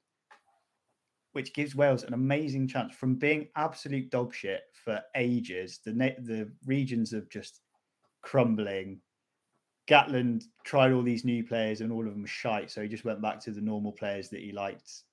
which 1.34 1.54
gives 1.54 1.76
Wales 1.76 2.04
an 2.04 2.14
amazing 2.14 2.68
chance 2.68 2.94
from 2.94 3.16
being 3.16 3.50
absolute 3.56 4.10
dog 4.12 4.34
shit 4.34 4.64
for 4.74 5.02
ages. 5.16 5.80
The 5.84 5.94
na- 5.94 6.20
the 6.20 6.52
regions 6.66 7.12
of 7.14 7.30
just 7.30 7.62
crumbling. 8.24 9.00
Gatland 9.88 10.46
tried 10.64 10.92
all 10.94 11.04
these 11.04 11.26
new 11.26 11.44
players 11.44 11.82
and 11.82 11.92
all 11.92 12.08
of 12.08 12.14
them 12.14 12.26
shite, 12.26 12.72
so 12.72 12.82
he 12.82 12.88
just 12.88 13.06
went 13.06 13.22
back 13.22 13.40
to 13.42 13.52
the 13.52 13.62
normal 13.62 13.92
players 13.92 14.30
that 14.30 14.42
he 14.42 14.52
liked. 14.52 15.04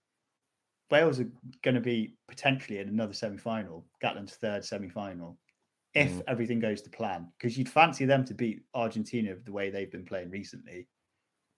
Wales 0.90 1.20
are 1.20 1.30
going 1.62 1.74
to 1.74 1.80
be 1.80 2.14
potentially 2.28 2.78
in 2.78 2.88
another 2.88 3.12
semi-final, 3.12 3.84
Gatland's 4.02 4.36
third 4.36 4.64
semi-final, 4.64 5.38
if 5.94 6.10
Mm. 6.10 6.22
everything 6.28 6.60
goes 6.60 6.82
to 6.82 6.90
plan. 6.90 7.32
Because 7.36 7.58
you'd 7.58 7.68
fancy 7.68 8.04
them 8.04 8.24
to 8.24 8.34
beat 8.34 8.64
Argentina 8.74 9.34
the 9.36 9.52
way 9.52 9.70
they've 9.70 9.90
been 9.90 10.04
playing 10.04 10.30
recently. 10.30 10.88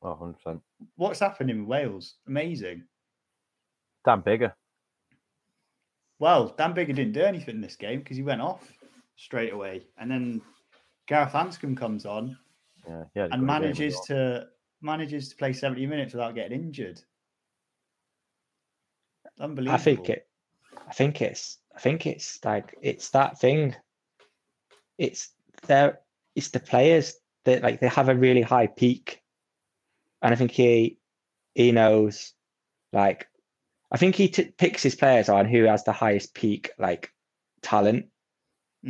Oh, 0.02 0.14
100%. 0.14 0.60
What's 0.96 1.20
happening 1.20 1.60
with 1.60 1.68
Wales? 1.68 2.16
Amazing. 2.26 2.88
Dan 4.04 4.22
Biggar. 4.22 4.54
Well, 6.18 6.48
Dan 6.56 6.74
Biggar 6.74 6.94
didn't 6.94 7.12
do 7.12 7.22
anything 7.22 7.56
in 7.56 7.60
this 7.60 7.76
game 7.76 7.98
because 8.00 8.16
he 8.16 8.22
went 8.22 8.40
off 8.40 8.72
straight 9.16 9.52
away, 9.52 9.86
and 9.98 10.10
then 10.10 10.40
Gareth 11.06 11.32
Anscombe 11.32 11.76
comes 11.76 12.06
on 12.06 12.36
Yeah, 12.86 13.04
yeah. 13.14 13.28
and 13.30 13.42
manages 13.44 14.00
to 14.06 14.48
manages 14.80 15.28
to 15.28 15.36
play 15.36 15.52
70 15.52 15.86
minutes 15.86 16.12
without 16.14 16.34
getting 16.34 16.62
injured. 16.62 17.00
Unbelievable. 19.38 19.74
I 19.74 19.82
think 19.82 20.08
it. 20.08 20.28
I 20.88 20.92
think 20.92 21.22
it's. 21.22 21.58
I 21.74 21.78
think 21.80 22.06
it's 22.06 22.44
like 22.44 22.76
it's 22.82 23.10
that 23.10 23.38
thing. 23.38 23.74
It's 24.98 25.30
there. 25.66 26.00
It's 26.34 26.50
the 26.50 26.60
players 26.60 27.14
that 27.44 27.62
like 27.62 27.80
they 27.80 27.88
have 27.88 28.08
a 28.08 28.14
really 28.14 28.42
high 28.42 28.66
peak, 28.66 29.22
and 30.20 30.32
I 30.32 30.36
think 30.36 30.50
he 30.50 30.98
he 31.54 31.72
knows. 31.72 32.34
Like, 32.92 33.28
I 33.90 33.96
think 33.96 34.16
he 34.16 34.28
t- 34.28 34.52
picks 34.58 34.82
his 34.82 34.94
players 34.94 35.28
on 35.30 35.46
who 35.46 35.64
has 35.64 35.84
the 35.84 35.92
highest 35.92 36.34
peak 36.34 36.70
like 36.78 37.10
talent 37.62 38.06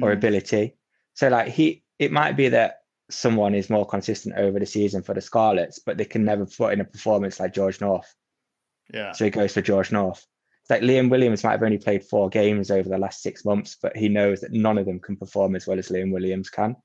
or 0.00 0.10
Mm. 0.10 0.16
ability. 0.16 0.76
So 1.14 1.28
like 1.28 1.48
he, 1.48 1.84
it 2.02 2.12
might 2.12 2.36
be 2.36 2.48
that 2.48 2.80
someone 3.10 3.54
is 3.54 3.70
more 3.70 3.86
consistent 3.86 4.36
over 4.36 4.58
the 4.58 4.66
season 4.66 5.02
for 5.02 5.14
the 5.14 5.20
Scarlets, 5.20 5.78
but 5.78 5.96
they 5.96 6.04
can 6.04 6.24
never 6.24 6.46
put 6.46 6.72
in 6.72 6.80
a 6.80 6.84
performance 6.84 7.38
like 7.38 7.54
George 7.54 7.80
North. 7.80 8.12
Yeah. 8.92 9.12
So 9.12 9.24
he 9.24 9.30
goes 9.30 9.52
for 9.54 9.62
George 9.62 9.92
North. 9.92 10.26
It's 10.62 10.70
like 10.70 10.82
Liam 10.82 11.10
Williams 11.10 11.44
might 11.44 11.52
have 11.52 11.62
only 11.62 11.78
played 11.78 12.04
four 12.04 12.28
games 12.28 12.70
over 12.70 12.88
the 12.88 12.98
last 12.98 13.22
six 13.22 13.44
months, 13.44 13.76
but 13.80 13.96
he 13.96 14.08
knows 14.08 14.40
that 14.40 14.52
none 14.52 14.78
of 14.78 14.86
them 14.86 15.00
can 15.00 15.16
perform 15.16 15.54
as 15.56 15.66
well 15.66 15.78
as 15.78 15.88
Liam 15.88 16.12
Williams 16.12 16.50
can. 16.50 16.76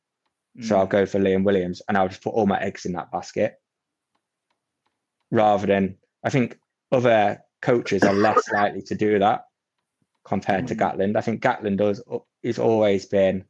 So 0.61 0.78
I'll 0.78 0.88
Mm. 0.88 0.91
go 0.91 1.05
for 1.05 1.20
Liam 1.20 1.43
Williams 1.43 1.82
and 1.88 1.97
I'll 1.97 2.07
just 2.07 2.24
put 2.24 2.34
all 2.34 2.47
my 2.47 2.59
eggs 2.59 2.86
in 2.86 2.93
that 2.93 3.11
basket. 3.11 3.61
Rather 5.30 5.68
than, 5.68 5.97
I 6.24 6.30
think 6.30 6.59
other 6.91 7.43
coaches 7.61 8.03
are 8.03 8.13
less 8.13 8.49
likely 8.51 8.82
to 8.84 8.95
do 8.95 9.20
that 9.20 9.45
compared 10.24 10.68
to 10.68 10.76
Mhm. 10.76 10.80
Gatland. 10.80 11.15
I 11.15 11.22
think 11.22 11.43
Gatland 11.43 11.78
does, 11.78 12.01
is 12.41 12.57
always 12.59 13.05
been, 13.05 13.45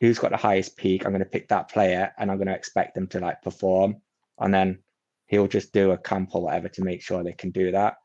who's 0.00 0.18
got 0.18 0.30
the 0.30 0.36
highest 0.36 0.76
peak? 0.76 1.04
I'm 1.04 1.12
going 1.12 1.20
to 1.20 1.30
pick 1.30 1.48
that 1.48 1.70
player 1.70 2.12
and 2.18 2.30
I'm 2.30 2.36
going 2.36 2.48
to 2.48 2.54
expect 2.54 2.94
them 2.94 3.06
to 3.08 3.20
like 3.20 3.42
perform. 3.42 3.96
And 4.38 4.52
then 4.52 4.78
he'll 5.26 5.48
just 5.48 5.72
do 5.72 5.92
a 5.92 5.98
camp 5.98 6.34
or 6.34 6.42
whatever 6.42 6.68
to 6.68 6.84
make 6.84 7.02
sure 7.02 7.22
they 7.22 7.32
can 7.32 7.50
do 7.50 7.72
that. 7.72 7.96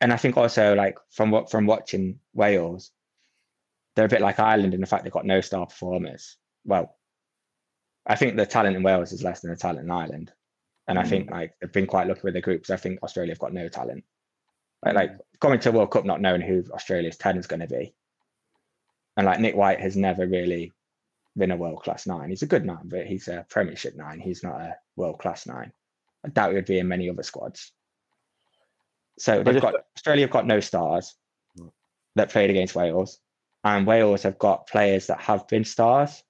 And 0.00 0.12
I 0.12 0.16
think 0.16 0.36
also 0.36 0.74
like 0.74 0.98
from 1.10 1.30
what 1.30 1.50
from 1.50 1.66
watching 1.66 2.18
Wales, 2.34 2.90
they're 3.94 4.06
a 4.06 4.08
bit 4.08 4.20
like 4.20 4.40
Ireland 4.40 4.74
in 4.74 4.80
the 4.80 4.86
fact 4.86 5.04
they've 5.04 5.12
got 5.12 5.24
no 5.24 5.40
star 5.40 5.66
performers. 5.66 6.36
Well, 6.64 6.96
I 8.06 8.16
think 8.16 8.36
the 8.36 8.46
talent 8.46 8.76
in 8.76 8.82
Wales 8.82 9.12
is 9.12 9.22
less 9.22 9.40
than 9.40 9.50
the 9.50 9.56
talent 9.56 9.84
in 9.84 9.90
Ireland. 9.90 10.32
And 10.88 10.98
I 10.98 11.04
think 11.04 11.28
mm. 11.28 11.32
like 11.32 11.54
they've 11.60 11.72
been 11.72 11.86
quite 11.86 12.08
lucky 12.08 12.22
with 12.24 12.34
their 12.34 12.42
groups. 12.42 12.70
I 12.70 12.76
think 12.76 13.02
Australia 13.02 13.32
have 13.32 13.38
got 13.38 13.52
no 13.52 13.68
talent. 13.68 14.04
Like, 14.84 14.94
mm. 14.94 14.96
like 14.96 15.10
going 15.38 15.60
to 15.60 15.68
a 15.68 15.72
World 15.72 15.92
Cup 15.92 16.04
not 16.04 16.20
knowing 16.20 16.40
who 16.40 16.64
Australia's 16.72 17.16
10 17.16 17.38
is 17.38 17.46
going 17.46 17.60
to 17.60 17.68
be. 17.68 17.94
And 19.16 19.26
like 19.26 19.40
Nick 19.40 19.54
White 19.54 19.80
has 19.80 19.96
never 19.96 20.26
really 20.26 20.72
been 21.36 21.50
a 21.50 21.56
world 21.56 21.82
class 21.82 22.06
nine. 22.06 22.30
He's 22.30 22.42
a 22.42 22.46
good 22.46 22.64
nine, 22.64 22.84
but 22.84 23.06
he's 23.06 23.28
a 23.28 23.46
premiership 23.48 23.96
nine. 23.96 24.20
He's 24.20 24.42
not 24.42 24.60
a 24.60 24.76
world 24.96 25.18
class 25.18 25.46
nine. 25.46 25.72
I 26.24 26.28
doubt 26.28 26.50
he 26.50 26.56
would 26.56 26.66
be 26.66 26.78
in 26.78 26.88
many 26.88 27.08
other 27.08 27.22
squads. 27.22 27.72
So 29.18 29.42
they've 29.42 29.60
got 29.60 29.74
Australia 29.96 30.24
have 30.24 30.30
got 30.30 30.46
no 30.46 30.60
stars 30.60 31.14
that 32.14 32.30
played 32.30 32.50
against 32.50 32.74
Wales, 32.74 33.18
and 33.64 33.86
Wales 33.86 34.22
have 34.22 34.38
got 34.38 34.66
players 34.66 35.06
that 35.06 35.20
have 35.20 35.48
been 35.48 35.64
stars. 35.64 36.22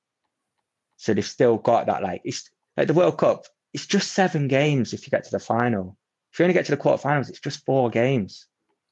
So 0.96 1.14
they've 1.14 1.24
still 1.24 1.56
got 1.56 1.86
that 1.86 2.02
like 2.02 2.22
it's 2.24 2.50
like 2.76 2.86
the 2.86 2.94
World 2.94 3.18
Cup. 3.18 3.46
It's 3.72 3.86
just 3.86 4.12
seven 4.12 4.48
games 4.48 4.92
if 4.92 5.06
you 5.06 5.10
get 5.10 5.24
to 5.24 5.30
the 5.30 5.38
final. 5.38 5.96
If 6.32 6.38
you 6.38 6.44
only 6.44 6.54
get 6.54 6.66
to 6.66 6.76
the 6.76 6.82
quarterfinals, 6.82 7.28
it's 7.28 7.40
just 7.40 7.64
four 7.64 7.90
games 7.90 8.46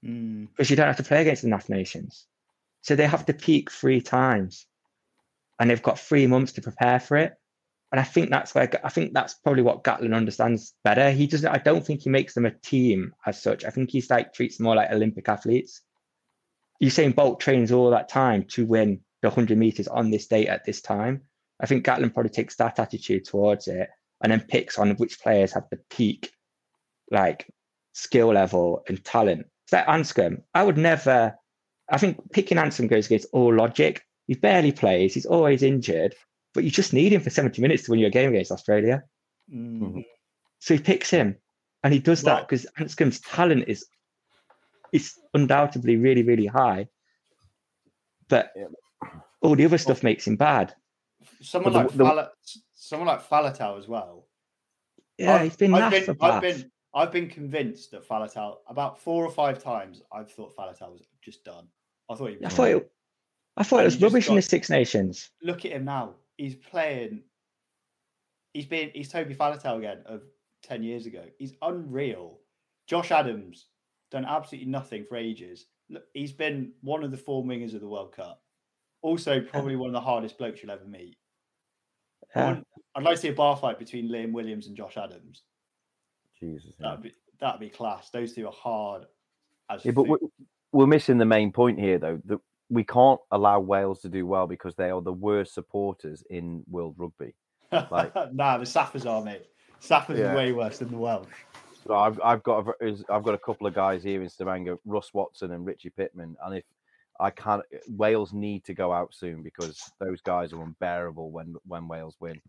Mm. 0.04 0.48
because 0.48 0.70
you 0.70 0.76
don't 0.76 0.86
have 0.86 0.96
to 0.96 1.02
play 1.02 1.20
against 1.20 1.42
the 1.42 1.48
NAF 1.48 1.68
nations. 1.68 2.26
So 2.80 2.96
they 2.96 3.06
have 3.06 3.26
to 3.26 3.34
peak 3.34 3.70
three 3.70 4.00
times, 4.00 4.66
and 5.60 5.70
they've 5.70 5.82
got 5.82 6.00
three 6.00 6.26
months 6.26 6.52
to 6.52 6.62
prepare 6.62 6.98
for 6.98 7.18
it. 7.18 7.34
And 7.92 8.00
I 8.00 8.04
think 8.04 8.30
that's 8.30 8.54
where 8.54 8.68
I 8.84 8.88
think 8.88 9.12
that's 9.12 9.34
probably 9.34 9.62
what 9.62 9.84
Gatland 9.84 10.16
understands 10.16 10.74
better. 10.84 11.10
He 11.10 11.26
doesn't. 11.26 11.50
I 11.50 11.58
don't 11.58 11.84
think 11.84 12.02
he 12.02 12.10
makes 12.10 12.34
them 12.34 12.46
a 12.46 12.50
team 12.50 13.12
as 13.26 13.42
such. 13.42 13.64
I 13.64 13.70
think 13.70 13.90
he's 13.90 14.08
like 14.08 14.32
treats 14.32 14.56
them 14.56 14.64
more 14.64 14.76
like 14.76 14.90
Olympic 14.90 15.28
athletes. 15.28 15.82
Usain 16.82 17.14
Bolt 17.14 17.40
trains 17.40 17.72
all 17.72 17.90
that 17.90 18.08
time 18.08 18.44
to 18.50 18.64
win 18.64 19.00
the 19.22 19.28
100 19.28 19.58
meters 19.58 19.88
on 19.88 20.10
this 20.10 20.28
date 20.28 20.48
at 20.48 20.64
this 20.64 20.80
time. 20.80 21.22
I 21.60 21.66
think 21.66 21.84
Gatland 21.84 22.14
probably 22.14 22.30
takes 22.30 22.56
that 22.56 22.78
attitude 22.78 23.26
towards 23.26 23.68
it 23.68 23.90
and 24.22 24.32
then 24.32 24.40
picks 24.40 24.78
on 24.78 24.90
which 24.92 25.20
players 25.20 25.52
have 25.52 25.68
the 25.70 25.78
peak, 25.90 26.32
like 27.10 27.46
skill 27.92 28.32
level 28.32 28.82
and 28.88 29.04
talent. 29.04 29.46
It's 29.64 29.72
like 29.72 29.86
Anscombe. 29.86 30.42
I 30.54 30.62
would 30.62 30.78
never. 30.78 31.34
I 31.90 31.98
think 31.98 32.32
picking 32.32 32.56
Anscombe 32.56 32.88
goes 32.88 33.06
against 33.06 33.28
all 33.32 33.54
logic. 33.54 34.04
He 34.30 34.36
barely 34.36 34.70
plays. 34.70 35.12
He's 35.12 35.26
always 35.26 35.60
injured, 35.60 36.14
but 36.54 36.62
you 36.62 36.70
just 36.70 36.92
need 36.92 37.12
him 37.12 37.20
for 37.20 37.30
70 37.30 37.60
minutes 37.60 37.82
to 37.82 37.90
win 37.90 37.98
your 37.98 38.10
game 38.10 38.30
against 38.30 38.52
Australia. 38.52 39.02
Mm. 39.52 40.04
So 40.60 40.74
he 40.74 40.80
picks 40.80 41.10
him, 41.10 41.36
and 41.82 41.92
he 41.92 41.98
does 41.98 42.22
that 42.22 42.46
because 42.46 42.64
Anscombe's 42.78 43.18
talent 43.20 43.64
is 43.66 43.86
is 44.92 45.18
undoubtedly 45.34 45.96
really, 45.96 46.22
really 46.22 46.46
high. 46.46 46.86
But 48.28 48.52
Yeah. 48.54 48.66
all 49.42 49.56
the 49.56 49.64
other 49.64 49.78
stuff 49.78 50.04
makes 50.04 50.28
him 50.28 50.36
bad. 50.36 50.76
Someone 51.42 51.72
But 51.72 51.78
like 51.80 51.90
the- 51.90 51.98
the- 51.98 52.04
Fala- 52.04 52.30
someone 52.70 53.08
like 53.08 53.22
Faletau 53.28 53.78
as 53.80 53.88
well. 53.88 54.28
Yeah, 55.18 55.34
I've- 55.34 55.44
he's 55.44 55.56
been 55.56 55.74
I've 55.74 55.90
been, 55.90 56.16
I've 56.20 56.40
been 56.42 56.72
I've 56.94 57.10
been 57.12 57.28
convinced 57.28 57.90
that 57.90 58.06
Faletau 58.06 58.58
about 58.68 59.00
four 59.00 59.24
or 59.26 59.30
five 59.32 59.60
times 59.60 60.02
I've 60.12 60.30
thought 60.30 60.54
Faletau 60.54 60.92
was 60.92 61.02
just 61.20 61.42
done. 61.44 61.66
I 62.08 62.14
thought 62.14 62.26
he 62.30 62.36
I 62.36 62.38
was 62.46 62.54
thought 62.54 62.68
it, 62.68 62.92
I 63.56 63.62
thought 63.62 63.80
it 63.80 63.84
was 63.84 63.94
he 63.94 64.00
just 64.00 64.12
rubbish 64.12 64.28
in 64.28 64.34
the 64.36 64.42
Six 64.42 64.70
Nations. 64.70 65.30
look 65.42 65.64
at 65.64 65.72
him 65.72 65.84
now. 65.84 66.14
He's 66.36 66.54
playing. 66.54 67.22
He's 68.54 68.66
been. 68.66 68.90
He's 68.94 69.10
Toby 69.10 69.34
Faletau 69.34 69.78
again 69.78 69.98
of 70.06 70.22
ten 70.62 70.82
years 70.82 71.06
ago. 71.06 71.24
He's 71.38 71.52
unreal. 71.62 72.38
Josh 72.86 73.10
Adams 73.10 73.66
done 74.10 74.24
absolutely 74.24 74.70
nothing 74.70 75.04
for 75.04 75.16
ages. 75.16 75.66
Look, 75.88 76.04
he's 76.14 76.32
been 76.32 76.72
one 76.80 77.04
of 77.04 77.10
the 77.10 77.16
four 77.16 77.44
wingers 77.44 77.74
of 77.74 77.80
the 77.80 77.88
World 77.88 78.12
Cup. 78.12 78.42
Also, 79.02 79.40
probably 79.40 79.76
one 79.76 79.88
of 79.88 79.92
the 79.94 80.00
hardest 80.00 80.36
blokes 80.38 80.62
you'll 80.62 80.72
ever 80.72 80.84
meet. 80.84 81.16
I 82.34 82.38
Yeah. 82.40 82.48
wouldn't- 82.48 82.66
I'd 82.94 83.02
like 83.04 83.14
to 83.16 83.20
see 83.20 83.28
a 83.28 83.32
bar 83.32 83.56
fight 83.56 83.78
between 83.78 84.08
Liam 84.08 84.32
Williams 84.32 84.66
and 84.66 84.76
Josh 84.76 84.96
Adams. 84.96 85.42
Jesus. 86.38 86.74
That'd 86.78 87.02
be 87.02 87.12
that'd 87.38 87.60
be 87.60 87.70
class. 87.70 88.10
Those 88.10 88.34
two 88.34 88.46
are 88.46 88.52
hard 88.52 89.06
as 89.70 89.84
Yeah, 89.84 89.92
but 89.92 90.06
we're, 90.08 90.18
we're 90.72 90.86
missing 90.86 91.18
the 91.18 91.24
main 91.24 91.52
point 91.52 91.78
here, 91.78 91.98
though. 91.98 92.20
That 92.24 92.40
we 92.70 92.84
can't 92.84 93.20
allow 93.32 93.60
Wales 93.60 94.00
to 94.02 94.08
do 94.08 94.26
well 94.26 94.46
because 94.46 94.74
they 94.76 94.90
are 94.90 95.02
the 95.02 95.12
worst 95.12 95.54
supporters 95.54 96.22
in 96.30 96.62
world 96.70 96.94
rugby. 96.96 97.34
like- 97.72 98.14
nah, 98.32 98.56
the 98.58 98.64
Saffers 98.64 99.04
are 99.08 99.22
mate. 99.22 99.46
Saffers 99.82 100.18
Yeah. 100.18 100.32
are 100.32 100.36
way 100.36 100.52
worse 100.52 100.78
than 100.78 100.90
the 100.90 100.96
Welsh. 100.98 101.26
So 101.86 101.94
I've, 101.94 102.20
I've 102.22 102.42
got 102.42 102.66
I've 103.08 103.22
got 103.24 103.34
a 103.34 103.38
couple 103.38 103.66
of 103.66 103.74
guys 103.74 104.02
here 104.02 104.22
in 104.22 104.28
Stavanger, 104.28 104.78
Russ 104.84 105.12
Watson 105.14 105.52
and 105.52 105.64
Richie 105.66 105.90
Pittman, 105.90 106.36
and 106.44 106.56
if 106.56 106.64
I 107.18 107.30
can't, 107.30 107.62
Wales 107.88 108.32
need 108.32 108.64
to 108.64 108.74
go 108.74 108.92
out 108.92 109.14
soon 109.14 109.42
because 109.42 109.90
those 109.98 110.20
guys 110.20 110.52
are 110.52 110.62
unbearable 110.62 111.30
when 111.30 111.54
when 111.66 111.88
Wales 111.88 112.16
win. 112.20 112.40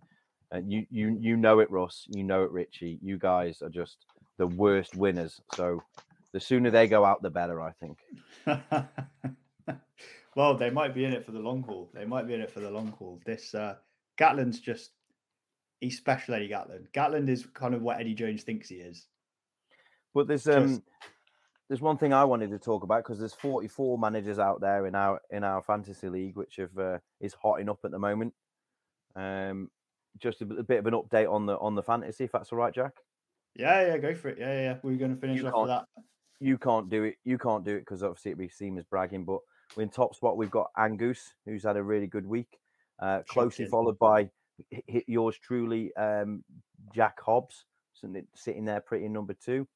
And 0.52 0.70
you 0.72 0.86
you 0.92 1.18
you 1.20 1.38
know 1.38 1.60
it, 1.60 1.72
Russ. 1.72 2.06
You 2.10 2.24
know 2.26 2.44
it, 2.44 2.52
Richie. 2.52 3.00
You 3.02 3.18
guys 3.18 3.62
are 3.62 3.70
just 3.70 4.06
the 4.38 4.48
worst 4.48 4.96
winners. 4.98 5.40
So 5.56 5.82
the 6.34 6.40
sooner 6.42 6.70
they 6.70 6.88
go 6.88 7.06
out, 7.06 7.22
the 7.22 7.30
better. 7.30 7.62
I 7.62 7.72
think. 7.80 7.98
well, 10.36 10.56
they 10.56 10.70
might 10.70 10.94
be 10.94 11.06
in 11.06 11.14
it 11.14 11.26
for 11.26 11.32
the 11.32 11.40
long 11.40 11.64
haul. 11.64 11.90
They 11.94 12.06
might 12.06 12.28
be 12.28 12.34
in 12.34 12.42
it 12.42 12.52
for 12.52 12.60
the 12.60 12.70
long 12.72 12.94
haul. 12.98 13.20
This 13.26 13.54
uh, 13.54 13.76
Gatland's 14.20 14.60
just 14.60 14.92
he's 15.80 15.98
special 15.98 16.36
Eddie 16.36 16.50
Gatland. 16.50 16.92
Gatland 16.94 17.30
is 17.30 17.46
kind 17.54 17.74
of 17.74 17.82
what 17.82 18.00
Eddie 18.00 18.14
Jones 18.14 18.44
thinks 18.44 18.70
he 18.70 18.76
is. 18.76 19.08
But 20.14 20.28
there's 20.28 20.46
Just- 20.46 20.58
um 20.58 20.84
there's 21.70 21.80
one 21.80 21.98
thing 21.98 22.12
I 22.12 22.26
wanted 22.26 22.50
to 22.50 22.60
talk 22.60 22.84
about 22.84 23.02
because 23.02 23.18
there's 23.18 23.34
44 23.34 23.98
managers 23.98 24.40
out 24.40 24.60
there 24.60 24.88
in 24.88 24.94
our 24.94 25.22
in 25.30 25.46
our 25.46 25.62
fantasy 25.62 26.10
league 26.10 26.36
which 26.36 26.58
have 26.58 26.78
uh, 26.78 26.98
is 27.22 27.34
hotting 27.34 27.70
up 27.70 27.80
at 27.86 27.92
the 27.92 28.00
moment. 28.00 28.34
Um, 29.16 29.70
just 30.18 30.42
a, 30.42 30.46
bit- 30.46 30.60
a 30.60 30.64
bit 30.64 30.80
of 30.80 30.88
an 30.88 30.94
update 30.94 31.32
on 31.32 31.46
the 31.46 31.58
on 31.60 31.76
the 31.76 31.82
fantasy, 31.84 32.26
if 32.26 32.32
that's 32.34 32.52
all 32.52 32.58
right, 32.58 32.74
Jack. 32.74 32.96
Yeah, 33.56 33.88
yeah, 33.88 33.98
go 34.00 34.14
for 34.14 34.28
it. 34.28 34.38
Yeah, 34.38 34.54
yeah. 34.54 34.62
yeah. 34.62 34.78
We're 34.84 34.98
going 34.98 35.16
to 35.16 35.20
finish 35.22 35.42
You 35.42 35.48
off 35.48 35.62
with 35.62 35.70
that. 35.70 35.86
You 36.42 36.58
can't 36.58 36.90
do 36.90 37.04
it. 37.04 37.16
You 37.24 37.38
can't 37.38 37.64
do 37.64 37.76
it 37.76 37.80
because 37.80 38.04
obviously 38.04 38.32
it'd 38.32 38.40
be 38.40 38.50
seen 38.50 38.78
as 38.78 38.84
bragging. 38.84 39.24
But 39.24 39.40
we're 39.76 39.84
in 39.84 39.90
top 39.90 40.16
spot. 40.16 40.38
We've 40.38 40.52
got 40.52 40.72
Angus, 40.78 41.34
who's 41.46 41.64
had 41.64 41.78
a 41.78 41.84
really 41.84 42.08
good 42.08 42.26
week, 42.26 42.60
uh, 43.00 43.22
closely 43.28 43.66
followed 43.66 44.00
by 44.00 44.30
yours 45.08 45.38
truly, 45.38 45.96
um, 45.96 46.44
Jack 46.94 47.20
Hobbs, 47.22 47.66
sitting 48.36 48.66
there 48.66 48.82
pretty 48.82 49.06
in 49.06 49.14
number 49.14 49.34
two. 49.34 49.68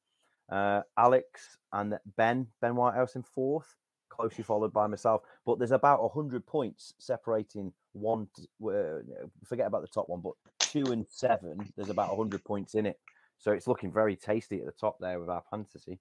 Uh, 0.51 0.81
Alex 0.97 1.57
and 1.73 1.97
Ben 2.17 2.47
Ben 2.61 2.75
Whitehouse 2.75 3.15
in 3.15 3.23
fourth, 3.23 3.75
closely 4.09 4.43
followed 4.43 4.71
by 4.73 4.85
myself. 4.85 5.21
But 5.45 5.57
there's 5.57 5.71
about 5.71 6.07
hundred 6.13 6.45
points 6.45 6.93
separating 6.99 7.73
one. 7.93 8.27
Uh, 8.63 9.01
forget 9.43 9.65
about 9.65 9.81
the 9.81 9.87
top 9.87 10.07
one, 10.07 10.21
but 10.21 10.33
two 10.59 10.91
and 10.91 11.05
seven. 11.09 11.57
There's 11.75 11.89
about 11.89 12.15
hundred 12.15 12.43
points 12.43 12.75
in 12.75 12.85
it, 12.85 12.99
so 13.39 13.53
it's 13.53 13.67
looking 13.67 13.91
very 13.91 14.15
tasty 14.15 14.59
at 14.59 14.65
the 14.65 14.71
top 14.71 14.97
there 14.99 15.19
with 15.19 15.29
our 15.29 15.43
fantasy. 15.49 15.99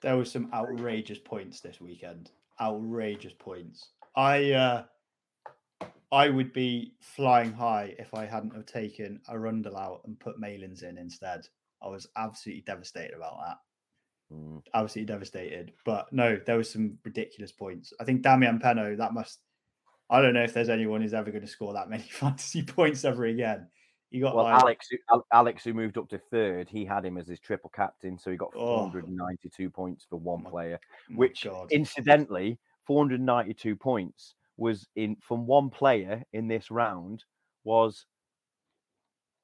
There 0.00 0.16
was 0.16 0.30
some 0.30 0.50
outrageous 0.52 1.18
points 1.18 1.60
this 1.60 1.80
weekend. 1.80 2.30
Outrageous 2.60 3.32
points. 3.38 3.88
I 4.16 4.52
uh 4.52 4.84
I 6.12 6.28
would 6.28 6.52
be 6.52 6.94
flying 7.00 7.52
high 7.52 7.94
if 7.98 8.14
I 8.14 8.26
hadn't 8.26 8.54
have 8.54 8.66
taken 8.66 9.20
Arundell 9.28 9.76
out 9.76 10.02
and 10.04 10.18
put 10.18 10.38
Malins 10.38 10.82
in 10.82 10.96
instead. 10.96 11.48
I 11.82 11.88
was 11.88 12.06
absolutely 12.16 12.62
devastated 12.62 13.14
about 13.16 13.38
that. 13.44 13.56
Mm. 14.32 14.62
Absolutely 14.72 15.12
devastated. 15.12 15.72
But 15.84 16.12
no, 16.12 16.38
there 16.46 16.56
was 16.56 16.70
some 16.70 16.98
ridiculous 17.04 17.50
points. 17.50 17.92
I 18.00 18.04
think 18.04 18.22
Damian 18.22 18.60
Penaud, 18.60 18.98
that 18.98 19.12
must 19.12 19.40
I 20.10 20.20
don't 20.20 20.34
know 20.34 20.42
if 20.42 20.52
there's 20.52 20.68
anyone 20.68 21.00
who's 21.00 21.14
ever 21.14 21.30
going 21.30 21.44
to 21.44 21.48
score 21.48 21.72
that 21.74 21.88
many 21.88 22.02
fantasy 22.10 22.62
points 22.62 23.04
ever 23.04 23.24
again. 23.24 23.68
You 24.14 24.20
got 24.22 24.36
Well, 24.36 24.44
like 24.44 24.62
Alex, 24.62 24.88
who- 25.08 25.24
Alex, 25.32 25.64
who 25.64 25.74
moved 25.74 25.98
up 25.98 26.08
to 26.10 26.18
third, 26.18 26.68
he 26.68 26.84
had 26.84 27.04
him 27.04 27.18
as 27.18 27.26
his 27.26 27.40
triple 27.40 27.68
captain, 27.74 28.16
so 28.16 28.30
he 28.30 28.36
got 28.36 28.52
Oh. 28.54 28.88
492 28.88 29.68
points 29.70 30.04
for 30.08 30.20
one 30.20 30.44
player. 30.44 30.78
my 31.08 31.16
which 31.16 31.42
God. 31.42 31.72
Incidentally, 31.72 32.60
492 32.86 33.74
points 33.74 34.36
was 34.56 34.86
in 34.94 35.16
from 35.16 35.48
one 35.48 35.68
player 35.68 36.22
in 36.32 36.46
this 36.46 36.70
round 36.70 37.24
was 37.64 38.06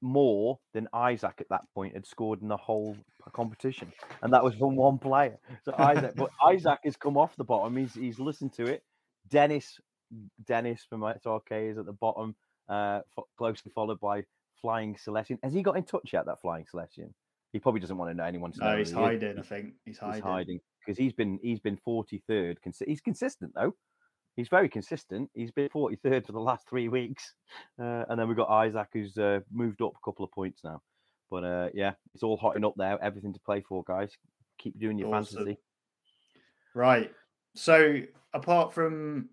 more 0.02 0.60
than 0.72 0.86
Isaac 0.92 1.34
at 1.40 1.48
that 1.48 1.64
point 1.74 1.94
had 1.94 2.06
scored 2.06 2.40
in 2.40 2.46
the 2.46 2.56
whole 2.56 2.96
competition, 3.32 3.92
and 4.22 4.32
that 4.32 4.44
was 4.44 4.54
from 4.54 4.76
one 4.76 4.98
player. 5.00 5.36
So 5.64 5.74
Isaac, 5.78 6.14
but 6.14 6.30
Isaac 6.46 6.78
has 6.84 6.96
come 6.96 7.16
off 7.16 7.34
the 7.34 7.42
bottom. 7.44 7.76
He's 7.76 7.94
he's 7.94 8.20
listened 8.20 8.52
to 8.54 8.66
it. 8.66 8.84
Dennis, 9.28 9.80
Dennis 10.46 10.84
from 10.88 11.00
SRK 11.00 11.70
is 11.72 11.76
at 11.78 11.86
the 11.86 11.92
bottom. 11.92 12.36
uh, 12.68 13.02
closely 13.36 13.72
followed 13.74 13.98
by 13.98 14.24
Flying 14.60 14.96
Celestian. 14.96 15.38
Has 15.42 15.52
he 15.52 15.62
got 15.62 15.76
in 15.76 15.84
touch 15.84 16.12
yet? 16.12 16.26
That 16.26 16.40
Flying 16.40 16.64
Celestian? 16.72 17.12
He 17.52 17.58
probably 17.58 17.80
doesn't 17.80 17.96
want 17.96 18.10
to 18.10 18.14
know 18.16 18.24
anyone 18.24 18.52
to. 18.52 18.60
No, 18.60 18.76
he's 18.78 18.88
he 18.88 18.92
is. 18.92 18.98
hiding. 18.98 19.38
I 19.38 19.42
think 19.42 19.74
he's 19.84 19.98
hiding. 19.98 20.14
He's 20.14 20.22
hiding 20.22 20.60
because 20.86 20.98
he's 20.98 21.12
been 21.12 21.38
he's 21.42 21.60
been 21.60 21.76
forty 21.84 22.22
third. 22.28 22.58
He's 22.86 23.00
consistent 23.00 23.52
though. 23.54 23.74
He's 24.36 24.48
very 24.48 24.68
consistent. 24.68 25.30
He's 25.34 25.50
been 25.50 25.68
forty 25.68 25.96
third 25.96 26.24
for 26.26 26.32
the 26.32 26.40
last 26.40 26.68
three 26.68 26.88
weeks, 26.88 27.34
uh, 27.82 28.04
and 28.08 28.18
then 28.18 28.28
we've 28.28 28.36
got 28.36 28.48
Isaac 28.48 28.88
who's 28.92 29.18
uh, 29.18 29.40
moved 29.52 29.82
up 29.82 29.92
a 29.96 30.04
couple 30.04 30.24
of 30.24 30.30
points 30.30 30.60
now. 30.62 30.80
But 31.30 31.44
uh, 31.44 31.68
yeah, 31.74 31.92
it's 32.14 32.22
all 32.22 32.36
hotting 32.36 32.64
up 32.64 32.74
there. 32.76 33.02
Everything 33.02 33.32
to 33.32 33.40
play 33.40 33.62
for, 33.68 33.82
guys. 33.86 34.12
Keep 34.58 34.78
doing 34.78 34.98
your 34.98 35.14
Awesome. 35.14 35.38
fantasy. 35.38 35.58
Right. 36.74 37.12
So 37.56 38.00
apart 38.32 38.72
from 38.72 39.28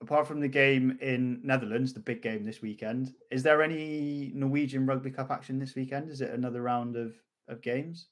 apart 0.00 0.26
from 0.26 0.40
the 0.40 0.48
game 0.48 0.98
in 1.00 1.40
Netherlands, 1.42 1.92
the 1.92 2.00
big 2.00 2.22
game 2.22 2.44
this 2.44 2.62
weekend, 2.62 3.14
is 3.30 3.42
there 3.42 3.62
any 3.62 4.32
Norwegian 4.34 4.86
Rugby 4.86 5.10
Cup 5.10 5.30
action 5.30 5.58
this 5.58 5.74
weekend? 5.74 6.10
Is 6.10 6.20
it 6.20 6.30
another 6.30 6.62
round 6.62 6.96
of 6.96 7.14
of 7.48 7.60
games? 7.62 8.08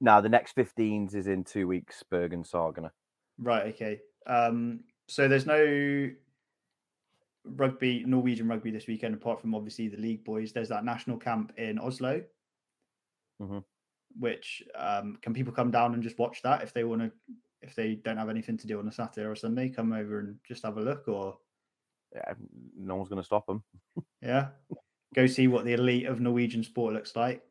Now 0.00 0.20
the 0.20 0.28
next 0.28 0.56
15s 0.56 1.14
is 1.14 1.26
in 1.26 1.44
two 1.44 1.68
weeks. 1.68 2.02
Bergen 2.10 2.42
Sagana. 2.42 2.90
Right. 3.38 3.66
Okay. 3.74 4.00
Um. 4.26 4.80
So 5.08 5.28
there's 5.28 5.46
no 5.46 6.10
rugby 7.44 8.04
Norwegian 8.06 8.48
rugby 8.48 8.70
this 8.70 8.86
weekend 8.86 9.14
apart 9.14 9.40
from 9.40 9.54
obviously 9.54 9.88
the 9.88 9.96
league 9.96 10.24
boys. 10.24 10.52
There's 10.52 10.68
that 10.68 10.84
national 10.84 11.18
camp 11.18 11.52
in 11.56 11.78
Oslo. 11.78 12.22
Mhm. 13.40 13.64
Which 14.18 14.62
um, 14.74 15.18
can 15.22 15.34
people 15.34 15.52
come 15.52 15.70
down 15.70 15.94
and 15.94 16.02
just 16.02 16.18
watch 16.18 16.42
that 16.42 16.62
if 16.62 16.72
they 16.72 16.84
want 16.84 17.02
to? 17.02 17.12
If 17.62 17.74
they 17.74 17.96
don't 17.96 18.16
have 18.16 18.28
anything 18.30 18.56
to 18.58 18.66
do 18.66 18.78
on 18.78 18.88
a 18.88 18.92
Saturday 18.92 19.26
or 19.26 19.34
Sunday, 19.36 19.68
come 19.68 19.92
over 19.92 20.20
and 20.20 20.36
just 20.46 20.62
have 20.64 20.78
a 20.78 20.80
look, 20.80 21.08
or 21.08 21.38
Yeah, 22.14 22.32
no 22.76 22.96
one's 22.96 23.08
going 23.08 23.20
to 23.20 23.26
stop 23.26 23.46
them. 23.46 23.62
yeah, 24.22 24.48
go 25.14 25.26
see 25.26 25.46
what 25.48 25.64
the 25.64 25.74
elite 25.74 26.06
of 26.06 26.20
Norwegian 26.20 26.62
sport 26.64 26.94
looks 26.94 27.14
like. 27.16 27.42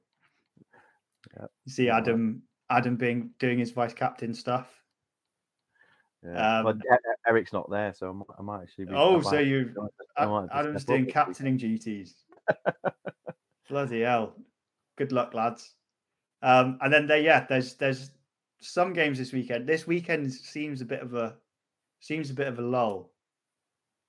Yeah. 1.38 1.46
You 1.66 1.72
see 1.72 1.90
Adam, 1.90 2.42
Adam 2.70 2.96
being 2.96 3.32
doing 3.40 3.60
his 3.60 3.72
vice 3.72 3.94
captain 3.94 4.34
stuff. 4.34 4.68
Yeah. 6.26 6.62
but 6.64 6.76
Um, 6.76 6.82
E- 6.82 6.98
Eric's 7.28 7.54
not 7.54 7.70
there, 7.70 7.94
so 7.94 8.26
I 8.38 8.42
might, 8.42 8.64
actually. 8.64 8.86
Be, 8.86 8.94
Oh, 8.96 9.16
might 9.22 9.24
so 9.26 9.40
you 9.40 9.66
join- 9.74 9.90
I 10.18 10.26
might 10.26 10.52
have 10.52 10.66
Adam's 10.66 10.86
doing 10.86 11.06
captaining 11.06 11.58
duties. 11.58 12.16
Bloody 13.70 14.02
hell! 14.02 14.36
Good 14.98 15.12
luck, 15.12 15.34
lads. 15.34 15.76
Um, 16.42 16.80
and 16.82 16.92
then 16.92 17.06
there, 17.06 17.20
yeah, 17.22 17.46
there's 17.48 17.76
there's 17.76 18.10
some 18.62 18.94
games 18.94 19.18
this 19.18 19.32
weekend. 19.32 19.68
This 19.68 19.88
weekend 19.88 20.32
seems 20.34 20.82
a 20.82 20.86
bit 20.86 21.02
of 21.02 21.14
a 21.14 21.36
seems 22.00 22.30
a 22.30 22.34
bit 22.34 22.48
of 22.48 22.60
a 22.60 22.62
lull. 22.62 23.12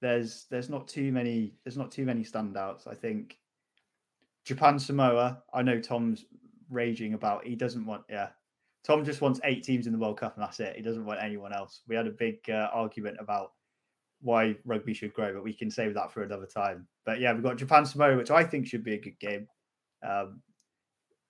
There's 0.01 0.47
there's 0.51 0.71
not 0.71 0.89
too 0.89 1.13
many 1.13 1.55
there's 1.65 1.77
not 1.77 1.91
too 1.91 2.05
many 2.05 2.25
standouts. 2.25 2.87
I 2.87 2.95
think 2.95 3.39
Japan 4.45 4.79
Samoa. 4.79 5.43
I 5.53 5.63
know 5.63 5.81
Tom's 5.81 6.25
raging 6.71 7.15
about. 7.15 7.47
He 7.47 7.55
doesn't 7.55 7.87
want 7.87 8.03
yeah. 8.09 8.29
Tom 8.83 9.05
just 9.05 9.21
wants 9.21 9.41
eight 9.45 9.63
teams 9.63 9.87
in 9.87 9.93
the 9.93 9.99
World 9.99 10.19
Cup 10.19 10.37
and 10.37 10.43
that's 10.43 10.59
it. 10.59 10.75
He 10.75 10.83
doesn't 10.83 11.05
want 11.05 11.23
anyone 11.23 11.53
else. 11.53 11.83
We 11.87 11.97
had 11.97 12.07
a 12.07 12.13
big 12.13 12.39
uh, 12.49 12.69
argument 12.73 13.19
about 13.21 13.53
why 14.23 14.57
rugby 14.65 14.95
should 14.95 15.13
grow, 15.13 15.35
but 15.35 15.45
we 15.45 15.53
can 15.53 15.71
save 15.71 15.95
that 15.95 16.11
for 16.13 16.23
another 16.23 16.47
time. 16.47 16.87
But 17.05 17.21
yeah, 17.21 17.33
we've 17.35 17.43
got 17.43 17.59
Japan 17.59 17.85
Samoa, 17.85 18.17
which 18.17 18.31
I 18.31 18.43
think 18.43 18.67
should 18.67 18.85
be 18.85 18.95
a 18.95 19.01
good 19.01 19.19
game. 19.19 19.47
Um, 20.07 20.41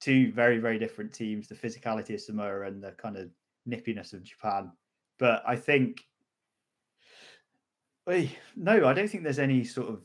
two 0.00 0.32
very, 0.32 0.58
very 0.58 0.78
different 0.78 1.12
teams, 1.12 1.48
the 1.48 1.54
physicality 1.54 2.14
of 2.14 2.20
Samoa 2.20 2.62
and 2.62 2.82
the 2.82 2.92
kind 2.92 3.16
of 3.16 3.28
nippiness 3.68 4.12
of 4.12 4.22
Japan. 4.22 4.72
But 5.18 5.42
I 5.46 5.56
think, 5.56 6.00
no, 8.56 8.86
I 8.86 8.92
don't 8.94 9.08
think 9.08 9.22
there's 9.22 9.38
any 9.38 9.62
sort 9.64 9.88
of 9.88 10.00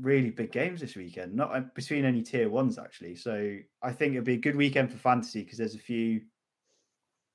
really 0.00 0.30
big 0.30 0.50
games 0.50 0.80
this 0.80 0.96
weekend, 0.96 1.34
not 1.34 1.54
uh, 1.54 1.60
between 1.74 2.04
any 2.04 2.22
tier 2.22 2.48
ones 2.48 2.78
actually. 2.78 3.14
So 3.16 3.58
I 3.82 3.92
think 3.92 4.12
it'd 4.12 4.24
be 4.24 4.34
a 4.34 4.38
good 4.38 4.56
weekend 4.56 4.90
for 4.90 4.98
fantasy 4.98 5.42
because 5.42 5.58
there's 5.58 5.74
a 5.74 5.78
few. 5.78 6.22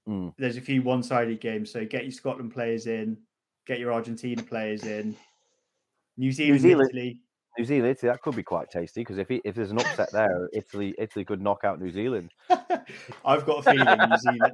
Mm. 0.07 0.33
There's 0.37 0.57
a 0.57 0.61
few 0.61 0.83
one-sided 0.83 1.41
games, 1.41 1.71
so 1.71 1.83
get 1.83 2.03
your 2.03 2.11
Scotland 2.11 2.53
players 2.53 2.85
in, 2.85 3.17
get 3.65 3.79
your 3.79 3.91
Argentina 3.91 4.41
players 4.43 4.83
in, 4.83 5.15
New 6.17 6.31
Zealand, 6.31 6.61
Zealand- 6.61 6.89
Italy. 6.89 7.19
New 7.57 7.65
Zealand, 7.65 7.91
Italy, 7.91 8.11
that 8.11 8.21
could 8.21 8.35
be 8.35 8.43
quite 8.43 8.69
tasty 8.69 9.01
because 9.01 9.17
if 9.17 9.27
he, 9.29 9.41
if 9.45 9.55
there's 9.55 9.71
an 9.71 9.79
upset 9.79 10.11
there, 10.11 10.49
Italy 10.53 10.93
Italy 10.97 11.23
could 11.25 11.41
knock 11.41 11.63
out 11.63 11.79
New 11.81 11.91
Zealand. 11.91 12.31
I've 13.25 13.45
got 13.45 13.59
a 13.59 13.63
feeling 13.71 14.09
New 14.09 14.17
Zealand. 14.17 14.53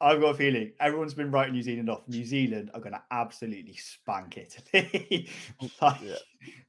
I've 0.00 0.20
got 0.20 0.28
a 0.28 0.34
feeling 0.34 0.72
everyone's 0.78 1.14
been 1.14 1.30
writing 1.30 1.54
New 1.54 1.62
Zealand 1.62 1.88
off. 1.88 2.02
New 2.06 2.24
Zealand 2.24 2.70
are 2.74 2.80
going 2.80 2.92
to 2.92 3.02
absolutely 3.10 3.76
spank 3.76 4.36
Italy. 4.36 5.30
like, 5.80 6.00
Yeah. 6.02 6.16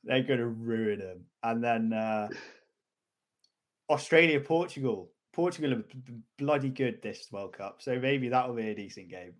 They're 0.05 0.23
going 0.23 0.39
to 0.39 0.47
ruin 0.47 0.99
them. 0.99 1.25
And 1.43 1.61
then 1.61 1.91
uh, 1.91 2.29
Australia, 3.89 4.39
Portugal. 4.39 5.11
Portugal 5.33 5.73
are 5.73 5.83
bloody 6.37 6.69
good 6.69 7.01
this 7.01 7.27
World 7.31 7.53
Cup. 7.53 7.81
So 7.81 7.99
maybe 7.99 8.29
that'll 8.29 8.55
be 8.55 8.69
a 8.69 8.75
decent 8.75 9.09
game. 9.09 9.33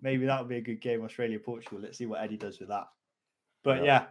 Maybe 0.00 0.26
that'll 0.26 0.46
be 0.46 0.56
a 0.56 0.62
good 0.62 0.80
game, 0.80 1.02
Australia, 1.04 1.38
Portugal. 1.38 1.80
Let's 1.82 1.98
see 1.98 2.06
what 2.06 2.22
Eddie 2.22 2.36
does 2.36 2.60
with 2.60 2.68
that. 2.68 2.86
But 3.62 3.78
Yeah. 3.78 3.84
yeah, 3.84 4.06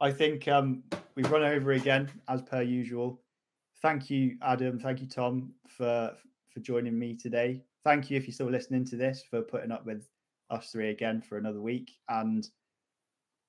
I 0.00 0.10
think 0.10 0.48
um, 0.48 0.82
we've 1.14 1.30
run 1.30 1.42
over 1.42 1.72
again 1.72 2.10
as 2.28 2.42
per 2.42 2.62
usual. 2.62 3.20
Thank 3.82 4.10
you, 4.10 4.36
Adam. 4.42 4.78
Thank 4.78 5.00
you, 5.00 5.06
Tom, 5.06 5.52
for 5.66 6.12
for 6.52 6.60
joining 6.60 6.98
me 6.98 7.14
today. 7.14 7.62
Thank 7.84 8.10
you 8.10 8.16
if 8.16 8.26
you're 8.26 8.34
still 8.34 8.50
listening 8.50 8.84
to 8.86 8.96
this 8.96 9.22
for 9.28 9.40
putting 9.42 9.70
up 9.70 9.86
with 9.86 10.08
us 10.50 10.70
three 10.70 10.90
again 10.90 11.20
for 11.20 11.38
another 11.38 11.60
week. 11.60 11.92
And 12.08 12.48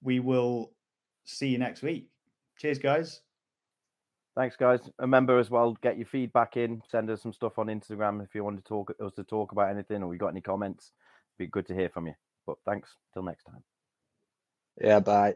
we 0.04 0.20
will 0.20 0.72
see 1.26 1.48
you 1.48 1.58
next 1.58 1.82
week. 1.82 2.10
Cheers, 2.58 2.80
guys. 2.80 3.22
Thanks, 4.36 4.56
guys. 4.56 4.80
Remember 5.00 5.40
as 5.40 5.50
well, 5.50 5.78
get 5.82 5.98
your 5.98 6.06
feedback 6.06 6.56
in. 6.56 6.82
Send 6.90 7.10
us 7.10 7.22
some 7.22 7.34
stuff 7.34 7.60
on 7.60 7.68
Instagram 7.68 8.24
if 8.24 8.34
you 8.34 8.44
want 8.44 8.58
to 8.58 8.64
talk 8.64 8.94
us 9.04 9.14
to 9.16 9.24
talk 9.24 9.52
about 9.52 9.70
anything 9.70 10.04
or 10.04 10.14
you 10.14 10.20
got 10.20 10.30
any 10.30 10.42
comments. 10.42 10.92
Be 11.38 11.48
good 11.48 11.68
to 11.68 11.74
hear 11.74 11.90
from 11.90 12.08
you. 12.08 12.14
But 12.48 12.58
thanks. 12.66 12.96
Till 13.14 13.24
next 13.24 13.44
time. 13.44 13.64
Yeah, 14.80 15.00
bye. 15.00 15.36